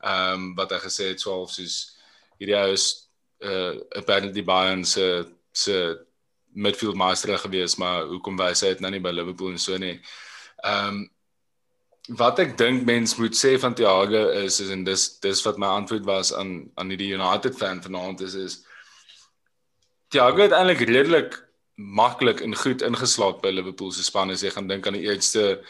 Ehm 0.00 0.32
um, 0.34 0.54
wat 0.54 0.70
hy 0.70 0.78
gesê 0.78 1.04
het 1.08 1.20
so 1.20 1.30
half 1.30 1.50
soos 1.50 1.96
hierdie 2.38 2.56
ou 2.56 2.72
is 2.72 3.08
uh 3.40 3.80
apparently 3.96 4.42
Bayern 4.44 4.84
se 4.84 5.26
se 5.52 6.06
midfield 6.54 6.94
master 6.94 7.38
gewees, 7.38 7.76
maar 7.76 8.04
hoekom 8.04 8.36
wys 8.36 8.60
hy 8.60 8.68
dit 8.68 8.80
nou 8.80 8.90
nie 8.90 9.00
by 9.00 9.10
Liverpool 9.10 9.50
en 9.50 9.58
so 9.58 9.78
nie. 9.78 10.00
Ehm 10.62 10.88
um, 10.88 11.10
wat 12.08 12.38
ek 12.38 12.56
dink 12.58 12.84
mens 12.84 13.16
moet 13.16 13.36
sê 13.36 13.58
van 13.58 13.74
Thiago 13.74 14.28
is 14.42 14.60
is 14.60 14.70
en 14.70 14.84
dis 14.84 15.18
dis 15.20 15.42
wat 15.46 15.58
my 15.58 15.66
antwoord 15.66 16.04
was 16.04 16.34
aan 16.34 16.70
aan 16.74 16.88
die 16.88 17.14
United 17.14 17.56
fan 17.56 17.82
vanaand 17.82 18.20
is 18.20 18.34
is 18.34 18.58
Thiago 20.10 20.42
het 20.42 20.52
eintlik 20.52 20.88
redelik 20.88 21.38
maklik 21.74 22.40
en 22.40 22.56
goed 22.56 22.82
ingeslaat 22.82 23.40
by 23.42 23.50
Liverpool 23.50 23.92
se 23.92 24.02
span 24.02 24.30
as 24.30 24.42
jy 24.42 24.50
gaan 24.50 24.68
dink 24.68 24.86
aan 24.86 24.98
die 24.98 25.06
eerste 25.06 25.62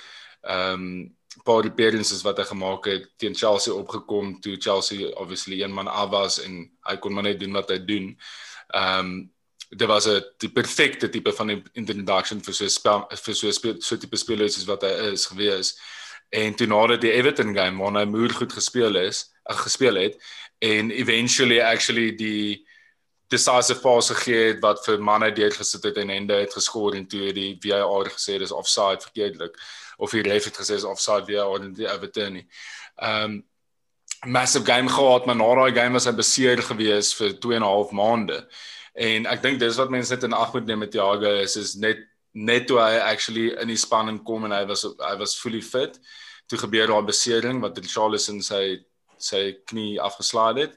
ehm 0.42 0.72
um, 0.74 1.16
paar 1.44 1.64
appearances 1.64 2.22
wat 2.26 2.38
hy 2.38 2.44
gemaak 2.44 2.86
het 2.90 3.06
teen 3.16 3.34
Chelsea 3.34 3.72
opgekom 3.72 4.34
toe 4.44 4.58
Chelsea 4.60 5.08
obviously 5.16 5.62
een 5.62 5.72
man 5.72 5.88
af 5.88 6.10
was 6.12 6.40
en 6.42 6.66
hy 6.88 6.96
kon 7.00 7.14
maar 7.14 7.24
net 7.24 7.40
doen 7.40 7.56
wat 7.56 7.70
hy 7.72 7.78
doen. 7.84 8.10
Ehm 8.74 8.98
um, 8.98 9.30
dit 9.72 9.88
was 9.88 10.06
'n 10.06 10.20
die 10.38 10.52
perfekte 10.52 11.08
tipe 11.08 11.32
van 11.32 11.50
introduction 11.72 12.42
vir 12.44 12.54
so 12.54 12.64
'n 12.64 12.70
spel 12.70 13.06
vir 13.08 13.34
so 13.34 13.48
'n 13.48 13.80
so 13.80 13.96
tipe 13.96 14.16
speler 14.16 14.48
soos 14.48 14.66
wat 14.66 14.82
hy 14.82 15.12
is 15.12 15.26
gewees. 15.26 15.78
En 16.32 16.54
toe 16.56 16.66
nadat 16.66 17.02
die 17.04 17.12
Everton 17.12 17.52
game 17.54 17.82
waar 17.82 18.00
hy 18.00 18.06
moer 18.08 18.32
goed 18.32 18.52
gespeel 18.52 18.96
is, 18.96 19.26
uh, 19.50 19.56
gespeel 19.56 20.00
het 20.00 20.16
en 20.62 20.90
eventually 20.90 21.60
actually 21.60 22.12
die 22.16 22.62
decisive 23.32 23.80
pass 23.80 24.10
gegee 24.12 24.52
het 24.52 24.60
wat 24.62 24.82
vir 24.86 25.00
manne 25.02 25.30
deurgesit 25.34 25.84
het 25.88 25.96
en 26.00 26.12
Hende 26.12 26.36
het 26.40 26.52
geskor 26.54 26.96
en 26.96 27.06
toe 27.08 27.32
die 27.36 27.56
VAR 27.60 28.10
gesê 28.12 28.38
dis 28.40 28.52
offside 28.52 29.00
verkeerdelik 29.04 29.56
of 29.98 30.12
die 30.14 30.22
ref 30.26 30.48
het 30.48 30.60
gesê 30.60 30.76
is 30.78 30.88
offside 30.88 31.26
VAR 31.28 31.64
en 31.64 31.72
die 31.76 31.88
Everton 31.88 32.38
nie. 32.38 32.46
Um 32.96 33.42
massive 34.22 34.64
game 34.64 34.88
gehad, 34.88 35.26
maar 35.26 35.36
na 35.36 35.48
daai 35.58 35.74
game 35.74 35.98
was 35.98 36.06
hy 36.06 36.12
beseer 36.14 36.62
gewees 36.62 37.10
vir 37.18 37.32
2 37.42 37.56
en 37.56 37.62
'n 37.62 37.66
half 37.66 37.90
maande. 37.90 38.38
En 38.94 39.26
ek 39.26 39.42
dink 39.42 39.58
dis 39.58 39.76
wat 39.76 39.90
mense 39.90 40.14
net 40.14 40.22
in 40.22 40.32
ag 40.32 40.52
moet 40.52 40.66
neem 40.66 40.78
met 40.78 40.90
Thiago 40.90 41.32
is 41.42 41.56
is 41.56 41.74
net 41.74 41.98
net 42.32 42.66
toe 42.66 42.78
hy 42.80 42.98
actually 42.98 43.52
in 43.60 43.68
die 43.68 43.76
span 43.80 44.18
kom 44.24 44.44
en 44.44 44.54
hy 44.56 44.64
was 44.68 44.84
hy 44.84 45.14
was 45.20 45.36
fully 45.38 45.62
fit, 45.62 45.98
toe 46.48 46.58
gebeur 46.58 46.86
daar 46.88 47.02
'n 47.02 47.06
besering 47.06 47.60
wat 47.60 47.78
Richarlison 47.78 48.42
sy 48.42 48.84
sy 49.18 49.56
knie 49.66 50.00
afgeslaai 50.00 50.60
het. 50.60 50.76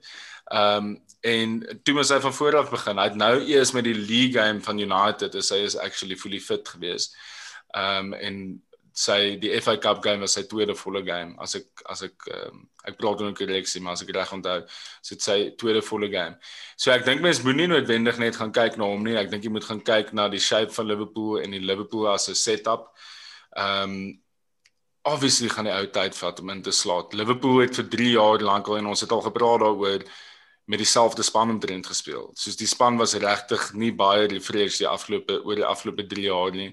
Ehm 0.52 0.78
um, 0.78 1.04
en 1.26 1.82
toe 1.84 1.96
moes 1.96 2.12
hy 2.14 2.20
van 2.22 2.34
voor 2.34 2.56
af 2.56 2.70
begin. 2.70 2.98
Hy 2.98 3.04
het 3.04 3.16
nou 3.18 3.40
eers 3.42 3.72
met 3.74 3.84
die 3.84 3.96
league 3.98 4.38
game 4.38 4.62
van 4.62 4.78
United, 4.78 5.34
is 5.36 5.50
hy 5.50 5.64
is 5.66 5.76
actually 5.76 6.16
fully 6.16 6.40
fit 6.40 6.68
geweest. 6.70 7.16
Ehm 7.74 8.14
um, 8.14 8.14
en 8.14 8.64
sy 8.96 9.36
die 9.42 9.52
FA 9.60 9.76
Cup 9.78 10.00
game 10.04 10.24
was 10.24 10.38
sy 10.38 10.46
tweede 10.48 10.74
volle 10.80 11.02
game 11.04 11.36
as 11.44 11.58
ek 11.60 11.82
as 11.92 12.06
ek 12.08 12.28
um, 12.32 12.62
ek 12.88 12.96
praat 12.96 13.20
dan 13.20 13.28
'n 13.34 13.36
korreksie 13.36 13.82
maar 13.84 13.98
as 13.98 14.04
ek 14.06 14.14
reg 14.16 14.32
onthou 14.32 14.62
so 15.02 15.16
dit 15.16 15.22
sy 15.22 15.38
tweede 15.60 15.82
volle 15.84 16.08
game. 16.10 16.38
So 16.78 16.92
ek 16.92 17.04
dink 17.06 17.22
mense 17.22 17.44
moenie 17.44 17.68
noodwendig 17.68 18.20
net 18.20 18.40
gaan 18.40 18.54
kyk 18.56 18.78
na 18.78 18.86
hom 18.88 19.04
nie. 19.04 19.18
Ek 19.20 19.30
dink 19.30 19.44
jy 19.44 19.52
moet 19.52 19.68
gaan 19.68 19.82
kyk 19.84 20.14
na 20.14 20.30
die 20.30 20.40
shape 20.40 20.72
van 20.72 20.88
Liverpool 20.88 21.42
en 21.44 21.52
die 21.52 21.60
Liverpool 21.60 22.08
as 22.08 22.30
'n 22.30 22.36
setup. 22.36 22.96
Ehm 23.58 23.84
um, 23.84 24.22
obviously 25.06 25.50
gaan 25.50 25.68
die 25.68 25.76
ou 25.76 25.88
tyd 25.92 26.16
vat 26.16 26.40
om 26.40 26.50
in 26.50 26.62
te 26.62 26.72
slaat. 26.72 27.14
Liverpool 27.14 27.60
het 27.62 27.76
vir 27.76 27.90
3 27.90 28.12
jaar 28.16 28.40
lank 28.42 28.68
al 28.68 28.78
en 28.78 28.88
ons 28.88 29.02
het 29.02 29.12
al 29.12 29.22
gepraat 29.22 29.60
daaroor 29.60 30.02
met 30.66 30.80
dieselfde 30.80 31.24
span 31.24 31.50
omtrent 31.50 31.88
gespeel. 31.88 32.32
Soos 32.34 32.56
die 32.56 32.68
span 32.68 32.98
was 32.98 33.14
regtig 33.14 33.74
nie 33.74 33.92
baie 33.92 34.26
refresh 34.28 34.80
die 34.80 34.88
afgelope 34.88 35.44
oor 35.44 35.56
die 35.56 35.68
afgelope 35.68 36.08
3 36.08 36.22
jaar 36.32 36.52
nie 36.52 36.72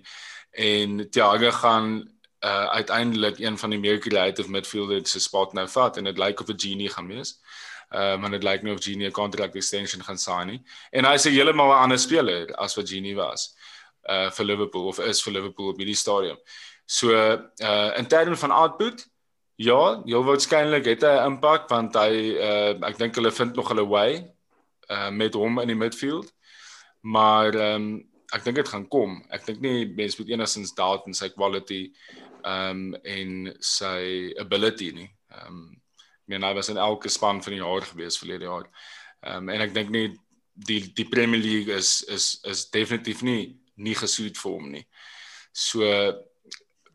en 0.53 1.11
Thiago 1.11 1.51
gaan 1.51 2.13
uh 2.45 2.69
uiteindelik 2.75 3.39
een 3.39 3.59
van 3.59 3.71
die 3.71 3.79
meer 3.79 3.99
creative 3.99 4.51
midfielders 4.51 5.11
se 5.11 5.21
spot 5.21 5.53
nou 5.53 5.69
vat 5.69 5.97
en 5.97 6.05
dit 6.05 6.19
lyk 6.19 6.41
of 6.41 6.49
'n 6.49 6.61
genie 6.61 6.89
gaan 6.89 7.07
wees. 7.07 7.39
Uh 7.91 8.17
maar 8.17 8.31
dit 8.31 8.43
lyk 8.43 8.63
nie 8.63 8.73
of 8.73 8.83
Genie 8.83 9.07
'n 9.07 9.13
contract 9.13 9.55
extension 9.55 10.03
gaan 10.03 10.19
sign 10.19 10.47
nie. 10.47 10.63
En 10.91 11.05
hy 11.05 11.15
is 11.15 11.25
heeltemal 11.25 11.71
'n 11.71 11.83
ander 11.83 11.99
speler 11.99 12.55
as 12.55 12.75
wat 12.75 12.89
Genie 12.89 13.17
was 13.17 13.55
uh 14.09 14.31
vir 14.31 14.45
Liverpool 14.45 14.87
of 14.87 14.99
is 14.99 15.23
vir 15.23 15.33
Liverpool 15.33 15.69
op 15.69 15.79
hierdie 15.79 15.97
stadium. 15.97 16.39
So 16.87 17.11
uh 17.11 17.91
in 17.97 18.07
terme 18.07 18.37
van 18.37 18.51
output 18.51 19.07
ja, 19.57 20.03
jy 20.05 20.17
waarskynlik 20.17 20.85
het 20.85 21.03
hy 21.03 21.15
'n 21.19 21.27
impak 21.27 21.69
want 21.69 21.95
hy 21.95 22.37
uh 22.39 22.89
ek 22.89 22.99
dink 22.99 23.15
hulle 23.15 23.31
vind 23.31 23.55
nog 23.55 23.69
hulle 23.69 23.87
way 23.87 24.33
uh 24.91 25.11
met 25.11 25.35
hom 25.35 25.61
in 25.61 25.69
die 25.69 25.77
midfield. 25.77 26.33
Maar 27.01 27.55
ehm 27.55 27.75
um, 27.75 28.12
ek 28.33 28.45
dink 28.47 28.59
dit 28.61 28.69
gaan 28.69 28.89
kom. 28.89 29.21
Ek 29.33 29.45
dink 29.47 29.61
nie 29.65 29.87
mense 29.97 30.19
moet 30.21 30.33
enigstens 30.33 30.75
doubt 30.77 31.07
in 31.11 31.17
sy 31.17 31.29
quality 31.35 31.85
um 32.49 32.93
en 33.05 33.53
sy 33.63 34.33
ability 34.41 34.91
nie. 34.97 35.09
Um 35.45 35.71
ek 36.23 36.35
meen 36.35 36.47
hy 36.47 36.53
was 36.57 36.71
in 36.73 36.81
elke 36.81 37.11
span 37.13 37.43
van 37.45 37.57
die 37.57 37.63
jaar 37.63 37.87
gewees 37.87 38.19
verlede 38.21 38.49
jaar. 38.49 38.69
Um 39.27 39.51
en 39.53 39.65
ek 39.65 39.75
dink 39.77 39.93
nie 39.95 40.09
die 40.69 40.81
die 40.97 41.09
Premier 41.09 41.41
League 41.41 41.73
is 41.75 42.03
is 42.13 42.35
is 42.49 42.69
definitief 42.75 43.23
nie 43.27 43.57
nie 43.77 43.97
gesoet 43.99 44.39
vir 44.39 44.57
hom 44.57 44.71
nie. 44.77 44.85
So 45.53 45.85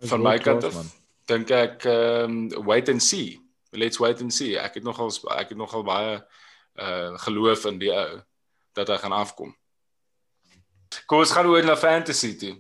van 0.10 0.24
my 0.24 0.38
kant 0.42 0.68
af 0.70 0.80
dink 1.28 1.52
ek 1.52 1.86
um 1.92 2.48
wait 2.66 2.90
and 2.90 3.04
see. 3.04 3.38
Let's 3.74 4.00
wait 4.00 4.22
and 4.24 4.34
see. 4.34 4.56
Ek 4.58 4.80
het 4.80 4.86
nogal 4.86 5.14
ek 5.38 5.54
het 5.54 5.60
nogal 5.60 5.86
baie 5.86 6.18
uh 6.78 7.14
geloof 7.26 7.66
in 7.70 7.80
die 7.82 7.94
ou 7.94 8.22
dat 8.78 8.90
hy 8.94 8.98
gaan 9.02 9.18
afkom. 9.18 9.56
Kom 11.06 11.20
ons 11.20 11.32
gaan 11.32 11.46
oor 11.46 11.66
na 11.66 11.76
fantasy 11.78 12.34
toe. 12.38 12.56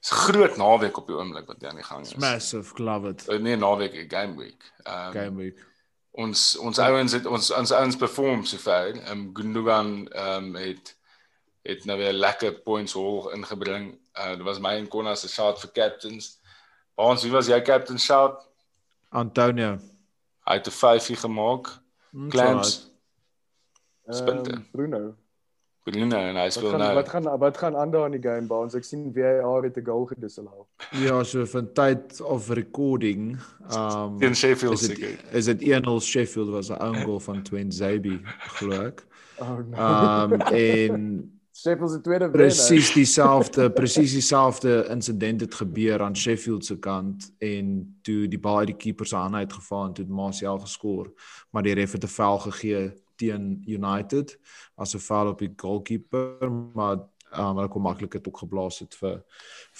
Dis 0.00 0.10
groot 0.10 0.56
naweek 0.56 0.98
op 1.00 1.08
die 1.10 1.16
oomblik 1.16 1.48
wat 1.50 1.64
aan 1.64 1.80
die 1.80 1.86
gang 1.86 2.04
is. 2.06 2.14
Massive, 2.22 2.82
love 2.82 3.08
it. 3.08 3.24
Uh, 3.28 3.40
nee, 3.42 3.56
naweek, 3.56 3.96
game 4.12 4.36
week. 4.36 4.68
Um, 4.84 5.12
game 5.12 5.36
week. 5.36 5.64
Ons 6.16 6.56
ons 6.62 6.78
ouens 6.78 7.12
het 7.12 7.26
ons 7.26 7.50
ons 7.52 7.72
ouens 7.72 7.96
perform 7.96 8.44
so 8.44 8.60
ver. 8.62 8.94
Ehm 8.94 9.10
um, 9.12 9.24
Gundogan 9.36 10.08
ehm 10.08 10.54
um, 10.54 10.54
het 10.60 10.94
het 11.66 11.84
nou 11.84 11.98
weer 11.98 12.14
lekker 12.14 12.52
points 12.62 12.92
hoog 12.94 13.32
ingebring. 13.34 13.98
Uh 14.14 14.36
dit 14.36 14.46
was 14.46 14.62
my 14.62 14.76
en 14.78 14.88
Konna 14.88 15.14
se 15.14 15.28
shot 15.28 15.60
vir 15.60 15.72
captains. 15.72 16.36
Ons 16.94 17.22
wie 17.26 17.32
was 17.32 17.50
jy 17.50 17.60
captain 17.62 17.98
shot? 17.98 18.40
Antonio. 19.10 19.76
Hy 20.46 20.54
het 20.54 20.66
'n 20.66 20.70
5 20.70 21.20
gemaak. 21.20 21.68
Mm, 22.12 22.30
Clams. 22.30 22.90
Spinte. 24.08 24.52
Um, 24.52 24.68
Bruno. 24.72 25.16
Bruno 25.86 26.18
en 26.18 26.34
hy 26.34 26.48
speel 26.50 26.72
nou. 26.80 26.88
Wat 26.98 27.08
gaan 27.12 27.26
wat 27.38 27.58
gaan 27.62 27.76
aan 27.78 27.92
daar 27.94 28.08
in 28.10 28.16
die 28.16 28.22
game 28.22 28.48
baans? 28.50 28.74
Ek 28.74 28.84
sien 28.84 29.04
VAR 29.14 29.62
het 29.62 29.76
'n 29.78 29.84
goal 29.86 30.06
gedisallow. 30.10 30.66
Ja, 30.90 31.22
so 31.22 31.46
van 31.46 31.72
tyd 31.72 32.20
of 32.20 32.48
recording, 32.50 33.38
um 33.70 34.20
in 34.22 34.34
Sheffield 34.34 34.78
seker. 34.78 35.14
Is 35.30 35.44
dit 35.44 35.62
1-0 35.62 36.00
Sheffield 36.00 36.50
was 36.50 36.70
'n 36.70 36.82
own 36.82 37.04
goal 37.04 37.20
van 37.20 37.42
Twin 37.42 37.72
Zabi, 37.72 38.20
glo 38.58 38.86
ek. 38.86 39.06
Oh 39.38 39.58
no. 39.58 39.76
Um 39.78 40.40
en 40.40 41.30
Sheffield 41.62 41.90
se 41.90 42.00
tweede 42.00 42.30
presies 42.30 42.92
dieselfde 42.92 43.70
presies 43.70 44.12
dieselfde 44.12 44.86
insident 44.90 45.40
het 45.40 45.54
gebeur 45.54 46.02
aan 46.02 46.16
Sheffield 46.16 46.64
se 46.64 46.78
kant 46.78 47.32
en 47.38 47.96
toe 48.02 48.28
die 48.28 48.38
bal 48.38 48.58
uit 48.58 48.66
die 48.66 48.76
keeper 48.76 49.06
se 49.06 49.16
hande 49.16 49.36
uitgeval 49.36 49.86
en 49.86 49.92
toe 49.92 50.04
Martial 50.08 50.58
geskoor, 50.58 51.12
maar 51.50 51.62
die 51.62 51.74
ref 51.74 51.92
het 51.92 52.04
'n 52.04 52.08
vel 52.08 52.38
gegee 52.38 52.92
teen 53.16 53.62
United 53.66 54.36
as 54.76 54.94
'n 54.94 54.98
foul 54.98 55.28
op 55.34 55.38
die 55.38 55.52
goalkeeper, 55.56 56.50
maar 56.74 56.98
um, 57.34 57.56
hulle 57.56 57.68
kon 57.68 57.82
maklik 57.82 58.12
dit 58.12 58.28
ook 58.28 58.38
geblaas 58.38 58.78
het 58.78 58.94
vir 59.00 59.22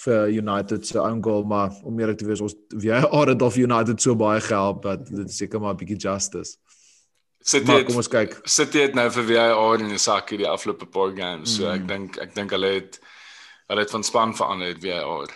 vir 0.03 0.29
United 0.29 0.87
se 0.87 1.01
own 1.01 1.23
goal, 1.23 1.43
maar 1.43 1.71
om 1.83 1.99
eerlik 1.99 2.17
te 2.17 2.25
wees, 2.25 2.41
ons 2.41 2.55
weer 2.67 3.01
het 3.01 3.41
of 3.41 3.57
United 3.57 4.01
so 4.01 4.15
baie 4.15 4.41
gehelp 4.41 4.83
dat 4.83 5.07
dit 5.09 5.31
seker 5.31 5.59
maar 5.59 5.73
'n 5.73 5.77
bietjie 5.77 5.97
justice. 5.97 6.57
Sit 7.47 7.67
jy 7.67 7.83
kom 7.87 7.95
ons 7.95 8.09
kyk. 8.11 8.39
Sit 8.43 8.73
jy 8.73 8.91
nou 8.93 9.09
vir 9.09 9.23
VAR 9.23 9.79
in 9.79 9.89
die 9.89 10.01
sak 10.01 10.29
hierdie 10.29 10.49
afgelope 10.49 10.85
paar 10.85 11.13
games. 11.15 11.55
So 11.55 11.63
mm. 11.63 11.73
ek 11.73 11.87
dink 11.87 12.17
ek 12.17 12.35
dink 12.35 12.51
hulle 12.51 12.73
het 12.73 12.99
hulle 13.67 13.83
het 13.83 13.91
van 13.91 14.03
span 14.03 14.33
verander 14.35 14.67
het 14.67 14.83
VAR. 14.83 15.31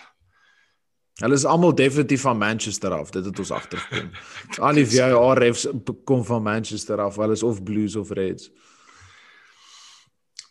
Hulle 1.22 1.38
is 1.38 1.44
almal 1.46 1.74
definitief 1.74 2.20
van 2.20 2.38
Manchester 2.38 2.90
af. 2.90 3.10
Dit 3.10 3.24
het 3.24 3.38
ons 3.38 3.50
agtergekom. 3.50 4.10
Al 4.66 4.80
die 4.80 4.86
VAR 4.90 5.38
refs 5.38 5.68
kom 6.04 6.24
van 6.26 6.42
Manchester 6.42 6.98
af. 7.00 7.16
Hulle 7.16 7.36
is 7.38 7.42
of 7.46 7.62
Blues 7.62 7.96
of 7.96 8.10
Reds. 8.10 8.50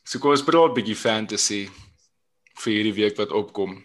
So 0.07 0.19
kom 0.19 0.32
ons 0.32 0.43
praat 0.43 0.72
'n 0.72 0.78
bietjie 0.80 0.95
fantasy 0.95 1.61
vir 2.63 2.72
hierdie 2.74 2.95
week 2.95 3.19
wat 3.19 3.32
opkom. 3.32 3.84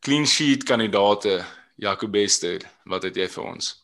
Clean 0.00 0.26
sheet 0.26 0.64
kandidaate 0.64 1.44
Jacob 1.74 2.12
Bester, 2.12 2.62
wat 2.86 3.02
het 3.02 3.16
jy 3.16 3.28
vir 3.28 3.44
ons? 3.44 3.74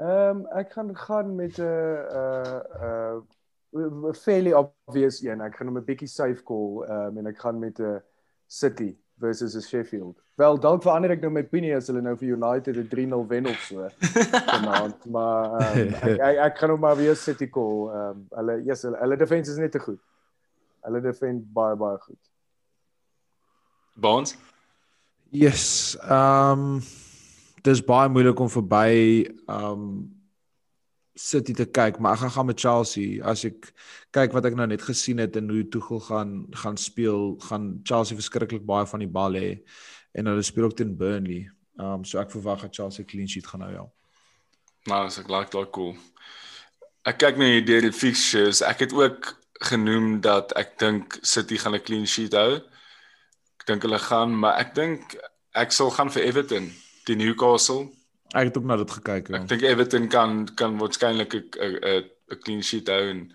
Ehm 0.00 0.40
um, 0.40 0.46
ek 0.56 0.72
gaan 0.72 0.96
gaan 0.96 1.36
met 1.36 1.58
'n 1.58 1.62
uh 1.62 2.60
uh 2.80 3.20
'n 3.72 4.14
fairly 4.14 4.52
obvious 4.52 5.22
een. 5.22 5.40
Ek 5.40 5.56
gaan 5.56 5.68
hom 5.68 5.78
'n 5.78 5.84
bietjie 5.84 6.08
safe 6.08 6.42
call 6.42 6.84
ehm 6.84 7.08
um, 7.08 7.18
en 7.18 7.26
ek 7.26 7.38
gaan 7.38 7.58
met 7.58 7.78
'n 7.80 8.00
City 8.46 8.96
versus 9.18 9.68
Sheffield. 9.68 10.25
Wel, 10.36 10.58
dalk 10.60 10.82
verander 10.84 11.14
ek 11.14 11.22
nou 11.24 11.30
my 11.32 11.40
opinie 11.46 11.72
as 11.72 11.86
hulle 11.88 12.02
nou 12.04 12.12
vir 12.20 12.34
United 12.34 12.76
'n 12.76 12.88
3-0 12.92 13.22
wen 13.30 13.46
of 13.48 13.60
so 13.64 13.86
vanaand, 14.50 15.06
maar 15.14 15.54
um, 15.62 15.94
ek, 15.96 16.18
ek 16.28 16.40
ek 16.46 16.58
gaan 16.60 16.72
nou 16.74 16.76
maar 16.82 16.98
weer 16.98 17.16
City 17.16 17.48
call. 17.48 17.86
Ehm 17.88 18.10
um, 18.10 18.26
hulle 18.36 18.56
yes, 18.68 18.84
hulle, 18.84 19.00
hulle 19.00 19.16
defense 19.16 19.50
is 19.50 19.56
net 19.56 19.72
te 19.72 19.80
goed. 19.80 20.02
Hulle 20.84 21.00
defend 21.00 21.46
baie 21.56 21.78
baie 21.80 21.96
goed. 22.04 22.20
Bonds? 23.96 24.36
Yes. 25.32 25.96
Ehm 26.04 26.66
um, 26.66 26.84
dis 27.64 27.80
baie 27.80 28.12
moeilik 28.12 28.44
om 28.44 28.52
verby 28.52 28.92
ehm 29.24 29.72
um, 29.72 29.88
City 31.16 31.56
te 31.56 31.64
kyk, 31.64 31.96
maar 31.96 32.12
ek 32.12 32.26
gaan 32.26 32.36
gaan 32.36 32.52
met 32.52 32.60
Chelsea. 32.60 33.24
As 33.24 33.48
ek 33.48 33.72
kyk 34.12 34.36
wat 34.36 34.44
ek 34.44 34.60
nou 34.60 34.68
net 34.68 34.84
gesien 34.84 35.16
het 35.16 35.40
en 35.40 35.48
hoe 35.48 35.64
Tuchel 35.64 36.04
gaan 36.12 36.38
gaan 36.52 36.76
speel, 36.76 37.38
gaan 37.48 37.78
Chelsea 37.88 38.20
verskriklik 38.20 38.68
baie 38.68 38.84
van 38.84 39.00
die 39.00 39.08
bal 39.08 39.32
hê 39.32 39.54
en 40.16 40.30
hulle 40.30 40.42
speel 40.42 40.64
ook 40.64 40.76
teen 40.76 40.96
Burnley. 40.96 41.44
Um, 41.76 42.04
so 42.08 42.18
ek 42.22 42.32
verwag 42.32 42.64
dat 42.64 42.74
Chelsea 42.74 43.04
clean 43.04 43.28
sheet 43.28 43.46
gaan 43.46 43.66
hou 43.66 43.72
ja. 43.74 43.84
Nou, 44.88 45.02
so 45.10 45.20
ek 45.20 45.28
like 45.32 45.52
daai 45.52 45.68
cool. 45.76 45.92
Ek 47.06 47.18
kyk 47.20 47.40
net 47.40 47.52
hier 47.52 47.66
deur 47.66 47.84
die 47.88 47.94
fixtures. 47.94 48.62
Ek 48.64 48.86
het 48.86 48.94
ook 48.96 49.34
genoem 49.66 50.20
dat 50.24 50.54
ek 50.58 50.76
dink 50.80 51.18
City 51.22 51.58
gaan 51.60 51.76
'n 51.76 51.84
clean 51.84 52.06
sheet 52.06 52.32
hou. 52.38 52.56
Ek 53.60 53.66
dink 53.66 53.82
hulle 53.82 53.98
gaan, 53.98 54.32
maar 54.32 54.58
ek 54.62 54.74
dink 54.74 55.16
ek 55.54 55.72
sal 55.72 55.90
gaan 55.90 56.10
vir 56.10 56.22
Everton, 56.22 56.72
die 57.06 57.16
Newcastle. 57.16 57.90
Ek 58.34 58.50
het 58.50 58.56
ook 58.56 58.64
na 58.64 58.76
dit 58.76 58.90
gekyk. 58.90 59.28
Ja. 59.28 59.42
Ek 59.42 59.48
dink 59.48 59.62
Everton 59.62 60.08
kan 60.08 60.46
kan 60.54 60.78
waarskynlik 60.78 61.34
'n 61.34 61.44
'n 61.60 62.04
'n 62.32 62.40
clean 62.42 62.62
sheet 62.62 62.88
hou 62.88 63.10
en 63.10 63.32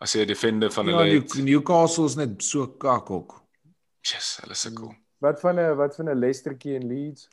as 0.00 0.12
hy 0.12 0.20
'n 0.20 0.28
defender 0.28 0.70
van 0.70 0.86
hulle 0.86 1.06
ja, 1.06 1.20
het. 1.20 1.34
Newcastle 1.34 2.04
is 2.04 2.16
net 2.16 2.42
so 2.42 2.66
kak 2.66 3.10
ook. 3.10 3.42
Yes, 4.02 4.38
hulle 4.40 4.52
is 4.52 4.72
cool. 4.74 4.94
Wat 5.24 5.40
van 5.40 5.58
'n 5.60 5.76
wat 5.76 5.94
van 5.96 6.10
'n 6.10 6.18
Leicesterkie 6.18 6.74
en 6.74 6.86
Leeds? 6.86 7.28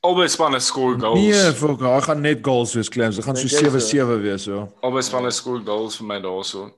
Albei 0.00 0.28
spanne 0.28 0.60
score 0.60 0.98
goals. 0.98 1.20
Nee, 1.20 1.52
vir 1.52 1.68
hulle 1.68 2.02
gaan 2.02 2.20
net 2.20 2.38
goals 2.42 2.74
wees 2.74 2.88
claims. 2.88 3.16
Hulle 3.16 3.26
gaan 3.26 3.36
so 3.36 3.48
7-7 3.48 4.22
wees 4.22 4.42
so. 4.42 4.66
Albei 4.80 5.02
spanne 5.02 5.30
score 5.30 5.62
goals 5.64 5.96
vir 5.96 6.06
my 6.06 6.20
daarso. 6.20 6.70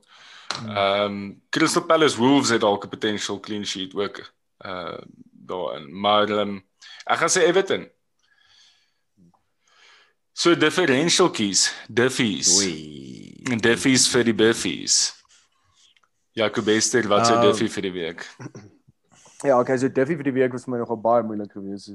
Ehm 0.67 1.05
um, 1.05 1.41
Crystal 1.49 1.85
Palace 1.85 2.17
Wolves 2.17 2.49
het 2.49 2.61
dalk 2.61 2.85
'n 2.85 2.89
potential 2.89 3.39
clean 3.39 3.65
sheet 3.65 3.95
ook 3.95 4.33
uh 4.65 4.97
daarin. 5.31 5.99
Maar 5.99 6.29
um, 6.29 6.63
ek 7.05 7.17
gaan 7.17 7.29
sê 7.29 7.41
Everton. 7.47 7.89
So 10.33 10.55
differential 10.55 11.29
keys, 11.29 11.73
diffies. 11.89 12.57
Oei. 12.57 13.41
En 13.51 13.57
diffies 13.57 14.07
vir 14.09 14.23
die 14.23 14.33
buffies. 14.33 15.23
Jacob 16.31 16.65
Bester, 16.65 17.07
wat 17.07 17.27
se 17.27 17.33
uh, 17.33 17.41
diffie 17.41 17.69
vir 17.69 17.81
die 17.81 17.91
week? 17.91 18.29
Ja, 19.43 19.59
okay, 19.59 19.77
so 19.77 19.89
Duffy 19.89 20.15
vir 20.15 20.23
die 20.23 20.33
week 20.33 20.53
was 20.53 20.65
vir 20.65 20.71
my 20.75 20.77
nogal 20.83 20.97
baie 20.97 21.23
moeilik 21.23 21.51
geweest. 21.51 21.89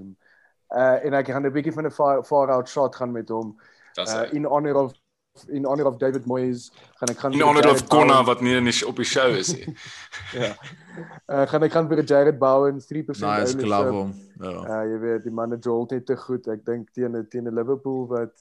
Uh 0.68 0.96
en 1.04 1.14
ek 1.14 1.30
gaan 1.32 1.46
'n 1.46 1.52
bietjie 1.52 1.72
van 1.72 1.86
'n 1.86 1.90
far, 1.90 2.24
far 2.24 2.50
out 2.52 2.68
shot 2.68 2.96
gaan 2.96 3.12
met 3.12 3.28
hom. 3.28 3.56
Uh 3.98 4.26
in 4.32 4.44
honor 4.44 4.76
of 4.76 4.92
in 5.46 5.64
honor 5.64 5.86
of 5.86 5.96
David 5.98 6.26
Moyes 6.26 6.70
gaan 6.98 7.08
ek 7.08 7.18
gaan 7.18 7.32
in 7.32 7.40
honor 7.40 7.62
Jared 7.62 7.82
of 7.82 7.88
Konna 7.88 8.24
wat 8.24 8.40
nie 8.40 8.56
in 8.56 8.64
die, 8.64 8.86
op 8.86 8.96
die 8.96 9.04
show 9.04 9.30
is 9.34 9.54
nie. 9.54 9.74
Ja. 10.42 10.52
Uh 11.26 11.46
gaan 11.46 11.62
ek 11.62 11.72
gaan 11.72 11.88
vir 11.88 12.02
Jared 12.04 12.38
Bowen 12.38 12.80
3% 12.80 13.06
Nice 13.06 13.24
ownership. 13.24 13.60
glove 13.60 13.90
hom. 13.90 14.12
Ja. 14.40 14.54
Uh 14.66 14.84
jy 14.92 14.98
weet 15.00 15.22
die 15.24 15.32
manne 15.32 15.58
jol 15.58 15.86
net 15.90 16.06
te 16.06 16.16
goed. 16.16 16.48
Ek 16.48 16.64
dink 16.64 16.90
teen 16.92 17.26
teen 17.30 17.46
'n 17.48 17.54
Liverpool 17.54 18.06
wat 18.08 18.34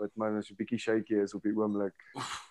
wat 0.00 0.16
man 0.16 0.40
so 0.42 0.54
'n 0.54 0.56
bietjie 0.56 0.78
shaky 0.78 1.20
is 1.24 1.34
op 1.34 1.42
die 1.42 1.52
oomblik. 1.56 1.94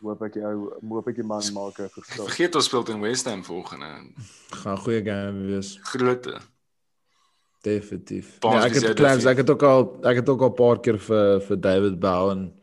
Hoop 0.01 0.21
ek 0.27 0.37
die 0.37 0.45
ou 0.45 0.69
hoop 0.91 1.07
ek 1.09 1.15
die 1.15 1.25
man 1.25 1.43
maak 1.53 1.79
'n 1.79 1.89
verskil. 1.89 2.25
Vergeet 2.29 2.55
ons 2.55 2.65
speel 2.65 2.83
teen 2.83 3.01
West 3.01 3.25
Ham 3.25 3.43
volgende. 3.43 4.13
Gaan 4.61 4.77
goeie 4.77 5.03
game 5.03 5.45
wees. 5.47 5.79
Groote. 5.81 6.37
Definitief. 7.61 8.37
Ja, 8.39 8.63
ek 8.65 8.73
het 8.73 8.95
claims, 8.95 9.25
ek 9.25 9.37
het 9.43 9.49
ook 9.49 9.63
al 9.63 9.81
ek 10.05 10.21
het 10.21 10.29
ook 10.29 10.41
al 10.41 10.53
'n 10.53 10.61
paar 10.61 10.79
keer 10.79 10.99
vir 10.99 11.41
vir 11.41 11.59
David 11.59 11.99
Bowen 11.99 12.53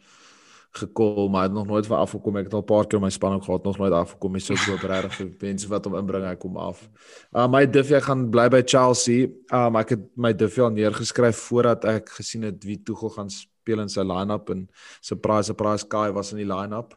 gekol, 0.77 1.29
maar 1.29 1.41
hy 1.41 1.47
het 1.47 1.57
nog 1.57 1.67
nooit 1.67 1.87
van 1.87 1.99
afgekom. 1.99 2.37
Ek 2.37 2.45
het 2.45 2.55
al 2.55 2.61
'n 2.61 2.65
paar 2.65 2.87
keer 2.87 3.01
my 3.01 3.11
span 3.11 3.35
ook 3.35 3.45
gehad, 3.45 3.65
nog 3.65 3.79
nooit 3.79 3.93
afgekom. 3.93 4.33
Hy 4.35 4.41
sou 4.41 4.57
so 4.57 4.77
regtig 4.77 5.15
vir 5.15 5.31
mense 5.41 5.69
wat 5.69 5.85
hom 5.85 5.95
inbring, 5.95 6.25
hy 6.25 6.37
kom 6.37 6.57
af. 6.57 6.89
Uh 7.33 7.49
my 7.49 7.67
Duffy 7.67 7.95
ek 7.95 8.03
gaan 8.03 8.31
bly 8.31 8.49
by 8.49 8.63
Chelsea. 8.65 9.29
Um 9.53 9.77
ek 9.77 9.89
het 9.89 10.17
my 10.17 10.33
Duffy 10.33 10.61
al 10.61 10.71
neergeskryf 10.71 11.37
voordat 11.37 11.85
ek 11.85 12.09
gesien 12.09 12.43
het 12.43 12.65
wie 12.65 12.83
Tuchel 12.83 13.11
gaan 13.11 13.31
speel 13.31 13.56
in 13.75 13.89
sy 13.89 14.01
line-up 14.03 14.51
en 14.51 14.69
surprise 15.01 15.47
surprise 15.47 15.85
Kai 15.89 16.11
was 16.13 16.33
in 16.33 16.39
die 16.39 16.47
line-up. 16.55 16.95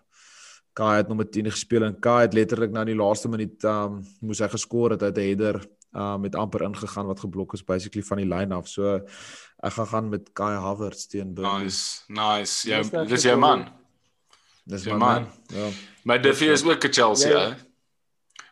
Kai 0.73 0.97
het 0.97 1.07
nommer 1.07 1.25
10 1.25 1.49
gespeel 1.51 1.83
en 1.83 1.99
Kai 1.99 2.21
het 2.21 2.33
letterlik 2.33 2.71
nou 2.71 2.81
in 2.81 2.97
die 2.97 3.03
laaste 3.05 3.27
minuut 3.29 3.63
um 3.63 4.03
moes 4.21 4.39
hy 4.39 4.47
geskor 4.47 4.91
het 4.91 5.03
uit 5.03 5.17
'n 5.17 5.21
header 5.21 5.65
um 5.95 6.21
met 6.21 6.35
amper 6.35 6.61
ingegaan 6.61 7.07
wat 7.07 7.19
geblok 7.19 7.53
is 7.53 7.63
basically 7.63 8.03
van 8.03 8.17
die 8.17 8.25
line 8.27 8.55
af. 8.55 8.67
So 8.67 8.95
ek 9.63 9.73
gaan 9.73 9.87
gaan 9.87 10.09
met 10.09 10.29
Kai 10.33 10.55
Havertz 10.55 11.07
teen 11.07 11.33
Burnley. 11.33 11.63
Nice. 11.63 12.03
Nice. 12.07 12.69
Ja, 12.69 12.81
Dis 13.05 13.23
jou 13.23 13.37
man. 13.37 13.67
Dis 14.65 14.85
my 14.85 14.91
man. 14.93 14.99
man. 14.99 15.27
Ja. 15.47 15.69
My 16.03 16.17
Duffy 16.19 16.45
is 16.45 16.63
ook 16.63 16.83
'n 16.85 16.93
Chelsea, 16.93 17.29
Ja, 17.31 17.39
ja, 17.41 17.47
ja. 17.47 17.55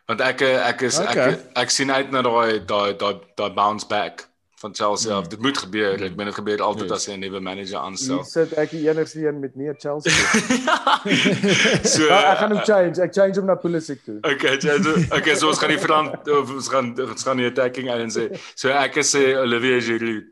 Want 0.08 0.20
ek 0.20 0.40
ek 0.42 0.80
is 0.82 0.98
ek 0.98 1.10
Okay. 1.10 1.30
ek, 1.32 1.40
ek 1.56 1.70
sien 1.70 1.90
uit 1.90 2.10
na 2.10 2.22
daai 2.22 2.64
daai 2.64 2.96
daai 2.96 3.20
daai 3.36 3.50
bounce 3.54 3.86
back 3.86 4.27
van 4.58 4.74
Chelsea 4.74 5.14
af. 5.14 5.26
Dit 5.30 5.40
moet 5.40 5.58
gebeur. 5.58 6.02
Ek 6.02 6.16
meen 6.16 6.26
dit 6.26 6.34
gebeur 6.34 6.62
altyd 6.62 6.88
Yes. 6.88 6.96
as 6.96 7.06
jy 7.06 7.14
'n 7.14 7.20
nuwe 7.20 7.40
manager 7.40 7.76
Hier 7.78 7.84
aanstel. 7.86 8.24
sit 8.24 8.52
ek 8.58 8.70
die 8.70 8.88
enigste 8.90 9.26
een 9.26 9.40
met 9.40 9.54
nie 9.56 9.68
'n 9.70 9.76
Chelsea. 9.78 10.12
so 11.94 12.06
Ja, 12.08 12.32
ek 12.32 12.38
gaan 12.38 12.50
hom 12.56 12.64
change. 12.64 13.00
Ek 13.02 13.12
change 13.14 13.38
hom 13.38 13.46
na 13.46 13.54
Pulisic 13.54 14.02
toe. 14.04 14.18
Okay, 14.22 14.58
so, 14.60 14.94
okay, 15.16 15.34
so 15.36 15.48
ons 15.48 15.58
gaan 15.58 15.70
die 15.74 15.78
verant 15.78 16.28
of 16.28 16.50
ons 16.50 16.68
gaan 16.68 16.92
ons 17.00 17.22
gaan 17.22 17.36
die 17.36 17.46
attacking 17.46 17.88
eien 17.92 18.10
sê. 18.10 18.28
So 18.54 18.68
ek 18.74 18.96
is 19.02 19.14
sê 19.14 19.36
Olivier 19.38 19.80
Giroud. 19.80 20.26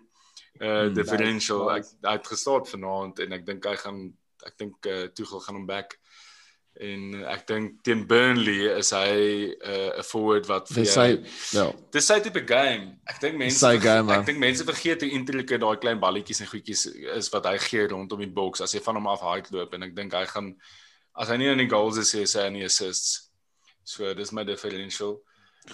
Uh 0.60 0.88
differential. 0.94 1.70
Ek 1.70 1.82
nice. 1.84 1.96
hy 2.02 2.12
het 2.16 2.26
gestart 2.26 2.68
vanaand 2.72 3.18
en 3.20 3.32
ek 3.36 3.46
dink 3.46 3.64
hy 3.68 3.76
gaan 3.76 4.12
ek 4.46 4.54
dink 4.58 4.86
uh, 4.86 5.06
Tuchel 5.14 5.40
gaan 5.40 5.56
hom 5.60 5.66
back. 5.66 5.98
En 6.80 7.24
ek 7.32 7.46
dink 7.48 7.82
teen 7.86 8.02
Burnley 8.06 8.66
is 8.76 8.90
hy 8.92 9.54
'n 9.54 9.54
uh, 9.64 9.98
'n 9.98 10.04
forward 10.04 10.46
wat 10.46 10.68
vir 10.68 10.84
sy 10.84 11.06
ja. 11.56 11.72
Dis 11.92 12.06
sy 12.06 12.18
tipe 12.20 12.42
game. 12.44 12.98
Ek 13.08 13.20
dink 13.20 13.38
mense 13.40 13.58
Sy 13.58 13.78
game, 13.80 14.04
man. 14.06 14.20
ek 14.20 14.26
dink 14.26 14.38
mense 14.38 14.64
vergeet 14.64 15.00
hoe 15.00 15.10
intrikate 15.10 15.58
daai 15.64 15.76
klein 15.80 16.00
balletjies 16.00 16.40
en 16.44 16.50
goedjies 16.50 16.86
is 17.16 17.30
wat 17.32 17.46
hy 17.46 17.56
gee 17.58 17.86
rondom 17.88 18.20
die 18.20 18.28
boks 18.28 18.60
as 18.60 18.74
jy 18.74 18.80
van 18.84 19.00
hom 19.00 19.06
af 19.08 19.20
hardloop 19.24 19.72
en 19.74 19.82
ek 19.88 19.94
dink 19.96 20.12
hy 20.12 20.24
gaan 20.26 20.52
as 21.16 21.28
hy 21.32 21.36
nie 21.40 21.48
in 21.48 21.58
die 21.64 21.70
goals 21.70 21.96
is, 21.96 22.12
is 22.14 22.34
hy 22.36 22.46
in 22.50 22.58
die 22.60 22.64
assists. 22.68 23.30
So 23.84 24.12
dis 24.14 24.32
my 24.32 24.44
differential. 24.44 25.22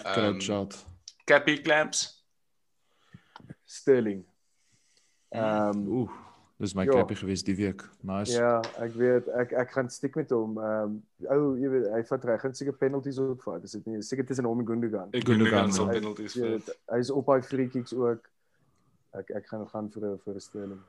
Um, 0.04 0.38
shot. 0.40 0.76
Cappy 1.26 1.58
clamps. 1.58 2.22
Sterling. 3.66 4.24
Ehm 5.34 5.88
Ooh, 5.88 6.10
dis 6.62 6.74
my 6.78 6.84
ja. 6.86 6.92
cappy 6.94 7.16
gewees 7.18 7.42
die 7.42 7.54
week. 7.58 7.82
Nice. 8.06 8.32
ja, 8.38 8.60
ek 8.84 8.92
weet 8.98 9.28
ek 9.42 9.52
ek 9.64 9.72
gaan 9.74 9.88
stiek 9.90 10.14
met 10.20 10.30
hom. 10.30 10.56
Ehm 10.62 10.94
ou, 11.34 11.56
jy 11.58 11.68
weet, 11.72 11.88
hy 11.94 12.02
vat 12.08 12.24
reg, 12.30 12.40
gaan 12.44 12.54
seker 12.54 12.76
penalties 12.78 13.18
ook 13.22 13.42
vat. 13.42 13.64
Is 13.66 13.74
dit 13.76 13.86
nie 13.90 14.02
seker 14.02 14.26
tussen 14.28 14.46
hom 14.46 14.60
en 14.62 14.66
Gundogan? 14.68 15.08
Ek 15.12 15.26
Gundogan, 15.26 15.72
ja. 15.74 15.86
penalties 15.90 16.36
vir. 16.38 16.60
Hy's 16.94 17.10
op 17.10 17.26
hy 17.34 17.40
free 17.42 17.68
kicks 17.68 17.92
ook. 17.94 18.28
Ek 19.18 19.30
ek 19.42 19.46
gaan 19.50 19.66
gaan 19.68 19.90
vir 19.92 20.16
vir 20.24 20.40
Sterling. 20.40 20.80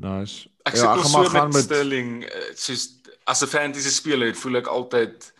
Nice. 0.00 0.48
Ek 0.64 0.76
Ja, 0.78 0.94
ek 0.94 1.02
gaan 1.02 1.10
so 1.12 1.24
gaan 1.34 1.48
met 1.50 1.58
met- 1.58 1.64
Sterling 1.68 2.14
uh, 2.24 2.54
soos 2.54 2.86
as 3.26 3.42
'n 3.42 3.46
fantasy 3.52 3.90
speler 3.92 4.32
voel 4.34 4.56
ek 4.62 4.66
altyd 4.66 5.32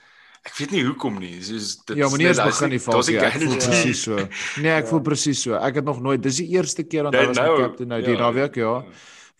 ek 0.44 0.54
weet 0.58 0.70
nie 0.72 0.82
hoekom 0.84 1.18
nie. 1.20 1.40
Soos 1.42 1.76
dit 1.86 1.96
Ja, 1.96 2.04
is 2.06 2.10
maar 2.10 2.18
nie 2.18 2.26
eens 2.26 2.36
begin 2.42 2.70
daar's 2.70 2.84
Falkie. 2.84 3.12
nie 3.16 3.24
Ek 3.24 3.32
voel 3.32 3.40
guarantee. 3.40 3.68
presies 3.70 4.02
so. 4.02 4.16
Nee, 4.60 4.72
ek 4.82 4.86
voel 4.88 5.00
presies 5.00 5.42
so. 5.42 5.54
Ek 5.54 5.74
het 5.80 5.84
nog 5.84 6.00
nooit. 6.00 6.22
Dis 6.22 6.36
die 6.42 6.48
eerste 6.56 6.82
keer 6.82 7.02
dat 7.08 7.12
Ja, 7.14 7.20
hy 7.20 7.26
was 7.28 7.36
my 7.38 7.44
nou, 7.46 7.56
captain 7.60 7.88
nou 7.88 8.02
die 8.02 8.12
ja. 8.16 8.20
naweek, 8.20 8.54
ja. 8.56 8.84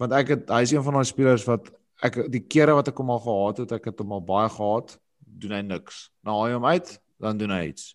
Want 0.00 0.12
ek 0.16 0.32
het 0.34 0.48
hy 0.50 0.62
is 0.64 0.72
een 0.72 0.82
van 0.86 0.96
daai 0.96 1.04
spelers 1.08 1.44
wat 1.48 1.68
ek 2.02 2.16
die 2.32 2.40
kere 2.40 2.72
wat 2.78 2.88
ek 2.88 2.96
hom 3.02 3.10
al 3.12 3.20
gehad 3.20 3.58
het, 3.64 3.72
ek 3.76 3.90
het 3.92 3.98
hom 4.00 4.12
al 4.16 4.22
baie 4.24 4.48
gehad, 4.48 4.94
doen 5.20 5.52
hy 5.58 5.62
niks. 5.66 6.06
Nou 6.24 6.38
haal 6.38 6.48
jy 6.48 6.54
hom 6.56 6.68
uit, 6.72 6.92
dan 7.20 7.38
doen 7.40 7.52
hy 7.52 7.66
iets. 7.74 7.90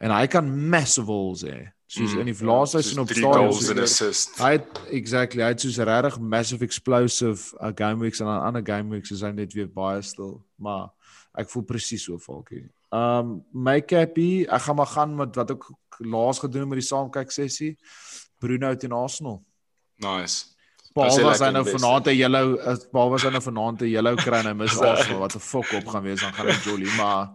En 0.00 0.10
hy 0.10 0.24
kan 0.32 0.48
massive 0.72 1.06
holes 1.12 1.44
hê. 1.44 1.58
Soos 1.94 2.14
Mm, 2.16 2.20
in 2.24 2.26
die 2.32 2.44
laaste 2.48 2.80
Soos 2.80 2.86
seisoen 2.88 3.02
op 3.04 3.08
drie 3.12 3.20
stadion. 3.22 3.44
goals 3.52 3.68
en 3.68 3.76
soos- 3.76 3.84
assist. 3.90 4.38
Hy 4.40 4.50
het 4.56 4.80
exactly, 4.90 5.42
hy 5.44 5.48
het 5.52 5.60
soos 5.60 5.76
regtig 5.78 6.16
massive 6.20 6.64
explosive 6.64 7.54
uh, 7.60 7.70
game 7.76 8.00
weeks 8.00 8.20
en 8.20 8.26
dan 8.26 8.40
ander 8.48 8.64
game 8.66 8.90
weeks 8.90 9.12
is 9.12 9.20
hy 9.22 9.30
net 9.36 9.52
weer 9.54 9.68
baie 9.68 10.00
stil, 10.02 10.40
maar 10.58 10.88
ek 11.38 11.48
voel 11.52 11.62
presies 11.68 12.02
so 12.08 12.18
Falkie. 12.18 12.64
Um 12.90 13.44
my 13.52 13.80
cappy, 13.84 14.46
ek 14.48 14.64
gaan 14.66 14.76
maar 14.80 14.86
gaan 14.90 15.14
met 15.16 15.36
wat 15.36 15.50
ek 15.54 15.68
laas 16.00 16.38
gedoen 16.42 16.64
het 16.64 16.68
met 16.72 16.80
die 16.80 16.88
saamkyk 16.88 17.30
sessie. 17.30 17.76
Bruno 18.40 18.74
teen 18.76 18.92
Arsenal. 18.92 19.42
Nice. 20.00 20.53
Paul 20.94 21.06
As 21.10 21.16
hy 21.18 21.22
was 21.26 21.40
hy 21.42 21.50
nou 21.50 21.64
vanaand 21.66 22.06
'n 22.06 22.14
yellow 22.16 22.54
as 22.70 22.84
Paul 22.92 23.08
was 23.10 23.24
hy 23.26 23.30
nou 23.34 23.42
vanaand 23.42 23.82
'n 23.82 23.88
yellow 23.90 24.14
kry 24.16 24.38
en 24.44 24.46
hy 24.52 24.56
mis 24.58 24.76
Arsenal 24.78 25.18
wat 25.24 25.34
'n 25.34 25.42
fok 25.42 25.72
op 25.80 25.88
gaan 25.90 26.04
wees 26.06 26.20
dan 26.22 26.32
gaan 26.36 26.46
hy 26.52 26.58
jolly, 26.62 26.90
maar 26.96 27.32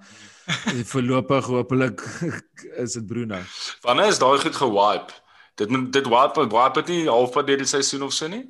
voorlopig 0.93 1.45
hopelik 1.45 2.01
is 2.83 2.93
dit 2.93 3.05
Bruno. 3.05 3.41
Wanneer 3.83 4.07
is 4.13 4.19
daai 4.19 4.37
goed 4.39 4.55
gewipe? 4.55 5.11
Dit 5.59 5.69
moet 5.69 5.91
dit 5.93 6.07
wipe 6.07 6.47
wipe 6.47 6.81
dit 6.81 6.87
nie 6.95 7.09
halfpad 7.09 7.47
deur 7.47 7.57
die 7.57 7.67
seisoen 7.67 8.03
of 8.07 8.13
so 8.15 8.27
nie? 8.31 8.45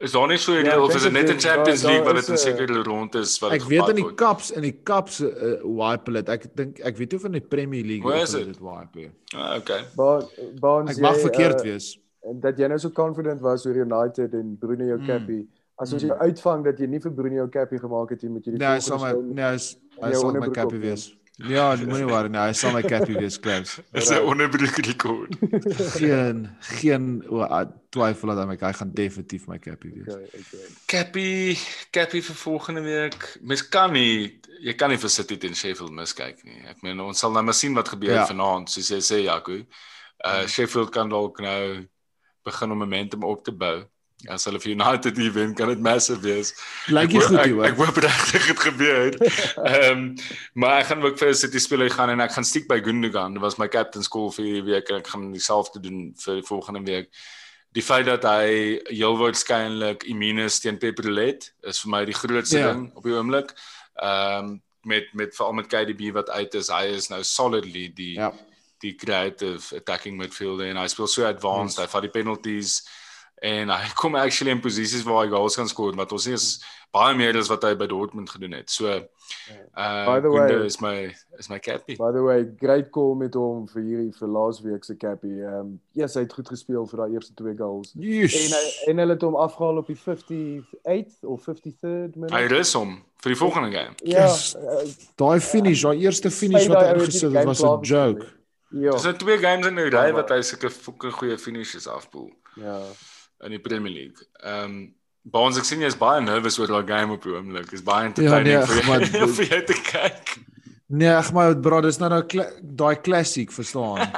Is 0.00 0.12
daar 0.12 0.28
nie 0.28 0.38
so 0.38 0.54
Ja, 0.56 0.78
of 0.80 0.94
is 0.94 1.02
dit 1.02 1.12
net 1.12 1.28
in 1.28 1.40
Champions 1.40 1.82
League 1.82 2.04
wat 2.06 2.14
dit 2.14 2.28
in 2.28 2.38
sekere 2.38 2.82
rond 2.86 3.14
is 3.14 3.34
wat 3.42 3.52
Ek 3.52 3.66
weet 3.68 3.88
in 3.88 3.98
die? 3.98 4.14
Cups 4.14 4.50
in 4.50 4.62
die 4.62 4.76
Cups 4.82 5.18
uh, 5.20 5.58
wipe 5.64 6.12
dit. 6.12 6.28
Ek 6.28 6.46
dink 6.56 6.78
ek 6.80 6.96
weet 6.96 7.10
nie 7.12 7.18
of 7.18 7.26
in 7.28 7.32
die 7.36 7.42
Premier 7.44 7.84
League 7.84 8.06
Waar 8.06 8.22
of 8.22 8.28
is 8.30 8.32
hulle 8.32 8.46
dit? 8.54 8.62
wipe. 8.64 8.94
nie. 8.96 9.10
Ah, 9.34 9.56
okay. 9.58 9.82
Ba 9.96 10.22
Baans 10.62 10.94
Ek 10.94 11.02
mag 11.04 11.18
verkeerd 11.20 11.60
uh, 11.60 11.66
wees. 11.68 11.98
En 12.28 12.40
dat 12.40 12.58
jy 12.58 12.66
nou 12.68 12.78
so 12.78 12.90
confident 12.90 13.40
was 13.40 13.66
oor 13.66 13.74
United 13.76 14.32
en 14.34 14.56
Bruno 14.60 14.84
jou 14.84 14.98
Mm. 15.00 15.06
cappy. 15.06 15.46
As 15.80 15.92
ons 15.92 16.02
Mm. 16.02 16.08
jou 16.08 16.18
uitvang 16.20 16.64
dat 16.64 16.78
jy 16.78 16.86
nie 16.86 17.00
vir 17.00 17.12
Bruno 17.12 17.34
jou 17.34 17.48
cappy 17.48 17.78
gemaak 17.78 18.10
het 18.10 18.22
nie, 18.22 18.30
moet 18.30 18.44
jy 18.44 18.50
die 18.52 18.58
Nee, 18.66 18.80
sal 18.80 18.98
my 18.98 19.12
nee, 19.34 19.54
is- 19.54 19.76
hy 20.02 20.12
sal 20.12 20.32
my 20.32 20.50
cappy 20.50 20.78
wees. 20.78 21.16
Ja, 21.48 21.74
moenie 21.76 22.04
worry 22.04 22.28
nie, 22.28 22.36
hy 22.38 22.52
sal 22.52 22.72
my 22.72 22.82
cappy 22.82 23.14
wees, 23.16 23.38
Klaus. 23.40 23.80
Dis 23.94 24.10
'n 24.10 24.20
onderbreek 24.28 24.76
rekord. 24.84 25.32
Geen 25.96 26.50
geen 26.60 27.24
o, 27.30 27.40
ah, 27.40 27.64
twyfel 27.88 28.28
dat 28.28 28.38
hy 28.38 28.44
my 28.46 28.56
hy 28.60 28.72
gaan 28.72 28.90
definitief 28.92 29.46
my 29.48 29.58
cappy 29.58 29.88
wees. 29.94 30.14
Okay, 30.14 30.24
okay. 30.26 30.66
Cappy, 30.86 31.56
Cappy 31.90 32.20
vir 32.20 32.34
volgende 32.36 32.82
week. 32.82 33.38
Mens 33.40 33.62
kan 33.68 33.92
nie 33.92 34.38
jy 34.60 34.74
kan 34.76 34.90
nie 34.90 34.98
vir 34.98 35.08
City 35.08 35.38
teen 35.38 35.54
Sheffield 35.54 35.92
miskyk 35.92 36.44
nie. 36.44 36.60
Ek 36.68 36.82
meen 36.82 37.00
ons 37.00 37.18
sal 37.18 37.32
nou 37.32 37.42
maar 37.42 37.54
sien 37.54 37.74
wat 37.74 37.88
gebeur 37.88 38.12
ja. 38.20 38.26
vanaand, 38.26 38.68
soos 38.68 38.90
jy 38.90 38.98
sê 39.00 39.22
Jaco. 39.24 39.64
Uh 40.22 40.46
Sheffield 40.46 40.90
kan 40.92 41.08
dalk 41.08 41.40
nou 41.40 41.86
begin 42.44 42.70
om 42.72 42.78
momentum 42.78 43.24
op 43.24 43.44
te 43.44 43.52
bou. 43.52 43.82
As 44.28 44.44
hulle 44.44 44.60
vir 44.60 44.74
United 44.74 45.16
hier 45.16 45.32
wen, 45.32 45.54
kan 45.56 45.68
dit 45.72 45.80
massive 45.80 46.20
wees. 46.20 46.50
Lyk 46.92 47.08
Ek 47.08 47.12
hoop- 47.14 47.22
goed 47.30 47.38
ek, 47.40 47.46
nie, 47.46 47.62
ek 47.64 47.76
hoor. 47.76 47.86
hoop 47.86 47.96
regtig 48.04 48.46
dit 48.50 48.60
gebeur. 48.68 49.14
Ehm 49.64 49.90
um, 49.90 50.14
maar 50.60 50.80
ek 50.82 50.86
gaan 50.90 51.02
ook 51.08 51.16
vir 51.18 51.34
City 51.34 51.58
speler 51.58 51.88
gaan 51.90 52.10
en 52.12 52.20
ek 52.20 52.32
gaan 52.36 52.44
stiek 52.44 52.68
by 52.68 52.80
Gundogan. 52.84 53.32
Dit 53.32 53.42
was 53.42 53.56
my 53.58 53.68
captain's 53.68 54.08
call 54.12 54.28
vir 54.36 54.44
hierdie 54.44 54.66
week 54.74 54.90
en 54.92 55.00
ek 55.00 55.08
gaan 55.08 55.30
dieselfde 55.32 55.80
doen 55.80 56.10
vir 56.20 56.42
volgende 56.44 56.82
week. 56.84 57.08
Die 57.72 57.82
feit 57.86 58.04
dat 58.10 58.24
hy 58.26 58.80
heel 58.90 59.16
waarskynlik 59.16 60.04
immune 60.10 60.44
is 60.50 60.58
teen 60.60 60.76
Peprolet 60.82 61.52
is 61.62 61.80
vir 61.80 61.90
my 61.90 62.04
die 62.04 62.16
grootste 62.18 62.58
Ja. 62.58 62.72
ding 62.74 62.90
op 62.94 63.02
die 63.08 63.16
oomblik. 63.16 63.54
Ehm 64.02 64.44
um, 64.50 64.60
met 64.84 65.10
met 65.14 65.34
veral 65.36 65.52
met 65.52 65.66
KDB 65.68 66.12
wat 66.12 66.30
uit 66.30 66.54
is, 66.56 66.68
hy 66.72 66.86
is 66.96 67.08
nou 67.12 67.22
solidly 67.22 67.88
die 67.94 68.14
Ja. 68.16 68.32
Die 68.82 68.94
creative 68.96 69.76
attacking 69.76 70.16
midfielder 70.18 70.66
en 70.70 70.76
hy 70.76 70.86
speel 70.88 71.06
so 71.06 71.24
advanced, 71.26 71.78
Yes. 71.78 71.86
hy 71.86 71.92
vat 71.92 72.02
die 72.02 72.10
penalties 72.22 72.80
en 73.42 73.68
hy 73.68 73.88
kom 74.02 74.14
actually 74.16 74.52
in 74.52 74.60
posisies 74.60 75.02
waar 75.04 75.24
hy 75.24 75.30
goals 75.32 75.56
kan 75.56 75.68
skoor 75.68 75.96
wat 75.96 76.12
ons 76.12 76.26
nie 76.26 76.34
is 76.34 76.60
baie 76.92 77.14
meer 77.14 77.36
as 77.38 77.48
wat 77.48 77.62
hy 77.62 77.74
by 77.78 77.86
Dortmund 77.86 78.28
gedoen 78.30 78.52
het. 78.52 78.68
So 78.70 78.88
uh 78.90 80.06
By 80.06 80.20
the 80.20 80.28
way- 80.30 80.66
is 80.66 80.80
my 80.80 81.14
is 81.38 81.48
my 81.48 81.58
cappy. 81.60 81.94
By 81.96 82.10
the 82.12 82.22
way, 82.22 82.44
great 82.58 82.90
call 82.90 83.14
met 83.14 83.34
hom 83.38 83.68
vir 83.70 83.82
hierdie 83.82 84.10
vir 84.18 84.28
laasweek 84.28 84.84
se 84.84 84.96
cappy. 84.98 85.30
Ehm 85.40 85.54
um, 85.60 85.80
yes, 85.94 86.14
hy 86.18 86.24
het 86.26 86.32
goed 86.34 86.48
gespeel 86.50 86.86
vir 86.90 86.98
daai 87.04 87.14
eerste 87.14 87.34
twee 87.38 87.54
goals. 87.56 87.92
En 87.94 88.02
hy 88.02 88.16
Yes. 88.24 88.82
en 88.90 88.98
hulle 88.98 89.12
het 89.14 89.22
hom 89.22 89.36
afgehaal 89.36 89.78
op 89.78 89.86
die 89.86 89.96
58th 89.96 91.22
of 91.24 91.46
53rd 91.46 92.16
minuut. 92.16 92.34
Hy 92.34 92.42
rus 92.50 92.72
hom 92.74 92.96
vir 93.22 93.32
die 93.34 93.38
volgende 93.38 93.70
game. 93.70 93.94
Ja, 94.02 94.26
Yes. 94.26 94.54
uh, 94.56 94.82
Daai 95.16 95.38
finish, 95.40 95.82
daai 95.86 95.98
eerste 96.02 96.30
finish 96.30 96.66
wat 96.66 96.82
hy 96.82 96.92
ingesit 96.98 97.32
het 97.32 97.44
was 97.46 97.62
'n 97.62 97.80
joke. 97.82 98.18
nie. 98.18 98.28
Ja. 98.70 98.90
Dis 98.94 99.02
nou 99.02 99.14
twee 99.18 99.38
games 99.42 99.66
in 99.66 99.74
'n 99.78 99.90
ry 99.90 100.12
wat 100.14 100.28
hy 100.30 100.40
sulke 100.42 100.70
fucking 100.70 101.12
goeie 101.12 101.38
finishes 101.38 101.86
afpoel 101.88 102.30
Ja. 102.56 102.78
in 103.44 103.50
die 103.50 103.58
Premier 103.58 103.92
League. 103.92 104.26
Ehm 104.44 104.64
um, 104.64 104.94
Baans 105.22 105.58
ek 105.58 105.64
sien 105.68 105.80
jy 105.80 105.86
is 105.86 105.96
baie 105.98 106.20
nervous 106.24 106.58
oor 106.58 106.66
daai 106.66 106.86
game 106.86 107.12
op 107.12 107.22
die 107.22 107.32
oomblik. 107.34 107.72
Is 107.72 107.82
baie 107.82 108.06
entertaining 108.08 108.56
nee, 108.58 108.66
vir 108.66 108.86
maar 108.86 109.00
jou 109.04 109.26
dit- 109.26 109.34
vir 109.36 109.44
jou 109.44 109.64
te 109.64 109.74
kyk. 109.92 110.36
Nee, 110.88 111.10
ag 111.12 111.32
maar 111.32 111.54
bro, 111.60 111.80
dis 111.80 111.98
nou 111.98 112.08
nou 112.10 112.22
daai 112.62 112.96
klassiek, 113.00 113.52
verstaan? 113.52 114.08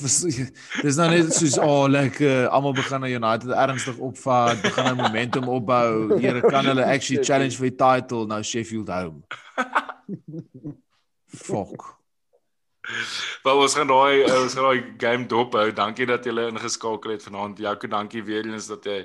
Vers- 0.00 0.24
dis 0.82 0.96
nou 0.96 1.08
net 1.10 1.32
soos 1.32 1.54
oh 1.58 1.86
lekker, 1.88 2.48
almal 2.48 2.72
begin 2.74 3.00
nou 3.00 3.10
United 3.14 3.50
ernstig 3.50 3.96
opvat, 3.98 4.60
begin 4.62 4.84
nou 4.84 4.94
momentum 4.96 5.48
opbou. 5.48 6.18
Here 6.20 6.40
kan 6.40 6.64
hulle 6.66 6.84
actually 6.84 7.22
challenge 7.24 7.56
vir 7.56 7.70
die 7.70 7.76
title 7.76 8.26
nou 8.26 8.42
Sheffield 8.42 8.88
home. 8.88 9.22
Fuck. 11.28 11.94
Wel 13.42 13.56
ons 13.64 13.74
gaan 13.74 13.88
daai 13.88 14.22
eh, 14.22 14.42
ons 14.42 14.54
gaan 14.54 14.68
daai 14.68 14.94
game 14.98 15.26
dop 15.26 15.54
hou. 15.56 15.72
Dankie 15.72 16.06
dat 16.06 16.24
julle 16.24 16.48
ingeskakel 16.50 17.10
het 17.16 17.22
vanaand. 17.22 17.58
Jaco, 17.58 17.88
dankie 17.88 18.22
weer 18.24 18.46
eens 18.46 18.66
dat 18.66 18.84
jy 18.84 19.04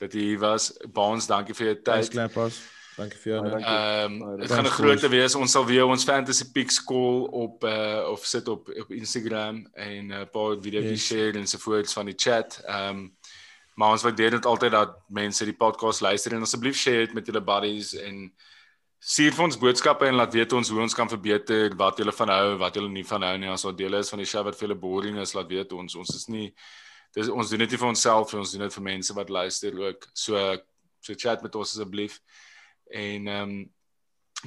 dat 0.00 0.12
jy 0.12 0.20
hier 0.20 0.38
was. 0.42 0.72
Baans, 0.92 1.26
dankie 1.26 1.54
vir 1.54 1.66
jou 1.66 1.76
tyd. 1.82 2.10
Clappers. 2.10 2.60
Dankie 2.96 3.18
vir 3.18 3.32
jou. 3.32 3.42
Dankie. 3.50 3.66
Ehm 3.66 4.18
dit 4.18 4.48
dankie. 4.48 4.48
gaan 4.54 4.66
'n 4.66 4.76
groot 4.76 5.08
wees. 5.08 5.34
Ons 5.34 5.52
sal 5.52 5.66
weer 5.66 5.86
ons 5.86 6.04
fantasy 6.04 6.50
picks 6.52 6.84
call 6.84 7.24
op 7.30 7.64
uh 7.64 8.10
of 8.10 8.24
sit 8.26 8.48
op 8.48 8.68
op 8.68 8.90
Instagram 8.92 9.66
en 9.72 10.06
'n 10.06 10.10
uh, 10.10 10.24
paar 10.32 10.60
video's 10.60 10.90
Yes. 10.90 11.06
share 11.06 11.38
en 11.38 11.46
so 11.46 11.58
voorts 11.58 11.92
van 11.92 12.06
die 12.06 12.16
chat. 12.16 12.60
Ehm 12.66 13.08
maar 13.74 13.90
ons 13.90 14.02
waardeer 14.02 14.30
dit 14.30 14.46
altyd 14.46 14.70
dat 14.70 14.90
mense 15.08 15.44
die 15.44 15.56
podcast 15.56 16.00
luister 16.00 16.32
en 16.32 16.40
asseblief 16.42 16.76
share 16.76 17.06
dit 17.06 17.14
met 17.14 17.26
julle 17.26 17.42
buddies 17.42 17.94
en 17.94 18.32
stuur 19.04 19.34
vir 19.36 19.44
ons 19.44 19.58
boodskappe 19.60 20.06
en 20.08 20.16
laat 20.16 20.32
weet 20.32 20.54
ons 20.56 20.70
hoe 20.72 20.80
ons 20.80 20.96
kan 20.96 21.10
verbeter, 21.10 21.74
wat 21.76 22.00
julle 22.00 22.14
van 22.16 22.32
hou, 22.32 22.54
wat 22.62 22.78
julle 22.78 22.88
nie 22.92 23.04
van 23.04 23.26
hou 23.26 23.34
nie. 23.40 23.50
As 23.52 23.66
daar 23.66 23.76
dele 23.76 24.00
is 24.00 24.12
van 24.12 24.22
die 24.22 24.28
show 24.28 24.44
wat 24.46 24.56
vir 24.56 24.68
julle 24.68 24.80
boring 24.80 25.20
is, 25.20 25.34
laat 25.36 25.50
weet 25.52 25.74
ons. 25.76 25.98
Ons 26.00 26.14
is 26.16 26.26
nie 26.32 26.48
dis 27.14 27.28
ons 27.30 27.50
doen 27.52 27.62
dit 27.62 27.74
nie 27.74 27.78
vir 27.78 27.90
onsself, 27.92 28.32
ons 28.34 28.54
doen 28.56 28.64
dit 28.64 28.74
vir 28.74 28.86
mense 28.88 29.14
wat 29.14 29.30
luister 29.30 29.76
ook. 29.82 30.08
So 30.16 30.40
so 31.04 31.16
chat 31.20 31.44
met 31.44 31.54
ons 31.54 31.76
asseblief. 31.76 32.18
En 32.90 33.28
ehm 33.28 33.54
um, 33.54 33.54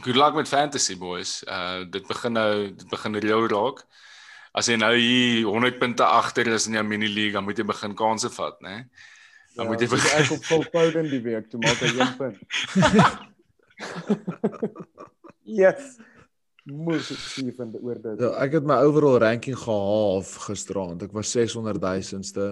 good 0.01 0.17
luck 0.17 0.35
met 0.35 0.49
fantasy 0.49 0.97
boys. 0.97 1.43
Uh 1.45 1.85
dit 1.85 2.09
begin 2.09 2.33
nou 2.33 2.51
dit 2.73 2.89
begin 2.89 3.21
reël 3.21 3.47
raak. 3.53 3.85
As 4.57 4.67
jy 4.67 4.75
nou 4.81 4.93
hier 4.97 5.45
100 5.45 5.77
punte 5.77 6.03
agter 6.03 6.49
is 6.49 6.65
in 6.67 6.79
jou 6.79 6.83
mini 6.83 7.07
league, 7.07 7.37
dan 7.37 7.45
moet 7.45 7.57
jy 7.57 7.65
begin 7.65 7.93
kansse 7.93 8.29
vat, 8.33 8.57
né? 8.61 8.89
Dan 9.53 9.65
Ja, 9.65 9.71
moet 9.71 9.81
jy 9.81 9.89
begin 9.93 10.17
ek 10.17 10.31
op 10.33 10.45
Phil 10.45 10.63
Foden 10.73 11.09
die 11.13 11.21
week 11.21 11.49
toe 11.51 11.61
maak 11.61 11.81
hy 11.81 11.93
1 11.93 12.15
punt. 12.17 13.27
yes. 15.59 15.97
Moes 16.67 17.11
ek 17.13 17.21
sien 17.31 17.51
van 17.55 17.71
oor 17.79 17.99
dit. 18.03 18.19
Ja, 18.19 18.33
ek 18.43 18.57
het 18.57 18.65
my 18.67 18.81
overall 18.83 19.21
ranking 19.23 19.55
gehalf 19.55 20.33
gisteraand. 20.49 21.05
Ek 21.05 21.13
was 21.15 21.31
600 21.31 21.79
000ste. 21.79 22.47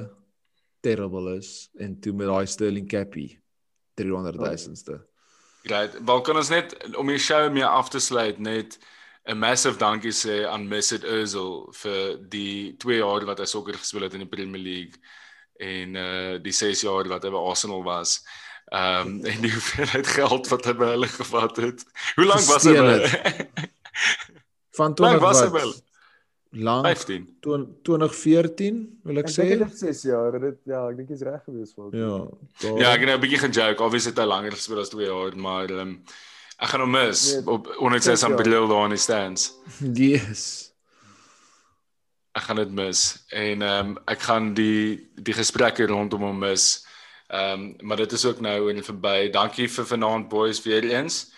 Terrible 0.86 1.36
is 1.36 1.68
en 1.82 1.98
toe 2.00 2.14
met 2.14 2.30
daai 2.30 2.46
Sterling 2.48 2.88
Cappy 2.88 3.34
300 4.00 4.38
000ste. 4.38 5.02
Right. 5.66 5.98
Wel 6.06 6.22
kan 6.22 6.38
ons 6.38 6.52
net 6.54 6.76
om 6.96 7.10
die 7.10 7.20
show 7.20 7.50
mee 7.52 7.66
af 7.66 7.90
te 7.90 8.00
sluit 8.00 8.40
net 8.40 8.78
'n 9.26 9.38
massive 9.38 9.80
dankie 9.82 10.14
sê 10.14 10.46
aan 10.46 10.68
Mesut 10.70 11.04
Özil 11.04 11.74
vir 11.74 12.18
die 12.30 12.76
2 12.78 13.00
jaar 13.02 13.26
wat 13.26 13.40
hy 13.42 13.46
sokker 13.50 13.74
gespeel 13.74 14.06
het 14.06 14.14
in 14.14 14.22
die 14.22 14.30
Premier 14.30 14.62
League 14.62 15.02
en 15.60 15.96
uh 15.96 16.38
die 16.38 16.54
6 16.54 16.84
jaar 16.86 17.10
wat 17.10 17.24
hy 17.24 17.32
by 17.34 17.42
Arsenal 17.42 17.84
was. 17.84 18.22
Ehm 18.74 19.08
um, 19.08 19.26
en 19.32 19.42
die 19.42 19.52
hoeveelheid 19.54 20.08
geld 20.08 20.48
wat 20.48 20.66
hy 20.66 20.74
by 20.74 20.86
hulle 20.96 21.08
gevat 21.08 21.58
het. 21.58 21.86
Hoe 22.16 22.26
lank 22.26 22.46
was 22.54 22.64
hy 22.64 22.74
by? 22.74 23.00
Van 24.76 24.92
Hoe 24.98 25.06
lank 25.06 25.20
20 25.20 25.22
was 25.22 25.42
hy 25.42 25.50
by? 25.54 25.60
hulle? 25.60 25.84
Lank 26.56 26.86
15. 26.88 27.24
2014 27.84 29.00
wil 29.04 29.18
ek 29.20 29.26
Ek 29.28 29.34
sê. 29.36 29.44
dink 29.50 29.64
dit 29.66 29.74
is 29.74 29.80
6 30.02 30.02
jaar. 30.10 30.38
Dit 30.40 30.60
ja, 30.66 30.86
ek 30.90 30.98
dink 30.98 31.10
jy's 31.12 31.22
reg 31.28 31.42
gewees 31.46 31.74
vir. 31.76 31.90
Ja. 32.00 32.14
daar- 32.64 32.80
Ja, 32.80 32.92
ek 32.94 33.00
het 33.04 33.10
nou 33.10 33.18
'n 33.18 33.22
bietjie 33.26 33.40
gejoke. 33.44 33.84
Obviously 33.84 34.12
het 34.12 34.20
hy 34.20 34.26
langer 34.26 34.52
gespeel 34.52 34.80
as 34.80 34.90
2 34.90 35.06
jaar, 35.06 35.36
maar 35.36 35.70
ehm 35.70 35.80
um, 35.80 36.04
ek 36.60 36.70
gaan 36.70 36.80
hom 36.82 36.92
mis 36.92 37.34
Nee, 37.36 37.48
op 37.48 37.68
onder 37.80 38.00
sy 38.02 38.10
jaar. 38.16 38.18
sambreel 38.18 38.68
daar 38.68 38.86
in 38.86 38.90
die 38.96 38.98
stands. 39.04 39.52
Yes. 40.04 40.72
ek 42.36 42.44
gaan 42.44 42.56
dit 42.56 42.72
mis 42.72 43.24
en 43.32 43.62
ehm 43.62 43.88
um, 43.90 43.98
ek 44.08 44.20
gaan 44.22 44.54
die 44.54 45.10
die 45.16 45.34
gesprekke 45.34 45.86
rondom 45.88 46.22
hom 46.22 46.40
mis. 46.40 46.85
Ehm 47.28 47.52
um, 47.52 47.76
maar 47.80 47.98
dit 47.98 48.12
is 48.12 48.26
ook 48.26 48.40
nou 48.40 48.74
en 48.74 48.84
verby. 48.84 49.30
Dankie 49.30 49.70
vir 49.70 49.86
vanaand 49.86 50.30
boys 50.30 50.62
weer 50.64 50.84
eens. 50.84 51.34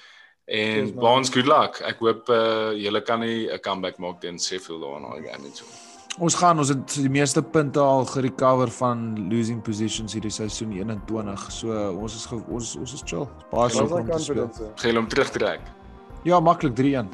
En 0.46 0.94
baans 0.96 1.30
good 1.30 1.46
luck. 1.46 1.80
Ek 1.84 2.00
hoop 2.00 2.30
uh 2.30 2.72
julle 2.76 3.02
kan 3.02 3.20
nie 3.20 3.48
'n 3.52 3.60
comeback 3.60 3.98
maak 3.98 4.22
teen 4.22 4.40
Sheffield 4.40 4.82
daar 4.82 4.98
in 4.98 5.04
daai 5.04 5.32
game 5.32 5.44
nie. 5.44 5.56
so. 5.56 5.66
Ons 6.18 6.36
gaan 6.36 6.58
ons 6.58 6.70
het 6.70 6.94
die 6.96 7.10
meeste 7.10 7.42
punte 7.42 7.80
al 7.80 8.06
gerecover 8.06 8.72
van 8.72 9.28
losing 9.30 9.62
positions 9.62 10.14
hierdie 10.14 10.32
seisoen 10.32 10.72
21. 10.72 11.52
So 11.52 11.92
ons 11.92 12.16
is 12.16 12.28
ons 12.32 12.76
ons 12.76 12.94
is 12.94 13.02
chill. 13.06 13.28
Baie 13.52 13.70
is 13.70 13.80
om 13.80 13.88
te 13.88 13.94
speel. 13.94 14.08
confidence. 14.08 14.64
Gaan 14.76 14.90
julle 14.90 15.00
hom 15.00 15.08
terugtrek. 15.08 15.60
Ja, 16.24 16.40
maklik 16.40 16.76
3-1. 16.76 17.12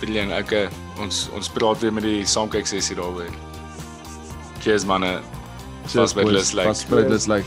Brilliant. 0.00 0.32
Okay. 0.42 0.68
Ons 0.98 1.28
ons 1.36 1.48
praat 1.48 1.78
weer 1.78 1.92
met 1.92 2.02
die 2.02 2.26
saamkyk 2.26 2.66
sessie 2.66 2.96
daaroor. 2.96 3.30
Cheers 4.60 4.84
manne. 4.84 5.20
Cheers 5.88 6.14
by 6.14 6.22
boys. 6.22 6.32
Lus 6.32 6.54
like. 6.54 6.66
Vas 6.66 6.84
by 6.84 6.96
Lus 6.96 7.28
like. 7.28 7.44